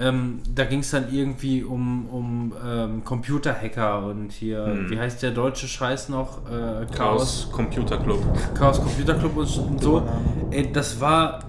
[0.00, 4.90] Ähm, da ging es dann irgendwie um, um ähm, Computerhacker und hier, Hm.
[4.90, 6.38] wie heißt der deutsche Scheiß noch?
[6.48, 8.22] Äh, Chaos Computer Club.
[8.54, 10.06] Chaos Computer Club und, und so.
[10.50, 11.40] Ey, das war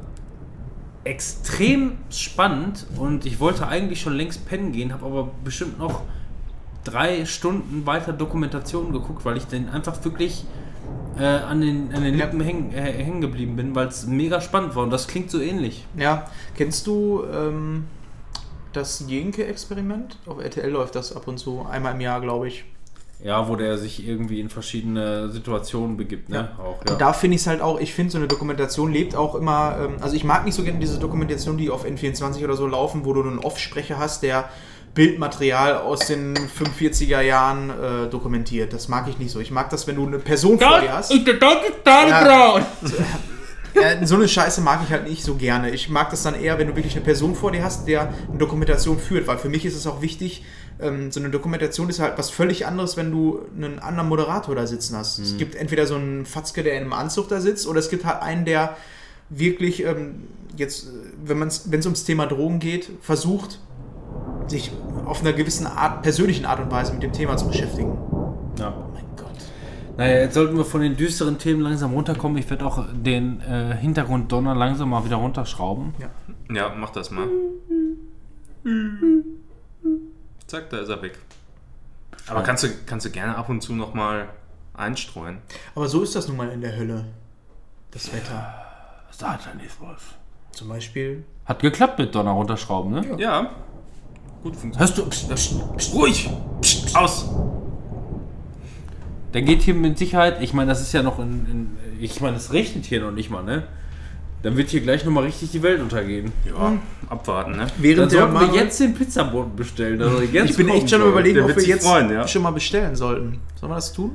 [1.04, 6.04] extrem spannend und ich wollte eigentlich schon längst pennen gehen, habe aber bestimmt noch
[6.83, 10.45] drei Stunden weiter Dokumentation geguckt, weil ich dann einfach wirklich
[11.19, 12.25] äh, an den, an den Ja.
[12.25, 15.40] Lippen hängen, äh, hängen geblieben bin, weil es mega spannend war und das klingt so
[15.40, 15.85] ähnlich.
[15.98, 17.85] Ja, kennst du ähm,
[18.74, 20.17] das Jenke-Experiment?
[20.25, 22.66] Auf RTL läuft das ab und zu, einmal im Jahr, glaube ich.
[23.22, 26.51] Ja, wo der sich irgendwie in verschiedene Situationen begibt, ne?
[26.58, 26.93] Auch, ja.
[26.93, 29.75] Und da finde ich es halt auch, ich finde so eine Dokumentation lebt auch immer,
[29.77, 33.03] ähm, also ich mag nicht so gerne diese Dokumentation, die auf N24 oder so laufen,
[33.03, 34.48] wo du einen Off-Sprecher hast, der
[34.93, 38.74] Bildmaterial aus den 45er Jahren äh, dokumentiert.
[38.74, 39.40] Das mag ich nicht so.
[39.40, 41.11] Ich mag das, wenn du eine Person vor dir hast.
[41.24, 42.61] der Dagestan Ja.
[43.76, 45.69] Ja, so eine Scheiße mag ich halt nicht so gerne.
[45.69, 48.38] Ich mag das dann eher, wenn du wirklich eine Person vor dir hast, der eine
[48.38, 50.43] Dokumentation führt, weil für mich ist es auch wichtig,
[50.82, 54.66] ähm, so eine Dokumentation ist halt was völlig anderes, wenn du einen anderen Moderator da
[54.66, 55.19] sitzen hast.
[55.19, 58.06] Es gibt entweder so einen Fatzke, der in einem Anzug da sitzt, oder es gibt
[58.06, 58.76] halt einen, der
[59.30, 60.27] wirklich ähm,
[60.58, 60.90] jetzt, äh,
[61.26, 63.59] wenn es ums Thema Drogen geht, versucht,
[64.48, 64.72] sich
[65.06, 67.98] auf einer gewissen Art, persönlichen Art und Weise mit dem Thema zu beschäftigen.
[68.58, 68.74] Ja.
[68.76, 69.28] Oh mein Gott.
[69.98, 72.38] Naja, jetzt sollten wir von den düsteren Themen langsam runterkommen.
[72.38, 75.94] Ich werde auch den äh, Hintergrunddonner langsam mal wieder runterschrauben.
[76.52, 77.28] Ja, mach das mal.
[80.48, 81.20] Zack, da ist er weg.
[82.28, 84.30] Aber kannst du, kannst du gerne ab und zu nochmal
[84.74, 85.40] einstreuen.
[85.76, 87.06] Aber so ist das nun mal in der Hölle.
[87.92, 88.54] Das Wetter.
[89.12, 90.02] Satanismus.
[90.52, 91.24] Zum Beispiel.
[91.46, 93.16] Hat geklappt mit Donner runterschrauben, ne?
[93.18, 93.52] Ja.
[94.43, 94.80] Gut funktioniert.
[94.80, 95.06] Hörst du?
[95.06, 96.30] Psst, psst, Psst, ruhig!
[96.61, 97.30] Psst, aus!
[99.34, 102.38] Der geht hier mit Sicherheit, ich meine, das ist ja noch in, in ich meine,
[102.38, 103.64] es regnet hier noch nicht mal, ne?
[104.42, 106.32] Dann wird hier gleich nochmal richtig die Welt untergehen.
[106.45, 106.77] Ja,
[107.09, 107.68] abwarten, ne?
[107.77, 110.01] Während Dann sollten wir jetzt den Pizzaboten bestellen.
[110.01, 112.27] Also jetzt Ich bin echt schon überlegen, ob wir jetzt freuen, ja.
[112.27, 113.42] schon mal bestellen sollten.
[113.59, 114.11] Sollen wir das tun?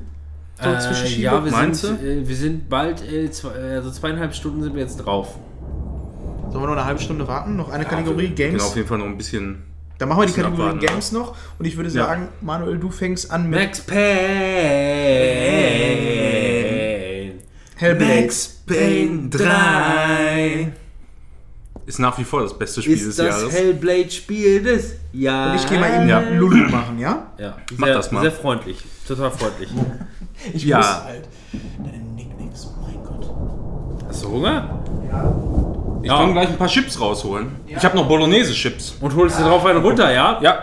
[0.60, 4.62] So Äh, ja, wir Meinst sind, äh, wir sind bald, äh, zwei, also zweieinhalb Stunden
[4.62, 5.36] sind wir jetzt drauf.
[6.50, 7.56] Sollen wir noch eine halbe Stunde warten?
[7.56, 8.62] Noch eine Kategorie Genau, Games?
[8.64, 9.62] auf jeden Fall noch ein bisschen.
[9.98, 11.36] Dann machen wir die Kategorie abwarten, Games noch.
[11.58, 12.06] Und ich würde Ja.
[12.06, 13.80] sagen, Manuel, du fängst an mit Max
[16.04, 17.32] Payne.
[17.76, 18.20] Hellblade.
[18.22, 20.72] Max Payne 3.
[21.86, 23.52] Ist nach wie vor das beste Spiel des Ist das Jahres.
[23.54, 25.52] Hellblade-Spiel des Jahres.
[25.52, 26.20] Und ich gehe mal eben Ja.
[26.20, 27.26] Lulu machen, ja?
[27.38, 28.22] Ja, Mach sehr, das mal.
[28.22, 28.78] sehr freundlich.
[29.06, 29.68] Total freundlich.
[30.54, 30.78] Ich Ja.
[30.78, 31.28] muss halt.
[31.78, 33.30] Deine Nicknicks, mein Gott.
[34.08, 34.82] Hast du Hunger?
[36.04, 37.46] Ich kann gleich ein paar Chips rausholen.
[37.66, 38.96] Ich habe noch Bolognese-Chips.
[39.00, 40.38] Und holst du drauf einen runter, ja?
[40.42, 40.58] Ja,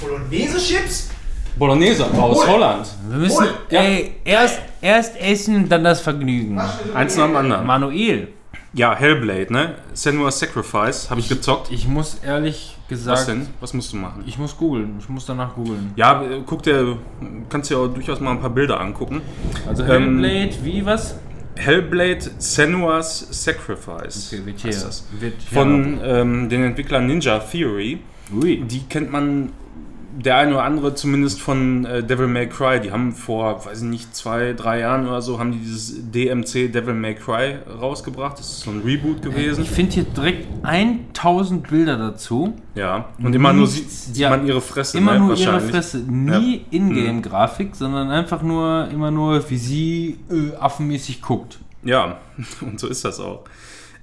[0.00, 1.10] Bolognese-Chips?
[1.56, 2.86] Bolognese aus Holland.
[3.08, 3.80] Wir müssen, Ja.
[3.80, 6.60] ey, erst, erst essen, dann das Vergnügen.
[6.94, 7.66] Eins nach dem anderen.
[7.66, 8.28] Manuel,
[8.72, 9.74] Ja, Hellblade, ne?
[9.92, 11.70] Senua's Sacrifice habe ich gezockt.
[11.70, 13.46] ich muss ehrlich gesagt, Was denn?
[13.60, 14.24] Was musst du machen?
[14.26, 14.96] ich muss googeln.
[14.98, 15.92] Ich muss danach googeln.
[15.94, 16.96] Ja, äh, guck dir,
[17.48, 19.22] kannst dir auch durchaus mal ein paar Bilder angucken.
[19.68, 21.14] Also Ähm, Hellblade, wie was?
[21.56, 24.32] Hellblade Senua's Sacrifice.
[24.32, 24.70] Okay, wird hier.
[24.72, 25.06] das.
[25.18, 28.00] Wird Von ähm, den Entwicklern Ninja Theory.
[28.34, 28.62] Ui.
[28.62, 29.52] Die kennt man,
[30.16, 32.80] der eine oder andere zumindest von äh, Devil May Cry.
[32.80, 36.72] Die haben vor, weiß ich nicht, zwei, drei Jahren oder so, haben die dieses DMC
[36.72, 38.38] Devil May Cry rausgebracht.
[38.38, 39.62] Das ist so ein Reboot gewesen.
[39.62, 42.54] Ich finde hier direkt 1000 Bilder dazu.
[42.74, 44.98] Ja, und immer nur Nichts- sieht, sieht ja, man ihre Fresse.
[44.98, 45.60] Immer ne, nur ihre.
[45.60, 45.98] Fresse.
[45.98, 51.58] Nie Ingame-Grafik, sondern einfach nur, immer nur, wie sie äh, affenmäßig guckt.
[51.82, 52.18] Ja,
[52.60, 53.44] und so ist das auch.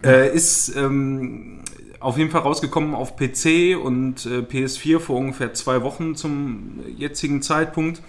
[0.04, 1.60] Äh, ist ähm,
[2.02, 7.42] auf jeden Fall rausgekommen auf PC und äh, PS4 vor ungefähr zwei Wochen zum jetzigen
[7.42, 8.02] Zeitpunkt.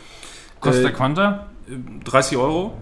[0.60, 1.46] Kostet Äh, der Quanta?
[2.04, 2.72] 30 Euro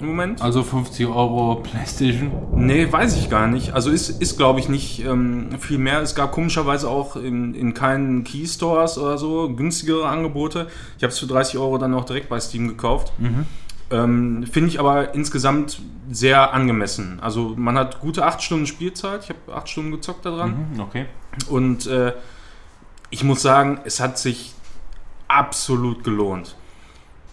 [0.00, 0.40] im Moment.
[0.40, 2.30] Also 50 Euro Playstation.
[2.54, 3.72] Nee, weiß ich gar nicht.
[3.72, 6.00] Also ist, ist glaube ich, nicht ähm, viel mehr.
[6.00, 10.68] Es gab komischerweise auch in, in keinen Keystores oder so günstigere Angebote.
[10.96, 13.12] Ich habe es für 30 Euro dann auch direkt bei Steam gekauft.
[13.90, 17.18] Ähm, Finde ich aber insgesamt sehr angemessen.
[17.20, 19.24] Also man hat gute acht Stunden Spielzeit.
[19.24, 20.70] Ich habe acht Stunden gezockt daran.
[20.74, 21.06] Mhm, okay.
[21.48, 22.12] Und äh,
[23.10, 24.54] ich muss sagen, es hat sich
[25.28, 26.56] absolut gelohnt.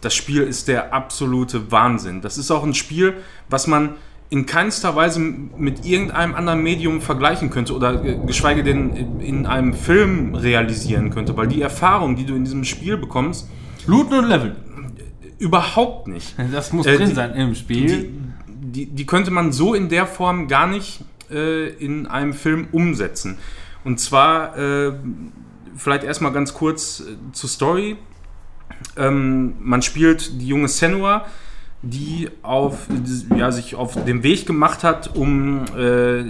[0.01, 2.21] Das Spiel ist der absolute Wahnsinn.
[2.21, 3.15] Das ist auch ein Spiel,
[3.49, 3.95] was man
[4.29, 9.73] in keinster Weise mit irgendeinem anderen Medium vergleichen könnte oder äh, geschweige denn in einem
[9.73, 13.49] Film realisieren könnte, weil die Erfahrung, die du in diesem Spiel bekommst,
[13.85, 14.55] Looten und Leveln.
[15.39, 16.35] Überhaupt nicht.
[16.51, 17.87] Das muss Äh, drin die- sein im Spiel.
[17.87, 18.11] Die,
[18.47, 21.01] die, die könnte man so in der Form gar nicht
[21.31, 23.37] äh, in einem Film umsetzen.
[23.83, 24.93] Und zwar, äh,
[25.75, 27.97] vielleicht erstmal ganz kurz äh, zur Story.
[28.97, 31.25] Ähm, man spielt die junge Senua,
[31.81, 32.87] die auf,
[33.35, 36.23] ja, sich auf den Weg gemacht hat, um äh,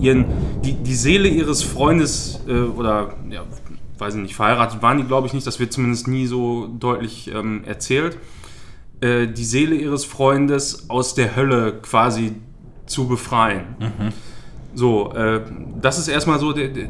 [0.00, 0.26] ihren,
[0.64, 3.42] die, die Seele ihres Freundes äh, oder ja,
[4.02, 7.30] weiß ich nicht, verheiratet waren die, glaube ich nicht, das wird zumindest nie so deutlich
[7.34, 8.18] ähm, erzählt,
[9.00, 12.34] äh, die Seele ihres Freundes aus der Hölle quasi
[12.86, 13.64] zu befreien.
[14.74, 15.40] So, äh,
[15.80, 16.88] das ist erstmal so der, der-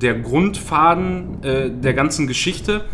[0.00, 2.84] der Grundfaden äh, der ganzen Geschichte.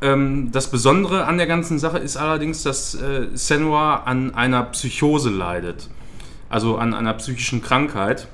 [0.00, 5.28] Ähm, das Besondere an der ganzen Sache ist allerdings, dass äh, Senua an einer Psychose
[5.28, 5.90] leidet.
[6.48, 8.28] Also an einer psychischen Krankheit.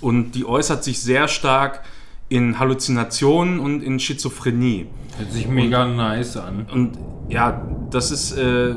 [0.00, 1.82] Und die äußert sich sehr stark
[2.28, 4.86] in Halluzinationen und in Schizophrenie.
[5.18, 6.66] Hört sich mega nice an.
[6.72, 6.98] Und
[7.28, 8.74] ja, das ist äh,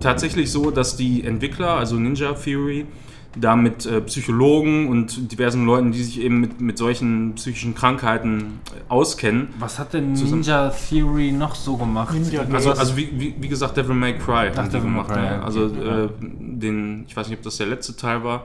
[0.00, 2.86] tatsächlich so, dass die Entwickler, also Ninja Theory,
[3.34, 8.60] da mit äh, Psychologen und diversen Leuten, die sich eben mit, mit solchen psychischen Krankheiten
[8.66, 9.48] äh, auskennen.
[9.58, 12.14] Was hat denn Ninja Theory noch so gemacht?
[12.14, 15.08] Ninja Also, also wie, wie, wie gesagt, Devil May Cry haben die Devil May gemacht.
[15.08, 15.32] Cry, ja.
[15.32, 18.44] ja, Also äh, den, ich weiß nicht, ob das der letzte Teil war.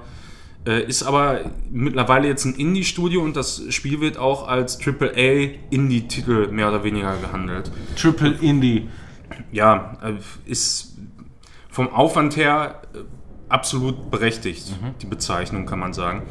[0.68, 1.40] Äh, ist aber
[1.72, 7.72] mittlerweile jetzt ein Indie-Studio und das Spiel wird auch als AAA-Indie-Titel mehr oder weniger gehandelt.
[7.96, 8.90] Triple Indie.
[9.54, 10.16] ja, äh,
[10.46, 10.98] ist
[11.70, 12.98] vom Aufwand her äh,
[13.48, 16.24] absolut berechtigt, die Bezeichnung, kann man sagen.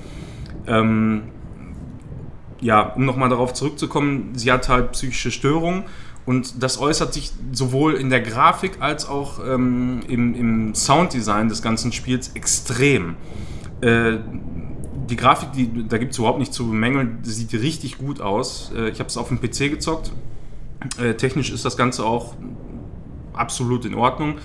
[0.66, 1.22] Ähm,
[2.60, 5.84] ja, um nochmal darauf zurückzukommen, sie hat halt psychische Störungen
[6.26, 11.62] und das äußert sich sowohl in der Grafik als auch ähm, im, im Sounddesign des
[11.62, 13.16] ganzen Spiels extrem.
[13.80, 14.18] Äh,
[15.08, 18.72] die Grafik, die, da gibt es überhaupt nicht zu bemängeln, sieht richtig gut aus.
[18.74, 20.12] Äh, ich habe es auf dem PC gezockt.
[21.00, 22.34] Äh, technisch ist das Ganze auch
[23.32, 24.38] absolut in Ordnung.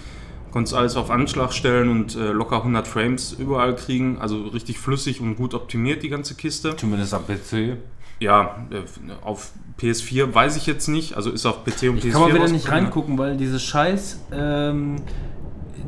[0.51, 4.17] Konntest alles auf Anschlag stellen und äh, locker 100 Frames überall kriegen.
[4.19, 6.75] Also richtig flüssig und gut optimiert die ganze Kiste.
[6.75, 7.77] Zumindest am PC.
[8.19, 8.81] Ja, äh,
[9.23, 11.15] auf PS4 weiß ich jetzt nicht.
[11.15, 14.19] Also ist auf PC und PS4 Ich kann mal wieder nicht reingucken, weil diese Scheiß,
[14.33, 14.97] ähm,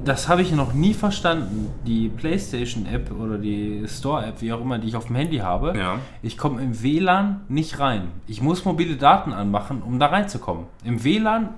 [0.06, 1.70] das habe ich noch nie verstanden.
[1.86, 5.78] Die PlayStation-App oder die Store-App, wie auch immer, die ich auf dem Handy habe.
[5.78, 6.00] Ja.
[6.22, 8.10] Ich komme im WLAN nicht rein.
[8.28, 10.66] Ich muss mobile Daten anmachen, um da reinzukommen.
[10.84, 11.50] Im WLAN,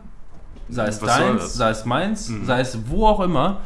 [0.70, 3.58] sei es Was deins, sei es meins, sei es wo auch immer,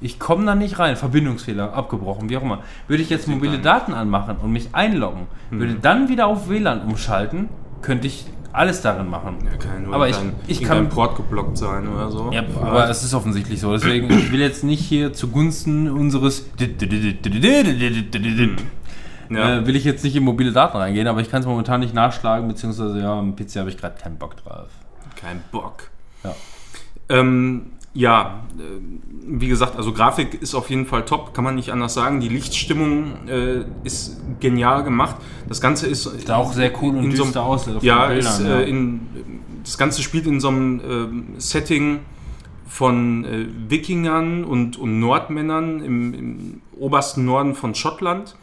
[0.00, 0.96] ich komme da nicht rein.
[0.96, 2.62] Verbindungsfehler, abgebrochen, wie auch immer.
[2.86, 3.58] Würde ich jetzt mobile.
[3.58, 7.48] Daten anmachen und mich einloggen, würde dann wieder auf WLAN umschalten,
[7.82, 8.26] könnte ich
[8.58, 9.36] alles darin machen.
[9.44, 10.16] Ja, kann Aber ich-
[10.48, 12.30] ich kann- Port geblockt sein oder so.
[12.32, 13.72] Ja, aber es ist offensichtlich so.
[13.72, 16.44] Deswegen, ich will jetzt nicht hier zugunsten unseres
[19.30, 19.58] ja.
[19.58, 21.94] äh, will ich jetzt nicht in mobile Daten reingehen, aber ich kann es momentan nicht
[21.94, 24.68] nachschlagen, beziehungsweise ja, am PC habe ich gerade keinen Bock drauf.
[25.14, 25.90] Kein Bock.
[26.24, 26.34] Ja.
[27.10, 28.62] Ähm, ja, äh,
[29.26, 32.20] wie gesagt, also Grafik ist auf jeden Fall top, kann man nicht anders sagen.
[32.20, 35.16] Die Lichtstimmung äh, ist genial gemacht.
[35.48, 38.18] Das Ganze ist Sah auch sehr cool und in so düster aus auf ja, den
[38.18, 39.00] ist, Bildern, äh, in,
[39.62, 42.00] das Ganze spielt in so einem ähm, Setting
[42.66, 48.36] von äh, Wikingern und, und Nordmännern im, im obersten Norden von Schottland.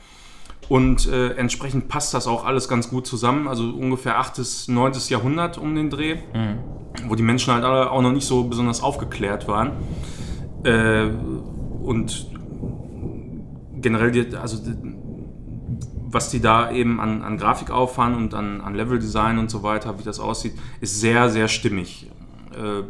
[0.68, 3.48] Und äh, entsprechend passt das auch alles ganz gut zusammen.
[3.48, 4.68] Also ungefähr 8.
[4.68, 4.94] 9.
[5.10, 6.18] Jahrhundert um den Dreh,
[7.08, 9.72] wo die Menschen halt alle auch noch nicht so besonders aufgeklärt waren.
[10.64, 11.10] Äh,
[11.84, 12.28] und
[13.82, 14.58] generell, die, also
[16.08, 20.00] was die da eben an, an Grafik auffahren und an, an Leveldesign und so weiter,
[20.00, 22.10] wie das aussieht, ist sehr, sehr stimmig.
[22.54, 22.84] Äh,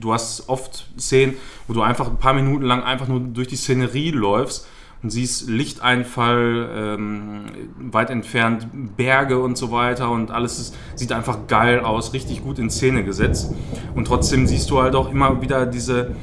[0.00, 1.34] du hast oft Szenen,
[1.68, 4.66] wo du einfach ein paar Minuten lang einfach nur durch die Szenerie läufst
[5.02, 7.44] und siehst Lichteinfall, ähm,
[7.92, 12.58] weit entfernt Berge und so weiter und alles ist, sieht einfach geil aus, richtig gut
[12.58, 13.54] in Szene gesetzt.
[13.94, 16.16] Und trotzdem siehst du halt auch immer wieder diese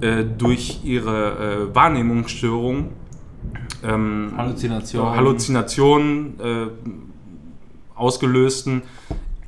[0.00, 2.90] äh, durch ihre äh, Wahrnehmungsstörung
[3.82, 5.16] ähm, Halluzination.
[5.16, 6.66] Halluzinationen äh,
[7.94, 8.82] ausgelösten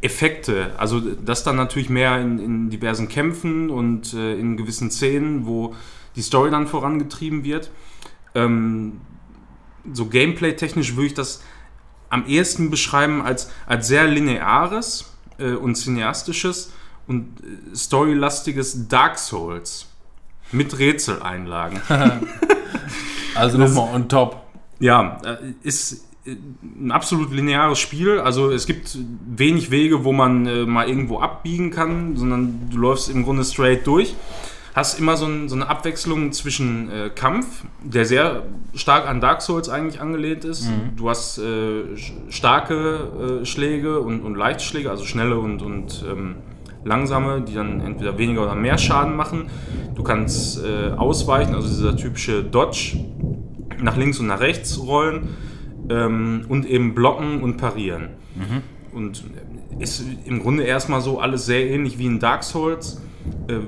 [0.00, 0.72] Effekte.
[0.78, 5.74] Also das dann natürlich mehr in, in diversen Kämpfen und äh, in gewissen Szenen, wo
[6.16, 7.70] die Story dann vorangetrieben wird.
[8.34, 9.00] Ähm,
[9.92, 11.42] so gameplay-technisch würde ich das
[12.08, 16.72] am ehesten beschreiben als, als sehr lineares äh, und cineastisches
[17.06, 19.86] und äh, storylastiges Dark Souls.
[20.52, 21.80] mit Rätseleinlagen.
[23.34, 24.42] Also nochmal on top.
[24.80, 28.18] Ja, äh, ist äh, ein absolut lineares Spiel.
[28.18, 33.08] Also es gibt wenig Wege, wo man äh, mal irgendwo abbiegen kann, sondern du läufst
[33.08, 34.14] im Grunde straight durch.
[34.74, 39.42] Hast immer so, ein, so eine Abwechslung zwischen äh, Kampf, der sehr stark an Dark
[39.42, 40.68] Souls eigentlich angelehnt ist.
[40.96, 41.96] Du hast äh,
[42.28, 46.36] starke äh, Schläge und, und leichte Schläge, also schnelle und, und ähm,
[46.84, 49.50] langsame, die dann entweder weniger oder mehr Schaden machen.
[49.94, 52.96] Du kannst äh, ausweichen, also dieser typische Dodge,
[53.82, 55.30] nach links und nach rechts rollen
[55.90, 58.10] ähm, und eben blocken und parieren.
[58.92, 59.24] Und
[59.78, 63.00] ist im Grunde erstmal so alles sehr ähnlich wie in Dark Souls,
[63.48, 63.60] äh,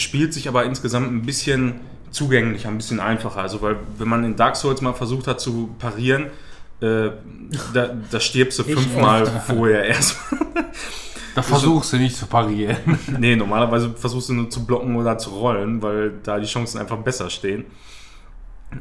[0.00, 3.40] spielt sich aber insgesamt ein bisschen zugänglicher, ein bisschen einfacher.
[3.40, 6.26] Also, weil wenn man in Dark Souls mal versucht hat zu parieren,
[6.80, 7.10] äh,
[7.72, 10.66] da, da stirbst du fünfmal vorher erstmal.
[11.34, 12.98] Da versuchst du nicht zu parieren.
[13.18, 16.96] Nee, normalerweise versuchst du nur zu blocken oder zu rollen, weil da die Chancen einfach
[16.98, 17.66] besser stehen.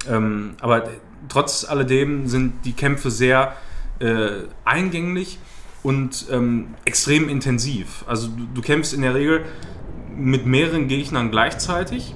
[0.09, 0.89] Ähm, aber
[1.27, 3.55] trotz alledem sind die Kämpfe sehr
[3.99, 5.37] äh, eingänglich
[5.83, 8.03] und ähm, extrem intensiv.
[8.07, 9.45] Also du, du kämpfst in der Regel
[10.15, 12.15] mit mehreren Gegnern gleichzeitig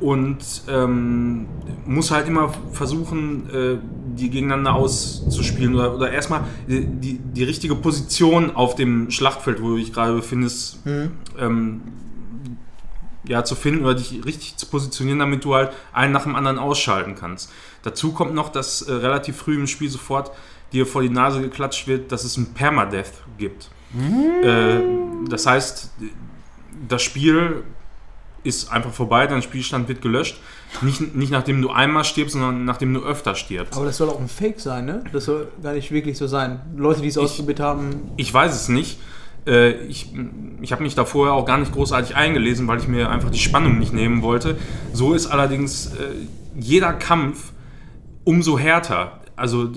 [0.00, 0.38] und
[0.68, 1.46] ähm,
[1.84, 3.78] musst halt immer versuchen, äh,
[4.16, 9.68] die gegeneinander auszuspielen oder, oder erstmal die, die, die richtige Position auf dem Schlachtfeld, wo
[9.68, 10.78] du dich gerade befindest,
[11.38, 11.82] ähm,
[13.24, 16.58] ja, zu finden oder dich richtig zu positionieren, damit du halt einen nach dem anderen
[16.58, 17.52] ausschalten kannst.
[17.82, 20.32] Dazu kommt noch, dass äh, relativ früh im Spiel sofort
[20.72, 23.70] dir vor die Nase geklatscht wird, dass es ein Permadeath gibt.
[24.42, 24.80] Äh,
[25.28, 25.90] das heißt,
[26.88, 27.64] das Spiel
[28.42, 30.38] ist einfach vorbei, dein Spielstand wird gelöscht.
[30.82, 33.74] Nicht, nicht nachdem du einmal stirbst, sondern nachdem du öfter stirbst.
[33.74, 35.04] Aber das soll auch ein Fake sein, ne?
[35.12, 36.60] Das soll gar nicht wirklich so sein.
[36.76, 38.98] Leute, die es ausprobiert haben, Ich weiß es nicht.
[39.46, 40.12] Äh, ich
[40.60, 43.38] ich habe mich da vorher auch gar nicht großartig eingelesen, weil ich mir einfach die
[43.38, 44.56] Spannung nicht nehmen wollte.
[44.92, 46.14] So ist allerdings äh,
[46.58, 47.52] jeder Kampf
[48.24, 49.20] umso härter.
[49.36, 49.70] Also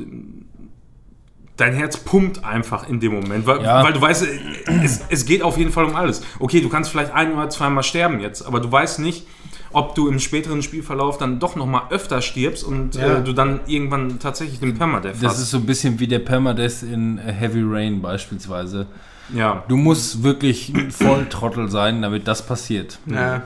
[1.57, 3.83] dein Herz pumpt einfach in dem Moment, weil, Ja.
[3.83, 4.40] weil du weißt, äh,
[4.83, 6.23] es, es geht auf jeden Fall um alles.
[6.40, 9.27] Okay, du kannst vielleicht ein oder zweimal sterben jetzt, aber du weißt nicht,
[9.72, 13.17] ob du im späteren Spielverlauf dann doch nochmal öfter stirbst und Ja.
[13.19, 15.40] äh, du dann irgendwann tatsächlich den Permadeath Das hast.
[15.41, 18.88] ist so ein bisschen wie der Permadeath in äh, Heavy Rain beispielsweise.
[19.33, 19.64] ja.
[19.67, 22.99] Du musst wirklich ein Volltrottel sein, damit das passiert.
[23.06, 23.43] ja.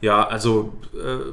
[0.00, 1.32] Ja, also äh,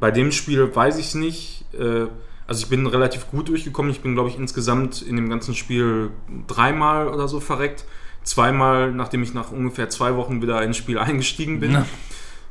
[0.00, 1.64] bei dem Spiel weiß ich es nicht.
[1.74, 2.06] Äh,
[2.46, 3.90] also ich bin relativ gut durchgekommen.
[3.90, 6.10] Ich bin, glaube ich, insgesamt in dem ganzen Spiel
[6.46, 7.84] dreimal oder so verreckt.
[8.22, 11.84] Zweimal, nachdem ich nach ungefähr zwei Wochen wieder ins Spiel eingestiegen bin.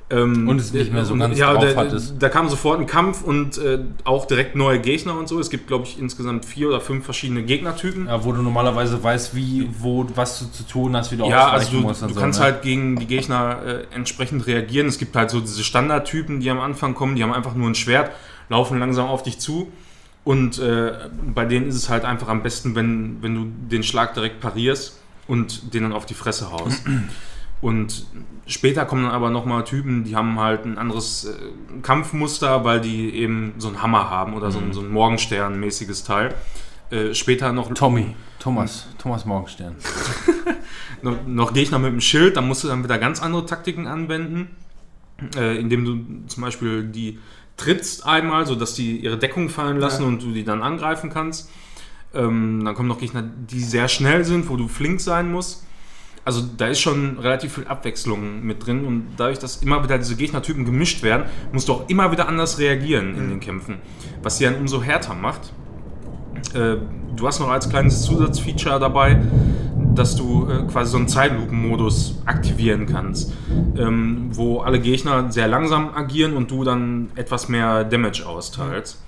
[0.07, 2.13] Ähm, Und es nicht mehr so ganz ja, drauf da, hattest.
[2.19, 5.39] Da kam sofort ein Kampf und äh, auch direkt neue Gegner und so.
[5.39, 8.05] Es gibt, glaube ich, insgesamt vier oder fünf verschiedene Gegnertypen.
[8.05, 11.49] Ja, wo du normalerweise weißt, wie, wo, was du zu tun hast, wie du Ja,
[11.49, 12.45] also du, musst du so, kannst ne?
[12.45, 14.87] halt gegen die Gegner äh, entsprechend reagieren.
[14.87, 17.75] Es gibt halt so diese Standardtypen, die am Anfang kommen, die haben einfach nur ein
[17.75, 18.11] Schwert,
[18.47, 19.71] laufen langsam auf dich zu.
[20.25, 20.91] Und äh,
[21.33, 24.99] bei denen ist es halt einfach am besten, wenn, wenn du den Schlag direkt parierst
[25.27, 26.83] und den dann auf die Fresse haust.
[27.61, 28.05] Und
[28.45, 33.09] später kommen dann aber nochmal Typen, die haben halt ein anderes äh, Kampfmuster, weil die
[33.15, 36.35] eben so einen Hammer haben oder so, ein- so ein Morgenstern-mäßiges Teil.
[36.91, 39.75] Äh, später noch Tommy, Thomas, Thomas Morgenstern.
[41.01, 44.49] noch, noch Gegner mit dem Schild, da musst du dann wieder ganz andere Taktiken anwenden,
[45.35, 47.19] äh, indem du zum Beispiel die
[47.57, 51.49] trittst einmal, sodass die ihre Deckung fallen lassen und du die dann angreifen kannst.
[52.13, 55.65] Ähm, dann kommen noch Gegner, die sehr schnell sind, wo du flink sein musst.
[56.23, 60.15] Also da ist schon relativ viel Abwechslung mit drin und dadurch, dass immer wieder diese
[60.15, 63.77] Gegnertypen gemischt werden, musst du auch immer wieder anders reagieren in den Kämpfen,
[64.23, 65.53] was sie dann umso härter macht.
[66.55, 66.77] Äh,
[67.15, 69.21] du hast noch als kleines Zusatzfeature dabei,
[69.95, 73.33] dass du äh, quasi so einen Zeitlupen-Modus aktivieren kannst,
[73.77, 79.01] ähm, wo alle Gegner sehr langsam agieren und du dann etwas mehr Damage austeilst.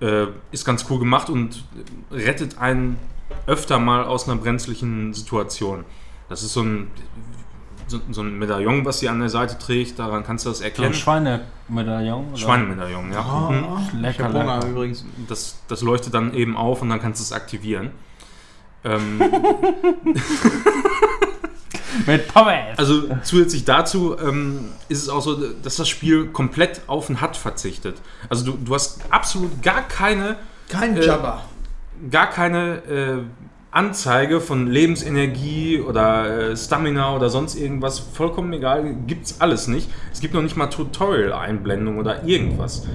[0.00, 1.64] Äh, ist ganz cool gemacht und
[2.10, 2.98] rettet einen
[3.46, 5.84] öfter mal aus einer brenzlichen Situation.
[6.28, 6.88] Das ist so ein,
[7.86, 10.64] so, so ein Medaillon, was sie an der Seite trägt, daran kannst du das So
[10.64, 10.88] erkennen.
[10.88, 12.28] ein Schweinemedaillon?
[12.28, 12.36] oder?
[12.36, 13.22] Schweinemedaillon, ja.
[13.22, 13.64] Mhm.
[13.86, 14.66] Ich Lecker, lecker.
[14.66, 15.04] übrigens.
[15.28, 17.90] Das, das leuchtet dann eben auf und dann kannst du es aktivieren.
[18.84, 19.18] Ähm,
[22.06, 22.76] Mit Pommes!
[22.78, 27.36] also zusätzlich dazu ähm, ist es auch so, dass das Spiel komplett auf den HUD
[27.36, 27.96] verzichtet.
[28.28, 30.36] Also du, du hast absolut gar keine,
[30.68, 31.42] Kein Äh, Jabba.
[32.10, 33.18] gar keine äh,
[33.70, 37.98] Anzeige von Lebensenergie oder äh, Stamina oder sonst irgendwas.
[37.98, 39.88] Vollkommen egal, gibt's alles nicht.
[40.12, 42.86] Es gibt noch nicht mal Tutorial-Einblendung oder irgendwas.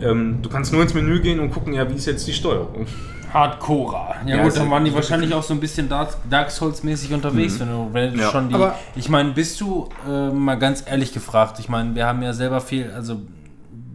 [0.00, 2.86] Ähm, du kannst nur ins Menü gehen und gucken, ja, wie ist jetzt die Steuerung.
[3.34, 4.14] Hardcore.
[4.24, 7.12] Ja, Ja, gut, ist dann waren die wahrscheinlich auch so ein bisschen Dark, Dark Souls-mäßig
[7.12, 8.30] unterwegs, wenn du, wenn du Ja.
[8.30, 8.54] schon die.
[8.54, 12.32] Aber- ich meine, bist du äh, mal ganz ehrlich gefragt, ich meine, wir haben ja
[12.32, 13.20] selber viel, also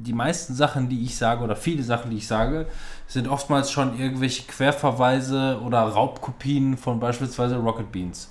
[0.02, 2.66] die meisten Sachen, die ich sage, oder viele Sachen, die ich sage,
[3.08, 8.30] sind oftmals schon irgendwelche Querverweise oder Raubkopien von beispielsweise Rocket Beans.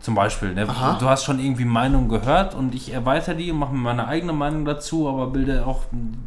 [0.00, 0.52] Zum Beispiel.
[0.52, 0.66] Ne?
[0.66, 4.34] Du hast schon irgendwie Meinungen gehört und ich erweitere die und mache mir meine eigene
[4.34, 5.84] Meinung dazu, aber bilde auch,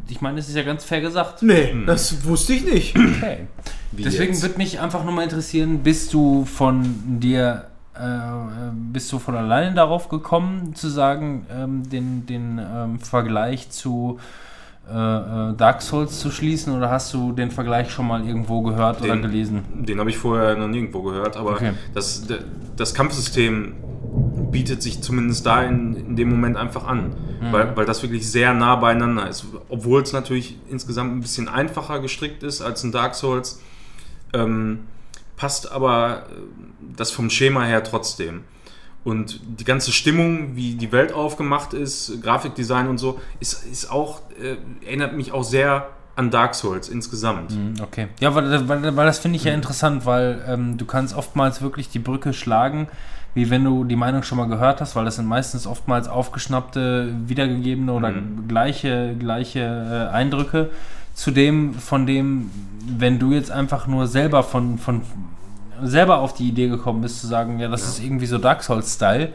[0.08, 1.42] ich meine, es ist ja ganz fair gesagt.
[1.42, 2.96] Nee, das wusste ich nicht.
[2.98, 3.46] Okay.
[3.92, 4.42] Wie Deswegen jetzt?
[4.42, 8.00] würde mich einfach nur mal interessieren, bist du von dir, äh,
[8.72, 14.18] bist du von alleine darauf gekommen, zu sagen, ähm, den, den ähm, Vergleich zu
[14.88, 19.22] Dark Souls zu schließen oder hast du den Vergleich schon mal irgendwo gehört oder Den-
[19.22, 19.64] gelesen?
[19.74, 21.72] Den habe ich vorher noch nirgendwo gehört, aber Okay.
[21.94, 22.26] das,
[22.76, 23.74] das Kampfsystem
[24.50, 27.52] bietet sich zumindest da in, in dem Moment einfach an, Mhm.
[27.52, 29.44] weil, weil das wirklich sehr nah beieinander ist.
[29.68, 33.60] Obwohl es natürlich insgesamt ein bisschen einfacher gestrickt ist als ein Dark Souls,
[34.32, 34.80] ähm,
[35.36, 36.40] passt aber äh,
[36.96, 38.40] das vom Schema her trotzdem.
[39.08, 44.20] Und die ganze Stimmung, wie die Welt aufgemacht ist, Grafikdesign und so, ist, ist auch,
[44.40, 44.56] äh,
[44.86, 47.52] erinnert mich auch sehr an Dark Souls insgesamt.
[47.52, 48.08] Hm, Okay.
[48.20, 51.88] Ja, weil, weil, weil das finde ich ja interessant, weil ähm, du kannst oftmals wirklich
[51.88, 52.88] die Brücke schlagen,
[53.34, 57.14] wie wenn du die Meinung schon mal gehört hast, weil das sind meistens oftmals aufgeschnappte,
[57.26, 58.12] wiedergegebene oder
[58.48, 60.70] gleiche, gleiche äh, Eindrücke
[61.14, 62.50] zu dem, von dem,
[62.98, 65.02] wenn du jetzt einfach nur selber von, von
[65.82, 69.32] selber auf die Idee gekommen bist, zu sagen, ja, das ist irgendwie so Dark Souls-Style,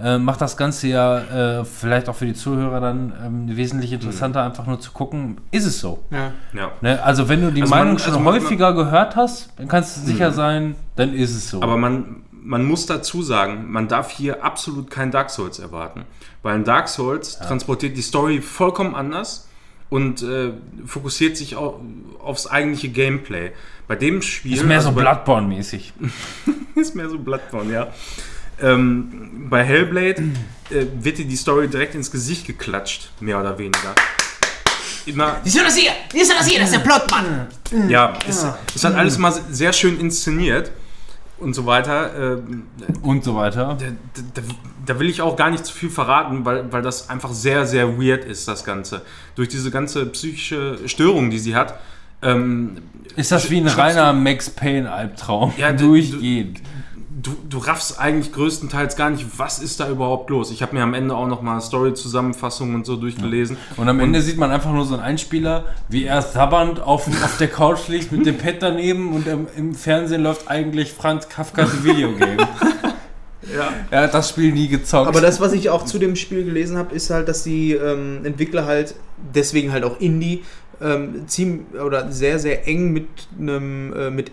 [0.00, 1.18] äh, macht das Ganze ja
[1.60, 5.66] äh, vielleicht auch für die Zuhörer dann ähm, wesentlich interessanter, einfach nur zu gucken, ist
[5.66, 6.02] es so?
[6.10, 6.32] Ja.
[6.52, 6.72] Ja.
[6.80, 9.68] Ne, also wenn du die Also Meinung man- schon also man- häufiger gehört hast, dann
[9.68, 11.62] kannst du sicher sein, dann ist es so.
[11.62, 16.02] Aber man, man muss dazu sagen, man darf hier absolut kein Dark Souls erwarten.
[16.42, 19.48] Weil ein Dark Souls transportiert die Story vollkommen anders
[19.94, 20.50] und äh,
[20.86, 21.80] fokussiert sich au-
[22.18, 23.52] aufs eigentliche Gameplay.
[23.86, 24.54] Bei dem Spiel.
[24.54, 25.92] ist mehr so also bei- Bloodborne-mäßig.
[26.74, 27.92] ist mehr so Bloodborne, ja.
[28.60, 30.22] Ähm, bei Hellblade
[30.70, 33.94] äh, wird dir die Story direkt ins Gesicht geklatscht, mehr oder weniger.
[35.06, 35.90] Immer, Siehst du das hier?
[36.12, 36.58] Siehst du das hier?
[36.58, 37.46] Das ist der Plotmann.
[37.88, 40.70] ja, es, es hat alles mal sehr schön inszeniert
[41.44, 42.38] und so weiter.
[42.38, 42.64] Ähm,
[43.02, 43.76] Und so weiter.
[43.78, 43.86] da,
[44.34, 44.42] da,
[44.86, 47.98] da will ich auch gar nicht zu viel verraten, weil, weil das einfach sehr, sehr
[48.00, 49.02] weird ist, das Ganze.
[49.36, 51.78] Durch diese ganze psychische Störung, die sie hat.
[52.22, 52.78] Ähm,
[53.16, 55.52] Ist das wie ein reiner Max Payne-Albtraum?
[55.58, 56.60] Ja, du- durchgehend.
[57.24, 60.50] Du, du raffst eigentlich größtenteils gar nicht, was ist da überhaupt los.
[60.50, 63.56] Ich habe mir am Ende auch nochmal Story-Zusammenfassungen und so durchgelesen.
[63.76, 67.38] Und am Ende sieht man einfach nur so einen Einspieler, wie er sabbernd auf, auf
[67.38, 71.82] der Couch liegt mit dem Pad daneben und im, im Fernsehen läuft eigentlich Franz Kafkas
[71.82, 72.46] Videogame.
[73.54, 73.68] Ja.
[73.90, 75.06] er hat das Spiel nie gezockt.
[75.06, 78.24] Aber das, was ich auch zu dem Spiel gelesen habe, ist halt, dass die ähm,
[78.24, 78.94] Entwickler halt,
[79.34, 80.42] deswegen halt auch Indie,
[80.80, 83.06] ähm, ziemlich oder sehr, sehr eng mit
[83.38, 84.32] einem, äh, mit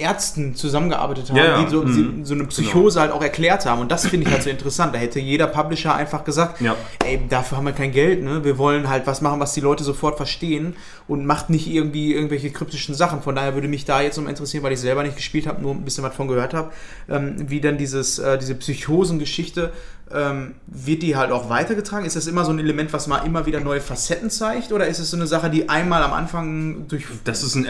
[0.00, 2.24] Ärzten zusammengearbeitet haben, Ja, die so, Mhm.
[2.24, 3.80] so eine Psychose halt auch erklärt haben.
[3.80, 4.94] Und das finde ich halt so interessant.
[4.94, 6.74] Da hätte jeder Publisher einfach gesagt, Ja.
[7.04, 8.42] ey, dafür haben wir kein Geld, ne?
[8.44, 10.74] Wir wollen halt was machen, was die Leute sofort verstehen
[11.06, 13.22] und macht nicht irgendwie irgendwelche kryptischen Sachen.
[13.22, 15.72] Von daher würde mich da jetzt noch interessieren, weil ich selber nicht gespielt habe, nur
[15.74, 16.70] ein bisschen was von gehört habe,
[17.08, 19.72] ähm, wie dann dieses, äh, diese Psychosengeschichte,
[20.12, 22.04] ähm, wird die halt auch weitergetragen?
[22.04, 24.72] Ist das immer so ein Element, was mal immer wieder neue Facetten zeigt?
[24.72, 27.04] Oder ist es so eine Sache, die einmal am Anfang durch...
[27.24, 27.66] Das ist ein.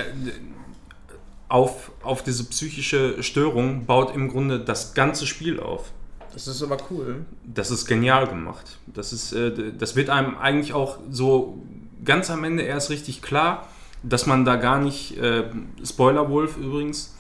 [1.51, 5.93] Auf, auf diese psychische Störung baut im Grunde das ganze Spiel auf.
[6.33, 7.27] Das ist aber cool.
[7.45, 8.79] Das ist genial gemacht.
[8.87, 11.59] Das, ist, äh, das wird einem eigentlich auch so
[12.05, 13.69] ganz am Ende erst richtig klar,
[14.03, 15.19] dass man da gar nicht.
[15.19, 15.45] Äh,
[15.85, 17.15] Spoilerwolf übrigens.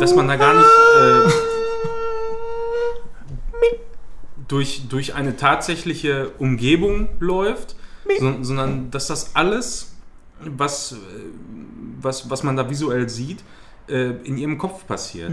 [0.00, 0.66] Dass man da gar nicht.
[0.66, 1.48] Äh,
[4.48, 7.76] durch, durch eine tatsächliche Umgebung läuft,
[8.18, 9.87] so, sondern dass das alles,
[10.40, 10.96] was, äh,
[12.00, 13.40] was, was man da visuell sieht,
[13.88, 15.32] äh, in ihrem Kopf passiert.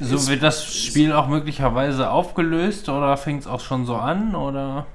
[0.00, 4.34] so wird das Spiel auch möglicherweise aufgelöst oder fängt es auch schon so an?
[4.34, 4.86] Oder?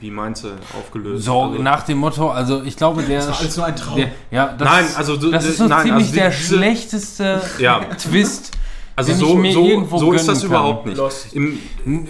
[0.00, 0.48] Wie meinst du,
[0.78, 1.24] aufgelöst?
[1.24, 3.18] So Also- nach dem Motto, also ich glaube, der.
[3.18, 3.96] Das war alles nur ein Traum.
[3.96, 6.54] der ja, das, Nein, also du- das ist so nein, ziemlich also die- der diese-
[6.56, 7.80] schlechteste Ja.
[7.80, 8.52] Twist.
[8.94, 10.48] Also den ich so, mir so, irgendwo so ist das kann.
[10.48, 10.98] überhaupt nicht.
[11.34, 11.58] Im,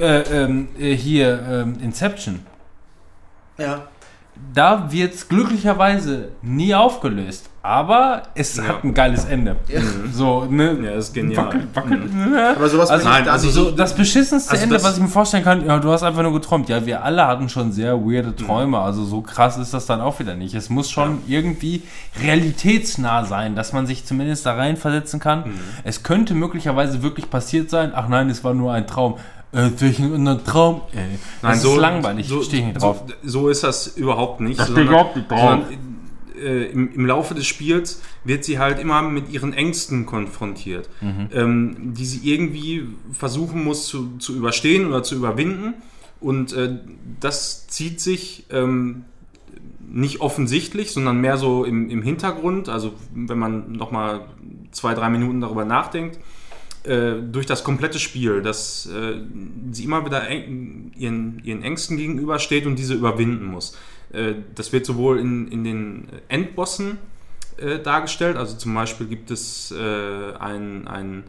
[0.01, 2.47] Äh, ähm, äh, hier, ähm, Inception.
[3.59, 3.89] Ja.
[4.55, 7.51] Da wird es glücklicherweise nie aufgelöst.
[7.63, 8.65] Aber es Ja.
[8.69, 9.57] hat ein geiles Ende.
[10.13, 10.79] So, ne?
[10.83, 11.47] ja, ist genial.
[11.47, 12.31] Wackelt, wackelt, Mhm.
[12.31, 12.55] ne?
[12.57, 13.51] Aber sowas Also, nein, also.
[13.51, 16.23] So, das beschissenste Also Ende, das- was ich mir vorstellen kann, ja, du hast einfach
[16.23, 16.69] nur geträumt.
[16.69, 20.21] Ja, wir alle hatten schon sehr weirde Träume, also so krass ist das dann auch
[20.21, 20.55] wieder nicht.
[20.55, 21.83] Es muss schon irgendwie
[22.23, 25.45] realitätsnah sein, dass man sich zumindest da reinversetzen kann.
[25.85, 29.17] Es könnte möglicherweise wirklich passiert sein, ach nein, es war nur ein Traum.
[29.53, 31.19] Äh, welchen anderen Traum, ey.
[31.43, 33.05] das ist langweilig, so, stehe ich nicht so, drauf.
[33.25, 34.61] So ist das überhaupt nicht.
[34.61, 35.41] stehe ich überhaupt nicht drauf.
[35.41, 35.69] sondern,
[36.39, 41.29] äh, im, im Laufe des Spiels wird sie halt immer mit ihren Ängsten konfrontiert, Mhm.
[41.33, 45.75] ähm, die sie irgendwie versuchen muss zu, zu überstehen oder zu überwinden.
[46.21, 46.79] Und äh,
[47.21, 49.05] das zieht sich ähm,
[49.89, 52.69] nicht offensichtlich, sondern mehr so im, im Hintergrund.
[52.69, 54.23] Also wenn man nochmal
[54.73, 56.21] zwei, drei Minuten darüber nachdenkt, äh,
[57.23, 59.21] durch das komplette Spiel, dass äh,
[59.73, 63.77] sie immer wieder eng, ihren, ihren Ängsten gegenübersteht und diese überwinden muss.
[64.13, 66.99] Äh, das wird sowohl in, in den Endbossen
[67.59, 71.25] äh, dargestellt, also zum Beispiel gibt es äh, einen, einen,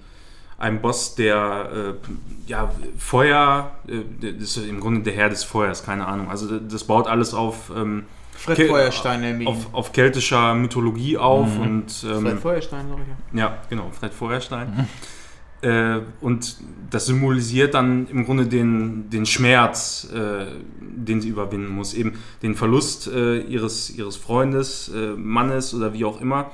[0.59, 5.83] einen Boss, der äh, ja, Feuer, äh, das ist im Grunde der Herr des Feuers,
[5.83, 6.29] keine Ahnung.
[6.29, 8.03] Also das baut alles auf, ähm,
[8.33, 13.39] Fred Ke- Feuerstein auf, auf keltischer Mythologie auf und ähm, Fred Feuerstein, glaube ich.
[13.39, 13.45] Ja.
[13.47, 14.87] ja, genau, Fred Feuerstein.
[15.61, 16.57] Äh, und
[16.89, 20.45] das symbolisiert dann im Grunde den, den Schmerz, äh,
[20.79, 21.93] den sie überwinden muss.
[21.93, 26.51] Eben den Verlust äh, ihres, ihres Freundes, äh, Mannes oder wie auch immer.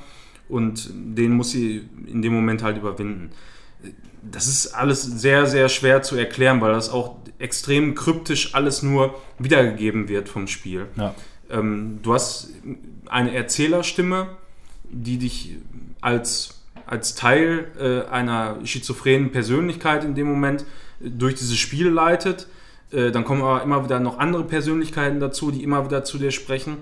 [0.48, 3.30] Und den muss sie in dem Moment halt überwinden.
[4.22, 9.20] Das ist alles sehr, sehr schwer zu erklären, weil das auch extrem kryptisch alles nur
[9.38, 10.86] wiedergegeben wird vom Spiel.
[10.96, 11.14] Ja.
[11.50, 12.50] Ähm, du hast
[13.06, 14.28] eine Erzählerstimme,
[14.90, 15.56] die dich
[16.00, 20.62] als, als Teil äh, einer schizophrenen Persönlichkeit in dem Moment
[21.00, 22.48] äh, durch dieses Spiel leitet.
[22.90, 26.30] Äh, dann kommen aber immer wieder noch andere Persönlichkeiten dazu, die immer wieder zu dir
[26.30, 26.78] sprechen.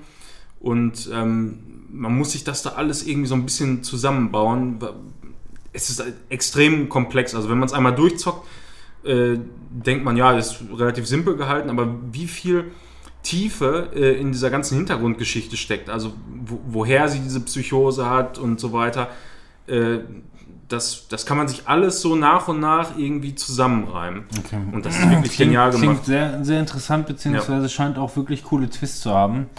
[0.60, 4.78] Und ähm, man muss sich das da alles irgendwie so ein bisschen zusammenbauen.
[5.72, 7.34] Es ist halt extrem komplex.
[7.34, 8.46] Also wenn man es einmal durchzockt,
[9.04, 9.38] äh,
[9.70, 12.70] denkt man, ja, ist relativ simpel gehalten, aber wie viel
[13.22, 16.12] Tiefe äh, in dieser ganzen Hintergrundgeschichte steckt, also
[16.44, 19.08] wo, woher sie diese Psychose hat und so weiter,
[19.66, 20.00] äh,
[20.68, 24.24] das, das kann man sich alles so nach und nach irgendwie zusammenreimen.
[24.72, 26.04] Und das ist wirklich genial klingt gemacht.
[26.06, 29.50] sehr, sehr interessant, beziehungsweise scheint auch wirklich coole Twists zu haben.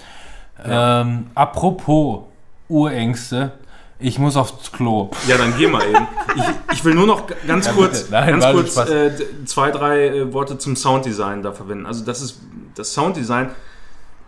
[0.64, 2.24] Ähm, apropos
[2.68, 3.52] Urängste,
[4.00, 5.12] ich muss aufs Klo.
[5.28, 6.08] Ja, dann geh mal eben.
[6.36, 8.12] Ich, ich will nur noch ganz kurz, bitte.
[8.12, 9.12] Nein, ganz kurz äh,
[9.46, 11.86] zwei, drei äh, Worte zum Sounddesign da verwenden.
[11.86, 12.40] Also das ist
[12.76, 13.52] das Sounddesign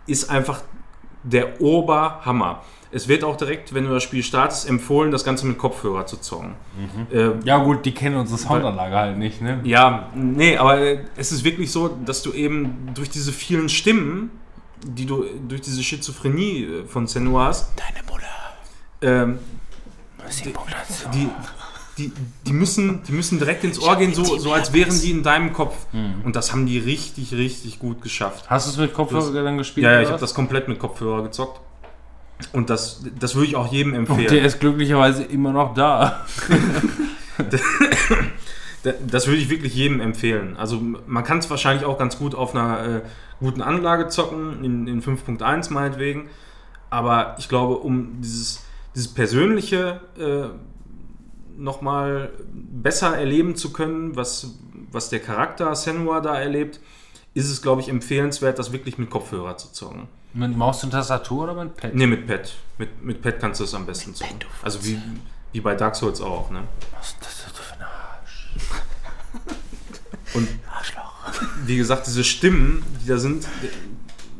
[0.06, 0.60] ist einfach
[1.22, 2.62] der Oberhammer.
[2.92, 6.18] Es wird auch direkt, wenn du das Spiel startest, empfohlen, das Ganze mit Kopfhörer zu
[6.18, 6.54] zocken.
[7.12, 9.60] Äh, Ja gut, die kennen unsere Soundanlage halt nicht, ne?
[9.64, 14.30] ja, nee, aber äh, es ist wirklich so, dass du eben durch diese vielen Stimmen,
[14.86, 18.26] die du durch diese Schizophrenie äh, von Senua hast, Deine Mutter.
[19.02, 19.38] ähm,
[20.28, 21.10] Simulation.
[21.12, 21.28] die,
[21.98, 22.12] die,
[22.46, 25.52] die, müssen, die müssen direkt ins Ohr gehen, so, so als wären die in deinem
[25.52, 25.74] Kopf.
[26.24, 28.50] Und das haben die richtig, richtig gut geschafft.
[28.50, 29.84] Hast du es mit Kopfhörer dann gespielt?
[29.84, 31.60] Ja, ja, ich habe das komplett mit Kopfhörer gezockt.
[32.52, 34.44] Und das, das würde ich auch jedem Und der empfehlen.
[34.44, 36.24] ist glücklicherweise immer noch da.
[38.82, 40.56] Da- Das würde ich wirklich jedem empfehlen.
[40.56, 43.02] Also man kann es wahrscheinlich auch ganz gut auf einer äh,
[43.40, 46.28] guten Anlage zocken, in, in 5.1 meinetwegen.
[46.88, 50.48] Aber ich glaube, um dieses, dieses Persönliche äh,
[51.60, 54.54] nochmal besser erleben zu können, was,
[54.92, 56.78] was der Charakter Senua da erlebt,
[57.34, 60.06] ist es, glaube ich, empfehlenswert, das wirklich mit Kopfhörer zu zocken.
[60.36, 61.94] Mit Maus und Tastatur oder mit Pad?
[61.94, 62.52] Ne, mit Pad.
[62.78, 64.38] Mit, mit Pad kannst du es am besten zocken.
[64.62, 65.00] Also wie,
[65.52, 66.62] wie bei Dark Souls auch, ne?
[66.96, 68.48] Was ist das für ein Arsch?
[70.34, 70.48] Und
[71.64, 73.46] wie gesagt, diese Stimmen, die da sind,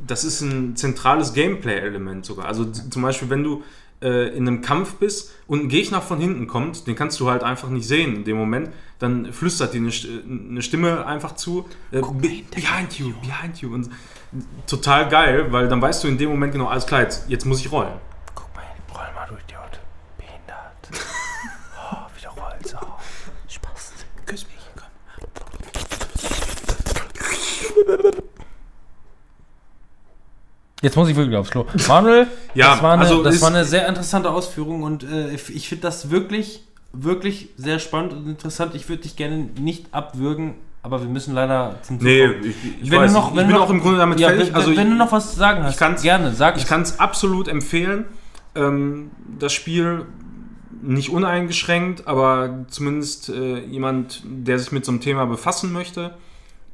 [0.07, 2.47] das ist ein zentrales Gameplay-Element sogar.
[2.47, 3.65] Also zum Beispiel, wenn du
[4.03, 7.43] äh, in einem Kampf bist und ein Gegner von hinten kommt, den kannst du halt
[7.43, 8.69] einfach nicht sehen in dem Moment,
[8.99, 13.73] dann flüstert dir eine, St- eine Stimme einfach zu, äh, "Be- behind you, behind you.
[13.73, 13.91] Und
[14.67, 17.61] total geil, weil dann weißt du in dem Moment genau, alles klar, jetzt, jetzt muss
[17.61, 17.93] ich rollen.
[18.35, 18.63] Guck mal,
[18.95, 19.79] roll mal durch die Haut.
[20.19, 20.73] Behindert.
[21.93, 23.31] Oh, wieder rollt's auf.
[23.49, 23.93] Spaß.
[24.27, 24.87] Küss mich, komm.
[30.83, 31.65] Jetzt muss ich wirklich aufs Klo.
[31.89, 35.55] Manuel, Ja, das, war eine, also das war eine sehr interessante Ausführung und äh, ich
[35.55, 38.75] ich finde das wirklich, wirklich sehr spannend und interessant.
[38.75, 40.55] Ich würde dich gerne nicht abwürgen,
[40.87, 43.47] aber wir müssen leider zum Zug Nee, ich, ich Wenn weiß, du noch- ich wenn
[43.47, 44.49] bin du noch- auch im Grunde damit Ja, fertig.
[44.49, 46.83] wenn, also wenn, ich- du noch was zu sagen hast, kann's- gerne, sag Ich kann
[46.83, 48.05] es absolut empfehlen.
[48.55, 50.07] Ähm, das Spiel
[50.83, 56.13] nicht uneingeschränkt, aber zumindest äh, jemand, der sich mit so einem Thema befassen möchte,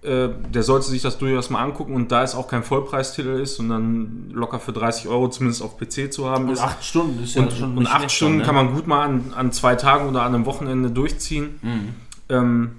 [0.03, 1.95] äh, der sollte sich das durchaus mal angucken.
[1.95, 6.13] Und da es auch kein Vollpreistitel ist, sondern locker für 30 Euro zumindest auf PC
[6.13, 6.61] zu haben Und ist.
[6.61, 8.65] acht Stunden ist und, ja schon und acht Stunden dann, kann ne?
[8.65, 11.59] man gut mal an, an zwei Tagen oder an einem Wochenende durchziehen.
[11.63, 11.89] Mhm.
[12.29, 12.71] Ähm,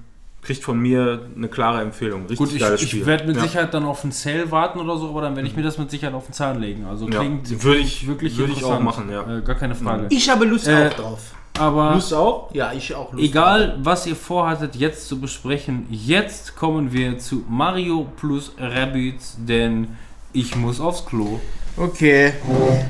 [0.43, 2.21] kriegt von mir eine klare Empfehlung.
[2.23, 3.41] Richtig Gut, ich, geiles ich werde mit Ja.
[3.43, 5.89] Sicherheit dann auf einen Sale warten oder so, aber dann werde ich mir das mit
[5.89, 6.85] Sicherheit auf den Zahn legen.
[6.85, 9.37] Also Ja, klingt würde ich- wirklich würde ich auch machen, ja.
[9.37, 10.07] Äh, gar keine Frage.
[10.09, 11.19] Ich habe Lust Äh, auch drauf.
[11.59, 12.53] Aber Lust auch?
[12.53, 13.13] Ja, ich auch.
[13.13, 19.37] Lust egal, was ihr vorhattet, jetzt zu besprechen, jetzt kommen wir zu Mario plus Rabbids,
[19.39, 19.89] denn
[20.33, 21.39] ich muss aufs Klo.
[21.75, 22.33] Okay,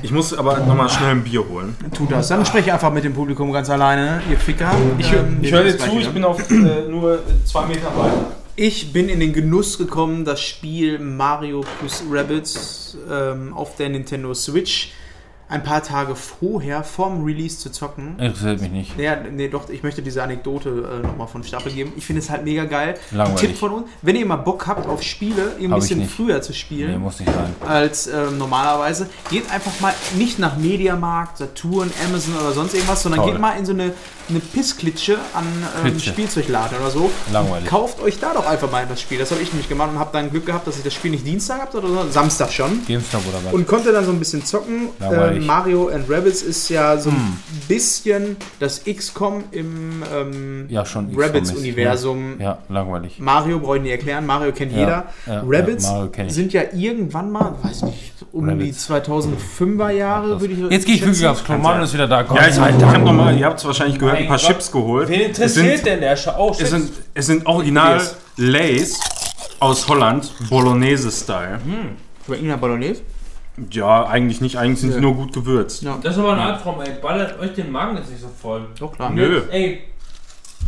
[0.01, 1.75] Ich muss aber nochmal schnell ein Bier holen.
[1.95, 2.27] tu das.
[2.27, 4.71] Dann spreche einfach mit dem Publikum ganz alleine, ihr Ficker.
[4.97, 8.31] Ich, Ähm, ich höre dir zu, ich bin auf äh, nur zwei Meter weiter.
[8.55, 14.33] Ich bin in den Genuss gekommen, das Spiel Mario plus Rabbids ähm, auf der Nintendo
[14.33, 14.91] Switch
[15.53, 18.17] ein paar Tage vorher, vorm Release zu zocken.
[18.17, 18.99] Interessiert mich nicht.
[18.99, 20.69] Ja, nee, doch, ich möchte diese Anekdote
[21.03, 21.93] äh, nochmal von Stapel geben.
[21.95, 22.95] Ich finde es halt mega geil.
[23.11, 23.49] Langweilig.
[23.49, 26.51] Tipp von uns, wenn ihr mal Bock habt auf Spiele, ein Hab bisschen früher zu
[26.51, 27.55] Nee, spielen, muss nicht sein.
[27.67, 29.07] als ähm, normalerweise.
[29.29, 33.31] Geht einfach mal nicht nach Mediamarkt, Saturn, Amazon oder sonst irgendwas, sondern Toll.
[33.31, 33.93] geht mal in so eine,
[34.29, 35.45] eine Pissklitsche an
[35.85, 35.99] ähm.
[35.99, 37.09] Spielzeugladen oder so.
[37.31, 37.67] Langweilig.
[37.69, 39.19] Kauft euch da doch einfach mal das Spiel.
[39.19, 41.25] Das habe ich nämlich gemacht und habe dann Glück gehabt, dass ich das Spiel nicht
[41.25, 42.85] Dienstag habt oder so, Samstag schon.
[42.87, 43.53] GameStop oder was?
[43.53, 44.89] Und konnte dann so ein bisschen zocken.
[45.01, 47.37] Ähm, Mario and Rabbids ist ja so ein Hm.
[47.67, 51.07] bisschen das XCOM im ähm, ja, schon.
[51.09, 52.33] XCOM Rabbids-Universum.
[52.33, 53.19] ist- Ja, langweilig.
[53.19, 55.05] Mario brauche ich nicht erklären, Mario kennt Ja, jeder.
[55.27, 56.33] ja, ja, Mario ich.
[56.33, 58.87] sind ja irgendwann mal, weiß nicht, um Rabbids.
[58.87, 61.57] die 2005er Jahre, würde ich Jetzt gehe ich wirklich aufs Klo.
[61.57, 62.23] Manuel ist wieder da.
[62.23, 62.37] Komm.
[62.37, 64.47] Ja, ich, ich habe nochmal, ihr habt es wahrscheinlich gehört, ein paar Gott.
[64.47, 65.09] Chips geholt.
[65.09, 66.33] Wen es interessiert sind, denn der Schau?
[66.49, 68.15] Oh, es sind, es sind original Yes.
[68.37, 68.99] Lays
[69.59, 71.59] aus Holland, Bolognese-Style.
[72.27, 73.01] Über Ina Bolognese?
[73.69, 75.83] Ja, eigentlich nicht, eigentlich sind sie nur gut gewürzt.
[75.83, 76.89] Ja, Das ist aber ein Albtraum, ey.
[77.01, 78.65] Ballert euch den Magen jetzt nicht so voll.
[78.79, 79.11] doch klar.
[79.11, 79.43] Nö.
[79.51, 79.83] Ey,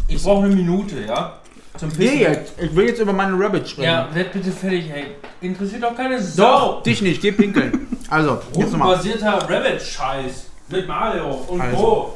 [0.08, 1.40] ich brauche eine Minute, ja?
[1.78, 2.54] Zum Nee, jetzt.
[2.62, 3.90] Ich will jetzt über meine Rabbids sprechen.
[3.90, 5.06] Ja, werd bitte fertig, ey.
[5.42, 6.44] Interessiert doch keine Sau.
[6.76, 7.88] Doch, dich nicht, geh pinkeln.
[8.10, 8.94] Also, jetzt nochmal.
[8.96, 10.46] Rundenbasierter Rabbit-Scheiß.
[10.70, 11.76] Mit Mario und Also.
[11.78, 12.14] Co.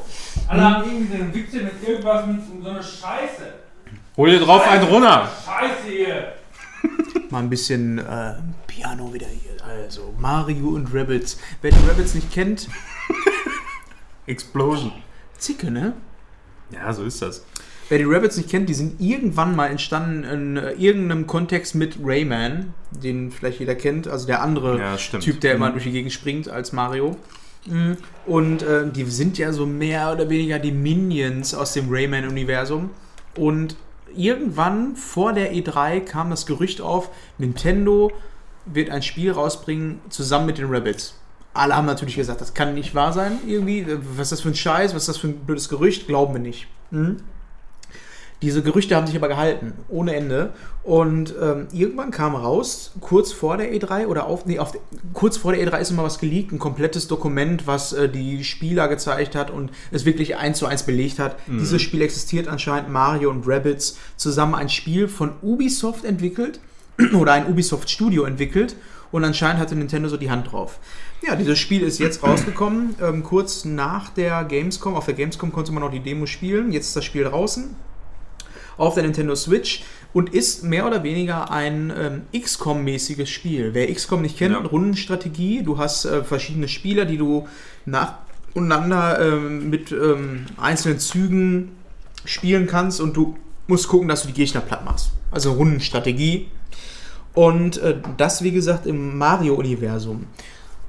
[0.48, 3.54] Alle haben irgendwie den Witze mit irgendwas mit so einer Scheiße.
[4.16, 5.28] Hol dir drauf einen runter.
[5.44, 6.32] Scheiße hier.
[7.30, 8.34] Mal ein bisschen äh,
[8.66, 9.50] Piano wieder hier.
[9.64, 11.38] Also, Mario und Rabbids.
[11.62, 12.68] Wer die Rabbids nicht kennt,
[14.26, 14.92] Explosion.
[15.38, 15.94] Zicke, ne?
[16.70, 17.44] Ja, so ist das.
[17.88, 21.98] Wer die Rabbits nicht kennt, die sind irgendwann mal entstanden in äh, irgendeinem Kontext mit
[22.02, 24.96] Rayman, den vielleicht jeder kennt, also der andere Ja.
[24.96, 27.16] Typ, der immer durch die Gegend springt als Mario.
[27.66, 27.96] Mhm.
[28.26, 32.90] Und äh, die sind ja so mehr oder weniger die Minions aus dem Rayman-Universum.
[33.36, 33.76] Und
[34.14, 38.12] irgendwann vor der E3 kam das Gerücht auf, Nintendo
[38.66, 41.14] wird ein Spiel rausbringen zusammen mit den Rabbits.
[41.52, 43.84] Alle haben natürlich gesagt, das kann nicht wahr sein, irgendwie.
[44.16, 44.94] Was ist das für ein Scheiß?
[44.94, 46.06] Was ist das für ein blödes Gerücht?
[46.06, 46.68] Glauben wir nicht.
[46.90, 47.22] Mhm.
[48.42, 50.52] Diese Gerüchte haben sich aber gehalten, ohne Ende.
[50.82, 54.72] Und ähm, irgendwann kam raus, kurz vor der E3 oder auf, nee, auf,
[55.12, 58.88] kurz vor der E3 ist immer was geleakt, ein komplettes Dokument, was äh, die Spieler
[58.88, 61.36] gezeigt hat und es wirklich eins zu eins belegt hat.
[61.46, 66.60] Dieses Spiel existiert anscheinend, Mario und Rabbids, zusammen ein Spiel von Ubisoft entwickelt
[67.14, 68.74] oder ein Ubisoft Studio entwickelt
[69.12, 70.78] und anscheinend hatte Nintendo so die Hand drauf.
[71.26, 74.94] Ja, dieses Spiel ist jetzt rausgekommen, ähm, kurz nach der Gamescom.
[74.94, 77.76] Auf der Gamescom konnte man noch die Demo spielen, jetzt ist das Spiel draußen
[78.80, 83.74] auf der Nintendo Switch und ist mehr oder weniger ein ähm, XCOM-mäßiges Spiel.
[83.74, 84.60] Wer XCOM nicht kennt, Ja.
[84.60, 87.46] Rundenstrategie, du hast äh, verschiedene Spieler, die du
[87.84, 91.72] nacheinander ähm, mit ähm, einzelnen Zügen
[92.24, 93.36] spielen kannst und du
[93.66, 95.12] musst gucken, dass du die Gegner platt machst.
[95.30, 96.48] Also Rundenstrategie.
[97.34, 100.26] Und äh, das, wie gesagt, im Mario-Universum.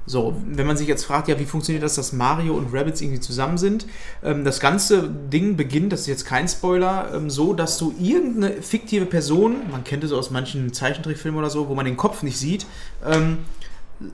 [0.06, 3.20] So, wenn man sich jetzt fragt, ja, wie funktioniert das, dass Mario und Rabbids irgendwie
[3.20, 3.86] zusammen sind?
[4.24, 8.62] Ähm, das ganze Ding beginnt, das ist jetzt kein Spoiler, ähm, so, dass du irgendeine
[8.62, 12.38] fiktive Person, man kennt es aus manchen Zeichentrickfilmen oder so, wo man den Kopf nicht
[12.38, 12.66] sieht,
[13.06, 13.40] ähm,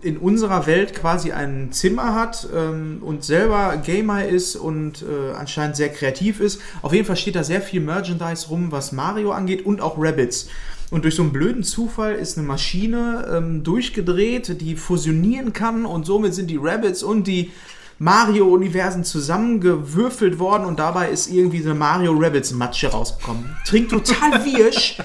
[0.02, 5.78] in unserer Welt quasi ein Zimmer hat ähm, und selber Gamer ist und äh, anscheinend
[5.78, 6.62] sehr kreativ ist.
[6.82, 10.50] Auf jeden Fall steht da sehr viel Merchandise rum, was Mario angeht und auch Rabbids.
[10.90, 15.86] Und durch so einen blöden Zufall ist eine Maschine ähm, durchgedreht, die fusionieren kann.
[15.86, 17.52] Und somit sind die Rabbids und die
[18.00, 20.66] Mario-Universen zusammengewürfelt worden.
[20.66, 23.56] Und dabei ist irgendwie so eine Mario-Rabbids-Matsche rausgekommen.
[23.66, 24.98] Trinkt total wirsch,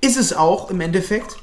[0.00, 1.36] ist es auch im Endeffekt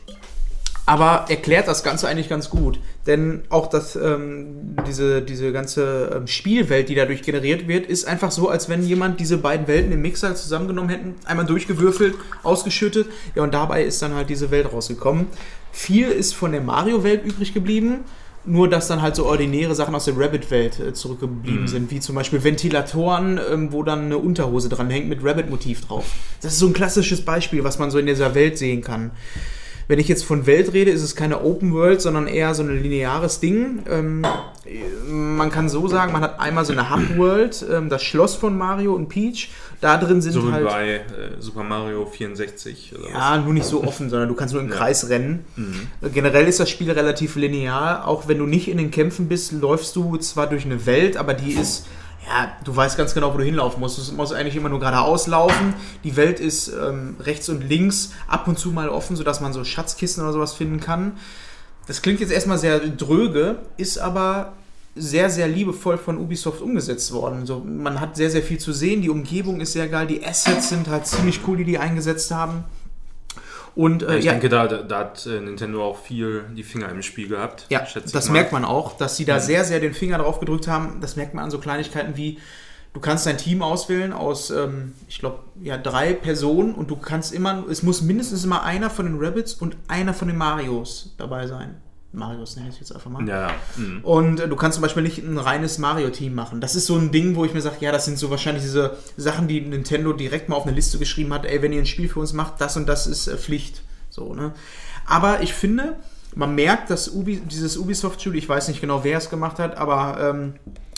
[0.86, 2.80] aber erklärt das Ganze eigentlich ganz gut.
[3.08, 8.32] Denn auch das, ähm, diese, diese ganze ähm, Spielwelt, die dadurch generiert wird, ist einfach
[8.32, 13.08] so, als wenn jemand diese beiden Welten im Mixer zusammengenommen hätten, einmal durchgewürfelt, ausgeschüttet.
[13.34, 15.28] Ja, und dabei ist dann halt diese Welt rausgekommen.
[15.72, 18.02] Viel ist von der Mario-Welt übrig geblieben.
[18.48, 22.14] Nur, dass dann halt so ordinäre Sachen aus der Rabbit-Welt äh, zurückgeblieben sind, wie zum
[22.14, 26.06] Beispiel Ventilatoren, ähm, wo dann eine Unterhose dran hängt mit Rabbit-Motiv drauf.
[26.44, 29.10] Das ist so ein klassisches Beispiel, was man so in dieser Welt sehen kann.
[29.88, 32.82] Wenn ich jetzt von Welt rede, ist es keine Open World, sondern eher so ein
[32.82, 33.84] lineares Ding.
[33.90, 34.24] Ähm,
[35.10, 38.58] man kann so sagen, man hat einmal so eine Hub World, ähm, das Schloss von
[38.58, 39.52] Mario und Peach.
[39.82, 41.02] Da drin sind So wie halt bei äh,
[41.40, 44.76] Super Mario 64 oder ja, nur nicht so offen, sondern du kannst nur im Ja.
[44.76, 45.46] Kreis rennen.
[45.56, 45.88] Mhm.
[46.14, 48.08] Generell ist das Spiel relativ linear.
[48.08, 51.34] Auch wenn du nicht in den Kämpfen bist, läufst du zwar durch eine Welt, aber
[51.36, 51.86] die ist
[52.28, 53.98] Ja, du weißt ganz genau, wo du hinlaufen musst.
[53.98, 55.76] Du musst eigentlich immer nur geradeaus laufen.
[56.04, 59.64] Die Welt ist ähm, rechts und links ab und zu mal offen, sodass man so
[59.64, 61.14] Schatzkisten oder sowas finden kann.
[61.88, 64.54] Das klingt jetzt erstmal sehr dröge, ist aber
[64.96, 67.46] sehr, sehr liebevoll von Ubisoft umgesetzt worden.
[67.46, 69.02] So, man hat sehr, sehr viel zu sehen.
[69.02, 70.08] Die Umgebung ist sehr geil.
[70.08, 72.64] Die Assets sind halt ziemlich cool, die die eingesetzt haben.
[73.76, 77.02] Und äh, Ich ja, denke, da, da hat äh, Nintendo auch viel die Finger im
[77.02, 77.68] Spiel gehabt.
[77.70, 81.00] Ja, das merkt man auch, dass sie da sehr, sehr den Finger drauf gedrückt haben.
[81.02, 82.40] Das merkt man an so Kleinigkeiten wie,
[82.94, 87.34] du kannst dein Team auswählen aus, ähm, ich glaube, ja, drei Personen und du kannst
[87.34, 91.46] immer, es muss mindestens immer einer von den Rabbits und einer von den Marios dabei
[91.48, 91.82] sein.
[92.16, 93.28] Marios nenne ich jetzt einfach mal.
[93.28, 93.52] Ja.
[93.78, 94.00] Mhm.
[94.04, 96.62] Und äh, du kannst zum Beispiel nicht ein reines Mario-Team machen.
[96.62, 98.98] Das ist so ein Ding, wo ich mir sage, ja, das sind so wahrscheinlich diese
[99.18, 102.10] Sachen, die Nintendo direkt mal auf eine Liste geschrieben hat, ey, wenn ihr ein Spiel
[102.10, 103.82] für uns macht, das und das ist äh, Pflicht.
[104.10, 104.54] So, ne?
[105.06, 105.98] Aber ich finde,
[106.36, 110.18] man merkt, dass Ubi, dieses Ubisoft-Studio, ich weiß nicht genau, wer es gemacht hat, aber
[110.20, 110.54] ähm,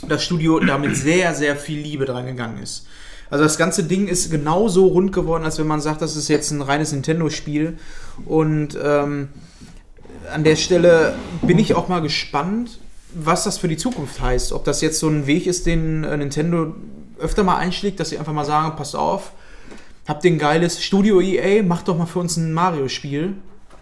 [0.08, 2.88] das Studio damit sehr, sehr viel Liebe dran gegangen ist.
[3.30, 6.52] Also das ganze Ding ist genauso rund geworden, als wenn man sagt, das ist jetzt
[6.52, 7.78] ein reines Nintendo-Spiel.
[8.26, 9.30] Und ähm,
[10.32, 12.80] an der Stelle bin ich auch mal gespannt,
[13.14, 14.52] was das für die Zukunft heißt.
[14.54, 16.76] Ob das jetzt so ein Weg ist, den äh, Nintendo
[17.20, 19.32] öfter mal einschlägt, dass sie einfach mal sagen, passt auf,
[20.08, 23.36] habt ihr ein geiles Studio EA, macht doch mal für uns ein Mario-Spiel.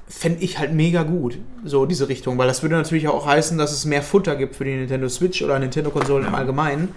[0.07, 3.71] Fände ich halt mega gut, so diese Richtung, weil das würde natürlich auch heißen, dass
[3.71, 6.89] es mehr Futter gibt für die Nintendo Switch oder Nintendo-Konsolen im Allgemeinen.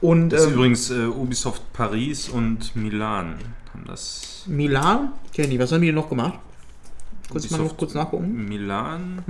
[0.00, 3.38] Und Das ist ähm, übrigens äh, Ubisoft Paris und Milan
[3.74, 4.44] haben das.
[4.46, 6.38] Milan, Kenny, was haben die denn noch gemacht?
[7.30, 8.46] Kurz mal noch kurz nachgucken.
[8.48, 9.22] Milan.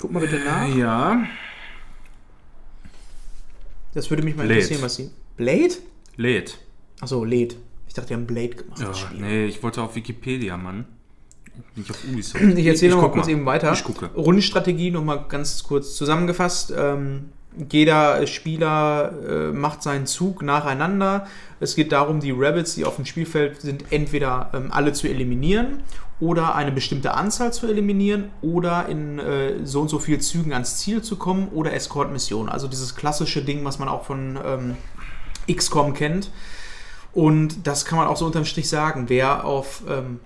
[0.00, 0.68] Guck mal bitte nach.
[0.74, 1.24] Ja.
[3.94, 4.60] Das würde mich mal Blade.
[4.60, 5.10] interessieren, was sie.
[5.36, 5.74] Blade?
[6.16, 6.58] Lädt.
[7.00, 7.54] Achso, Blade.
[7.86, 8.80] Ich dachte, die haben Blade gemacht.
[8.80, 10.86] Ja, nee, ich wollte auf Wikipedia, Mann.
[11.76, 12.42] Nicht auf Ubisoft.
[12.42, 13.72] Ich erzähle noch mal guck kurz eben weiter.
[13.72, 14.06] Ich gucke.
[14.06, 16.72] Rundenstrategie noch mal ganz kurz zusammengefasst.
[16.76, 17.30] Ähm,
[17.70, 21.26] jeder Spieler äh, macht seinen Zug nacheinander.
[21.60, 25.82] Es geht darum, die Rabbits, die auf dem Spielfeld sind, entweder ähm, alle zu eliminieren
[26.20, 30.78] oder eine bestimmte Anzahl zu eliminieren oder in äh, so und so viel Zügen ans
[30.78, 32.48] Ziel zu kommen oder Escort-Missionen.
[32.48, 34.76] Also dieses klassische Ding, was man auch von ähm,
[35.52, 36.30] XCOM kennt.
[37.12, 39.04] Und das kann man auch so unterm Strich sagen.
[39.08, 40.20] Wer auf ähm,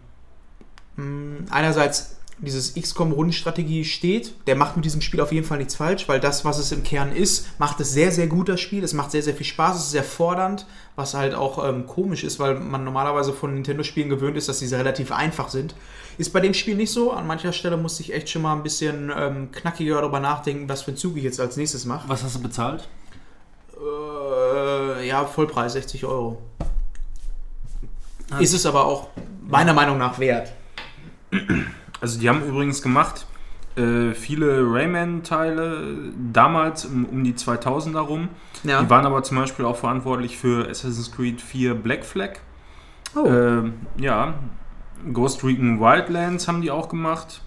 [1.50, 6.20] einerseits dieses XCOM-Rundenstrategie steht, der macht mit diesem Spiel auf jeden Fall nichts falsch, weil
[6.20, 8.84] das, was es im Kern ist, macht es sehr, sehr gut, das Spiel.
[8.84, 12.24] Es macht sehr, sehr viel Spaß, es ist sehr fordernd, was halt auch ähm, komisch
[12.24, 15.74] ist, weil man normalerweise von Nintendo-Spielen gewöhnt ist, dass diese relativ einfach sind.
[16.16, 17.12] Ist bei dem Spiel nicht so.
[17.12, 20.82] An mancher Stelle musste ich echt schon mal ein bisschen ähm, knackiger darüber nachdenken, was
[20.82, 22.08] für einen Zug ich jetzt als nächstes mache.
[22.08, 22.88] Was hast du bezahlt?
[23.80, 26.42] Äh, ja, Vollpreis 60 Euro.
[28.40, 29.08] Ist es aber auch
[29.46, 30.52] meiner Meinung nach wert.
[32.00, 33.26] Also die haben übrigens gemacht
[33.78, 38.28] äh, viele Rayman-Teile damals um, um die 2000er rum.
[38.64, 38.82] Ja.
[38.82, 42.40] Die waren aber zum Beispiel auch verantwortlich für Assassin's Creed 4 Black Flag.
[43.14, 43.24] Oh.
[43.26, 44.34] Ähm, ja,
[45.12, 47.40] Ghost Recon Wildlands haben die auch gemacht.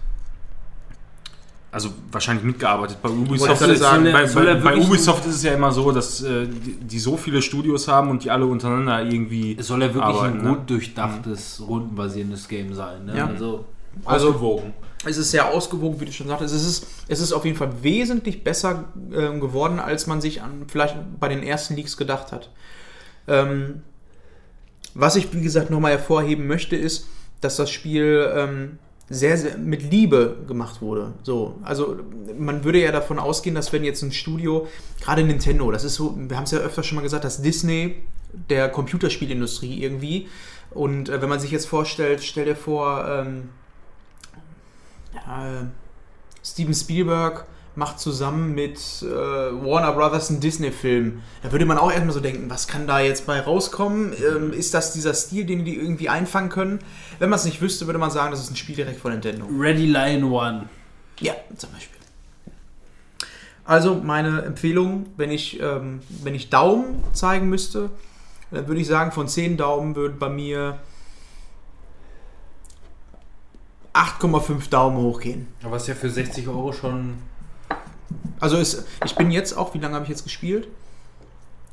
[1.70, 2.98] Also wahrscheinlich mitgearbeitet.
[3.02, 5.90] Bei Ubisoft, ist, sagen, bei, soll er bei, bei Ubisoft ist es ja immer so,
[5.90, 9.56] dass äh, die, die so viele Studios haben und die alle untereinander irgendwie.
[9.58, 10.50] Es soll ja wirklich arbeiten, ein ne?
[10.50, 13.06] gut durchdachtes, rundenbasierendes Game sein.
[13.06, 13.16] Ne?
[13.16, 13.26] Ja.
[13.26, 13.66] Also,
[14.04, 14.74] Also- ausgewogen.
[15.04, 16.54] Es ist sehr ausgewogen, wie du schon sagtest.
[16.54, 20.66] Es ist, es ist auf jeden Fall wesentlich besser ähm, geworden, als man sich an,
[20.68, 22.50] vielleicht bei den ersten Leaks gedacht hat.
[23.26, 23.82] Ähm,
[24.94, 27.08] was ich, wie gesagt, nochmal hervorheben möchte, ist,
[27.40, 31.14] dass das Spiel ähm, sehr, sehr mit Liebe gemacht wurde.
[31.22, 31.96] So, also
[32.38, 34.68] man würde ja davon ausgehen, dass wenn jetzt ein Studio,
[35.00, 37.96] gerade Nintendo, das ist so, wir haben es ja öfter schon mal gesagt, dass Disney
[38.48, 40.28] der Computerspielindustrie irgendwie.
[40.70, 43.48] Und äh, wenn man sich jetzt vorstellt, stell dir vor, ähm,
[45.26, 45.66] ja,
[46.44, 51.22] Steven Spielberg macht zusammen mit äh, Warner Brothers einen Disney-Film.
[51.42, 54.12] Da würde man auch erstmal so denken, was kann da jetzt bei rauskommen?
[54.12, 56.80] Ähm, ist das dieser Stil, den die irgendwie einfangen können?
[57.18, 59.46] Wenn man es nicht wüsste, würde man sagen, das ist ein Spiel direkt von Nintendo.
[59.46, 60.68] Ready Lion One.
[61.20, 61.98] Ja, zum Beispiel.
[63.64, 67.90] Also meine Empfehlung, wenn ich, ähm, wenn ich Daumen zeigen müsste,
[68.50, 70.78] dann würde ich sagen, von 10 Daumen würden bei mir
[73.94, 75.46] 8,5 Daumen hochgehen.
[75.62, 77.14] Aber ist ja für 60 Euro schon.
[78.40, 80.68] Also ist, ich bin jetzt auch, wie lange habe ich jetzt gespielt?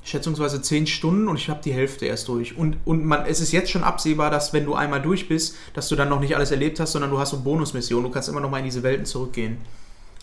[0.03, 2.57] Schätzungsweise 10 Stunden und ich habe die Hälfte erst durch.
[2.57, 5.87] Und, und man, es ist jetzt schon absehbar, dass wenn du einmal durch bist, dass
[5.89, 8.05] du dann noch nicht alles erlebt hast, sondern du hast so Bonusmissionen.
[8.05, 9.57] Du kannst immer noch mal in diese Welten zurückgehen.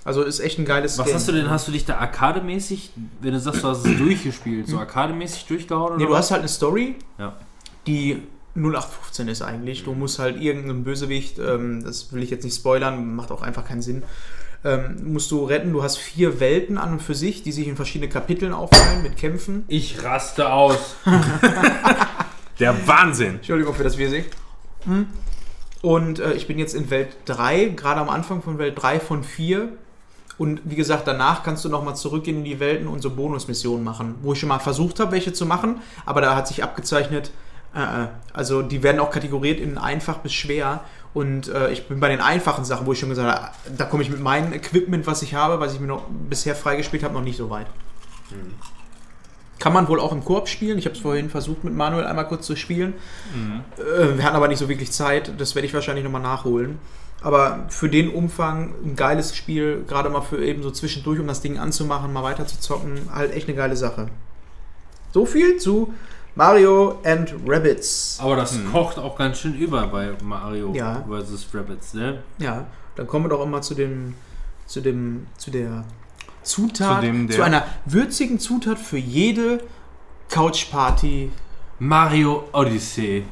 [0.05, 1.15] Also ist echt ein geiles Was Game.
[1.15, 1.51] hast du denn?
[1.51, 5.89] Hast du dich da arkademäßig, wenn du sagst, du hast es durchgespielt, so arkademäßig durchgehauen?
[5.89, 6.19] Oder Nee, du was?
[6.19, 7.37] hast halt eine Story, Ja.
[7.87, 8.23] die
[8.57, 9.85] 0815 ist eigentlich.
[9.85, 13.65] Du musst halt irgendeinen Bösewicht, ähm, das will ich jetzt nicht spoilern, macht auch einfach
[13.65, 14.03] keinen Sinn.
[14.65, 15.73] ähm, musst du retten.
[15.73, 19.17] Du hast vier Welten an und für sich, die sich in verschiedene Kapiteln aufteilen mit
[19.17, 19.65] Kämpfen.
[19.69, 20.97] Ich raste aus.
[22.59, 23.37] Der Wahnsinn.
[23.37, 24.25] Entschuldigung für das Wir
[24.85, 25.07] hm.
[25.83, 29.23] Und äh, ich bin jetzt in Welt 3, gerade am Anfang von Welt 3 von
[29.23, 29.69] 4.
[30.39, 34.17] Und wie gesagt, danach kannst du nochmal zurückgehen in die Welten und so Bonusmissionen machen,
[34.23, 37.31] wo ich schon mal versucht habe, welche zu machen, aber da hat sich abgezeichnet,
[38.33, 40.81] also die werden auch kategoriert in einfach bis schwer.
[41.13, 44.03] Und äh, ich bin bei den einfachen Sachen, wo ich schon gesagt habe, da komme
[44.03, 47.23] ich mit meinem Equipment, was ich habe, was ich mir noch bisher freigespielt habe, noch
[47.23, 47.67] nicht so weit.
[48.31, 48.55] Mhm.
[49.59, 50.77] Kann man wohl auch im Koop spielen.
[50.77, 52.95] Ich habe es vorhin versucht, mit Manuel einmal kurz zu spielen.
[53.35, 53.65] Mhm.
[53.79, 55.33] Äh, wir hatten aber nicht so wirklich Zeit.
[55.39, 56.79] Das werde ich wahrscheinlich nochmal nachholen.
[57.23, 61.41] Aber für den Umfang ein geiles Spiel, gerade mal für eben so zwischendurch, um das
[61.41, 64.09] Ding anzumachen, mal weiter zu zocken, halt echt eine geile Sache.
[65.13, 65.95] So viel zu
[66.37, 68.19] Mario and Rabbits.
[68.21, 68.71] Aber das mhm.
[68.71, 71.03] kocht auch ganz schön über bei Mario ja.
[71.09, 71.49] vs.
[71.53, 72.23] Rabbits, ne?
[72.39, 74.15] Ja, dann kommen wir doch immer zu dem,
[74.67, 75.85] zu dem, zu der
[76.43, 79.61] Zutat, zu, dem, zu einer würzigen Zutat für jede
[80.29, 81.33] Couchparty.
[81.79, 83.25] Mario Odyssey.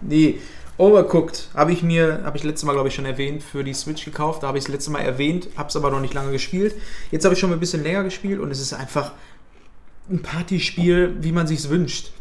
[0.00, 0.38] nee,
[0.78, 4.04] Overcooked habe ich mir, habe ich letztes Mal glaube ich schon erwähnt, für die Switch
[4.04, 4.42] gekauft.
[4.42, 6.74] Da habe ich das letzte Mal erwähnt, habe es aber noch nicht lange gespielt.
[7.10, 9.12] Jetzt habe ich schon mal ein bisschen länger gespielt und es ist einfach
[10.12, 12.12] ein Partyspiel, wie man sich wünscht.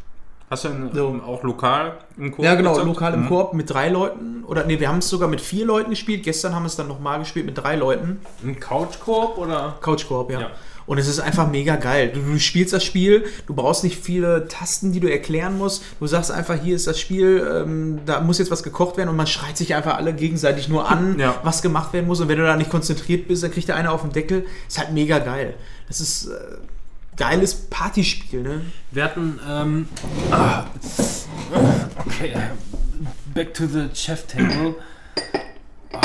[0.51, 1.21] Hast du denn so.
[1.25, 2.43] auch lokal im Koop?
[2.43, 2.87] Ja, genau, gezockt?
[2.87, 3.27] lokal im mhm.
[3.29, 4.43] Koop mit drei Leuten.
[4.45, 6.23] Oder nee, wir haben es sogar mit vier Leuten gespielt.
[6.23, 8.19] Gestern haben wir es dann nochmal gespielt mit drei Leuten.
[8.43, 9.77] Ein Couch-Koop oder?
[9.79, 10.41] Couch-Koop, ja.
[10.41, 10.51] ja.
[10.85, 12.11] Und es ist einfach mega geil.
[12.13, 15.83] Du, du, spielst das Spiel, du brauchst nicht viele Tasten, die du erklären musst.
[16.01, 19.15] Du sagst einfach, hier ist das Spiel, ähm, da muss jetzt was gekocht werden und
[19.15, 21.39] man schreit sich einfach alle gegenseitig nur an, ja.
[21.43, 22.19] was gemacht werden muss.
[22.19, 24.45] Und wenn du da nicht konzentriert bist, dann kriegt der eine auf den Deckel.
[24.67, 25.53] Ist halt mega geil.
[25.87, 26.25] Das ist.
[26.25, 26.57] Äh,
[27.17, 28.61] geiles Partyspiel, ne?
[28.91, 29.87] Wir hatten, ähm,
[30.31, 30.63] ah,
[32.05, 32.33] okay,
[33.33, 34.75] back to the chef table.
[35.93, 35.99] Ah,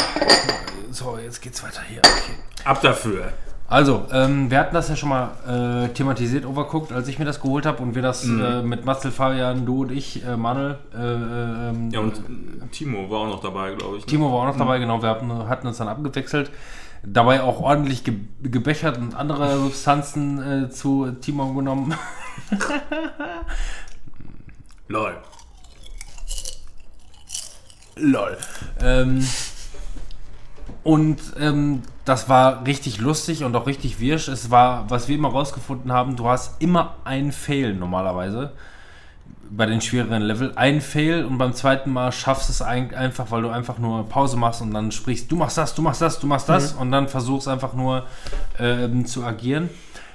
[0.90, 2.00] so, jetzt geht's weiter hier.
[2.00, 2.34] Okay.
[2.64, 3.32] Ab dafür.
[3.68, 7.40] Also, ähm, wir hatten das ja schon mal äh, thematisiert, overguckt, als ich mir das
[7.40, 8.40] geholt habe und wir das mhm.
[8.40, 10.78] äh, mit Marcel, Fabian, du und ich, äh, Manuel.
[10.94, 12.22] Äh, ähm, ja, und
[12.70, 14.04] Timo war auch noch dabei, glaube ich.
[14.04, 14.10] Ne?
[14.10, 14.60] Timo war auch noch mhm.
[14.60, 15.02] dabei, genau.
[15.02, 16.52] Wir hatten, hatten uns dann abgewechselt
[17.06, 21.94] dabei auch ordentlich ge gebechert und andere Substanzen äh, zu Timon genommen.
[24.88, 25.16] Lol.
[27.96, 28.36] Lol.
[28.80, 29.26] Ähm,
[30.84, 34.28] und ähm, das war richtig lustig und auch richtig wirsch.
[34.28, 38.52] Es war, was wir immer rausgefunden haben, du hast immer einen Fail normalerweise
[39.50, 43.42] bei den schwereren Level ein Fail und beim zweiten Mal schaffst du es einfach, weil
[43.42, 46.26] du einfach nur Pause machst und dann sprichst, du machst das, du machst das, du
[46.26, 46.80] machst das mhm.
[46.80, 48.06] und dann versuchst einfach nur
[48.58, 49.70] ähm, zu agieren.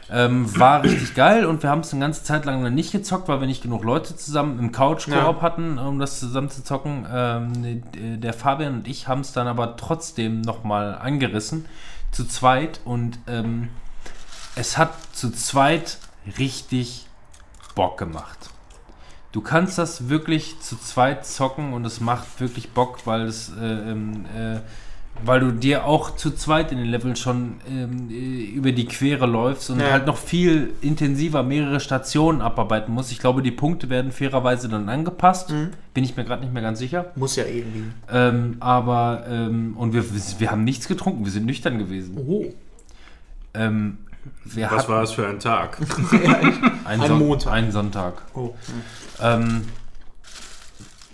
[0.10, 3.40] Ähm, war richtig geil und wir haben es eine ganze Zeit lang nicht gezockt, weil
[3.40, 5.42] wir nicht genug Leute zusammen im Couch-Koop ja.
[5.42, 7.08] hatten, um das zusammen zu zocken.
[7.12, 7.84] Ähm,
[8.22, 11.66] der Fabian und ich haben es dann aber trotzdem nochmal angerissen,
[12.12, 13.70] zu zweit und ähm,
[14.56, 15.98] es hat zu zweit
[16.38, 17.08] richtig
[17.74, 18.50] Bock gemacht.
[19.32, 23.92] Du kannst das wirklich zu zweit zocken und es macht wirklich Bock, weil es äh,
[23.92, 24.60] ähm, äh,
[25.24, 29.26] weil du dir auch zu zweit in den Leveln schon ähm, äh, über die Quere
[29.26, 29.92] läufst und ja.
[29.92, 33.12] halt noch viel intensiver mehrere Stationen abarbeiten musst.
[33.12, 35.52] Ich glaube, die Punkte werden fairerweise dann angepasst.
[35.52, 35.72] Mhm.
[35.94, 37.12] Bin ich mir gerade nicht mehr ganz sicher.
[37.16, 37.84] Muss ja irgendwie.
[38.12, 40.04] Ähm, aber, ähm, und wir,
[40.40, 42.18] wir haben nichts getrunken, wir sind nüchtern gewesen.
[42.18, 42.46] Oh.
[44.56, 45.78] Ähm, Was war es für ein Tag?
[46.86, 47.54] ein, ein Montag.
[47.54, 48.22] Ein Sonntag.
[48.34, 48.54] Oh.
[49.22, 49.64] Ähm,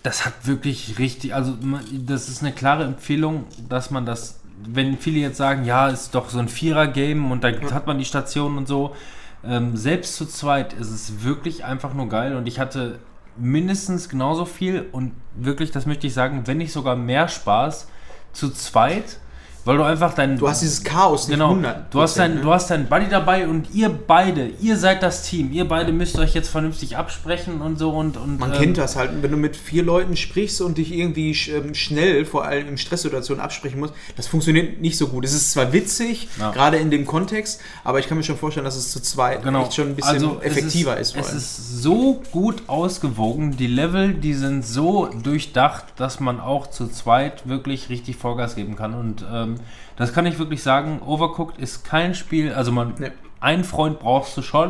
[0.03, 1.57] das hat wirklich richtig, also
[1.91, 6.29] das ist eine klare Empfehlung, dass man das, wenn viele jetzt sagen, ja, ist doch
[6.29, 8.95] so ein Vierer-Game und da hat man die Stationen und so,
[9.43, 12.99] ähm, selbst zu zweit ist es wirklich einfach nur geil und ich hatte
[13.35, 17.87] mindestens genauso viel und wirklich, das möchte ich sagen, wenn nicht sogar mehr Spaß
[18.31, 19.19] zu zweit
[19.67, 20.37] weil du einfach dein.
[20.37, 22.41] Du hast dieses Chaos nicht genau, 100 du hast, dein, ne?
[22.41, 25.51] du hast deinen Buddy dabei und ihr beide, ihr seid das Team.
[25.51, 28.15] Ihr beide müsst euch jetzt vernünftig absprechen und so und.
[28.15, 29.11] und Man ähm, kennt das halt.
[29.21, 33.43] Wenn du mit vier Leuten sprichst und dich irgendwie ähm, schnell, vor allem in Stresssituationen,
[33.43, 35.25] absprechen musst, das funktioniert nicht so gut.
[35.25, 36.51] Es ist zwar witzig, ja.
[36.51, 39.63] gerade in dem Kontext, aber ich kann mir schon vorstellen, dass es zu zweit genau.
[39.63, 41.15] echt schon ein bisschen also effektiver ist.
[41.15, 43.57] ist es ist so gut ausgewogen.
[43.57, 48.77] Die Level, die sind so durchdacht, dass man auch zu zweit wirklich richtig Vollgas geben
[48.77, 48.93] kann.
[48.93, 49.56] Und ähm,
[49.95, 51.01] das kann ich wirklich sagen.
[51.01, 53.11] Overcooked ist kein Spiel, also man, nee.
[53.39, 54.69] einen Freund brauchst du schon.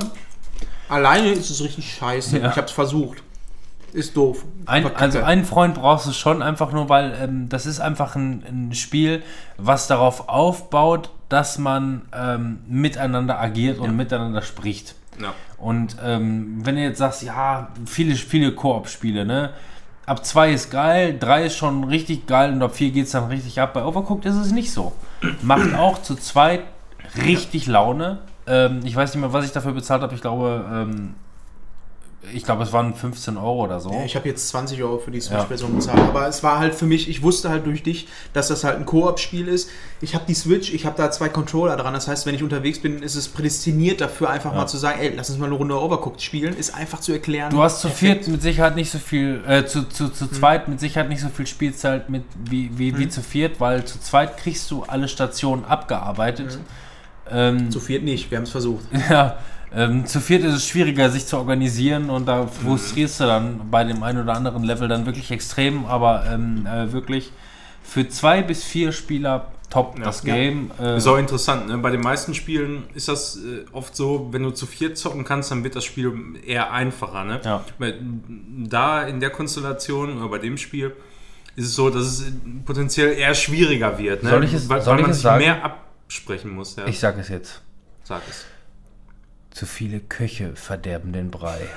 [0.90, 2.40] Alleine ist es richtig scheiße.
[2.40, 2.50] Ja.
[2.50, 3.24] Ich habe es versucht.
[3.94, 4.44] Ist doof.
[4.66, 8.44] Ein, also einen Freund brauchst du schon, einfach nur, weil ähm, das ist einfach ein,
[8.48, 9.24] ein, Spiel,
[9.58, 13.84] was darauf aufbaut, dass man ähm, miteinander agiert ja.
[13.84, 14.96] und miteinander spricht.
[15.22, 15.34] Ja.
[15.58, 19.52] Und ähm, wenn du jetzt sagst, ja, viele, viele Koop-Spiele, ne?
[20.08, 23.28] Ab 2 ist geil, 3 ist schon richtig geil und ab 4 geht es dann
[23.28, 23.74] richtig ab.
[23.74, 24.94] Bei Overcooked ist es nicht so.
[25.44, 26.62] Macht auch zu zweit
[27.18, 28.20] richtig Laune.
[28.48, 30.16] Ähm, ich weiß nicht mehr, was ich dafür bezahlt habe.
[30.16, 31.16] Ich glaube, ähm,
[32.34, 33.92] ich glaube, es waren 15 Euro oder so.
[33.92, 36.86] Ja, ich habe jetzt 20 Euro für die Switch-Version bezahlt, aber es war halt für
[36.86, 39.70] mich, ich wusste halt durch dich, dass das halt ein Koop-Spiel ist.
[40.02, 42.80] Ich habe die Switch, ich habe da zwei Controller dran, das heißt, wenn ich unterwegs
[42.80, 45.80] bin, ist es prädestiniert dafür, einfach mal zu sagen, ey, lass uns mal eine Runde
[45.80, 47.50] Overcooked spielen, ist einfach zu erklären.
[47.50, 48.26] Du hast zu Perfekt.
[48.26, 51.30] viert mit Sicherheit nicht so viel, äh, zu, zu, zu zweit mit Sicherheit nicht so
[51.30, 55.66] viel Spielzeit mit, wie, wie, wie zu viert, weil zu zweit kriegst du alle Stationen
[55.66, 56.60] abgearbeitet.
[57.30, 58.86] Ähm, Zu viert nicht, wir haben es versucht.
[59.10, 59.38] ja,
[59.76, 63.84] ähm, zu viert ist es schwieriger, sich zu organisieren und da frustrierst du dann bei
[63.84, 67.32] dem einen oder anderen Level dann wirklich extrem, aber ähm, äh, wirklich
[67.84, 70.34] für zwei bis vier Spieler top das Ja.
[70.36, 70.72] Game.
[70.80, 71.78] Äh, Ist auch interessant, ne?
[71.80, 75.52] Bei den meisten Spielen ist das äh, oft so, wenn du zu viert zocken kannst,
[75.52, 76.14] dann wird das Spiel
[76.46, 77.42] eher einfacher, ne?
[77.44, 77.64] Ja.
[78.70, 80.96] Da in der Konstellation oder bei dem Spiel
[81.56, 82.26] ist es so, dass es
[82.66, 84.30] potenziell eher schwieriger wird, ne?
[84.30, 85.44] Soll ich es- weil, soll weil ich man es sich sagen?
[85.44, 86.86] mehr absprechen muss, ja.
[86.88, 87.62] ich sag es jetzt.
[88.04, 88.46] sag es.
[89.58, 91.68] Zu viele Köche verderben den Brei.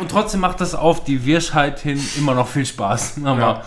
[0.00, 3.14] Und trotzdem macht das auf die Wirschheit hin immer noch viel Spaß.
[3.24, 3.64] Aber,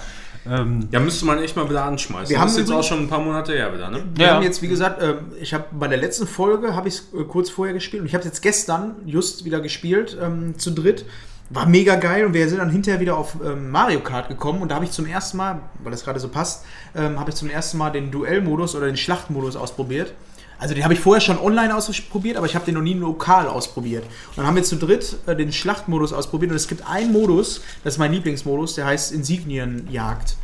[0.50, 2.30] ähm, Ja, müsste man echt mal wieder anschmeißen.
[2.30, 4.04] Wir das haben ist jetzt auch schon ein paar Monate her wieder, ne?
[4.16, 4.34] Wir Ja.
[4.36, 7.24] haben jetzt, wie gesagt, ähm, ich habe bei der letzten Folge, habe ich es äh,
[7.24, 11.06] kurz vorher gespielt und ich habe es jetzt gestern just wieder gespielt, ähm, zu dritt.
[11.50, 14.70] War mega geil und wir sind dann hinterher wieder auf ähm, Mario Kart gekommen und
[14.70, 17.50] da habe ich zum ersten Mal, weil das gerade so passt, ähm, habe ich zum
[17.50, 20.14] ersten Mal den Duellmodus oder den Schlachtmodus ausprobiert.
[20.60, 23.48] Also den habe ich vorher schon online ausprobiert, aber ich habe den noch nie lokal
[23.48, 24.04] ausprobiert.
[24.04, 27.62] Und dann haben wir zu dritt äh, den Schlachtmodus ausprobiert und es gibt einen Modus,
[27.84, 30.36] das ist mein Lieblingsmodus, der heißt Insignienjagd.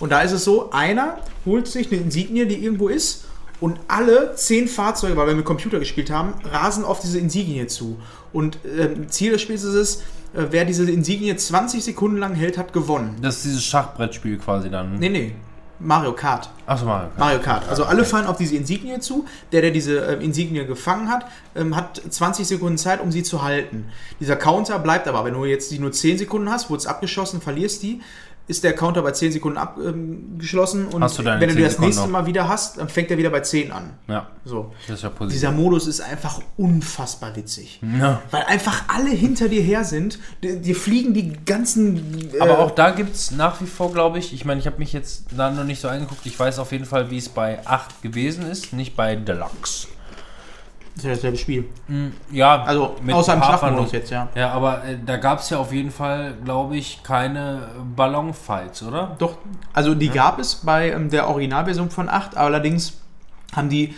[0.00, 3.24] Und da ist es so, einer holt sich eine Insignie, die irgendwo ist,
[3.60, 7.98] und alle zehn Fahrzeuge, weil wir mit Computer gespielt haben, rasen auf diese Insignie zu.
[8.32, 10.00] Und ähm, Ziel des Spiels ist es, äh,
[10.32, 13.16] wer diese Insignie 20 Sekunden lang hält, hat gewonnen.
[13.20, 14.98] das ist dieses Schachbrettspiel quasi dann.
[14.98, 15.34] Nee, nee.
[15.80, 16.50] Mario Kart.
[16.66, 17.08] Achso, Mario.
[17.08, 17.18] Kart.
[17.18, 17.68] Mario Kart.
[17.68, 19.26] Also alle fahren auf diese Insignie zu.
[19.52, 23.42] Der, der diese ähm, Insignie gefangen hat, ähm, hat 20 Sekunden Zeit, um sie zu
[23.42, 23.86] halten.
[24.18, 27.40] Dieser Counter bleibt aber, wenn du jetzt die nur 10 Sekunden hast, wurde es abgeschossen,
[27.40, 28.00] verlierst die,
[28.48, 30.86] ist der Counter bei 10 Sekunden abgeschlossen.
[30.86, 33.18] und Hast du wenn du 10 das nächste Sekunden Mal wieder hast, dann fängt er
[33.18, 33.90] wieder bei 10 an.
[34.08, 34.72] Ja, So.
[34.86, 35.40] das ist ja positiv.
[35.40, 37.80] Dieser Modus ist einfach unfassbar witzig.
[37.98, 38.22] Ja.
[38.30, 40.18] Weil einfach alle hinter dir her sind.
[40.42, 42.30] Dir, dir fliegen die ganzen.
[42.34, 44.78] äh, Aber auch da gibt es nach wie vor, glaube ich, ich meine, ich habe
[44.78, 46.24] mich jetzt da noch nicht so eingeguckt.
[46.26, 49.88] Ich weiß auf jeden Fall, wie es bei 8 gewesen ist, nicht bei Deluxe.
[50.98, 51.64] Das ist ja dasselbe Spiel.
[52.32, 54.28] Ja, Also außer im Verno- jetzt, ja.
[54.34, 59.14] Ja, aber äh, da gab es ja auf jeden Fall, glaube ich, keine Ballonfights, oder?
[59.18, 59.38] Doch,
[59.72, 62.94] also die gab es bei ähm, der Originalversion von 8, allerdings
[63.54, 63.94] haben die,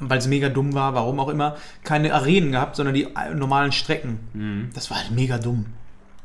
[0.00, 3.72] weil es mega dumm war, warum auch immer, keine Arenen gehabt, sondern die äh, normalen
[3.72, 4.70] Strecken.
[4.72, 5.66] Das war halt mega dumm.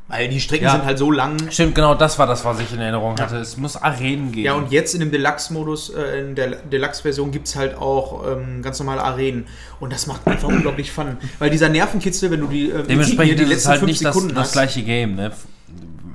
[0.07, 0.71] Weil die Strecken Ja.
[0.73, 1.35] sind halt so lang.
[1.49, 3.37] Stimmt, genau das war das, was ich in Erinnerung hatte.
[3.37, 4.45] Es muss Arenen geben.
[4.45, 8.61] Ja, und jetzt in dem Deluxe-Modus, äh, in der Deluxe-Version gibt es halt auch ähm,
[8.61, 9.47] ganz normale Arenen.
[9.79, 11.17] Und das macht einfach unglaublich Fun.
[11.39, 14.13] Weil dieser Nervenkitzel, wenn du die, äh, Dementsprechend die ist es halt fünf nicht das,
[14.13, 15.15] Sekunden das hast, gleiche Game.
[15.15, 15.31] Ne?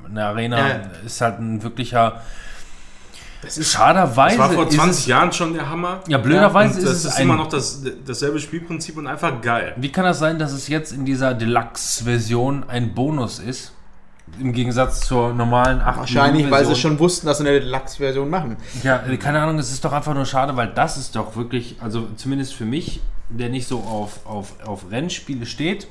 [0.09, 0.81] Eine Arena Ja, ja.
[1.05, 2.21] ist halt ein wirklicher.
[3.43, 4.37] das ist Schaderweise.
[4.39, 6.01] Das war vor ist 20 es, Jahren schon der Hammer.
[6.07, 9.41] Ja, blöderweise Und ist das es ist ein- immer noch das, dasselbe Spielprinzip und einfach
[9.43, 9.75] geil.
[9.79, 13.73] Wie kann das sein, dass es jetzt in dieser Deluxe-Version ein Bonus ist?
[14.41, 18.57] Im Gegensatz zur normalen 8 wahrscheinlich, weil sie schon wussten, dass sie eine Deluxe-Version machen.
[18.83, 22.09] Ja, keine Ahnung, es ist doch einfach nur schade, weil das ist doch wirklich, also
[22.17, 25.89] zumindest für mich, der nicht so auf, auf, auf Rennspiele steht.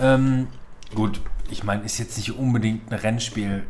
[0.00, 0.46] Ähm,
[0.94, 1.20] gut,
[1.50, 3.64] ich meine, ist jetzt nicht unbedingt ein Rennspiel.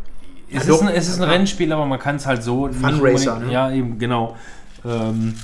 [0.52, 3.34] Es, Ja, ist, ein, es ist ein Rennspiel, aber man kann es halt so Funracer,
[3.34, 3.52] unbedingt- ne?
[3.52, 4.36] Ja, eben, genau.
[4.84, 5.34] Ähm,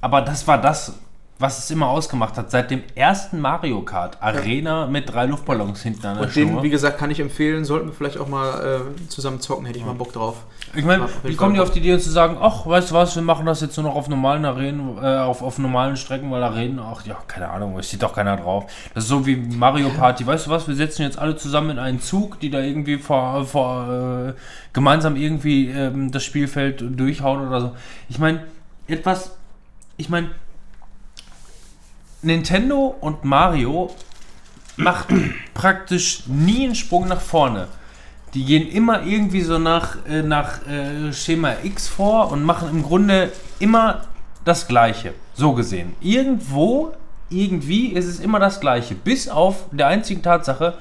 [0.00, 0.94] aber das war das,
[1.40, 2.50] was es immer ausgemacht hat.
[2.50, 6.62] Seit dem ersten Mario Kart Arena mit drei Luftballons hinten an der Und den, Schnur.
[6.64, 7.64] wie gesagt, kann ich empfehlen.
[7.64, 10.38] Sollten wir vielleicht auch mal äh, zusammen zocken, hätte ich mal Bock drauf.
[10.74, 12.94] Ich meine, Auf jeden wie kommen die auf die Idee zu sagen, ach, weißt du
[12.96, 16.30] was, wir machen das jetzt nur noch auf normalen Arenen, äh, auf, auf normalen Strecken,
[16.32, 18.64] weil Arenen, ach ja, keine Ahnung, es steht doch keiner drauf.
[18.94, 21.78] Das ist so wie Mario Party, weißt du was, wir setzen jetzt alle zusammen in
[21.78, 23.88] einen Zug, die da irgendwie vor, vor
[24.28, 24.32] äh,
[24.72, 27.76] gemeinsam irgendwie ähm, das Spielfeld durchhauen oder so.
[28.08, 28.42] Ich meine,
[28.88, 29.36] etwas,
[29.96, 30.30] ich meine,
[32.22, 33.94] Nintendo und Mario
[34.76, 37.68] machten praktisch nie einen Sprung nach vorne.
[38.34, 42.82] Die gehen immer irgendwie so nach, äh, nach äh, Schema X vor und machen im
[42.82, 44.02] Grunde immer
[44.44, 45.14] das Gleiche.
[45.34, 45.94] So gesehen.
[46.00, 46.92] Irgendwo,
[47.30, 48.94] irgendwie ist es immer das Gleiche.
[48.94, 50.74] Bis auf der einzigen Tatsache,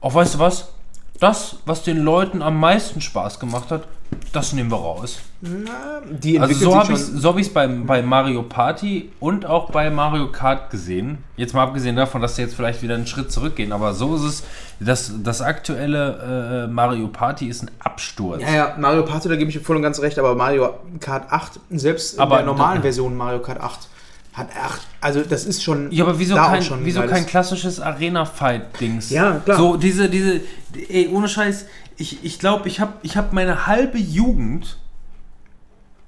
[0.00, 0.72] auch weißt du was?
[1.20, 3.86] Das, was den Leuten am meisten Spaß gemacht hat,
[4.32, 5.18] das nehmen wir raus.
[5.42, 9.90] Die Also so habe ich schon- so hab beim, bei Mario Party und auch bei
[9.90, 11.18] Mario Kart gesehen.
[11.36, 14.22] Jetzt mal abgesehen davon, dass sie jetzt vielleicht wieder einen Schritt zurückgehen, aber so ist
[14.22, 14.42] es.
[14.80, 18.40] Das, das aktuelle äh, Mario Party ist ein Absturz.
[18.42, 21.30] Ja, ja, Mario Party, da gebe ich dir voll und ganz recht, aber Mario Kart
[21.30, 23.88] 8, selbst in Aber der normalen Version Mario Kart 8,
[24.32, 25.90] hat 8, also das ist schon.
[25.92, 29.10] Ja, aber wieso kein, wieso kein klassisches Arena-Fight-Dings?
[29.10, 29.58] Ja, klar.
[29.58, 30.40] So, diese, diese,
[30.88, 31.66] ey, ohne Scheiß,
[31.98, 34.78] ich, ich glaube, ich habe ich hab meine halbe Jugend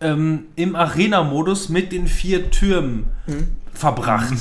[0.00, 3.48] ähm, im Arena-Modus mit den vier Türmen Mhm.
[3.74, 4.34] verbracht.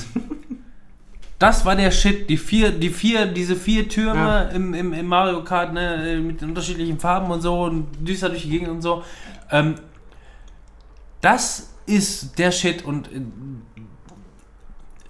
[1.40, 2.30] Das war der Shit.
[2.30, 4.42] Die vier, die vier, diese vier Türme Ja.
[4.44, 8.44] im, im, im Mario Kart, ne, mit den unterschiedlichen Farben und so und düster durch
[8.44, 9.03] die Gegend und so.
[9.52, 9.76] Ähm,
[11.22, 13.22] das ist der Shit und äh,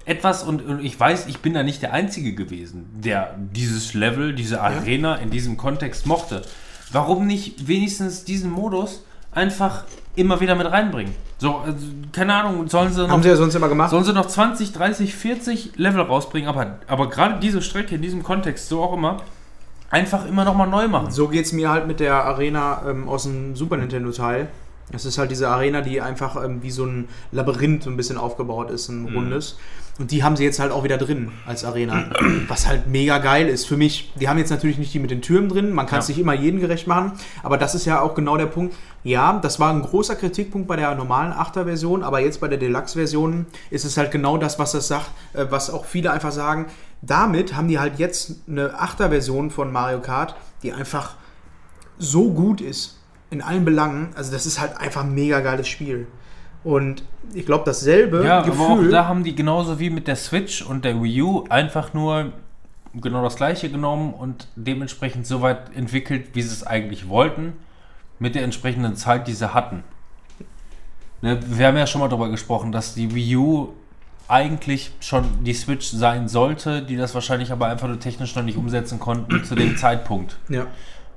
[0.05, 4.33] etwas, und, und ich weiß, ich bin da nicht der Einzige gewesen, der dieses Level,
[4.33, 6.41] diese Arena in diesem Kontext mochte.
[6.91, 11.13] Warum nicht wenigstens diesen Modus einfach immer wieder mit reinbringen?
[11.37, 13.89] So, also, keine Ahnung, sollen sie noch Haben sie ja sonst immer gemacht.
[13.89, 18.23] Sollen sie noch 20, 30, 40 Level rausbringen, aber, aber gerade diese Strecke in diesem
[18.23, 19.17] Kontext, so auch immer,
[19.89, 21.11] einfach immer nochmal neu machen.
[21.11, 24.47] So geht es mir halt mit der Arena ähm, aus dem Super Nintendo Teil.
[24.91, 28.17] Das ist halt diese Arena, die einfach ähm, wie so ein Labyrinth so ein bisschen
[28.17, 29.57] aufgebaut ist, ein rundes.
[29.99, 32.05] Und die haben sie jetzt halt auch wieder drin als Arena.
[32.47, 34.11] Was halt mega geil ist für mich.
[34.19, 35.71] Die haben jetzt natürlich nicht die mit den Türmen drin.
[35.71, 36.13] Man kann es Ja.
[36.13, 37.11] nicht immer jedem gerecht machen.
[37.43, 38.75] Aber das ist ja auch genau der Punkt.
[39.03, 42.01] Ja, das war ein großer Kritikpunkt bei der normalen 8er-Version.
[42.01, 45.69] Aber jetzt bei der Deluxe-Version ist es halt genau das, was das sagt, äh, was
[45.69, 46.65] auch viele einfach sagen.
[47.03, 51.15] Damit haben die halt jetzt eine 8er-Version von Mario Kart, die einfach
[51.99, 52.97] so gut ist
[53.29, 54.09] in allen Belangen.
[54.15, 56.07] Also das ist halt einfach ein mega geiles Spiel.
[56.63, 58.91] Und ich glaube, dasselbe Ja, aber auch Gefühl.
[58.91, 62.31] da haben die genauso wie mit der Switch und der Wii U einfach nur
[62.93, 67.53] genau das gleiche genommen und dementsprechend so weit entwickelt, wie sie es eigentlich wollten,
[68.19, 69.83] mit der entsprechenden Zeit, die sie hatten.
[71.21, 73.69] Ne, wir haben ja schon mal darüber gesprochen, dass die Wii U
[74.27, 78.57] eigentlich schon die Switch sein sollte, die das wahrscheinlich aber einfach nur technisch noch nicht
[78.57, 80.37] umsetzen konnten zu dem Zeitpunkt.
[80.49, 80.67] ja.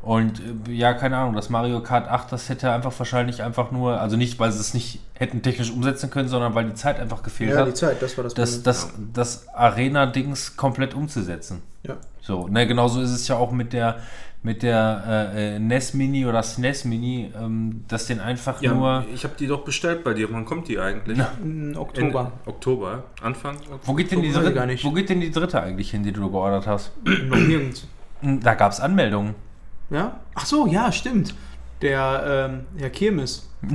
[0.07, 4.01] Und äh, ja, keine Ahnung, das Mario Kart 8, das hätte einfach wahrscheinlich einfach nur,
[4.01, 7.25] also nicht, weil sie es nicht hätten technisch umsetzen können, sondern weil die Zeit einfach
[7.25, 11.63] gefehlt ja, die hat, Zeit, das war das das, das, das Arena-Dings komplett umzusetzen.
[11.83, 11.97] Ja.
[12.21, 13.97] So, ne, genauso ist es ja auch mit der
[14.45, 19.05] mit der äh, äh, NES Mini oder SNES Mini, ähm, dass den einfach Ja, nur.
[19.13, 20.33] ich habe die doch bestellt bei dir.
[20.33, 21.19] Wann kommt die eigentlich?
[21.77, 22.21] Oktober.
[22.21, 23.03] Ende Oktober.
[23.23, 23.57] Anfang?
[23.83, 24.85] Wo geht, denn die dritte, gar nicht.
[24.85, 26.93] wo geht denn die dritte eigentlich hin, die du geordert hast?
[27.03, 27.89] Noch nirgends.
[28.23, 29.35] Da gab es Anmeldungen.
[29.91, 30.21] Ja?
[30.35, 31.35] Ach so, ja, stimmt.
[31.83, 33.49] Der ähm, Herr Kirmes.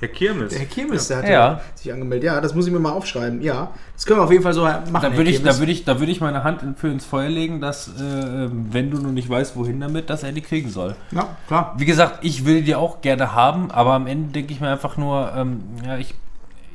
[0.00, 0.48] Herr Kirmes.
[0.50, 1.30] Der Herr Kirmes, der hat Ja.
[1.30, 1.60] ja.
[1.74, 2.24] sich angemeldet.
[2.24, 3.42] Ja, das muss ich mir mal aufschreiben.
[3.42, 4.88] Ja, das können wir auf jeden Fall so machen.
[4.92, 7.28] Da würde ich, da würde ich, da würde ich meine Hand in- für ins Feuer
[7.28, 10.96] legen, dass, äh, wenn du noch nicht weißt, wohin damit, dass er die kriegen soll.
[11.10, 11.74] Ja, klar.
[11.76, 14.96] Wie gesagt, ich will die auch gerne haben, aber am Ende denke ich mir einfach
[14.96, 16.14] nur, ähm, ja, ich,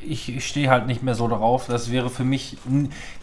[0.09, 1.67] ich, ich stehe halt nicht mehr so darauf.
[1.67, 2.57] Das wäre für mich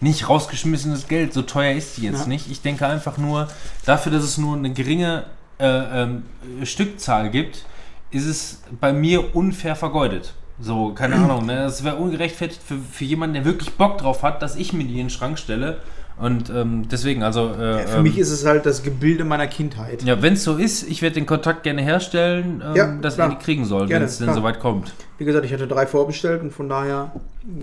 [0.01, 1.33] nicht rausgeschmissenes Geld.
[1.33, 2.27] So teuer ist die jetzt Ja.
[2.27, 2.51] nicht.
[2.51, 3.49] Ich denke einfach nur,
[3.85, 5.25] dafür, dass es nur eine geringe
[5.59, 6.25] äh, ähm,
[6.65, 7.65] Stückzahl gibt,
[8.11, 10.35] ist es bei mir unfair vergeudet.
[10.61, 11.65] So, keine Ahnung, ne?
[11.65, 14.93] Es wäre ungerechtfertigt für, für jemanden, der wirklich Bock drauf hat, dass ich mir die
[14.93, 15.81] in den Schrank stelle.
[16.23, 17.51] Und ähm, deswegen, also.
[17.51, 20.05] Äh, Für ähm, mich ist es halt das Gebilde meiner Kindheit.
[20.05, 23.28] ja, wenn es so ist, ich werde den Kontakt gerne herstellen, ähm, Ja, dass klar.
[23.28, 24.94] er die kriegen soll, wenn es denn soweit kommt.
[25.18, 27.10] Wie gesagt, ich hatte drei vorbestellt und von daher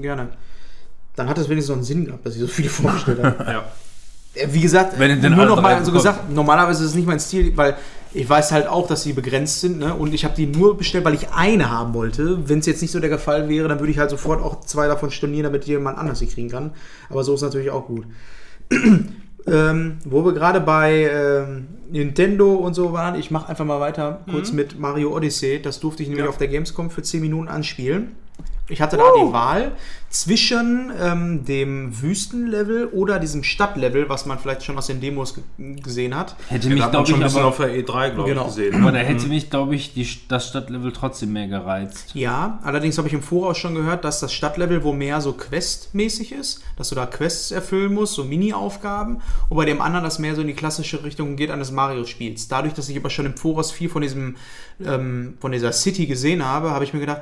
[0.01, 0.27] gerne.
[1.15, 3.45] Dann hat es wenigstens noch einen Sinn gehabt, dass ich so viele vorbestellt habe.
[3.49, 3.63] Ja.
[4.33, 5.95] Äh, Wie gesagt, Wenn ihr nur noch mal so bekommt.
[5.95, 7.77] gesagt, normalerweise ist es nicht mein Stil, weil
[8.13, 9.93] ich weiß halt auch, dass sie begrenzt sind ne?
[9.93, 12.49] und ich habe die nur bestellt, weil ich eine haben wollte.
[12.49, 14.87] Wenn es jetzt nicht so der Fall wäre, dann würde ich halt sofort auch zwei
[14.87, 16.71] davon stornieren, damit jemand anders sie kriegen kann.
[17.09, 18.05] Aber so ist natürlich auch gut.
[19.47, 24.21] ähm, wo wir gerade bei ähm, Nintendo und so waren, ich mache einfach mal weiter
[24.29, 25.61] kurz mit Mario Odyssey.
[25.61, 26.29] Das durfte ich nämlich Ja.
[26.29, 28.11] auf der Gamescom für 10 Minuten anspielen.
[28.69, 29.71] Ich hatte da die Wahl
[30.11, 35.43] zwischen ähm, dem Wüstenlevel oder diesem Stadtlevel, was man vielleicht schon aus den Demos ge-
[35.81, 36.35] gesehen hat.
[36.47, 38.41] Hätte Ja, mich, glaube schon ich, ein bisschen aber, auf der E3, glaube Genau.
[38.41, 38.81] ich, gesehen.
[38.81, 42.11] aber da hätte mich, glaube ich, die, das Stadtlevel trotzdem mehr gereizt.
[42.15, 46.31] Ja, allerdings habe ich im Voraus schon gehört, dass das Stadtlevel wo mehr so questmäßig
[46.31, 50.33] ist, dass du da Quests erfüllen musst, so Mini-Aufgaben, und bei dem anderen das mehr
[50.35, 52.47] so in die klassische Richtung geht eines Mario-Spiels.
[52.47, 54.37] Dadurch, dass ich aber schon im Voraus viel von diesem,
[54.83, 57.21] ähm, von dieser City gesehen habe, habe ich mir gedacht,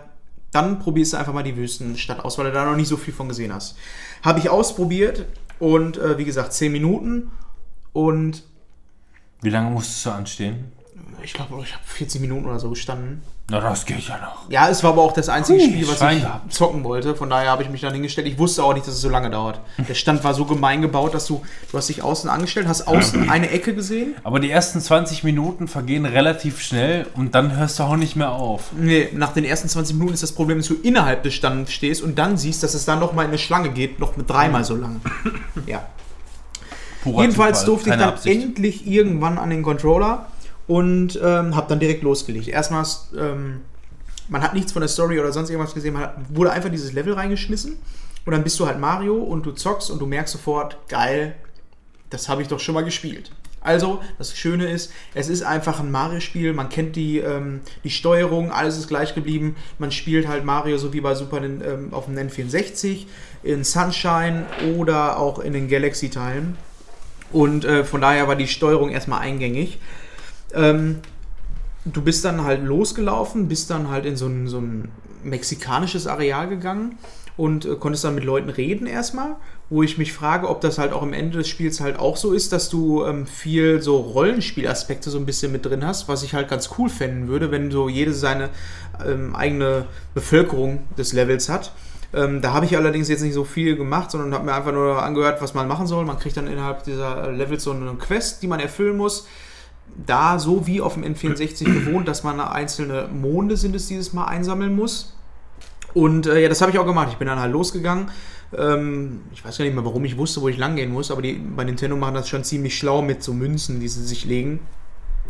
[0.51, 3.13] dann probierst du einfach mal die Wüstenstadt aus, weil du da noch nicht so viel
[3.13, 3.77] von gesehen hast.
[4.23, 5.25] Habe ich ausprobiert
[5.59, 7.31] und äh, wie gesagt, 10 Minuten
[7.93, 8.43] und
[9.41, 10.71] Wie lange musstest du anstehen?
[11.23, 13.21] ich glaube, ich habe 40 Minuten oder so gestanden.
[13.49, 14.49] Na, das geht ja noch.
[14.49, 16.53] Ja, es war aber auch das einzige Hui, Spiel, was Schwein ich gehabt.
[16.53, 17.15] zocken wollte.
[17.15, 18.27] Von daher habe ich mich dann hingestellt.
[18.27, 19.61] Ich wusste auch nicht, dass es so lange dauert.
[19.87, 23.29] Der Stand war so gemein gebaut, dass du, du hast dich außen angestellt, hast außen
[23.29, 24.15] eine Ecke gesehen.
[24.25, 28.31] Aber die ersten 20 Minuten vergehen relativ schnell und dann hörst du auch nicht mehr
[28.33, 28.71] auf.
[28.77, 32.01] Nee, nach den ersten 20 Minuten ist das Problem, dass du innerhalb des Stands stehst
[32.03, 34.65] und dann siehst, dass es dann noch mal in eine Schlange geht, noch mit dreimal
[34.65, 34.99] so lang.
[35.65, 35.85] Ja.
[37.03, 38.43] Purer Jedenfalls Zufall, durfte ich keine dann Absicht.
[38.43, 40.25] endlich irgendwann an den Controller
[40.67, 42.47] und ähm, habe dann direkt losgelegt.
[42.47, 42.85] Erstmal,
[43.17, 43.61] ähm,
[44.29, 46.93] man hat nichts von der Story oder sonst irgendwas gesehen, man hat, wurde einfach dieses
[46.93, 47.77] Level reingeschmissen
[48.25, 51.35] und dann bist du halt Mario und du zockst und du merkst sofort, geil,
[52.09, 53.31] das habe ich doch schon mal gespielt.
[53.61, 58.51] Also, das Schöne ist, es ist einfach ein Mario-Spiel, man kennt die, ähm, die Steuerung,
[58.51, 59.57] alles ist gleich geblieben.
[59.77, 63.07] Man spielt halt Mario so wie bei Super ähm, auf dem N64,
[63.43, 64.45] in Sunshine
[64.77, 66.55] oder auch in den Galaxy-Teilen.
[67.33, 69.79] Und äh, von daher war die Steuerung erstmal eingängig.
[70.57, 70.97] Ähm,
[71.85, 74.89] du bist dann halt losgelaufen, bist dann halt in so ein, so ein
[75.23, 76.97] mexikanisches Areal gegangen
[77.37, 79.35] und äh, konntest dann mit Leuten reden erstmal,
[79.69, 82.33] wo ich mich frage, ob das halt auch am Ende des Spiels halt auch so
[82.33, 86.33] ist, dass du ähm, viel so Rollenspielaspekte so ein bisschen mit drin hast, was ich
[86.33, 88.49] halt ganz cool fänden würde, wenn so jede seine
[89.05, 91.73] ähm, eigene Bevölkerung des Levels hat.
[92.13, 95.03] Ähm, da habe ich allerdings jetzt nicht so viel gemacht, sondern habe mir einfach nur
[95.03, 96.05] angehört, was man machen soll.
[96.05, 99.27] Man kriegt dann innerhalb dieser Levels so eine Quest, die man erfüllen muss
[100.05, 104.25] da so wie auf dem N64 gewohnt, dass man einzelne Monde sind es dieses Mal
[104.25, 105.15] einsammeln muss.
[105.93, 107.07] Und äh, ja, das habe ich auch gemacht.
[107.11, 108.11] Ich bin dann halt losgegangen.
[108.55, 111.21] Ähm, ich weiß gar nicht mehr, warum ich wusste, wo ich lang gehen muss, aber
[111.21, 114.59] die, bei Nintendo machen das schon ziemlich schlau mit so Münzen, die sie sich legen.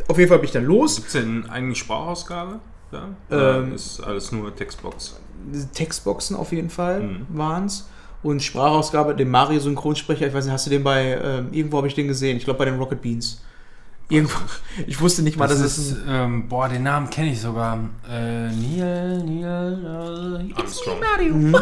[0.07, 0.95] Auf jeden Fall bin ich dann los.
[0.97, 2.59] Gibt es denn eigentlich Sprachausgabe?
[2.91, 3.07] Ja?
[3.31, 5.19] Ähm, ist alles nur Textbox?
[5.73, 7.25] Textboxen auf jeden Fall Mhm.
[7.29, 7.87] waren es.
[8.23, 11.93] Und Sprachausgabe, den Mario-Synchronsprecher, ich weiß nicht, hast du den bei, ähm, irgendwo habe ich
[11.95, 13.41] den gesehen, ich glaube bei den Rocket Beans.
[14.09, 14.37] Irgendwo,
[14.87, 17.77] ich wusste nicht mal, Das dass es ist, ähm, boah, den Namen kenne ich sogar.
[18.09, 20.97] Äh, Neil, Neil, äh, Armstrong.
[21.19, 21.55] ein,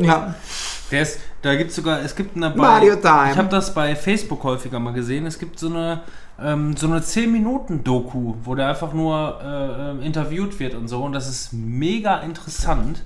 [0.00, 0.34] ja,
[0.90, 3.32] Der ist, da gibt es sogar, es gibt eine bei, Mario Time.
[3.32, 5.26] Ich habe das bei Facebook häufiger mal gesehen.
[5.26, 6.02] Es gibt so eine,
[6.40, 11.02] ähm, so eine 10-Minuten-Doku, wo der einfach nur äh, ähm, interviewt wird und so.
[11.02, 13.04] Und das ist mega interessant.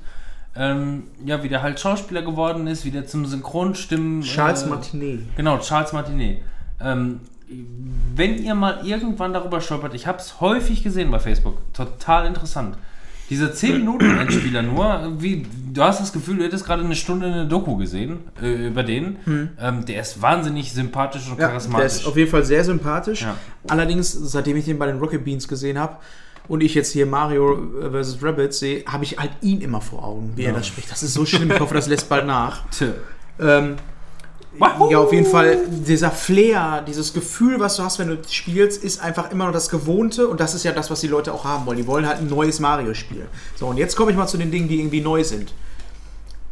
[0.54, 4.22] Ähm, ja, wie der halt Schauspieler geworden ist, wie der zum Synchronstimmen.
[4.22, 5.36] Charles äh, Martinet.
[5.36, 6.42] Genau, Charles Martinet.
[6.80, 7.20] Ähm,
[8.14, 12.76] wenn ihr mal irgendwann darüber stolpert, ich habe es häufig gesehen bei Facebook, total interessant.
[13.30, 17.26] Diese 10 Minuten Endspieler nur, wie, du hast das Gefühl, du hättest gerade eine Stunde
[17.26, 19.16] eine Doku gesehen äh, über den.
[19.60, 21.38] Ähm, der ist wahnsinnig sympathisch und Hm.
[21.40, 21.92] Ja, der charismatisch.
[21.92, 23.22] ist auf jeden Fall sehr sympathisch.
[23.22, 23.36] Ja.
[23.68, 25.96] Allerdings, seitdem ich den bei den Rocket Beans gesehen habe
[26.48, 27.58] und ich jetzt hier Mario
[27.92, 28.18] vs.
[28.22, 30.90] Rabbids sehe, habe ich halt ihn immer vor Augen, wie er das spricht.
[30.90, 31.50] Das ist so schlimm.
[31.50, 32.62] Ich hoffe, das lässt bald nach.
[32.70, 32.88] Tja.
[33.40, 33.76] Ähm,
[34.58, 34.90] Wahoo!
[34.90, 39.00] ja, auf jeden Fall, dieser Flair, dieses Gefühl, was du hast, wenn du spielst, ist
[39.00, 41.66] einfach immer noch das Gewohnte und das ist ja das, was die Leute auch haben
[41.66, 41.78] wollen.
[41.78, 43.26] Die wollen halt ein neues Mario-Spiel.
[43.54, 45.52] So, und jetzt komme ich mal zu den Dingen, die irgendwie neu sind.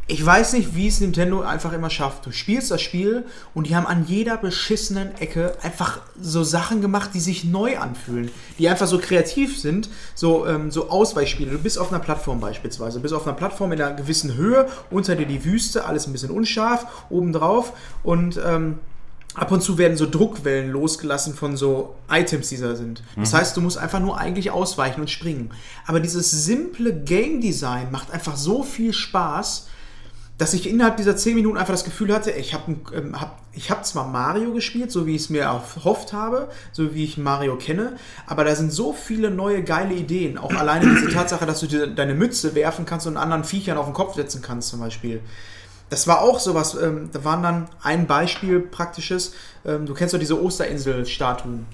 [0.07, 2.27] Ich weiß nicht, wie es Nintendo einfach immer schafft.
[2.27, 3.25] Du spielst das Spiel
[3.55, 8.29] und die haben an jeder beschissenen Ecke einfach so Sachen gemacht, die sich neu anfühlen.
[8.59, 11.49] Die einfach so kreativ sind, so, ähm, so Ausweichspiele.
[11.49, 12.99] Du bist auf einer Plattform beispielsweise.
[12.99, 16.11] Du bist auf einer Plattform in einer gewissen Höhe, unter dir die Wüste, alles ein
[16.11, 18.77] bisschen unscharf, obendrauf und ähm,
[19.33, 23.03] ab und zu werden so Druckwellen losgelassen von so Items, die da sind.
[23.17, 25.49] Das heißt, du musst einfach nur eigentlich ausweichen und springen.
[25.87, 29.67] Aber dieses simple Game Design macht einfach so viel Spaß,
[30.37, 33.71] dass ich innerhalb dieser 10 Minuten einfach das Gefühl hatte, ich habe ähm, hab, ich
[33.71, 37.55] hab zwar Mario gespielt, so wie ich es mir erhofft habe, so wie ich Mario
[37.55, 37.93] kenne,
[38.27, 40.37] aber da sind so viele neue geile Ideen.
[40.37, 43.85] Auch alleine diese Tatsache, dass du dir deine Mütze werfen kannst und anderen Viechern auf
[43.85, 45.21] den Kopf setzen kannst zum Beispiel.
[45.89, 49.33] Das war auch sowas, ähm, da waren dann ein Beispiel praktisches,
[49.65, 51.65] ähm, du kennst doch diese Osterinsel-Statuen.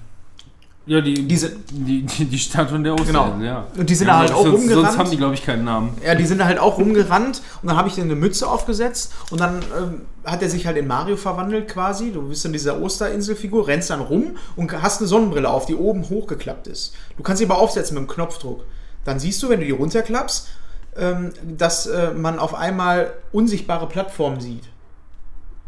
[0.84, 3.22] Ja, die, Diese- die, die, die Statuen der Genau.
[3.26, 3.66] Ostern, ja.
[3.76, 4.86] Und die sind ja, da halt auch sonst, rumgerannt.
[4.86, 5.96] Sonst haben die, glaube ich, keinen Namen.
[6.04, 9.12] Ja, die sind da halt auch rumgerannt und dann habe ich dir eine Mütze aufgesetzt
[9.30, 12.10] und dann ähm, hat er sich halt in Mario verwandelt quasi.
[12.10, 16.08] Du bist in dieser Osterinselfigur, rennst dann rum und hast eine Sonnenbrille auf, die oben
[16.08, 16.94] hochgeklappt ist.
[17.16, 18.64] Du kannst sie aber aufsetzen mit dem Knopfdruck.
[19.04, 20.48] Dann siehst du, wenn du die runterklappst,
[20.96, 24.64] ähm, dass äh, man auf einmal unsichtbare Plattformen sieht.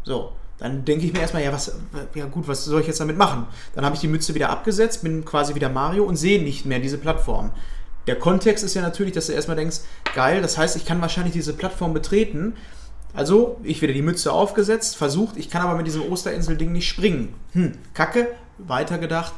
[0.03, 0.33] So,
[0.65, 1.77] dann denke ich mir erstmal, ja, was,
[2.15, 3.47] ja gut, was soll ich jetzt damit machen?
[3.75, 6.79] Dann habe ich die Mütze wieder abgesetzt, bin quasi wieder Mario und sehe nicht mehr
[6.79, 7.51] diese Plattform.
[8.07, 9.81] Der Kontext ist ja natürlich, dass du erstmal denkst,
[10.15, 12.55] geil, das heißt, ich kann wahrscheinlich diese Plattform betreten.
[13.13, 17.35] Also, ich wieder die Mütze aufgesetzt, versucht, ich kann aber mit diesem Osterinsel-Ding nicht springen.
[17.53, 19.35] Hm, kacke, weitergedacht.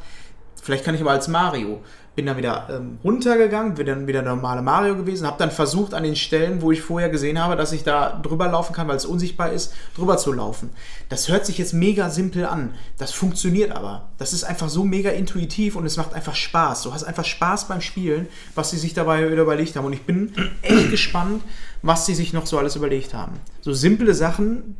[0.63, 1.81] Vielleicht kann ich aber als Mario.
[2.17, 6.01] Bin dann wieder ähm, runtergegangen, bin dann wieder normale Mario gewesen, habe dann versucht an
[6.01, 9.05] den Stellen, wo ich vorher gesehen habe, dass ich da drüber laufen kann, weil es
[9.05, 10.71] unsichtbar ist, drüber zu laufen.
[11.09, 12.73] Das hört sich jetzt mega simpel an.
[12.97, 14.09] Das funktioniert aber.
[14.17, 16.81] Das ist einfach so mega intuitiv und es macht einfach Spaß.
[16.81, 19.85] Du hast einfach Spaß beim Spielen, was sie sich dabei wieder überlegt haben.
[19.85, 21.43] Und ich bin echt gespannt,
[21.83, 23.33] was sie sich noch so alles überlegt haben.
[23.61, 24.75] So simple Sachen,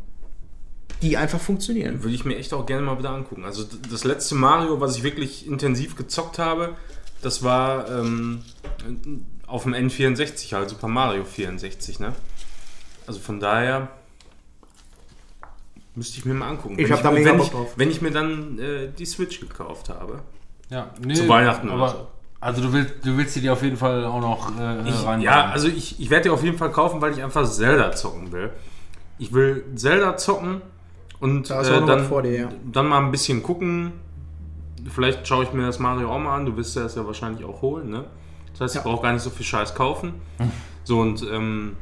[1.01, 2.03] die einfach funktionieren.
[2.03, 3.45] Würde ich mir echt auch gerne mal wieder angucken.
[3.45, 6.75] Also das letzte Mario, was ich wirklich intensiv gezockt habe,
[7.21, 8.43] das war ähm,
[9.47, 12.13] auf dem N64 halt, Super Mario 64, ne?
[13.05, 13.87] Also von daher
[15.95, 16.75] müsste ich mir mal angucken.
[16.77, 17.73] Ich Wenn hab da mir- mega wenn Bock ich, drauf.
[17.75, 20.19] Wenn ich mir dann äh, die Switch gekauft habe.
[20.69, 22.07] Ja, nee, Zu Weihnachten oder aber, so.
[22.39, 25.21] Also du willst, du willst dir auf jeden Fall auch noch äh, Ich, rein.
[25.21, 28.31] ja, also ich, ich werde die auf jeden Fall kaufen, weil ich einfach Zelda zocken
[28.31, 28.51] will.
[29.17, 30.61] Ich will Zelda zocken
[31.19, 32.49] und Da äh, dann, dir, ja.
[32.71, 33.93] dann mal ein bisschen gucken.
[34.89, 36.45] Vielleicht schaue ich mir das Mario auch mal an.
[36.45, 38.05] Du wirst ja das ja wahrscheinlich auch holen, ne?
[38.53, 38.89] Das heißt, ich Ja.
[38.89, 40.13] brauche gar nicht so viel Scheiß kaufen.
[40.83, 41.75] So und ähm,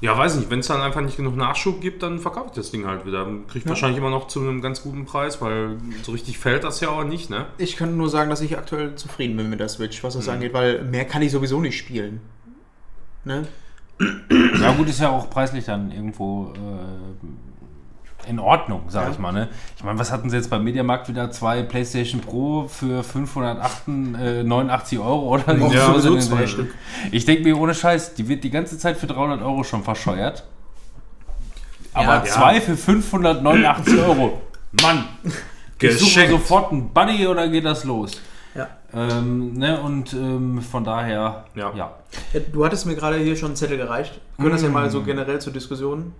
[0.00, 2.72] ja, weiß nicht, wenn es dann einfach nicht genug Nachschub gibt, dann verkaufe ich das
[2.72, 3.24] Ding halt wieder.
[3.46, 6.80] Kriege ich wahrscheinlich immer noch zu einem ganz guten Preis, weil so richtig fällt das
[6.80, 7.46] ja auch nicht, ne?
[7.58, 10.18] Ich kann nur sagen, dass ich aktuell zufrieden bin mit der Switch, was Mhm.
[10.18, 12.20] das angeht, weil mehr kann ich sowieso nicht spielen.
[13.24, 13.46] Ne?
[14.60, 17.45] Ja gut, ist ja auch preislich dann irgendwo äh,
[18.28, 19.10] in Ordnung, sag Ja.
[19.12, 19.32] ich mal.
[19.32, 19.48] Ne?
[19.76, 21.30] Ich meine, was hatten sie jetzt beim Mediamarkt wieder?
[21.30, 26.74] Zwei PlayStation Pro für 589 Euro oder Braucht Ja, also zwei Stück.
[27.12, 30.44] Ich denke mir, ohne Scheiß, die wird die ganze Zeit für 300 Euro schon verscheuert.
[31.92, 32.24] Aber Ja, ja.
[32.24, 34.42] zwei für 589 Euro.
[34.82, 35.04] Mann,
[35.80, 38.20] ich suche sofort einen Buddy oder geht das los?
[38.54, 38.68] Ja.
[38.94, 41.72] Ähm, ne, und ähm, von daher, Ja.
[41.74, 41.92] ja.
[42.32, 44.20] Ja, Du hattest mir gerade hier schon einen Zettel gereicht.
[44.36, 46.12] Wir können das ja mal so generell zur Diskussion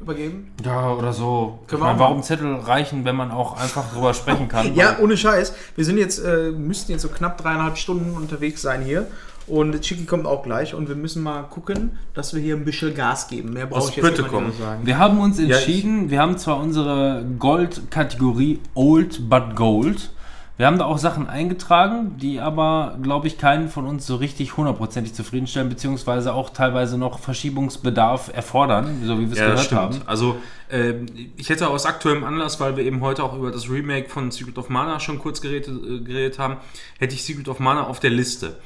[0.00, 0.52] übergeben.
[0.64, 1.60] Ja, oder so.
[1.62, 4.66] Ich Können wir meine, auch warum Zettel reichen, wenn man auch einfach drüber sprechen kann?
[4.74, 5.54] Ja, ohne Scheiß.
[5.74, 9.06] Wir sind jetzt, äh, müssten jetzt so knapp dreieinhalb Stunden unterwegs sein hier.
[9.46, 12.94] Und Chicky kommt auch gleich und wir müssen mal gucken, dass wir hier ein bisschen
[12.94, 13.52] Gas geben.
[13.52, 14.80] Mehr brauche ich jetzt nicht sagen.
[14.84, 20.10] Wir haben uns entschieden, wir haben zwar unsere Gold-Kategorie Old but Gold.
[20.58, 24.56] Wir haben da auch Sachen eingetragen, die aber, glaube ich, keinen von uns so richtig
[24.56, 29.80] hundertprozentig zufriedenstellen, beziehungsweise auch teilweise noch Verschiebungsbedarf erfordern, so wie wir es Ja, gehört stimmt.
[29.80, 30.00] haben.
[30.06, 30.36] Also,
[30.70, 31.04] ähm,
[31.36, 34.56] ich hätte aus aktuellem Anlass, weil wir eben heute auch über das Remake von Secret
[34.56, 36.56] of Mana schon kurz geredet, äh, geredet haben,
[36.98, 38.56] hätte ich Secret of Mana auf der Liste.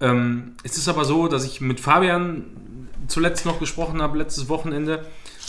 [0.00, 2.44] Ähm, es ist aber so, dass ich mit Fabian
[3.06, 5.04] zuletzt noch gesprochen habe, letztes Wochenende,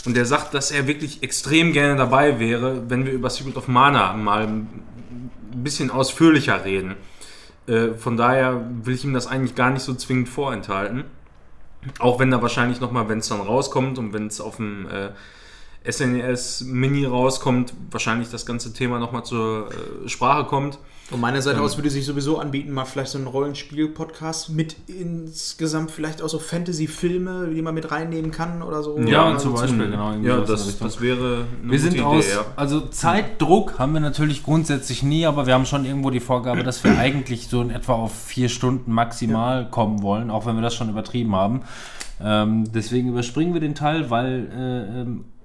[0.06, 3.68] und der sagt, dass er wirklich extrem gerne dabei wäre, wenn wir über Secret of
[3.68, 4.48] Mana mal
[5.52, 6.96] ein bisschen ausführlicher reden.
[7.66, 11.04] Äh, von daher will ich ihm das eigentlich gar nicht so zwingend vorenthalten.
[11.98, 15.10] Auch wenn da wahrscheinlich nochmal, wenn es dann rauskommt und wenn es auf dem äh,
[15.90, 20.78] SNES Mini rauskommt, wahrscheinlich das ganze Thema nochmal zur äh, Sprache kommt.
[21.10, 25.90] Von meiner Seite aus würde sich sowieso anbieten, mal vielleicht so einen Rollenspiel-Podcast mit insgesamt
[25.90, 28.96] vielleicht auch so Fantasy-Filme, die man mit reinnehmen kann oder so.
[29.00, 32.26] Ja, Also zum Beispiel, genau, irgendwie Ja, das, das wäre eine Wir sind gute aus,
[32.26, 32.44] Idee, ja.
[32.54, 36.84] also Zeitdruck haben wir natürlich grundsätzlich nie, aber wir haben schon irgendwo die Vorgabe, dass
[36.84, 40.76] wir eigentlich so in etwa auf vier Stunden maximal kommen wollen, auch wenn wir das
[40.76, 41.62] schon übertrieben haben.
[42.22, 45.39] Ähm, deswegen überspringen wir den Teil, weil äh, ähm, äh,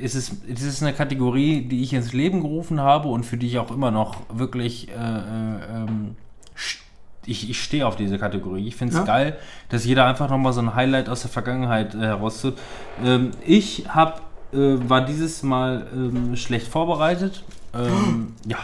[0.00, 3.48] es, ist, es ist eine Kategorie, die ich ins Leben gerufen habe und für die
[3.48, 6.16] ich auch immer noch wirklich äh, äh, ähm,
[7.26, 8.66] ich, ich stehe auf diese Kategorie.
[8.66, 9.04] Ich finde es Ja.
[9.04, 9.36] geil,
[9.68, 12.54] dass jeder einfach nochmal so ein Highlight aus der Vergangenheit äh, herauszieht.
[13.04, 14.20] Ähm, ich habe
[14.52, 17.44] äh, war dieses Mal ähm, schlecht vorbereitet.
[17.74, 18.58] Ähm, ja,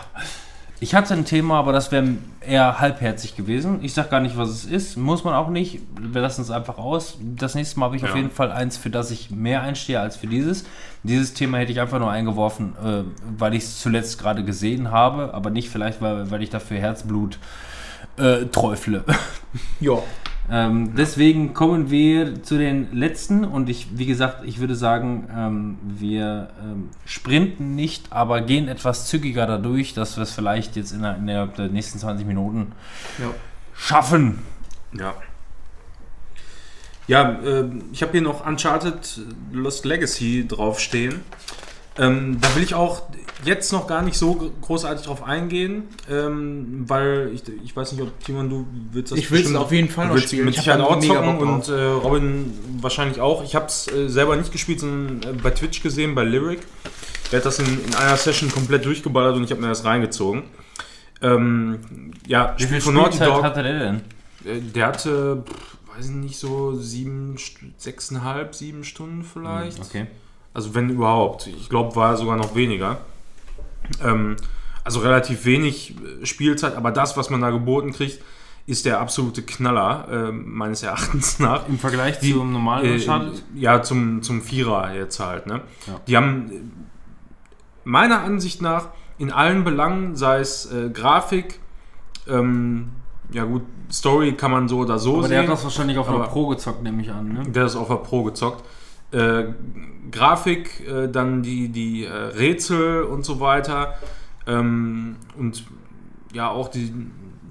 [0.78, 2.06] ich hatte ein Thema, aber das wäre
[2.40, 3.78] eher halbherzig gewesen.
[3.82, 4.96] Ich sag gar nicht, was es ist.
[4.96, 5.80] Muss man auch nicht.
[5.98, 7.16] Wir lassen es einfach aus.
[7.20, 8.16] Das nächste Mal habe ich auf Ja.
[8.16, 10.64] jeden Fall eins, für das ich mehr einstehe als für dieses.
[11.02, 13.02] Dieses Thema hätte ich einfach nur eingeworfen, äh,
[13.38, 17.38] weil ich es zuletzt gerade gesehen habe, aber nicht vielleicht, weil, weil ich dafür Herzblut
[18.18, 19.04] äh, träufle.
[19.80, 19.94] Ja.
[20.48, 25.78] Ähm, deswegen kommen wir zu den letzten und ich, wie gesagt, ich würde sagen, ähm,
[25.82, 31.02] wir ähm, sprinten nicht, aber gehen etwas zügiger dadurch, dass wir es vielleicht jetzt in
[31.02, 32.72] der, innerhalb der nächsten 20 Minuten
[33.18, 33.30] ja.
[33.74, 34.38] schaffen.
[34.96, 35.14] Ja.
[37.08, 39.20] Ja, äh, ich habe hier noch Uncharted
[39.52, 41.22] Lost Legacy draufstehen.
[41.98, 43.02] Ähm, da will ich auch
[43.44, 48.18] jetzt noch gar nicht so großartig drauf eingehen, ähm, weil ich, ich weiß nicht, ob
[48.24, 50.44] Timon, du willst das Ich will's bestimmt- auf jeden Fall noch spielen.
[50.46, 53.44] Mit Ich Sicherheit auch zocken und äh, Robin wahrscheinlich auch.
[53.44, 56.60] Ich habe es äh, selber nicht gespielt, sondern äh, bei Twitch gesehen, bei Lyric.
[57.32, 60.44] Der hat das in, in einer Session komplett durchgeballert und ich habe mir das reingezogen.
[61.22, 63.42] Ähm, ja, Wie viel Spiel von Naughty Spielzeit Dog.
[63.42, 63.96] hatte der denn?
[64.44, 67.36] Äh, Der hatte, pff, weiß ich nicht, so sieben,
[67.78, 69.80] sechseinhalb, sieben Stunden vielleicht.
[69.80, 70.06] Okay.
[70.56, 71.48] Also wenn überhaupt.
[71.48, 72.96] Ich glaube, war sogar noch weniger.
[74.02, 74.36] Ähm,
[74.84, 78.22] also relativ wenig äh, Spielzeit, aber das, was man da geboten kriegt,
[78.66, 81.68] ist der absolute Knaller, äh, meines Erachtens nach.
[81.68, 85.46] Im Vergleich zum normalen Äh, ja, zum, zum Vierer jetzt halt.
[85.46, 85.60] Ne?
[85.86, 86.00] Ja.
[86.08, 86.54] Die haben äh,
[87.84, 91.60] meiner Ansicht nach in allen Belangen, sei es äh, Grafik,
[92.28, 92.92] ähm,
[93.30, 93.62] ja gut,
[93.92, 95.48] Story kann man so oder so Aber der sehen.
[95.48, 97.28] hat das wahrscheinlich auf Aber- einer Pro gezockt, nehme ich an.
[97.28, 97.42] Ne?
[97.50, 98.64] Der ist auf der Pro gezockt.
[99.16, 99.54] Äh,
[100.10, 103.94] Grafik, äh, dann die, die äh, Rätsel und so weiter.
[104.46, 105.64] Ähm, und
[106.32, 106.92] ja, auch die,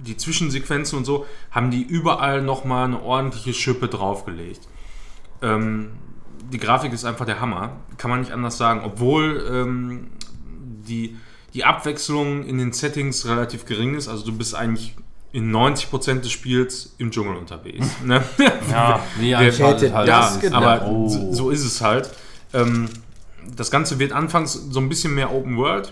[0.05, 4.67] die Zwischensequenzen und so, haben die überall nochmal eine ordentliche Schippe draufgelegt.
[5.41, 5.93] Ähm,
[6.51, 8.81] die Grafik ist einfach der Hammer, kann man nicht anders sagen.
[8.85, 10.11] Obwohl ähm,
[10.87, 11.17] die,
[11.55, 14.07] die Abwechslung in den Settings relativ gering ist.
[14.07, 14.95] Also du bist eigentlich
[15.35, 17.85] in 90% des Spiels im Dschungel unterwegs.
[18.05, 18.23] Ne?
[18.71, 20.07] Ja, Uncharted hätte halt.
[20.07, 20.63] das gedacht?
[20.63, 21.09] aber Oh.
[21.09, 22.09] so, so ist es halt.
[22.53, 22.87] Ähm,
[23.55, 25.91] das Ganze wird anfangs so ein bisschen mehr Open World.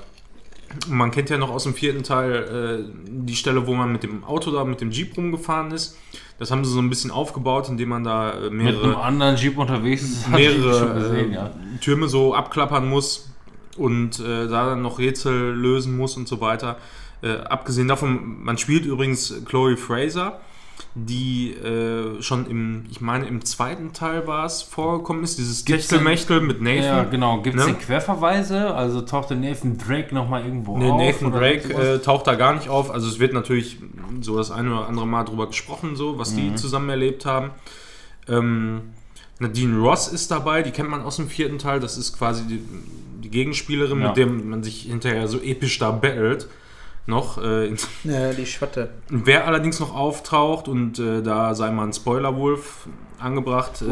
[0.87, 4.23] Man kennt ja noch aus dem vierten Teil äh, die Stelle, wo man mit dem
[4.23, 5.97] Auto da, mit dem Jeep rumgefahren ist.
[6.39, 9.35] Das haben sie so ein bisschen aufgebaut, indem man da äh, Mit einem mehrere, anderen
[9.35, 11.51] Jeep unterwegs ist, ich mehrere gesehen, äh, ja.
[11.81, 13.29] Türme so abklappern muss
[13.77, 16.77] und äh, da dann noch Rätsel lösen muss und so weiter.
[17.23, 20.41] Äh, abgesehen davon, man spielt übrigens Chloe Fraser,
[20.95, 26.41] die äh, schon im, ich meine, im zweiten Teil war es, vorgekommen ist, dieses Techtelmechtel
[26.41, 26.83] mit Nathan.
[26.83, 27.41] Ja, genau.
[27.41, 27.73] Gibt es Ne?
[27.75, 28.73] Querverweise?
[28.75, 30.99] Also taucht der Nathan Drake nochmal irgendwo Nee, auf?
[30.99, 32.91] Nathan Drake äh, taucht da gar nicht auf.
[32.91, 33.77] Also es wird natürlich
[34.21, 36.37] so das eine oder andere Mal drüber gesprochen, so was Mhm.
[36.37, 37.51] die zusammen erlebt haben.
[38.27, 38.81] Ähm,
[39.39, 41.79] Nadine Ross ist dabei, die kennt man aus dem vierten Teil.
[41.79, 42.61] Das ist quasi die,
[43.23, 44.07] die Gegenspielerin, Ja.
[44.09, 46.47] mit der man sich hinterher so episch da battelt.
[47.05, 47.37] Noch.
[47.37, 48.91] Äh, Ja, die Schwatte.
[49.09, 52.87] wer allerdings noch auftaucht und äh, da sei mal ein Spoilerwolf
[53.19, 53.85] angebracht, äh,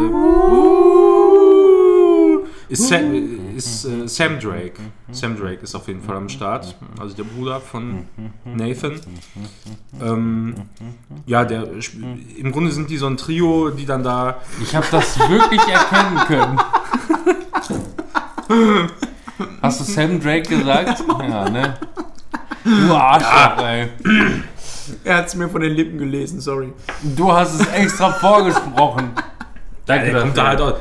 [2.69, 4.73] ist, Sam, ist äh, Sam Drake.
[5.11, 8.05] Sam Drake ist auf jeden Fall am Start, also der Bruder von
[8.45, 8.99] Nathan.
[10.01, 10.55] Ähm,
[11.25, 11.67] ja, der
[12.37, 16.17] im Grunde sind die so ein Trio, die dann da Ich habe das wirklich erkennen
[16.27, 16.59] können.
[19.61, 21.03] Hast du Sam Drake gesagt?
[21.21, 21.77] Ja, ne?
[22.63, 23.89] Du Arschloch, ey.
[25.03, 26.73] Er hat es mir von den Lippen gelesen, sorry.
[27.15, 29.11] Du hast es extra vorgesprochen.
[29.85, 30.65] Danke der kommt da dafür.
[30.65, 30.79] halt auch,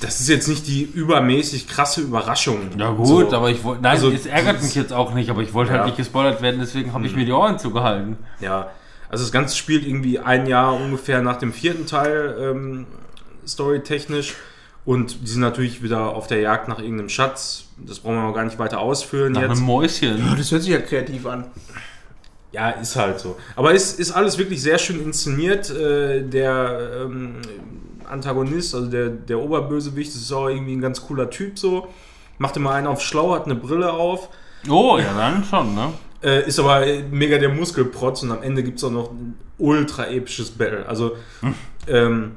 [0.00, 2.70] das ist jetzt nicht die übermäßig krasse Überraschung.
[2.76, 3.32] Ja gut, So.
[3.36, 5.78] aber ich wollte, nein, Also, es ärgert mich jetzt auch nicht, aber ich wollte Ja.
[5.78, 8.16] halt nicht gespoilert werden, deswegen habe ich mir die Ohren zugehalten.
[8.40, 8.70] Ja,
[9.08, 12.86] also das Ganze spielt irgendwie ein Jahr ungefähr nach dem vierten Teil ähm,
[13.46, 14.34] storytechnisch
[14.84, 17.66] und die sind natürlich wieder auf der Jagd nach irgendeinem Schatz.
[17.86, 19.52] Das brauchen wir auch gar nicht weiter ausführen Nach jetzt.
[19.52, 20.34] einem Mäuschen.
[20.36, 21.46] Das hört sich ja kreativ an.
[22.52, 23.36] Ja, ist halt so.
[23.56, 25.70] Aber es ist alles wirklich sehr schön inszeniert.
[25.70, 27.36] Äh, der ähm,
[28.08, 31.88] Antagonist, also der, der Oberbösewicht, das ist auch irgendwie ein ganz cooler Typ so.
[32.38, 34.28] Macht immer einen auf schlau, hat eine Brille auf.
[34.68, 35.92] Oh, ja dann schon, ne?
[36.22, 40.06] Äh, ist aber mega der Muskelprotz und am Ende gibt es auch noch ein ultra
[40.06, 40.86] episches Battle.
[40.86, 41.16] Also
[41.88, 42.32] ähm,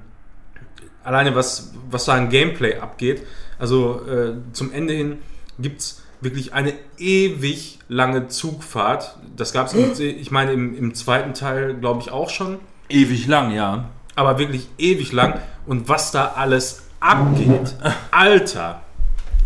[1.03, 3.24] alleine was, was da an Gameplay abgeht,
[3.59, 5.17] also äh, zum Ende hin
[5.59, 9.17] gibt es wirklich eine ewig lange Zugfahrt.
[9.35, 13.51] Das gab es, ich meine, im, im zweiten Teil glaube ich auch schon, Ewig lang,
[13.51, 13.90] ja.
[14.16, 15.40] aber wirklich ewig lang.
[15.66, 17.75] Und was da alles abgeht,
[18.11, 18.84] Alter,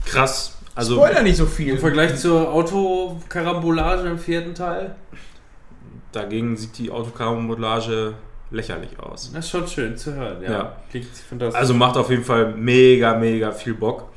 [0.06, 0.58] krass.
[0.76, 1.74] Also Spoiler nicht so viel.
[1.74, 4.96] Im Vergleich zur Autokarambolage im vierten Teil?
[6.12, 8.14] dagegen sieht die Autokarambolage
[8.52, 9.32] lächerlich aus.
[9.32, 10.52] Das ist schon schön zu hören, ja.
[10.52, 10.76] Ja.
[10.90, 11.60] Klingt fantastisch.
[11.60, 14.10] Also macht auf jeden Fall mega, mega viel Bock.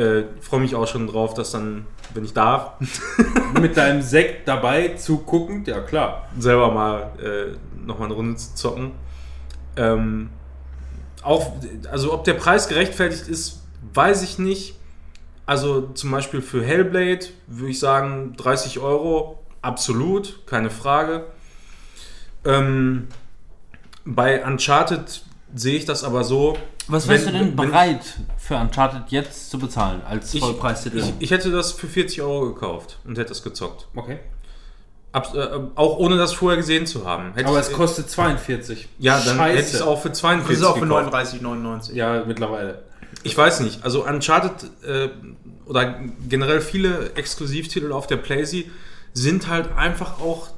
[0.00, 2.72] Äh, Freue mich auch schon drauf, dass dann, wenn ich darf,
[3.60, 6.26] mit deinem Sekt dabei zuguckend, ja klar.
[6.38, 8.92] selber mal äh, nochmal eine Runde zu zocken.
[9.76, 10.30] Ähm,
[11.22, 11.52] auch,
[11.90, 13.62] also ob der Preis gerechtfertigt ist,
[13.92, 14.76] weiß ich nicht.
[15.44, 21.26] Also zum Beispiel für Hellblade würde ich sagen 30 Euro, absolut, keine Frage.
[22.46, 23.08] Ähm,
[24.06, 26.56] bei Uncharted sehe ich das aber so.
[26.90, 28.00] Was wärst du denn bereit
[28.36, 30.98] für Uncharted jetzt zu bezahlen als Ich, Vollpreistitel?
[30.98, 33.88] ich, ich hätte das für 40 Euro gekauft und hätte es gezockt.
[33.94, 34.18] okay.
[35.12, 35.40] Ab, äh,
[35.74, 37.32] auch ohne das vorher gesehen zu haben.
[37.34, 38.88] Hätte Aber ich, es kostet 42.
[39.00, 39.56] Ja, dann Scheiße.
[39.58, 41.12] hätte ich es auch für 42 Das ist auch für gekauft.
[41.42, 41.94] 39,99.
[41.94, 42.84] Ja, mittlerweile.
[43.24, 43.82] Ich weiß nicht.
[43.82, 45.08] Also Uncharted äh,
[45.66, 45.96] oder
[46.28, 48.70] generell viele Exklusivtitel auf der PlayStation
[49.12, 50.50] sind halt einfach auch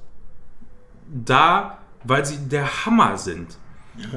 [1.09, 3.57] da, weil sie der Hammer sind.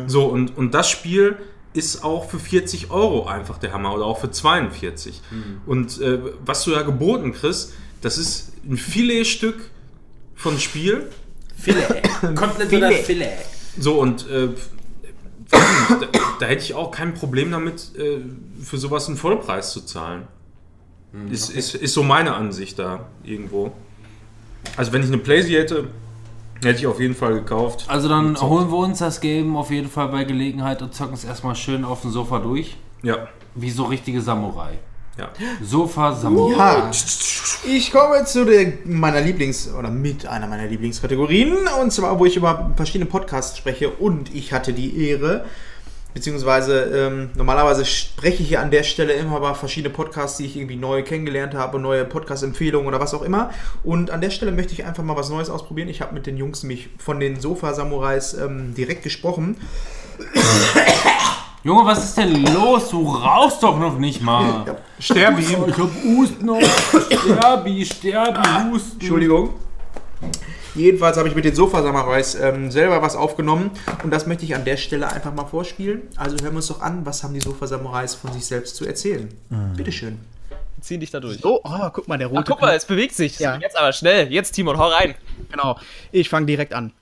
[0.07, 1.37] So, und, und das Spiel
[1.75, 5.21] ist auch für 40 Euro einfach der Hammer oder auch für 42.
[5.65, 9.69] Und äh, was du da geboten kriegst, das ist ein Filetstück
[10.35, 11.09] von Spiel.
[11.57, 12.03] Filet.
[12.35, 13.03] Komplett Filet.
[13.03, 13.37] Filet.
[13.77, 14.49] So, und äh,
[15.51, 15.59] da,
[16.39, 18.19] da hätte ich auch kein Problem damit, äh,
[18.63, 20.27] für sowas einen Vollpreis zu zahlen.
[21.31, 23.71] ist, ist, ist so meine Ansicht da irgendwo.
[24.77, 25.87] Also wenn ich eine Playsee hätte,
[26.65, 27.85] hätte ich auf jeden Fall gekauft.
[27.87, 31.23] Also dann holen wir uns das Game auf jeden Fall bei Gelegenheit und zocken es
[31.23, 32.75] erstmal schön auf dem Sofa durch.
[33.03, 33.27] Ja.
[33.53, 34.79] Wie so richtige Samurai.
[35.17, 35.29] Ja.
[35.63, 36.57] Sofa Samurai.
[36.57, 36.91] Ja,
[37.63, 41.55] ich komme zu der, meiner Lieblings- oder mit einer meiner Lieblingskategorien.
[41.81, 43.89] Und zwar, wo ich über verschiedene Podcasts spreche.
[43.91, 45.45] Und ich hatte die Ehre,
[46.15, 50.55] beziehungsweise ähm, normalerweise spreche ich hier an der Stelle immer über verschiedene Podcasts, die ich
[50.55, 53.51] irgendwie neu kennengelernt habe, neue Podcast-Empfehlungen oder was auch immer.
[53.83, 55.89] Und an der Stelle möchte ich einfach mal was Neues ausprobieren.
[55.89, 59.57] Ich habe mit den Jungs mich von den Sofa-Samurais ähm, direkt gesprochen.
[61.63, 62.89] Junge, was ist denn los?
[62.91, 64.77] Du rauchst doch noch nicht mal.
[64.99, 65.41] Sterbi.
[65.41, 66.61] Ich hab Husten noch.
[66.61, 69.01] Sterbi, Sterbi, Husten.
[69.01, 69.49] Entschuldigung.
[70.75, 73.71] Jedenfalls habe ich mit den Sofa-Samurais ähm, selber was aufgenommen
[74.03, 76.01] und das möchte ich an der Stelle einfach mal vorspielen.
[76.17, 79.29] Also hören wir uns doch an, was haben die Sofa-Samurais von sich selbst zu erzählen.
[79.77, 80.19] Bitteschön.
[80.81, 81.39] Zieh dich da durch.
[81.39, 82.41] So, oh, guck mal, der rote.
[82.41, 83.39] Ach, guck mal, es bewegt sich.
[83.39, 83.57] Ja.
[83.57, 84.31] Jetzt aber schnell.
[84.31, 85.15] Jetzt, Timon, hau rein.
[85.49, 85.79] Genau.
[86.11, 86.91] Ich fange direkt an.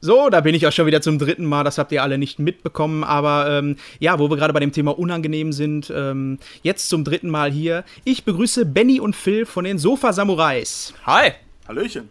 [0.00, 1.64] So, da bin ich auch schon wieder zum dritten Mal.
[1.64, 3.02] Das habt ihr alle nicht mitbekommen.
[3.02, 7.28] Aber ähm, ja, wo wir gerade bei dem Thema unangenehm sind, ähm, jetzt zum dritten
[7.28, 7.82] Mal hier.
[8.04, 10.94] Ich begrüße Benny und Phil von den Sofa Samurais.
[11.04, 11.32] Hi.
[11.68, 12.08] Hallöchen.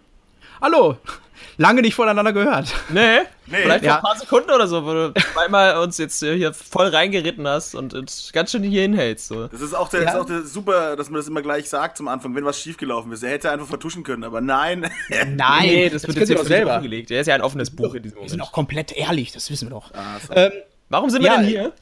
[0.61, 0.97] Hallo.
[1.57, 2.73] Lange nicht voneinander gehört.
[2.89, 3.19] Nee.
[3.47, 3.57] Nee.
[3.63, 3.97] Vielleicht Ja.
[3.97, 7.93] ein paar Sekunden oder so, wo du zweimal uns jetzt hier voll reingeritten hast und
[7.93, 9.27] uns ganz schön hier hinhältst.
[9.27, 9.47] So.
[9.47, 10.09] Das ist auch, der, Ja.
[10.11, 13.11] ist auch der super, dass man das immer gleich sagt zum Anfang, wenn was schiefgelaufen
[13.11, 13.23] ist.
[13.23, 14.81] Er hätte einfach vertuschen können, aber nein.
[15.09, 16.79] Nein, Nee, das, wird könnt jetzt hier selber selber.
[16.81, 17.09] gelegt.
[17.11, 18.49] Er ist ja ein offenes Buch in diesem Wir sind Moment.
[18.49, 19.91] auch komplett ehrlich, das wissen wir doch.
[19.93, 20.33] Ah, so.
[20.33, 20.51] Ähm,
[20.89, 21.73] Warum sind wir Ja, denn hier?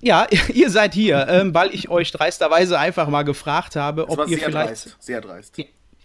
[0.00, 4.18] ja, ihr seid hier, ähm, weil ich euch dreisterweise einfach mal gefragt habe, das ob
[4.18, 4.68] war ihr sehr vielleicht.
[4.70, 4.96] dreist.
[5.00, 5.56] Sehr dreist.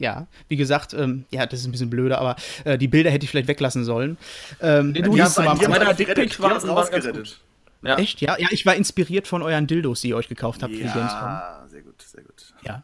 [0.01, 3.23] Ja, wie gesagt, ähm, ja, das ist ein bisschen blöde, aber äh, die Bilder hätte
[3.23, 4.17] ich vielleicht weglassen sollen.
[4.61, 6.37] Ähm, du Die es aber die haben Dickpick gerettet.
[6.37, 7.39] Die war- haben es war ganz rausgerettet.
[7.83, 7.97] Ja.
[7.97, 8.21] Echt?
[8.21, 10.83] Ja, ja, ich war inspiriert von euren Dildos, die ihr euch gekauft habt für die
[10.83, 11.03] Gamescom.
[11.19, 12.53] Ja, sehr gut, sehr gut.
[12.63, 12.83] Ja.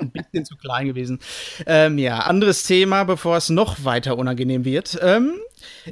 [0.00, 1.20] Ein bisschen zu klein gewesen.
[1.66, 4.98] Ähm, ja, anderes Thema, bevor es noch weiter unangenehm wird.
[5.00, 5.34] Ähm,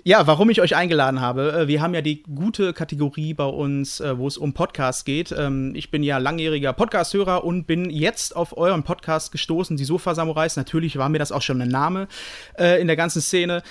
[0.05, 1.53] ja, warum ich euch eingeladen habe.
[1.53, 5.33] Äh, Wir haben ja die gute Kategorie bei uns, äh, wo es um Podcasts geht.
[5.33, 10.57] Ähm, ich bin ja langjähriger Podcast-Hörer und bin jetzt auf euren Podcast gestoßen, die Sofa-Samurais.
[10.57, 12.09] Natürlich war mir das auch schon ein Name
[12.59, 13.63] äh, in der ganzen Szene.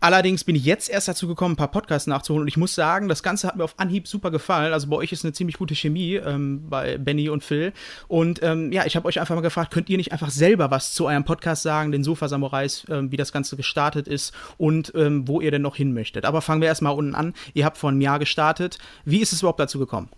[0.00, 3.08] Allerdings bin ich jetzt erst dazu gekommen, ein paar Podcasts nachzuholen und ich muss sagen,
[3.08, 4.72] das Ganze hat mir auf Anhieb super gefallen.
[4.72, 7.72] Also bei euch ist eine ziemlich gute Chemie ähm, bei Benny und Phil.
[8.08, 10.94] Und ähm, ja, ich habe euch einfach mal gefragt, könnt ihr nicht einfach selber was
[10.94, 15.26] zu eurem Podcast sagen, den Sofa Samurais, ähm, wie das Ganze gestartet ist und ähm,
[15.28, 16.24] wo ihr denn noch hin möchtet?
[16.24, 17.34] Aber fangen wir erstmal unten an.
[17.54, 18.78] Ihr habt vor einem Jahr gestartet.
[19.04, 20.08] Wie ist es überhaupt dazu gekommen?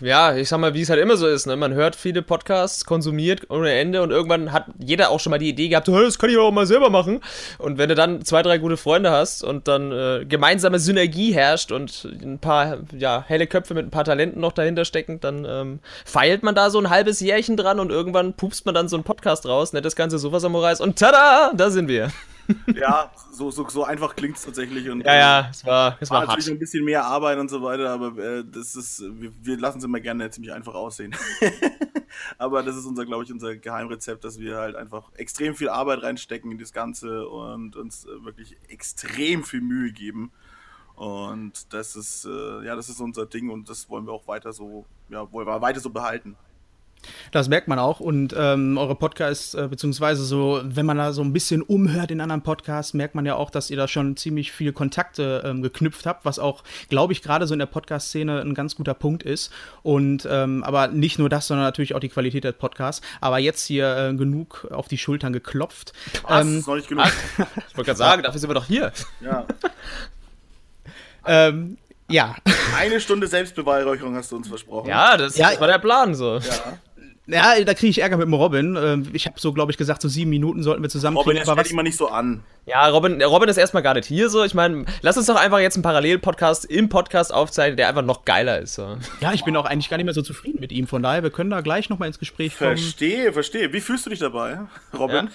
[0.00, 1.56] Ja, ich sag mal, wie es halt immer so ist, ne?
[1.56, 5.48] Man hört viele Podcasts, konsumiert ohne Ende und irgendwann hat jeder auch schon mal die
[5.48, 7.20] Idee gehabt, so, "Hey, das kann ich auch mal selber machen.
[7.58, 11.72] Und wenn du dann zwei, drei gute Freunde hast und dann äh, gemeinsame Synergie herrscht
[11.72, 15.78] und ein paar, ja, helle Köpfe mit ein paar Talenten noch dahinter stecken, dann ähm,
[16.04, 19.04] feilt man da so ein halbes Jährchen dran und irgendwann pupst man dann so einen
[19.04, 22.10] Podcast raus, nennt das Ganze Sofa Samurais und tada, da sind wir.
[22.74, 24.88] Ja, so, so, so einfach klingt es tatsächlich.
[24.90, 26.56] Und, Ja, ja, es war, es War war natürlich hart.
[26.56, 29.84] ein bisschen mehr Arbeit und so weiter, aber äh, das ist, wir, wir lassen es
[29.84, 31.14] immer gerne ziemlich einfach aussehen.
[32.38, 36.02] aber das ist unser, glaube ich, unser Geheimrezept, dass wir halt einfach extrem viel Arbeit
[36.02, 40.32] reinstecken in das Ganze und uns äh, wirklich extrem viel Mühe geben.
[40.94, 44.52] Und das ist, äh, ja, das ist unser Ding und das wollen wir auch weiter
[44.52, 46.36] so, ja, wollen wir weiter so behalten.
[47.30, 48.00] Das merkt man auch.
[48.00, 52.20] Und ähm, eure Podcasts, äh, beziehungsweise so, wenn man da so ein bisschen umhört in
[52.20, 56.06] anderen Podcasts, merkt man ja auch, dass ihr da schon ziemlich viele Kontakte ähm, geknüpft
[56.06, 59.52] habt, was auch, glaube ich, gerade so in der Podcast-Szene ein ganz guter Punkt ist.
[59.82, 63.04] Und ähm, aber nicht nur das, sondern natürlich auch die Qualität des Podcasts.
[63.20, 65.92] Aber jetzt hier äh, genug auf die Schultern geklopft.
[66.22, 66.46] Was?
[66.46, 67.06] Ähm, ist noch nicht genug.
[67.72, 68.92] Ich wollte gerade sagen, dafür sind wir doch hier.
[69.20, 69.46] Ja.
[71.26, 72.36] ähm, ja.
[72.76, 74.88] Eine Stunde Selbstbeweihräucherung hast du uns versprochen.
[74.88, 76.38] Ja, das, Ja, das war der Plan so.
[76.38, 76.78] Ja,
[77.26, 78.76] da kriege ich Ärger mit dem Robin.
[78.76, 81.46] Ähm, ich habe so, glaube ich, gesagt, so sieben Minuten sollten wir zusammen Robin, jetzt
[81.46, 82.42] was, mal nicht so an.
[82.66, 84.44] Ja, Robin, Robin ist erstmal gar nicht hier so.
[84.44, 88.24] Ich meine, lass uns doch einfach jetzt einen Parallel-Podcast im Podcast aufzeichnen, der einfach noch
[88.24, 88.74] geiler ist.
[88.74, 88.96] So.
[89.20, 90.86] ja, ich bin auch eigentlich gar nicht mehr so zufrieden mit ihm.
[90.86, 92.76] Von daher, wir können da gleich noch mal ins Gespräch kommen.
[92.76, 93.72] Verstehe, verstehe.
[93.72, 94.58] Wie fühlst du dich dabei,
[94.98, 95.30] Robin?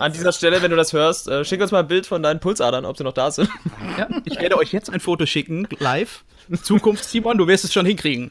[0.00, 2.40] An dieser Stelle, wenn du das hörst, äh, schick uns mal ein Bild von deinen
[2.40, 3.50] Pulsadern, ob sie noch da sind.
[3.98, 6.24] Ja, ich werde euch jetzt ein Foto schicken, live.
[6.62, 8.30] Zukunft, Simon, du wirst es schon hinkriegen.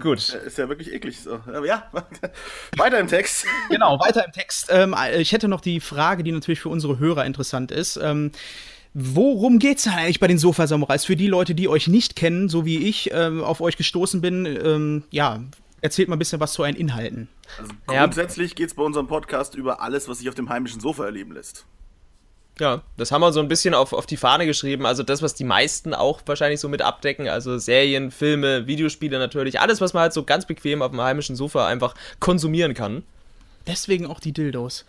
[0.00, 0.34] Gut.
[0.34, 1.34] Ist ja wirklich eklig so.
[1.46, 1.90] Aber ja,
[2.76, 3.46] weiter im Text.
[3.70, 4.68] Genau, weiter im Text.
[4.70, 7.96] Ähm, ich hätte noch die Frage, die natürlich für unsere Hörer interessant ist.
[7.96, 8.30] Ähm,
[8.94, 11.04] worum geht's denn eigentlich bei den Sofa-Samurais?
[11.04, 14.46] Für die Leute, die euch nicht kennen, so wie ich ähm, auf euch gestoßen bin,
[14.46, 15.40] ähm, ja,
[15.80, 17.28] erzählt mal ein bisschen was zu euren Inhalten.
[17.58, 18.02] Also Ja.
[18.02, 21.32] grundsätzlich geht es bei unserem Podcast über alles, was sich auf dem heimischen Sofa erleben
[21.32, 21.64] lässt.
[22.60, 24.84] Ja, das haben wir so ein bisschen auf, auf die Fahne geschrieben.
[24.84, 27.26] Also das, was die meisten auch wahrscheinlich so mit abdecken.
[27.26, 29.60] Also Serien, Filme, Videospiele natürlich.
[29.60, 33.02] Alles, was man halt so ganz bequem auf dem heimischen Sofa einfach konsumieren kann.
[33.66, 34.84] Deswegen auch die Dildos.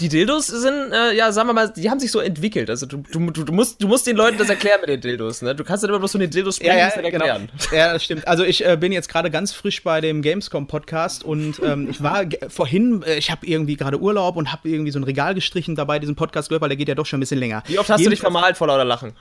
[0.00, 2.70] Die Dildos sind, äh, ja, sagen wir mal, die haben sich so entwickelt.
[2.70, 5.54] Also du, du, du, musst, du musst den Leuten das erklären mit den Dildos, ne?
[5.54, 7.24] Du kannst nicht immer bloß von den Dildos sprechen Ja, und ja, das genau.
[7.26, 7.48] erklären.
[7.72, 8.26] ja, das stimmt.
[8.26, 12.24] Also ich äh, bin jetzt gerade ganz frisch bei dem Gamescom-Podcast und ähm, ich war
[12.48, 15.98] vorhin, äh, ich habe irgendwie gerade Urlaub und habe irgendwie so ein Regal gestrichen dabei,
[15.98, 17.62] diesen Podcast gehört, weil der geht ja doch schon ein bisschen länger.
[17.66, 19.12] Wie oft hast du dich Jedenfalls- vermalt vor lauter Lachen?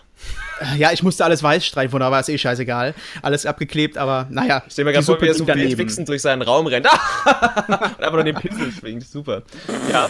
[0.77, 2.93] Ja, ich musste alles weiß streichen, von da war es eh scheißegal.
[3.22, 4.64] Alles abgeklebt, aber naja.
[4.65, 5.75] Ich stell mir gerade vor, wie er daneben.
[5.75, 6.88] fixend durch seinen Raum rennt.
[7.67, 8.92] und einfach nur den Pinsel schwingt.
[9.01, 9.43] Super.
[9.91, 10.09] Ja.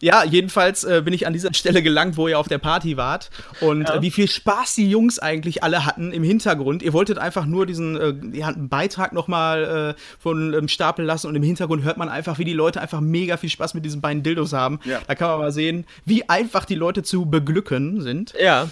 [0.00, 3.30] Ja, jedenfalls äh, bin ich an dieser Stelle gelangt, wo ihr auf der Party wart.
[3.60, 6.82] Und äh, wie viel Spaß die Jungs eigentlich alle hatten im Hintergrund.
[6.82, 7.96] Ihr wolltet einfach nur diesen
[8.32, 12.38] äh, ja, Beitrag nochmal äh, von ähm, Stapel lassen und im Hintergrund hört man einfach,
[12.38, 14.78] wie die Leute einfach mega viel Spaß mit diesen beiden Dildos haben.
[14.84, 15.00] Ja.
[15.06, 18.34] Da kann man mal sehen, wie einfach die Leute zu beglücken sind.
[18.40, 18.68] Ja.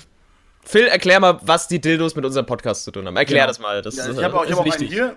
[0.65, 3.16] Phil, erklär mal, was die Dildos mit unserem Podcast zu tun haben.
[3.16, 3.49] Erklär Genau.
[3.49, 3.83] das mal.
[3.83, 4.91] Das Ja, ist, ich habe auch, ich hab auch einen wichtig.
[4.92, 5.16] hier.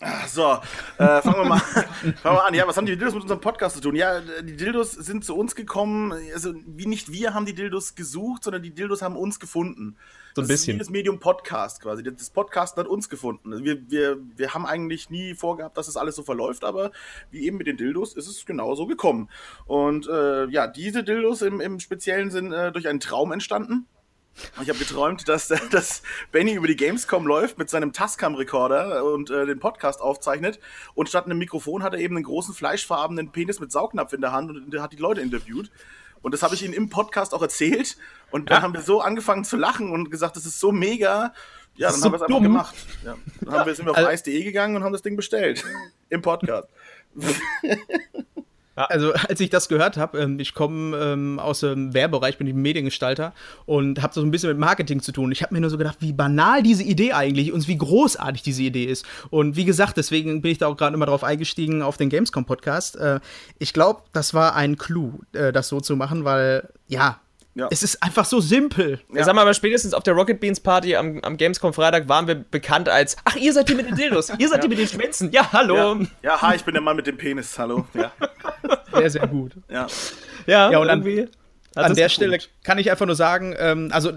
[0.00, 0.58] Ah, So,
[0.98, 2.54] äh, fangen, wir mal, fangen wir mal an.
[2.54, 3.96] Ja, was haben die Dildos mit unserem Podcast zu tun?
[3.96, 6.12] Ja, die Dildos sind zu uns gekommen.
[6.32, 9.96] Also, wie nicht wir haben die Dildos gesucht, sondern die Dildos haben uns gefunden.
[10.36, 10.78] So ein das bisschen.
[10.78, 12.04] Das Medium Podcast quasi.
[12.04, 13.52] Das Podcast hat uns gefunden.
[13.52, 16.92] Also Wir, wir, wir haben eigentlich nie vorgehabt, dass das alles so verläuft, aber
[17.32, 19.28] wie eben mit den Dildos ist es genau so gekommen.
[19.66, 23.86] Und äh, ja, diese Dildos im, im Speziellen sind äh, durch einen Traum entstanden.
[24.62, 26.02] Ich habe geträumt, dass, dass
[26.32, 30.58] Benny über die Gamescom läuft mit seinem Tascam-Rekorder und äh, den Podcast aufzeichnet.
[30.94, 34.32] Und statt einem Mikrofon hat er eben einen großen fleischfarbenen Penis mit Saugnapf in der
[34.32, 35.70] Hand und hat die Leute interviewt.
[36.22, 37.96] Und das habe ich ihnen im Podcast auch erzählt.
[38.30, 41.32] Und dann haben wir so angefangen zu lachen und gesagt, das ist so mega.
[41.76, 42.74] Ja, dann ist haben wir so es einfach gemacht.
[43.04, 43.16] Ja.
[43.40, 45.64] Dann haben wir, sind wir auf ice.de gegangen und haben das Ding bestellt.
[46.08, 46.68] Im Podcast.
[48.86, 52.54] Also, als ich das gehört habe, ähm, ich komme ähm, aus dem Werbebereich, bin ich
[52.54, 53.32] Mediengestalter
[53.66, 55.32] und habe so ein bisschen mit Marketing zu tun.
[55.32, 58.62] Ich habe mir nur so gedacht, wie banal diese Idee eigentlich und wie großartig diese
[58.62, 59.04] Idee ist.
[59.30, 62.96] Und wie gesagt, deswegen bin ich da auch gerade immer drauf eingestiegen auf den Gamescom-Podcast.
[62.96, 63.20] Äh,
[63.58, 67.20] ich glaube, das war ein Clou, äh, das so zu machen, weil, ja,
[67.58, 67.66] Ja.
[67.70, 69.00] es ist einfach so simpel.
[69.12, 69.24] Ja.
[69.24, 72.36] Sag mal, aber spätestens auf der Rocket Beans Party am, am Gamescom Freitag waren wir
[72.36, 75.32] bekannt als Ach, ihr seid die mit den Dildos, ihr seid die mit den Schwänzen.
[75.32, 75.74] Ja, hallo.
[75.76, 75.94] Ja.
[75.94, 77.58] Ja, ja, hi, ich bin der Mann mit dem Penis.
[77.58, 77.86] Hallo.
[77.94, 78.12] Ja.
[78.92, 79.52] Sehr, sehr gut.
[79.68, 79.86] ja.
[80.46, 81.28] Ja, und an- irgendwie.
[81.74, 82.08] An der.
[82.08, 84.12] Stelle kann ich einfach nur sagen, ähm, also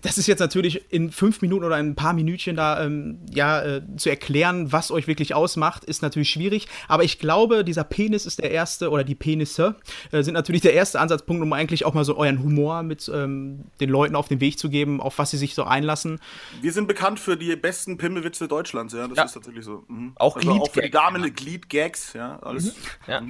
[0.00, 3.62] das ist jetzt natürlich in fünf Minuten oder in ein paar Minütchen da ähm, ja
[3.62, 6.68] äh, zu erklären, was euch wirklich ausmacht, ist natürlich schwierig.
[6.88, 9.76] Aber ich glaube, dieser Penis ist der erste oder die Penisse
[10.10, 13.64] äh, sind natürlich der erste Ansatzpunkt, um eigentlich auch mal so euren Humor mit ähm,
[13.80, 16.18] den Leuten auf den Weg zu geben, auf was sie sich so einlassen.
[16.60, 19.08] Wir sind bekannt für die besten Pimmelwitze Deutschlands, ja.
[19.08, 19.24] Das Ja.
[19.24, 19.84] ist tatsächlich so.
[19.88, 20.12] Mhm.
[20.16, 20.90] Auch also auch für die.
[20.90, 22.38] Damen Gliedgags, ja.
[22.40, 22.74] Alles.
[23.06, 23.22] Ja.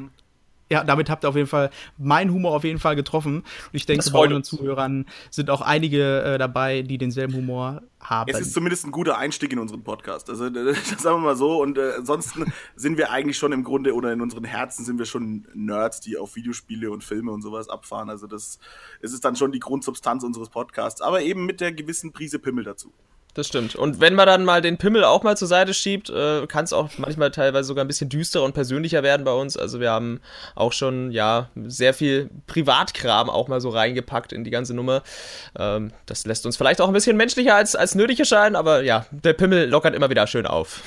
[0.72, 1.68] Ja, damit habt ihr auf jeden Fall
[1.98, 3.40] meinen Humor auf jeden Fall getroffen.
[3.40, 4.48] Und ich denke, bei unseren uns.
[4.48, 8.30] Zuhörern sind auch einige äh, dabei, die denselben Humor haben.
[8.30, 10.30] Es ist zumindest ein guter Einstieg in unseren Podcast.
[10.30, 11.60] Also, das sagen wir mal so.
[11.60, 15.04] Und äh, ansonsten sind wir eigentlich schon im Grunde oder in unseren Herzen sind wir
[15.04, 18.08] schon Nerds, die auf Videospiele und Filme und sowas abfahren.
[18.08, 18.58] Also, das
[19.02, 21.02] es ist dann schon die Grundsubstanz unseres Podcasts.
[21.02, 22.94] Aber eben mit der gewissen Prise Pimmel dazu.
[23.34, 23.74] Das stimmt.
[23.74, 26.74] Und wenn man dann mal den Pimmel auch mal zur Seite schiebt, äh, kann es
[26.74, 29.56] auch manchmal teilweise sogar ein bisschen düsterer und persönlicher werden bei uns.
[29.56, 30.20] Also wir haben
[30.54, 35.02] auch schon, ja, sehr viel Privatkram auch mal so reingepackt in die ganze Nummer.
[35.58, 39.06] Ähm, das lässt uns vielleicht auch ein bisschen menschlicher als, als nötig erscheinen, aber ja,
[39.10, 40.82] der Pimmel lockert immer wieder schön auf.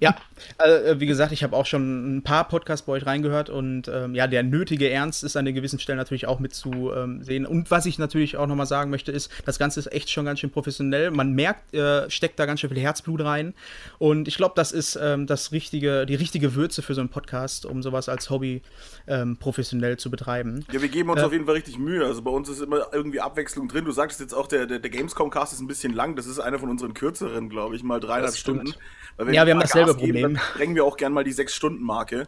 [0.00, 0.14] Ja,
[0.58, 4.14] äh, wie gesagt, ich habe auch schon ein paar Podcasts bei euch reingehört und ähm,
[4.14, 7.46] ja, der nötige Ernst ist an den gewissen Stellen natürlich auch mit zu ähm, sehen.
[7.46, 10.40] Und was ich natürlich auch nochmal sagen möchte, ist, das Ganze ist echt schon ganz
[10.40, 11.10] schön professionell.
[11.10, 13.54] Man merkt, äh, steckt da ganz schön viel Herzblut rein.
[13.98, 17.66] Und ich glaube, das ist ähm, das richtige, die richtige Würze für so einen Podcast,
[17.66, 18.62] um sowas als Hobby
[19.06, 20.64] ähm, professionell zu betreiben.
[20.72, 21.26] Ja, wir geben uns Ja.
[21.26, 22.04] auf jeden Fall richtig Mühe.
[22.04, 23.84] Also bei uns ist immer irgendwie Abwechslung drin.
[23.84, 26.16] Du sagtest jetzt auch, der, der, der Gamescom-Cast ist ein bisschen lang.
[26.16, 28.34] Das ist einer von unseren kürzeren, glaube ich, mal dreieinhalb.
[28.34, 28.74] Stunden.
[29.18, 30.33] Ja, wir haben mal dasselbe Gas geben, Problem.
[30.34, 32.26] Dann sprengen wir auch gern mal die Sechs-Stunden-Marke.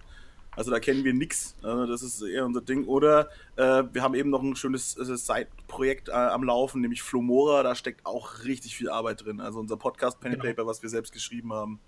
[0.57, 1.55] Also da kennen wir nix.
[1.63, 2.87] Also das ist eher unser Ding.
[2.87, 7.63] Oder äh, wir haben eben noch ein schönes äh, Side-Projekt äh, am Laufen, nämlich Flomora.
[7.63, 9.41] Da steckt auch richtig viel Arbeit drin.
[9.41, 10.55] Also unser Podcast Pen and Genau.
[10.55, 11.79] Paper, was wir selbst geschrieben haben.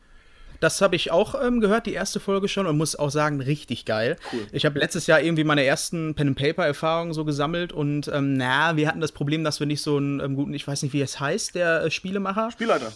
[0.60, 3.84] Das habe ich auch ähm, gehört, die erste Folge schon, und muss auch sagen, richtig
[3.84, 4.16] geil.
[4.32, 4.44] Cool.
[4.50, 9.00] Ich habe letztes Jahr irgendwie meine ersten Pen-and-Paper-Erfahrungen so gesammelt und ähm, na, wir hatten
[9.00, 11.54] das Problem, dass wir nicht so einen ähm, guten, ich weiß nicht, wie es heißt,
[11.54, 12.50] der äh, Spielemacher.
[12.50, 12.90] Spielleiter.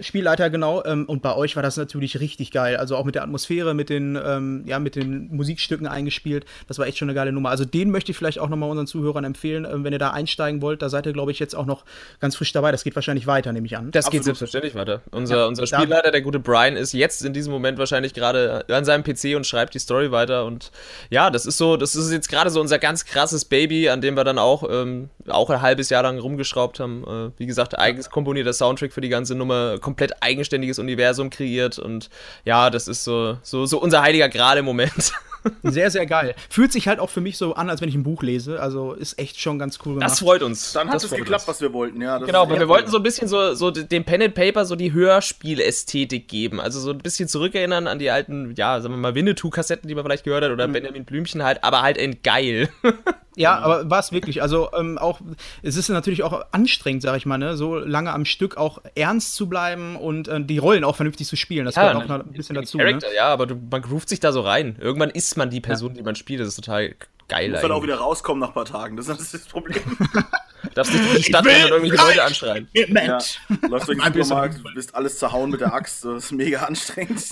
[0.00, 0.84] Spielleiter, genau.
[0.84, 2.76] Ähm, und bei euch war das natürlich richtig geil.
[2.76, 6.44] Also auch mit der Atmosphäre, mit den, ähm, ja, mit den Musikstücken eingespielt.
[6.68, 7.50] Das war echt schon eine geile Nummer.
[7.50, 10.62] Also den möchte ich vielleicht auch nochmal unseren Zuhörern empfehlen, ähm, wenn ihr da einsteigen
[10.62, 10.82] wollt.
[10.82, 11.84] Da seid ihr, glaube ich, jetzt auch noch
[12.20, 12.72] ganz frisch dabei.
[12.72, 13.90] Das geht wahrscheinlich weiter, nehme ich an.
[13.90, 14.24] Das geht Absolut.
[14.24, 15.02] selbstverständlich weiter.
[15.10, 18.84] Unser, Ja, unser Spielleiter, der gute Brian, ist jetzt in diesem Moment wahrscheinlich gerade an
[18.84, 20.44] seinem PC und schreibt die Story weiter.
[20.44, 20.70] Und
[21.10, 24.16] ja, das ist so, das ist jetzt gerade so unser ganz krasses Baby, an dem
[24.16, 27.04] wir dann auch, ähm, auch ein halbes Jahr lang rumgeschraubt haben.
[27.04, 32.10] Äh, wie gesagt, eigens komponierter Soundtrack für die ganze Nummer, komplett eigenständiges Universum kreiert und
[32.44, 35.12] ja, das ist so, so, so unser heiliger Gral im Moment.
[35.62, 36.34] Sehr, sehr geil.
[36.48, 38.60] Fühlt sich halt auch für mich so an, als wenn ich ein Buch lese.
[38.60, 40.10] Also ist echt schon ganz cool gemacht.
[40.10, 40.72] Das freut uns.
[40.72, 41.48] Dann hat das es freut geklappt, uns.
[41.48, 42.18] was wir wollten, ja.
[42.18, 44.76] das Genau, weil wir wollten so ein bisschen so, so dem Pen and Paper so
[44.76, 46.60] die Hörspielästhetik geben.
[46.60, 50.04] Also so ein bisschen zurückerinnern an die alten, ja, sagen wir mal, Winnetou-Kassetten, die man
[50.04, 52.68] vielleicht gehört hat, oder Benjamin Blümchen halt, aber halt in geil.
[53.36, 54.40] Ja, aber war es wirklich.
[54.40, 55.20] Also ähm, auch,
[55.62, 57.54] es ist natürlich auch anstrengend, sag ich mal, ne?
[57.54, 61.36] so lange am Stück auch ernst zu bleiben und äh, die Rollen auch vernünftig zu
[61.36, 61.66] spielen.
[61.66, 62.78] Das gehört auch noch ein bisschen dazu.
[62.78, 62.84] Ne?
[62.84, 64.76] Charakter, ja, aber du, man groovt sich da so rein.
[64.80, 66.40] Irgendwann ist man die Person, die man spielt.
[66.40, 66.94] Das ist total
[67.28, 67.50] geil.
[67.50, 68.96] muss dann auch wieder rauskommen nach ein paar Tagen.
[68.96, 69.82] Das ist das Problem.
[70.62, 72.68] Du darfst nicht durch die Stadt rennen und irgendwelche Leute anschreien.
[72.72, 73.38] Ja, Mensch.
[73.68, 74.24] läufst durch den Ein bisschen.
[74.24, 76.04] Supermarkt, du bist alles zerhauen mit der Axt.
[76.04, 77.22] Das ist mega anstrengend.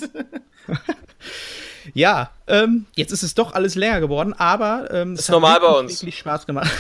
[1.93, 5.67] Ja, ähm, jetzt ist es doch alles länger geworden, aber ähm, es Ist normal bei
[5.67, 6.03] wirklich, uns.
[6.03, 6.71] wirklich Spaß gemacht.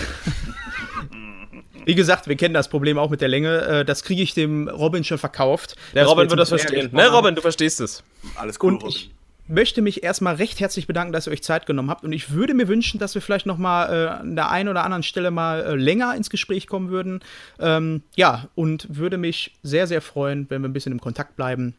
[1.84, 3.60] Wie gesagt, wir kennen das Problem auch mit der Länge.
[3.62, 5.76] Äh, das kriege ich dem Robin schon verkauft.
[5.94, 6.88] Der Robin wird das verstehen.
[6.92, 7.08] Ne.
[7.08, 8.02] Robin, du verstehst es.
[8.36, 8.88] Alles cool, Robin.
[8.88, 9.10] ich
[9.46, 12.04] möchte mich erstmal recht herzlich bedanken, dass ihr euch Zeit genommen habt.
[12.04, 14.84] Und ich würde mir wünschen, dass wir vielleicht noch mal äh, an der einen oder
[14.84, 17.20] anderen Stelle mal äh, länger ins Gespräch kommen würden.
[17.58, 21.74] Ähm, ja, und würde mich sehr, sehr freuen, wenn wir ein bisschen im Kontakt bleiben.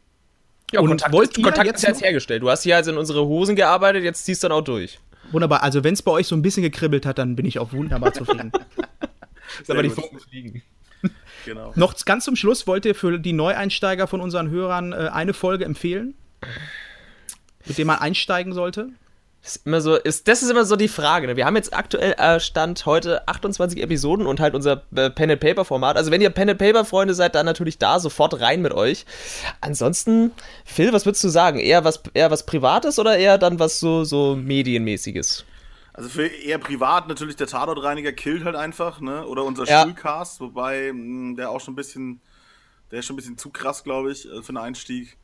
[0.72, 2.42] Ja, Und Kontakt, wollt ist, ihr Kontakt jetzt ist jetzt hergestellt.
[2.42, 4.98] Du hast hier also in unsere Hosen gearbeitet, jetzt ziehst du dann auch durch.
[5.32, 5.62] Wunderbar.
[5.62, 8.12] Also, wenn es bei euch so ein bisschen gekribbelt hat, dann bin ich auch wunderbar
[8.12, 8.52] zufrieden.
[9.64, 9.92] Sehr gut.
[9.92, 10.62] Funken fliegen.
[11.44, 11.72] Genau.
[11.76, 15.64] noch ganz zum Schluss wollt ihr für die Neueinsteiger von unseren Hörern äh, eine Folge
[15.64, 16.14] empfehlen,
[17.66, 18.88] mit der man einsteigen sollte?
[19.42, 21.28] Ist immer so, ist, das ist immer so die Frage.
[21.28, 21.36] Ne?
[21.36, 25.40] Wir haben jetzt aktuell äh, Stand heute 28 Episoden und halt unser äh, Pen and
[25.40, 25.96] Paper Format.
[25.96, 29.06] Also wenn ihr Pen and Paper Freunde seid, dann natürlich da sofort rein mit euch.
[29.60, 30.32] Ansonsten,
[30.64, 31.60] Phil, was würdest du sagen?
[31.60, 35.44] Eher was, eher was Privates oder eher dann was so, so Medienmäßiges?
[35.92, 39.26] Also für eher privat natürlich der Tatortreiniger killt halt einfach, ne?
[39.26, 39.84] Oder unser Ja.
[39.84, 42.20] Schulcast, wobei mh, der auch schon ein bisschen,
[42.90, 45.16] der ist schon ein bisschen zu krass, glaube ich, äh, für einen Einstieg.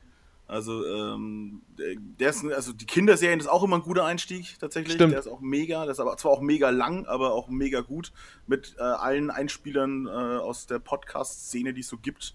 [0.47, 4.95] Also, ähm, der, ist, also die Kinderserien ist auch immer ein guter Einstieg tatsächlich.
[4.95, 5.13] Stimmt.
[5.13, 8.13] Der ist auch mega, der ist aber zwar auch mega lang, aber auch mega gut
[8.47, 12.35] mit äh, allen Einspielern äh, aus der Podcast-Szene, die es so gibt.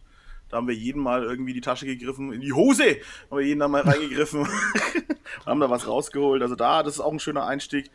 [0.50, 2.98] Da haben wir jeden Mal irgendwie die Tasche gegriffen, in die Hose
[3.30, 4.48] haben wir jeden da mal reingegriffen
[5.45, 6.42] haben da was rausgeholt.
[6.42, 7.92] Also da, das ist auch ein schöner Einstieg.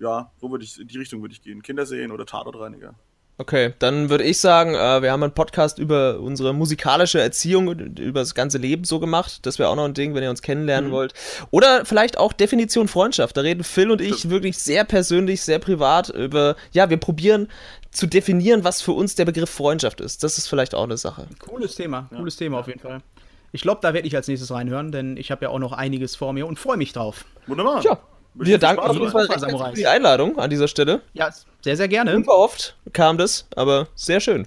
[0.00, 1.62] Ja, so würde ich, in die Richtung würde ich gehen.
[1.62, 2.94] Kinderserien oder Tatortreiniger.
[3.42, 7.98] Okay, dann würde ich sagen, äh, wir haben einen Podcast über unsere musikalische Erziehung, und
[7.98, 9.44] über das ganze Leben so gemacht.
[9.44, 11.12] Das wäre auch noch ein Ding, wenn ihr uns kennenlernen wollt.
[11.50, 13.36] Oder vielleicht auch Definition Freundschaft.
[13.36, 17.48] Da reden Phil und ich wirklich sehr persönlich, sehr privat über, ja, wir probieren
[17.90, 20.22] zu definieren, was für uns der Begriff Freundschaft ist.
[20.22, 21.26] Das ist vielleicht auch eine Sache.
[21.40, 23.02] Cooles Thema, cooles Thema auf jeden Fall.
[23.50, 26.14] Ich glaube, da werde ich als nächstes reinhören, denn ich habe ja auch noch einiges
[26.14, 27.24] vor mir und freue mich drauf.
[27.48, 27.82] Wunderbar.
[27.82, 29.10] Ja, Wünsche wir danken auf jeden.
[29.10, 31.02] Fall für die Einladung an dieser Stelle.
[31.12, 31.30] Ja,
[31.60, 32.14] sehr, sehr gerne.
[32.14, 34.46] Super oft kam das, aber sehr schön.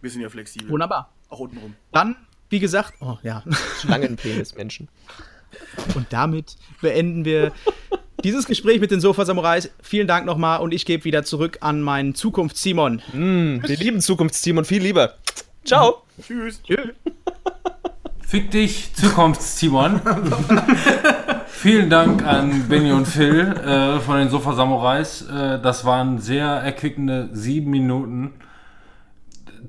[0.00, 0.68] Wir sind ja flexibel.
[0.68, 1.12] Wunderbar.
[1.28, 1.74] Auch untenrum.
[1.92, 2.16] Dann,
[2.50, 3.44] wie gesagt, oh ja.
[3.80, 4.88] Schlangenpenis, Menschen.
[5.94, 7.52] Und damit beenden wir
[8.24, 9.70] dieses Gespräch mit den Sofa-Samurais.
[9.82, 13.02] Vielen Dank nochmal und ich gebe wieder zurück an meinen Zukunfts-Simon.
[13.12, 15.14] Wir lieben Zukunftsteam und viel lieber.
[15.64, 16.02] Ciao.
[16.20, 16.60] Tschüss.
[18.32, 20.00] Fick dich, Zukunfts-Timon.
[21.48, 25.28] Vielen Dank an Benny und Phil äh, von den Sofa Samurais.
[25.28, 28.32] Äh, das waren sehr erquickende sieben Minuten.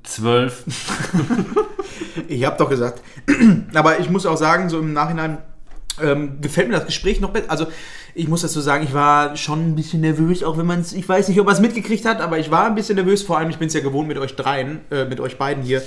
[0.03, 0.63] Zwölf.
[2.29, 3.01] Ich habe doch gesagt.
[3.73, 5.39] Aber ich muss auch sagen, so im Nachhinein
[6.01, 7.49] ähm, gefällt mir das Gespräch noch besser.
[7.51, 7.67] Also
[8.15, 11.07] ich muss dazu sagen, ich war schon ein bisschen nervös, auch wenn man es, ich
[11.09, 13.23] weiß nicht, ob man es mitgekriegt hat, aber ich war ein bisschen nervös.
[13.23, 15.81] Vor allem, ich bin es ja gewohnt mit euch dreien, äh, mit euch beiden hier.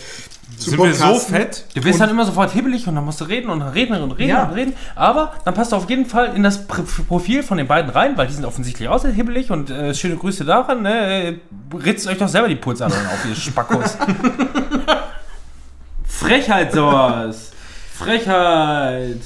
[0.58, 1.34] zu Sind wir so podcasten.
[1.36, 1.64] fett?
[1.74, 4.30] Du wirst dann immer sofort hibbelig und dann musst du reden und reden und reden
[4.30, 4.42] Ja.
[4.44, 4.72] und reden.
[4.96, 8.16] Aber dann passt du auf jeden Fall in das Pr- Profil von den beiden rein,
[8.16, 10.82] weil die sind offensichtlich auch sehr hibbelig und äh, schöne Grüße daran.
[10.82, 11.38] Ne?
[11.74, 13.96] Ritzt euch doch selber die Pulsadern auf, ihr Spackos.
[16.06, 17.52] Frechheit sowas.
[17.94, 19.20] Frechheit.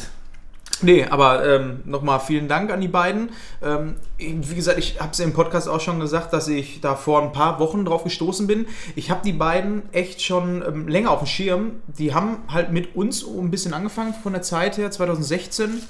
[0.83, 3.31] Nee, aber ähm, nochmal vielen Dank an die beiden.
[3.63, 7.23] Ähm, wie gesagt, ich habe es im Podcast auch schon gesagt, dass ich da vor
[7.23, 8.67] ein paar Wochen drauf gestoßen bin.
[8.97, 11.73] Ich habe die beiden echt schon ähm, länger auf dem Schirm.
[11.87, 15.83] Die haben halt mit uns ein bisschen angefangen von der Zeit her, 2016.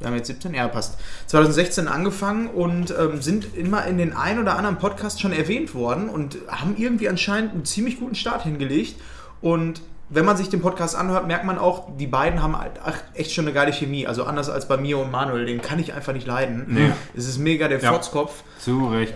[0.00, 0.98] Wir haben jetzt 17, ja, passt.
[1.28, 6.08] 2016 angefangen und ähm, sind immer in den ein oder anderen Podcast schon erwähnt worden
[6.08, 8.96] und haben irgendwie anscheinend einen ziemlich guten Start hingelegt.
[9.40, 9.82] Und
[10.14, 12.72] wenn man sich den Podcast anhört, merkt man auch, die beiden haben halt
[13.14, 14.06] echt schon eine geile Chemie.
[14.06, 16.64] Also anders als bei mir und Manuel, den kann ich einfach nicht leiden.
[16.68, 16.92] Nee.
[17.16, 17.92] Es ist mega der Ja.
[17.92, 18.42] Fotzkopf.
[18.58, 19.14] Zu Recht.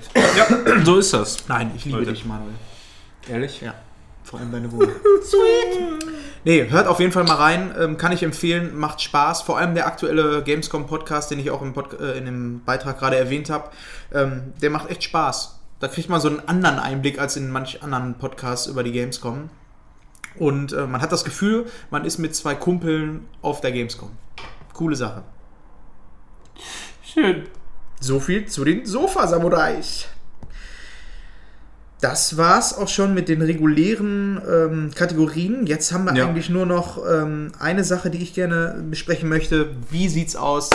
[0.84, 1.48] So ist das.
[1.48, 2.10] Nein, ich liebe Leute.
[2.12, 2.52] dich, Manuel.
[3.28, 3.60] Ehrlich?
[3.60, 3.74] Ja.
[4.24, 4.90] Vor allem deine Wohnung.
[5.22, 6.04] Sweet.
[6.44, 7.74] Nee, hört auf jeden Fall mal rein.
[7.78, 8.76] Ähm, kann ich empfehlen.
[8.76, 9.42] Macht Spaß.
[9.42, 13.16] Vor allem der aktuelle Gamescom-Podcast, den ich auch im, Pod äh, in dem Beitrag gerade
[13.16, 13.70] erwähnt habe.
[14.12, 15.58] Ähm, der macht echt Spaß.
[15.80, 19.48] Da kriegt man so einen anderen Einblick als in manch anderen Podcasts über die Gamescom.
[20.38, 24.10] Und äh, man hat das Gefühl, man ist mit zwei Kumpeln auf der Gamescom.
[24.72, 25.22] Coole Sache.
[27.02, 27.44] Schön.
[28.00, 30.06] So viel zu den Sofa-Samurais.
[32.00, 35.66] Das war's auch schon mit den regulären ähm, Kategorien.
[35.66, 36.28] Jetzt haben wir Ja.
[36.28, 39.70] eigentlich nur noch ähm, eine Sache, die ich gerne besprechen möchte.
[39.90, 40.70] Wie sieht's aus?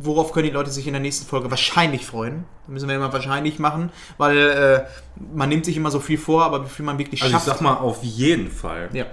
[0.00, 2.44] Worauf können die Leute sich in der nächsten Folge wahrscheinlich freuen?
[2.66, 4.84] Da müssen wir immer wahrscheinlich machen, weil äh,
[5.34, 7.46] man nimmt sich immer so viel vor, aber wie viel man wirklich Also ich schafft.
[7.58, 8.90] sag mal auf jeden Fall.
[8.92, 9.06] ja.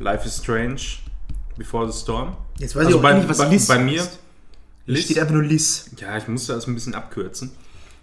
[0.00, 0.80] Life is Strange,
[1.56, 2.36] Before the Storm.
[2.58, 4.06] Jetzt weiß Also ich auch bei, nicht, was bei, Liz bei mir.
[4.86, 5.90] Hier steht einfach nur Liz.
[5.98, 7.50] Ja, ich musste das ein bisschen abkürzen.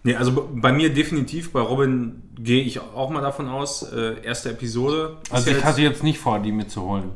[0.04, 4.50] Nee, also bei mir definitiv, bei Robin gehe ich auch mal davon aus, äh, erste
[4.52, 5.18] Episode.
[5.32, 7.12] Also ich jetzt- hatte jetzt nicht vor, die mitzuholen.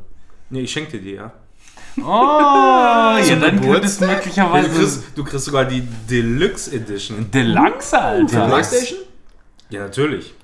[0.48, 1.32] Nee, ich schenke dir die, ja.
[1.98, 7.30] Oh, ja, dann könnte es Ja, du, möglicherweise kriegst, du kriegst sogar die Deluxe Edition.
[7.30, 8.46] Deluxe, Alter.
[8.46, 9.00] Playstation?
[9.70, 10.34] Ja, natürlich.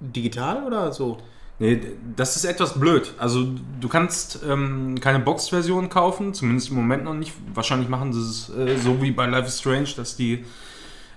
[0.00, 1.18] Digital oder so?
[1.58, 1.80] Nee,
[2.14, 3.14] das ist etwas blöd.
[3.18, 3.46] Also
[3.80, 7.32] du kannst ähm, keine Boxed-Version kaufen, zumindest im Moment noch nicht.
[7.54, 10.44] Wahrscheinlich machen sie es äh, so wie bei Life is Strange, dass die,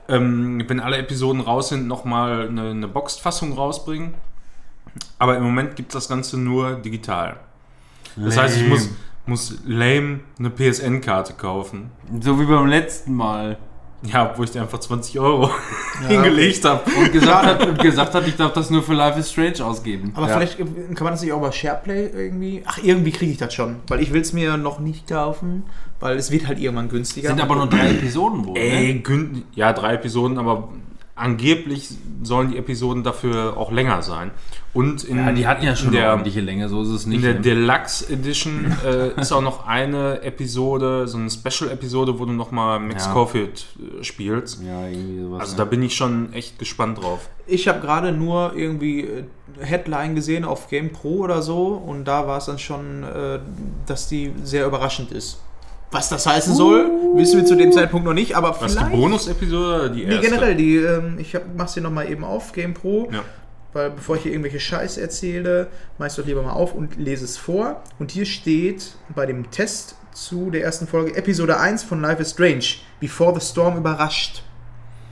[0.07, 4.13] ähm, wenn alle Episoden raus sind, nochmal eine, eine Boxed-Fassung rausbringen.
[5.17, 7.37] Aber im Moment gibt es das Ganze nur digital.
[8.15, 8.89] Das heißt, ich muss,
[9.29, 11.91] muss lame eine PSN-Karte kaufen.
[12.21, 13.57] So wie beim letzten Mal.
[14.01, 15.49] Ja, wo ich dir einfach 20 Euro
[16.07, 16.81] hingelegt habe.
[16.97, 20.13] Und gesagt hat, und gesagt hat, ich darf das nur für Life is Strange ausgeben.
[20.15, 20.35] Aber Ja.
[20.37, 20.63] vielleicht äh,
[20.95, 22.63] kann man das nicht auch über SharePlay irgendwie.
[22.65, 23.75] Ach, irgendwie kriege ich das schon.
[23.89, 25.63] Weil ich will es mir noch nicht kaufen,
[25.99, 27.27] weil es wird halt irgendwann günstiger.
[27.27, 28.57] sind aber nur drei Episoden wohl.
[28.57, 29.43] Ey, Ne?
[29.55, 30.69] ja, drei Episoden, aber
[31.19, 31.89] angeblich
[32.23, 34.31] sollen die Episoden dafür auch länger sein.
[34.73, 37.05] Und in, Ja, die hatten ja schon in eine der, ordentliche Länge, so ist es
[37.05, 37.23] in nicht.
[37.23, 37.39] der ne?
[37.41, 43.05] Deluxe Edition äh, ist auch noch eine Episode, so eine Special-Episode, wo du nochmal Max
[43.05, 43.13] Ja.
[43.13, 43.65] Caulfield
[43.99, 44.61] äh, spielst.
[44.63, 45.41] ja, irgendwie sowas.
[45.41, 45.57] Also ne?
[45.57, 47.29] da bin ich schon echt gespannt drauf.
[47.47, 49.23] Ich habe gerade nur irgendwie äh,
[49.59, 53.39] Headline gesehen auf Game Pro oder so und da war es dann schon, äh,
[53.87, 55.41] dass die sehr überraschend ist.
[55.91, 58.93] Was das heißen soll, wissen wir zu dem Zeitpunkt noch nicht, aber Was, vielleicht...
[58.93, 60.29] die Bonus-Episode oder die Nee, erste?
[60.29, 63.09] generell, die, ähm, ich hab, mach's hier nochmal eben auf, Game Pro.
[63.11, 63.21] Ja.
[63.73, 67.25] Weil bevor ich hier irgendwelche Scheiß erzähle, mach ich doch lieber mal auf und lese
[67.25, 67.81] es vor.
[67.99, 72.31] Und hier steht bei dem Test zu der ersten Folge Episode 1 von Life is
[72.31, 72.65] Strange.
[72.99, 74.43] Before the Storm überrascht.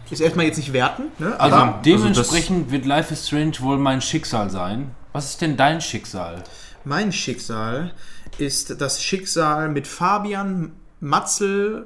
[0.10, 1.38] Ist erstmal jetzt nicht werten, ne?
[1.40, 4.92] Also Aber dementsprechend wird Life is Strange wohl mein Schicksal sein.
[5.12, 6.44] Was ist denn dein Schicksal?
[6.84, 7.92] mein Schicksal
[8.40, 11.86] ist das Schicksal mit Fabian Matzel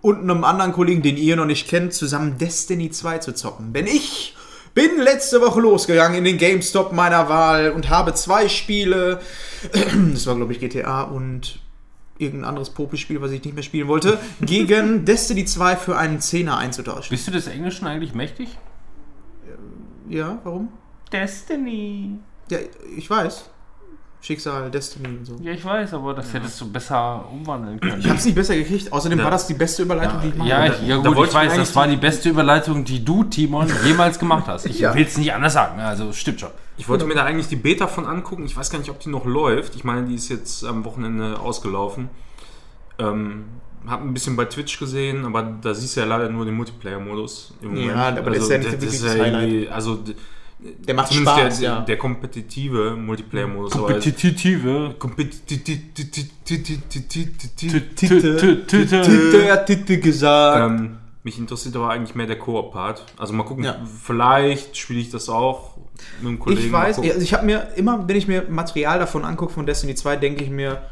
[0.00, 3.72] und einem anderen Kollegen, den ihr noch nicht kennt, zusammen Destiny 2 zu zocken.
[3.72, 4.36] Denn ich
[4.74, 9.20] bin letzte Woche losgegangen in den GameStop meiner Wahl und habe zwei Spiele,
[10.12, 11.60] das war glaube ich GTA und
[12.18, 16.58] irgendein anderes Popelspiel, was ich nicht mehr spielen wollte, gegen Destiny 2 für einen Zehner
[16.58, 17.10] einzutauschen.
[17.10, 18.58] Bist du des Englischen eigentlich mächtig?
[20.08, 20.68] Ja, warum?
[21.12, 22.18] Destiny.
[22.50, 22.58] Ja,
[22.96, 23.50] ich weiß.
[24.22, 25.36] Schicksal, Destiny und so.
[25.42, 28.00] Ja, ich weiß, aber das hättest du besser umwandeln können.
[28.00, 28.92] Ich habe es nicht besser gekriegt.
[28.92, 29.24] Außerdem Ja.
[29.24, 30.48] war das die beste Überleitung, die ich mache.
[30.48, 33.66] Ja, ich, ja gut, wollte ich weiß, das war die beste Überleitung, die du, Timon,
[33.84, 34.66] jemals gemacht hast.
[34.66, 34.94] Ich Ja.
[34.94, 36.50] will es nicht anders sagen, also stimmt schon.
[36.76, 38.44] Ich wollte mir da eigentlich die Beta von angucken.
[38.44, 39.74] Ich weiß gar nicht, ob die noch läuft.
[39.74, 42.08] Ich meine, die ist jetzt am Wochenende ausgelaufen.
[42.98, 43.44] Ähm,
[43.86, 47.54] hab ein bisschen bei Twitch gesehen, aber da siehst du ja leider nur den Multiplayer-Modus
[47.62, 47.86] im Moment.
[47.88, 49.48] Ja, aber das ist ja nicht das wirklich ist das ja Highlight.
[49.48, 49.98] irgendwie- Also,
[50.86, 51.80] Der macht zumindest Spaß, der, ja.
[51.80, 53.72] der kompetitive Multiplayer-Modus.
[53.72, 54.94] Kompetitive.
[54.98, 56.26] Kompetitive.
[59.66, 60.70] Titte gesagt.
[60.70, 63.04] Ähm, mich interessiert aber eigentlich mehr der Koop-Part.
[63.16, 63.76] Also mal gucken, Ja.
[64.02, 65.76] vielleicht spiele ich das auch
[66.20, 66.66] mit einem Kollegen.
[66.66, 69.94] ich weiß, also ich habe mir immer, wenn ich mir Material davon angucke von Destiny
[69.94, 70.82] 2, denke ich mir,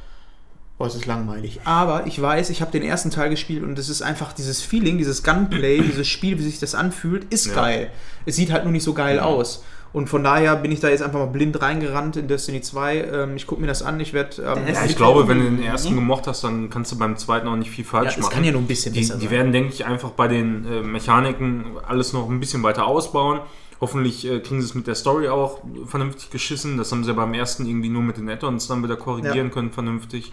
[0.79, 1.61] boah, es ist langweilig.
[1.65, 4.97] Aber ich weiß, ich habe den ersten Teil gespielt und es ist einfach dieses Feeling,
[4.99, 7.55] dieses Gunplay, dieses Spiel, wie sich das anfühlt, ist Ja.
[7.55, 7.91] geil.
[8.27, 9.65] Es sieht halt nur nicht so geil aus.
[9.91, 12.97] Und von daher bin ich da jetzt einfach mal blind reingerannt in Destiny 2.
[13.11, 14.43] Ähm, ich gucke mir das an, ich werde.
[14.43, 17.49] Ähm, Ja, ich glaube, wenn du den ersten gemocht hast, dann kannst du beim zweiten
[17.49, 18.35] auch nicht viel ja, falsch es machen.
[18.35, 19.31] kann ja nur ein bisschen die, besser die sein.
[19.31, 23.41] werden, denke ich, einfach bei den äh, Mechaniken alles noch ein bisschen weiter ausbauen.
[23.81, 26.77] Hoffentlich äh, kriegen sie es mit der Story auch vernünftig geschissen.
[26.77, 29.53] Das haben sie ja beim ersten irgendwie nur mit den Add-ons dann wieder korrigieren Ja.
[29.55, 30.33] können, vernünftig.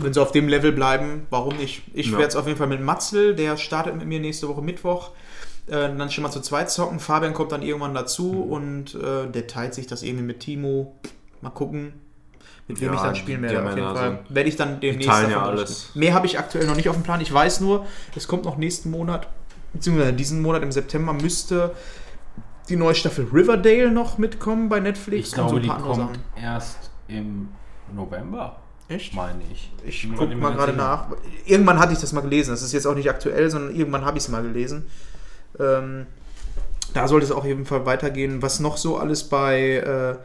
[0.00, 1.82] Wenn sie auf dem Level bleiben, warum nicht?
[1.92, 2.12] Ich Ja.
[2.18, 5.10] werde es auf jeden Fall mit Matzel, der startet mit mir nächste Woche Mittwoch.
[5.66, 6.98] Äh, dann schon mal zu zweit zocken.
[7.00, 8.52] Fabian kommt dann irgendwann dazu Mhm.
[8.52, 10.94] und äh, der teilt sich das irgendwie mit Timo.
[11.40, 11.94] Mal gucken,
[12.68, 13.68] mit wem Ja, ich dann die- spielen die werde.
[13.70, 15.90] Auf jeden Fall werde ich dann demnächst teilen ja alles.
[15.94, 17.20] Mehr habe ich aktuell noch nicht auf dem Plan.
[17.20, 19.28] Ich weiß nur, es kommt noch nächsten Monat,
[19.72, 21.74] beziehungsweise diesen Monat im September müsste
[22.68, 25.28] die neue Staffel Riverdale noch mitkommen bei Netflix.
[25.30, 27.48] Ich glaube, die so ein paar andere kommt erst im
[27.92, 28.56] November,
[28.94, 29.14] Echt?
[29.14, 29.70] meine ich.
[29.84, 31.08] Ich Bin mir guck nicht mal gerade nach.
[31.46, 32.50] Irgendwann hatte ich das mal gelesen.
[32.50, 34.86] Das ist jetzt auch nicht aktuell, sondern irgendwann habe ich es mal gelesen.
[35.58, 36.06] Ähm,
[36.94, 38.42] da sollte es auch auf jeden Fall weitergehen.
[38.42, 40.16] Was noch so alles bei äh,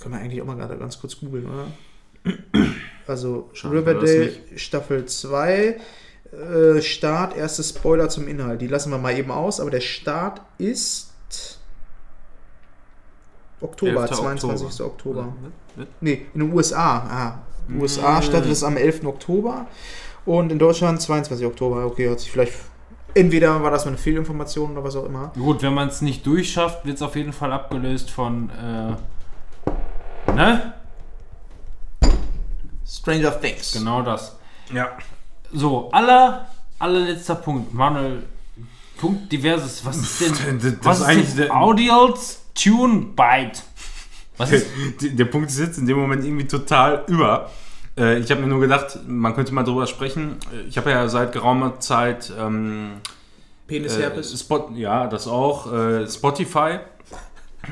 [0.00, 1.66] Können wir eigentlich auch mal gerade ganz kurz googeln, oder?
[3.06, 5.80] Also das Riverdale Staffel 2,
[6.32, 8.60] äh, Start, erste Spoiler zum Inhalt.
[8.60, 11.10] Die lassen wir mal eben aus, aber der Start ist
[13.60, 14.10] Oktober, 11.
[14.12, 14.80] 22.
[14.82, 15.34] Oktober.
[15.76, 15.86] Ne?
[16.00, 16.98] Nee, in den USA.
[16.98, 17.38] Ah,
[17.68, 19.04] USA startet es am 11.
[19.04, 19.66] Oktober
[20.26, 21.46] und in Deutschland 22.
[21.46, 21.84] Oktober.
[21.86, 22.52] Okay, hat sich vielleicht.
[23.14, 25.32] Entweder war das mal eine Fehlinformation oder was auch immer.
[25.34, 28.50] Gut, wenn man es nicht durchschafft, wird es auf jeden Fall abgelöst von.
[28.50, 30.74] Äh, ne?
[32.86, 33.72] Stranger Things.
[33.72, 34.36] Genau das.
[34.72, 34.88] Ja.
[35.52, 36.46] So, aller,
[36.78, 37.72] allerletzter Punkt.
[37.74, 38.24] Manuel,
[38.98, 39.84] Punkt diverses.
[39.84, 40.58] Was ist denn.
[40.60, 43.62] Das- das was ist eigentlich Audials Tune Byte?
[44.40, 44.66] Was ist.
[45.00, 47.50] Der, der Punkt ist jetzt in dem Moment irgendwie total über.
[47.96, 50.36] Äh, ich habe mir nur gedacht, man könnte mal drüber sprechen.
[50.52, 54.38] Äh, Ich habe ja seit geraumer Zeit ähm, äh, Penisherpes.
[54.38, 56.78] Spot, ja, das auch, äh, Spotify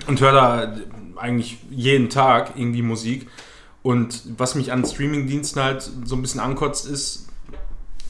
[0.06, 0.76] und höre da
[1.16, 3.28] eigentlich jeden Tag irgendwie Musik.
[3.82, 7.27] Und was mich an Streamingdiensten halt so ein bisschen ankotzt, ist,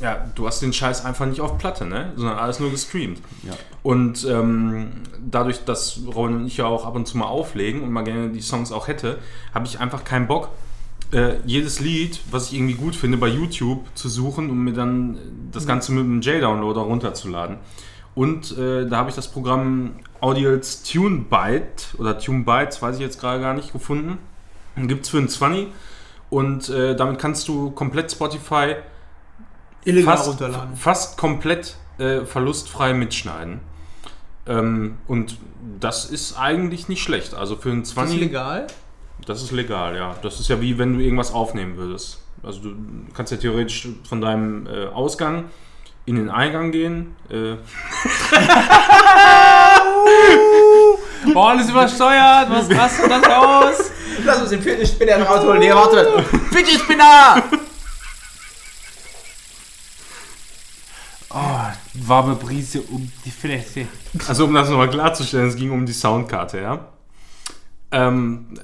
[0.01, 2.13] ja, du hast den Scheiß einfach nicht auf Platte, ne?
[2.17, 3.21] Sondern alles nur gestreamt.
[3.43, 3.55] Ja.
[3.83, 7.91] Und ähm, dadurch, dass Robin und ich ja auch ab und zu mal auflegen und
[7.91, 9.19] mal gerne die Songs auch hätte,
[9.53, 10.51] habe ich einfach keinen Bock,
[11.13, 15.19] äh, jedes Lied, was ich irgendwie gut finde, bei YouTube zu suchen und mir dann
[15.53, 17.57] das Ganze mit einem J-Downloader runterzuladen.
[18.15, 23.01] Und äh, da habe ich das Programm Audials Tune Byte oder Tune Bytes, weiß ich
[23.01, 24.19] jetzt gerade gar nicht, gefunden.
[24.77, 25.69] Gibt es für einen 20
[26.31, 28.77] und äh, damit kannst du komplett Spotify
[29.89, 30.77] Illegal fast, runterladen.
[30.77, 33.61] fast komplett äh, verlustfrei mitschneiden.
[34.47, 35.39] Ähm, und
[35.81, 37.35] das ist eigentlich nicht schlecht.
[37.35, 38.67] Also für einen 20 legal?
[39.27, 40.15] das ist legal, ja.
[40.23, 42.21] Das ist ja wie wenn du irgendwas aufnehmen würdest.
[42.43, 42.75] Also du
[43.15, 45.47] kannst ja theoretisch von deinem äh, Ausgang
[46.07, 47.17] in den Eingang gehen.
[47.31, 47.57] Äh,
[51.33, 52.49] Boah, alles übersteuert.
[52.51, 53.91] Was rastet das aus?
[54.25, 55.59] Lass uns den Fitnessspinner rausholen.
[55.59, 56.23] Nee, warte.
[56.53, 57.43] Fitnessspinner!
[61.31, 63.87] Oh, warme Brise um die Fläche.
[64.27, 66.89] also um das nochmal klarzustellen, es ging um die Soundkarte, ja.
[67.91, 68.55] Ähm,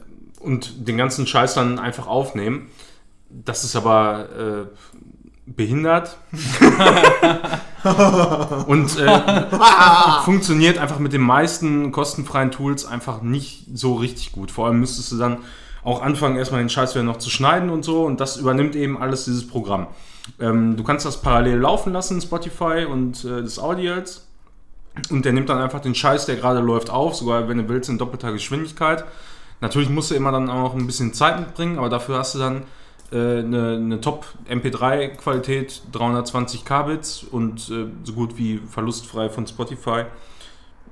[0.41, 2.70] und den ganzen Scheiß dann einfach aufnehmen.
[3.28, 4.67] Das ist aber äh,
[5.47, 6.17] behindert.
[8.67, 9.20] und äh,
[10.25, 14.51] funktioniert einfach mit den meisten kostenfreien Tools einfach nicht so richtig gut.
[14.51, 15.39] Vor allem müsstest du dann
[15.83, 18.05] auch anfangen, erstmal den Scheiß wieder noch zu schneiden und so.
[18.05, 19.86] Und das übernimmt eben alles dieses Programm.
[20.41, 24.27] Ähm, du kannst das parallel laufen lassen, Spotify und äh, das Audials.
[25.11, 27.89] Und der nimmt dann einfach den Scheiß, der gerade läuft, auf, sogar wenn du willst,
[27.91, 29.05] in doppelter Geschwindigkeit.
[29.61, 32.62] Natürlich musst du immer dann auch ein bisschen Zeit mitbringen, aber dafür hast du dann
[33.12, 40.05] äh, eine, eine Top-MP3-Qualität, 320 Kbits und äh, so gut wie verlustfrei von Spotify.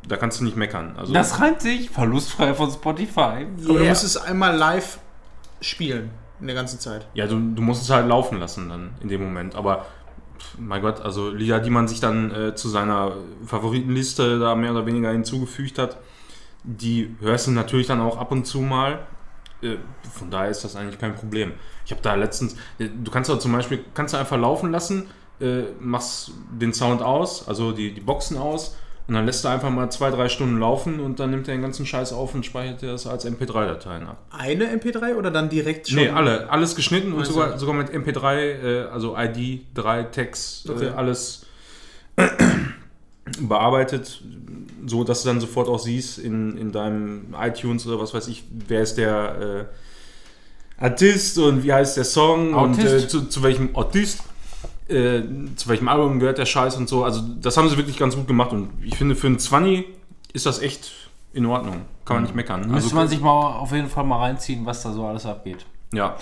[0.09, 0.95] Da kannst du nicht meckern.
[0.97, 1.91] Also, Das reimt sich.
[1.91, 3.47] Verlustfrei von Spotify.
[3.69, 4.99] Aber du musst es einmal live
[5.61, 6.11] spielen.
[6.43, 7.07] In der ganzen Zeit.
[7.15, 9.55] ja, du, du musst es halt laufen lassen dann in dem Moment.
[9.55, 9.87] Aber
[10.59, 13.13] mein Gott, also Lieder, die man sich dann äh, zu seiner
[13.47, 15.99] Favoritenliste da mehr oder weniger hinzugefügt hat,
[16.65, 19.07] die hörst du natürlich dann auch ab und zu mal.
[19.63, 19.77] Äh,
[20.13, 21.53] Von daher ist das eigentlich kein Problem.
[21.87, 25.07] Ich habe da letztens, äh, du kannst auch zum Beispiel, kannst du einfach laufen lassen,
[25.41, 28.77] äh, machst den Sound aus, also die, die Boxen aus
[29.09, 31.63] und dann lässt du einfach mal zwei, drei Stunden laufen und dann nimmt er den
[31.63, 34.19] ganzen Scheiß auf und speichert das als MP3-Dateien ab.
[34.31, 35.99] Eine MP3 oder dann direkt schon?
[35.99, 40.71] Nee, alle, alles geschnitten und Also- sogar, sogar mit MP3, äh, also ID, 3 Text,
[40.71, 40.87] Okay.
[40.87, 41.47] äh, alles
[43.41, 44.21] bearbeitet,
[44.87, 48.45] so dass du dann sofort auch siehst in, in deinem iTunes oder was weiß ich,
[48.69, 49.69] wer ist der
[50.81, 53.05] äh, Artist und wie heißt der Song und Autist.
[53.05, 54.21] äh, zu, zu welchem Artist,
[54.89, 55.23] äh,
[55.57, 57.05] zu welchem Album gehört der Scheiß und so.
[57.05, 59.87] Also das haben sie wirklich ganz gut gemacht und ich finde für einen 20
[60.33, 60.93] ist das echt
[61.33, 61.83] in Ordnung.
[62.05, 62.61] Kann man nicht meckern.
[62.63, 65.65] Müsste Also, man sich mal auf jeden Fall mal reinziehen, was da so alles abgeht.
[65.93, 66.17] ja.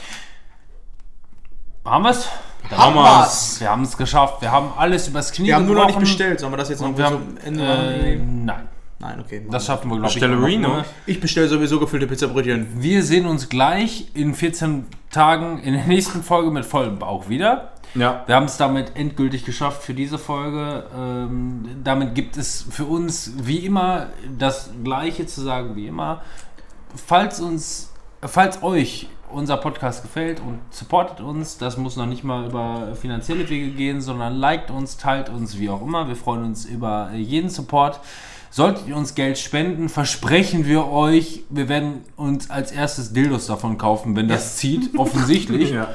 [1.84, 2.28] Haben wir's?
[2.70, 3.58] Haben wir's.
[3.60, 4.42] Wir haben es geschafft.
[4.42, 6.38] Wir haben alles übers Knie Wir haben nur noch nicht bestellt.
[6.38, 8.44] Sollen wir das jetzt noch wir so haben, Ende äh, machen?
[8.44, 9.46] nein, Nein, okay.
[9.50, 10.12] das schaffen wir, glaube ich.
[10.14, 10.68] Bestellerino?
[10.76, 10.84] noch.
[11.06, 12.68] Ich bestelle sowieso gefüllte Pizzabrötchen.
[12.76, 17.72] Wir sehen uns gleich in 14 Tagen in der nächsten Folge mit vollem Bauch wieder.
[17.94, 18.22] Ja.
[18.26, 20.86] Wir haben es damit endgültig geschafft für diese Folge.
[20.96, 26.22] Ähm, damit gibt es für uns wie immer das Gleiche zu sagen wie immer.
[26.94, 32.46] Falls uns, falls euch unser Podcast gefällt und supportet uns, das muss noch nicht mal
[32.46, 36.08] über finanzielle Wege gehen, sondern liked uns, teilt uns, wie auch immer.
[36.08, 38.00] Wir freuen uns über jeden Support.
[38.52, 43.78] Solltet ihr uns Geld spenden, versprechen wir euch, wir werden uns als erstes Dildos davon
[43.78, 45.70] kaufen, wenn das zieht, offensichtlich.
[45.70, 45.88] Ja.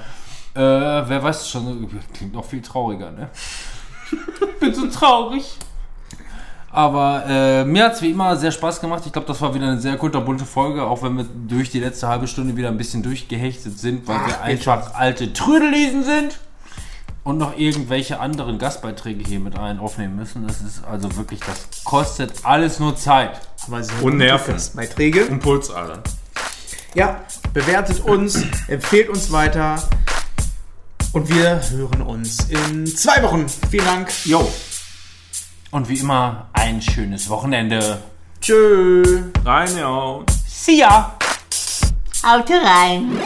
[0.55, 3.29] Äh, wer weiß schon, klingt noch viel trauriger, ne?
[4.09, 5.57] Ich bin so traurig.
[6.71, 9.03] Aber äh, mir hat es wie immer sehr Spaß gemacht.
[9.05, 12.07] Ich glaube, das war wieder eine sehr kunterbunte Folge, auch wenn wir durch die letzte
[12.07, 16.39] halbe Stunde wieder ein bisschen durchgehechtet sind, weil wir einfach alte Trödelisen sind
[17.23, 20.47] und noch irgendwelche anderen Gastbeiträge hier mit ein aufnehmen müssen.
[20.47, 23.41] Das ist also wirklich, das kostet alles nur Zeit.
[24.01, 24.53] Und Nerven.
[24.53, 25.25] Gastbeiträge.
[25.27, 26.01] Und Pulsadern.
[26.93, 27.21] Ja,
[27.53, 29.81] bewertet uns, empfehlt uns weiter.
[31.15, 33.47] Und wir hören uns in zwei Wochen.
[33.47, 34.11] Vielen Dank.
[34.25, 34.51] Jo.
[35.71, 38.01] Und wie immer ein schönes Wochenende.
[38.41, 39.23] Tschö.
[39.45, 40.19] Rein, ja.
[40.45, 41.17] See ya!
[42.21, 43.17] Haut rein.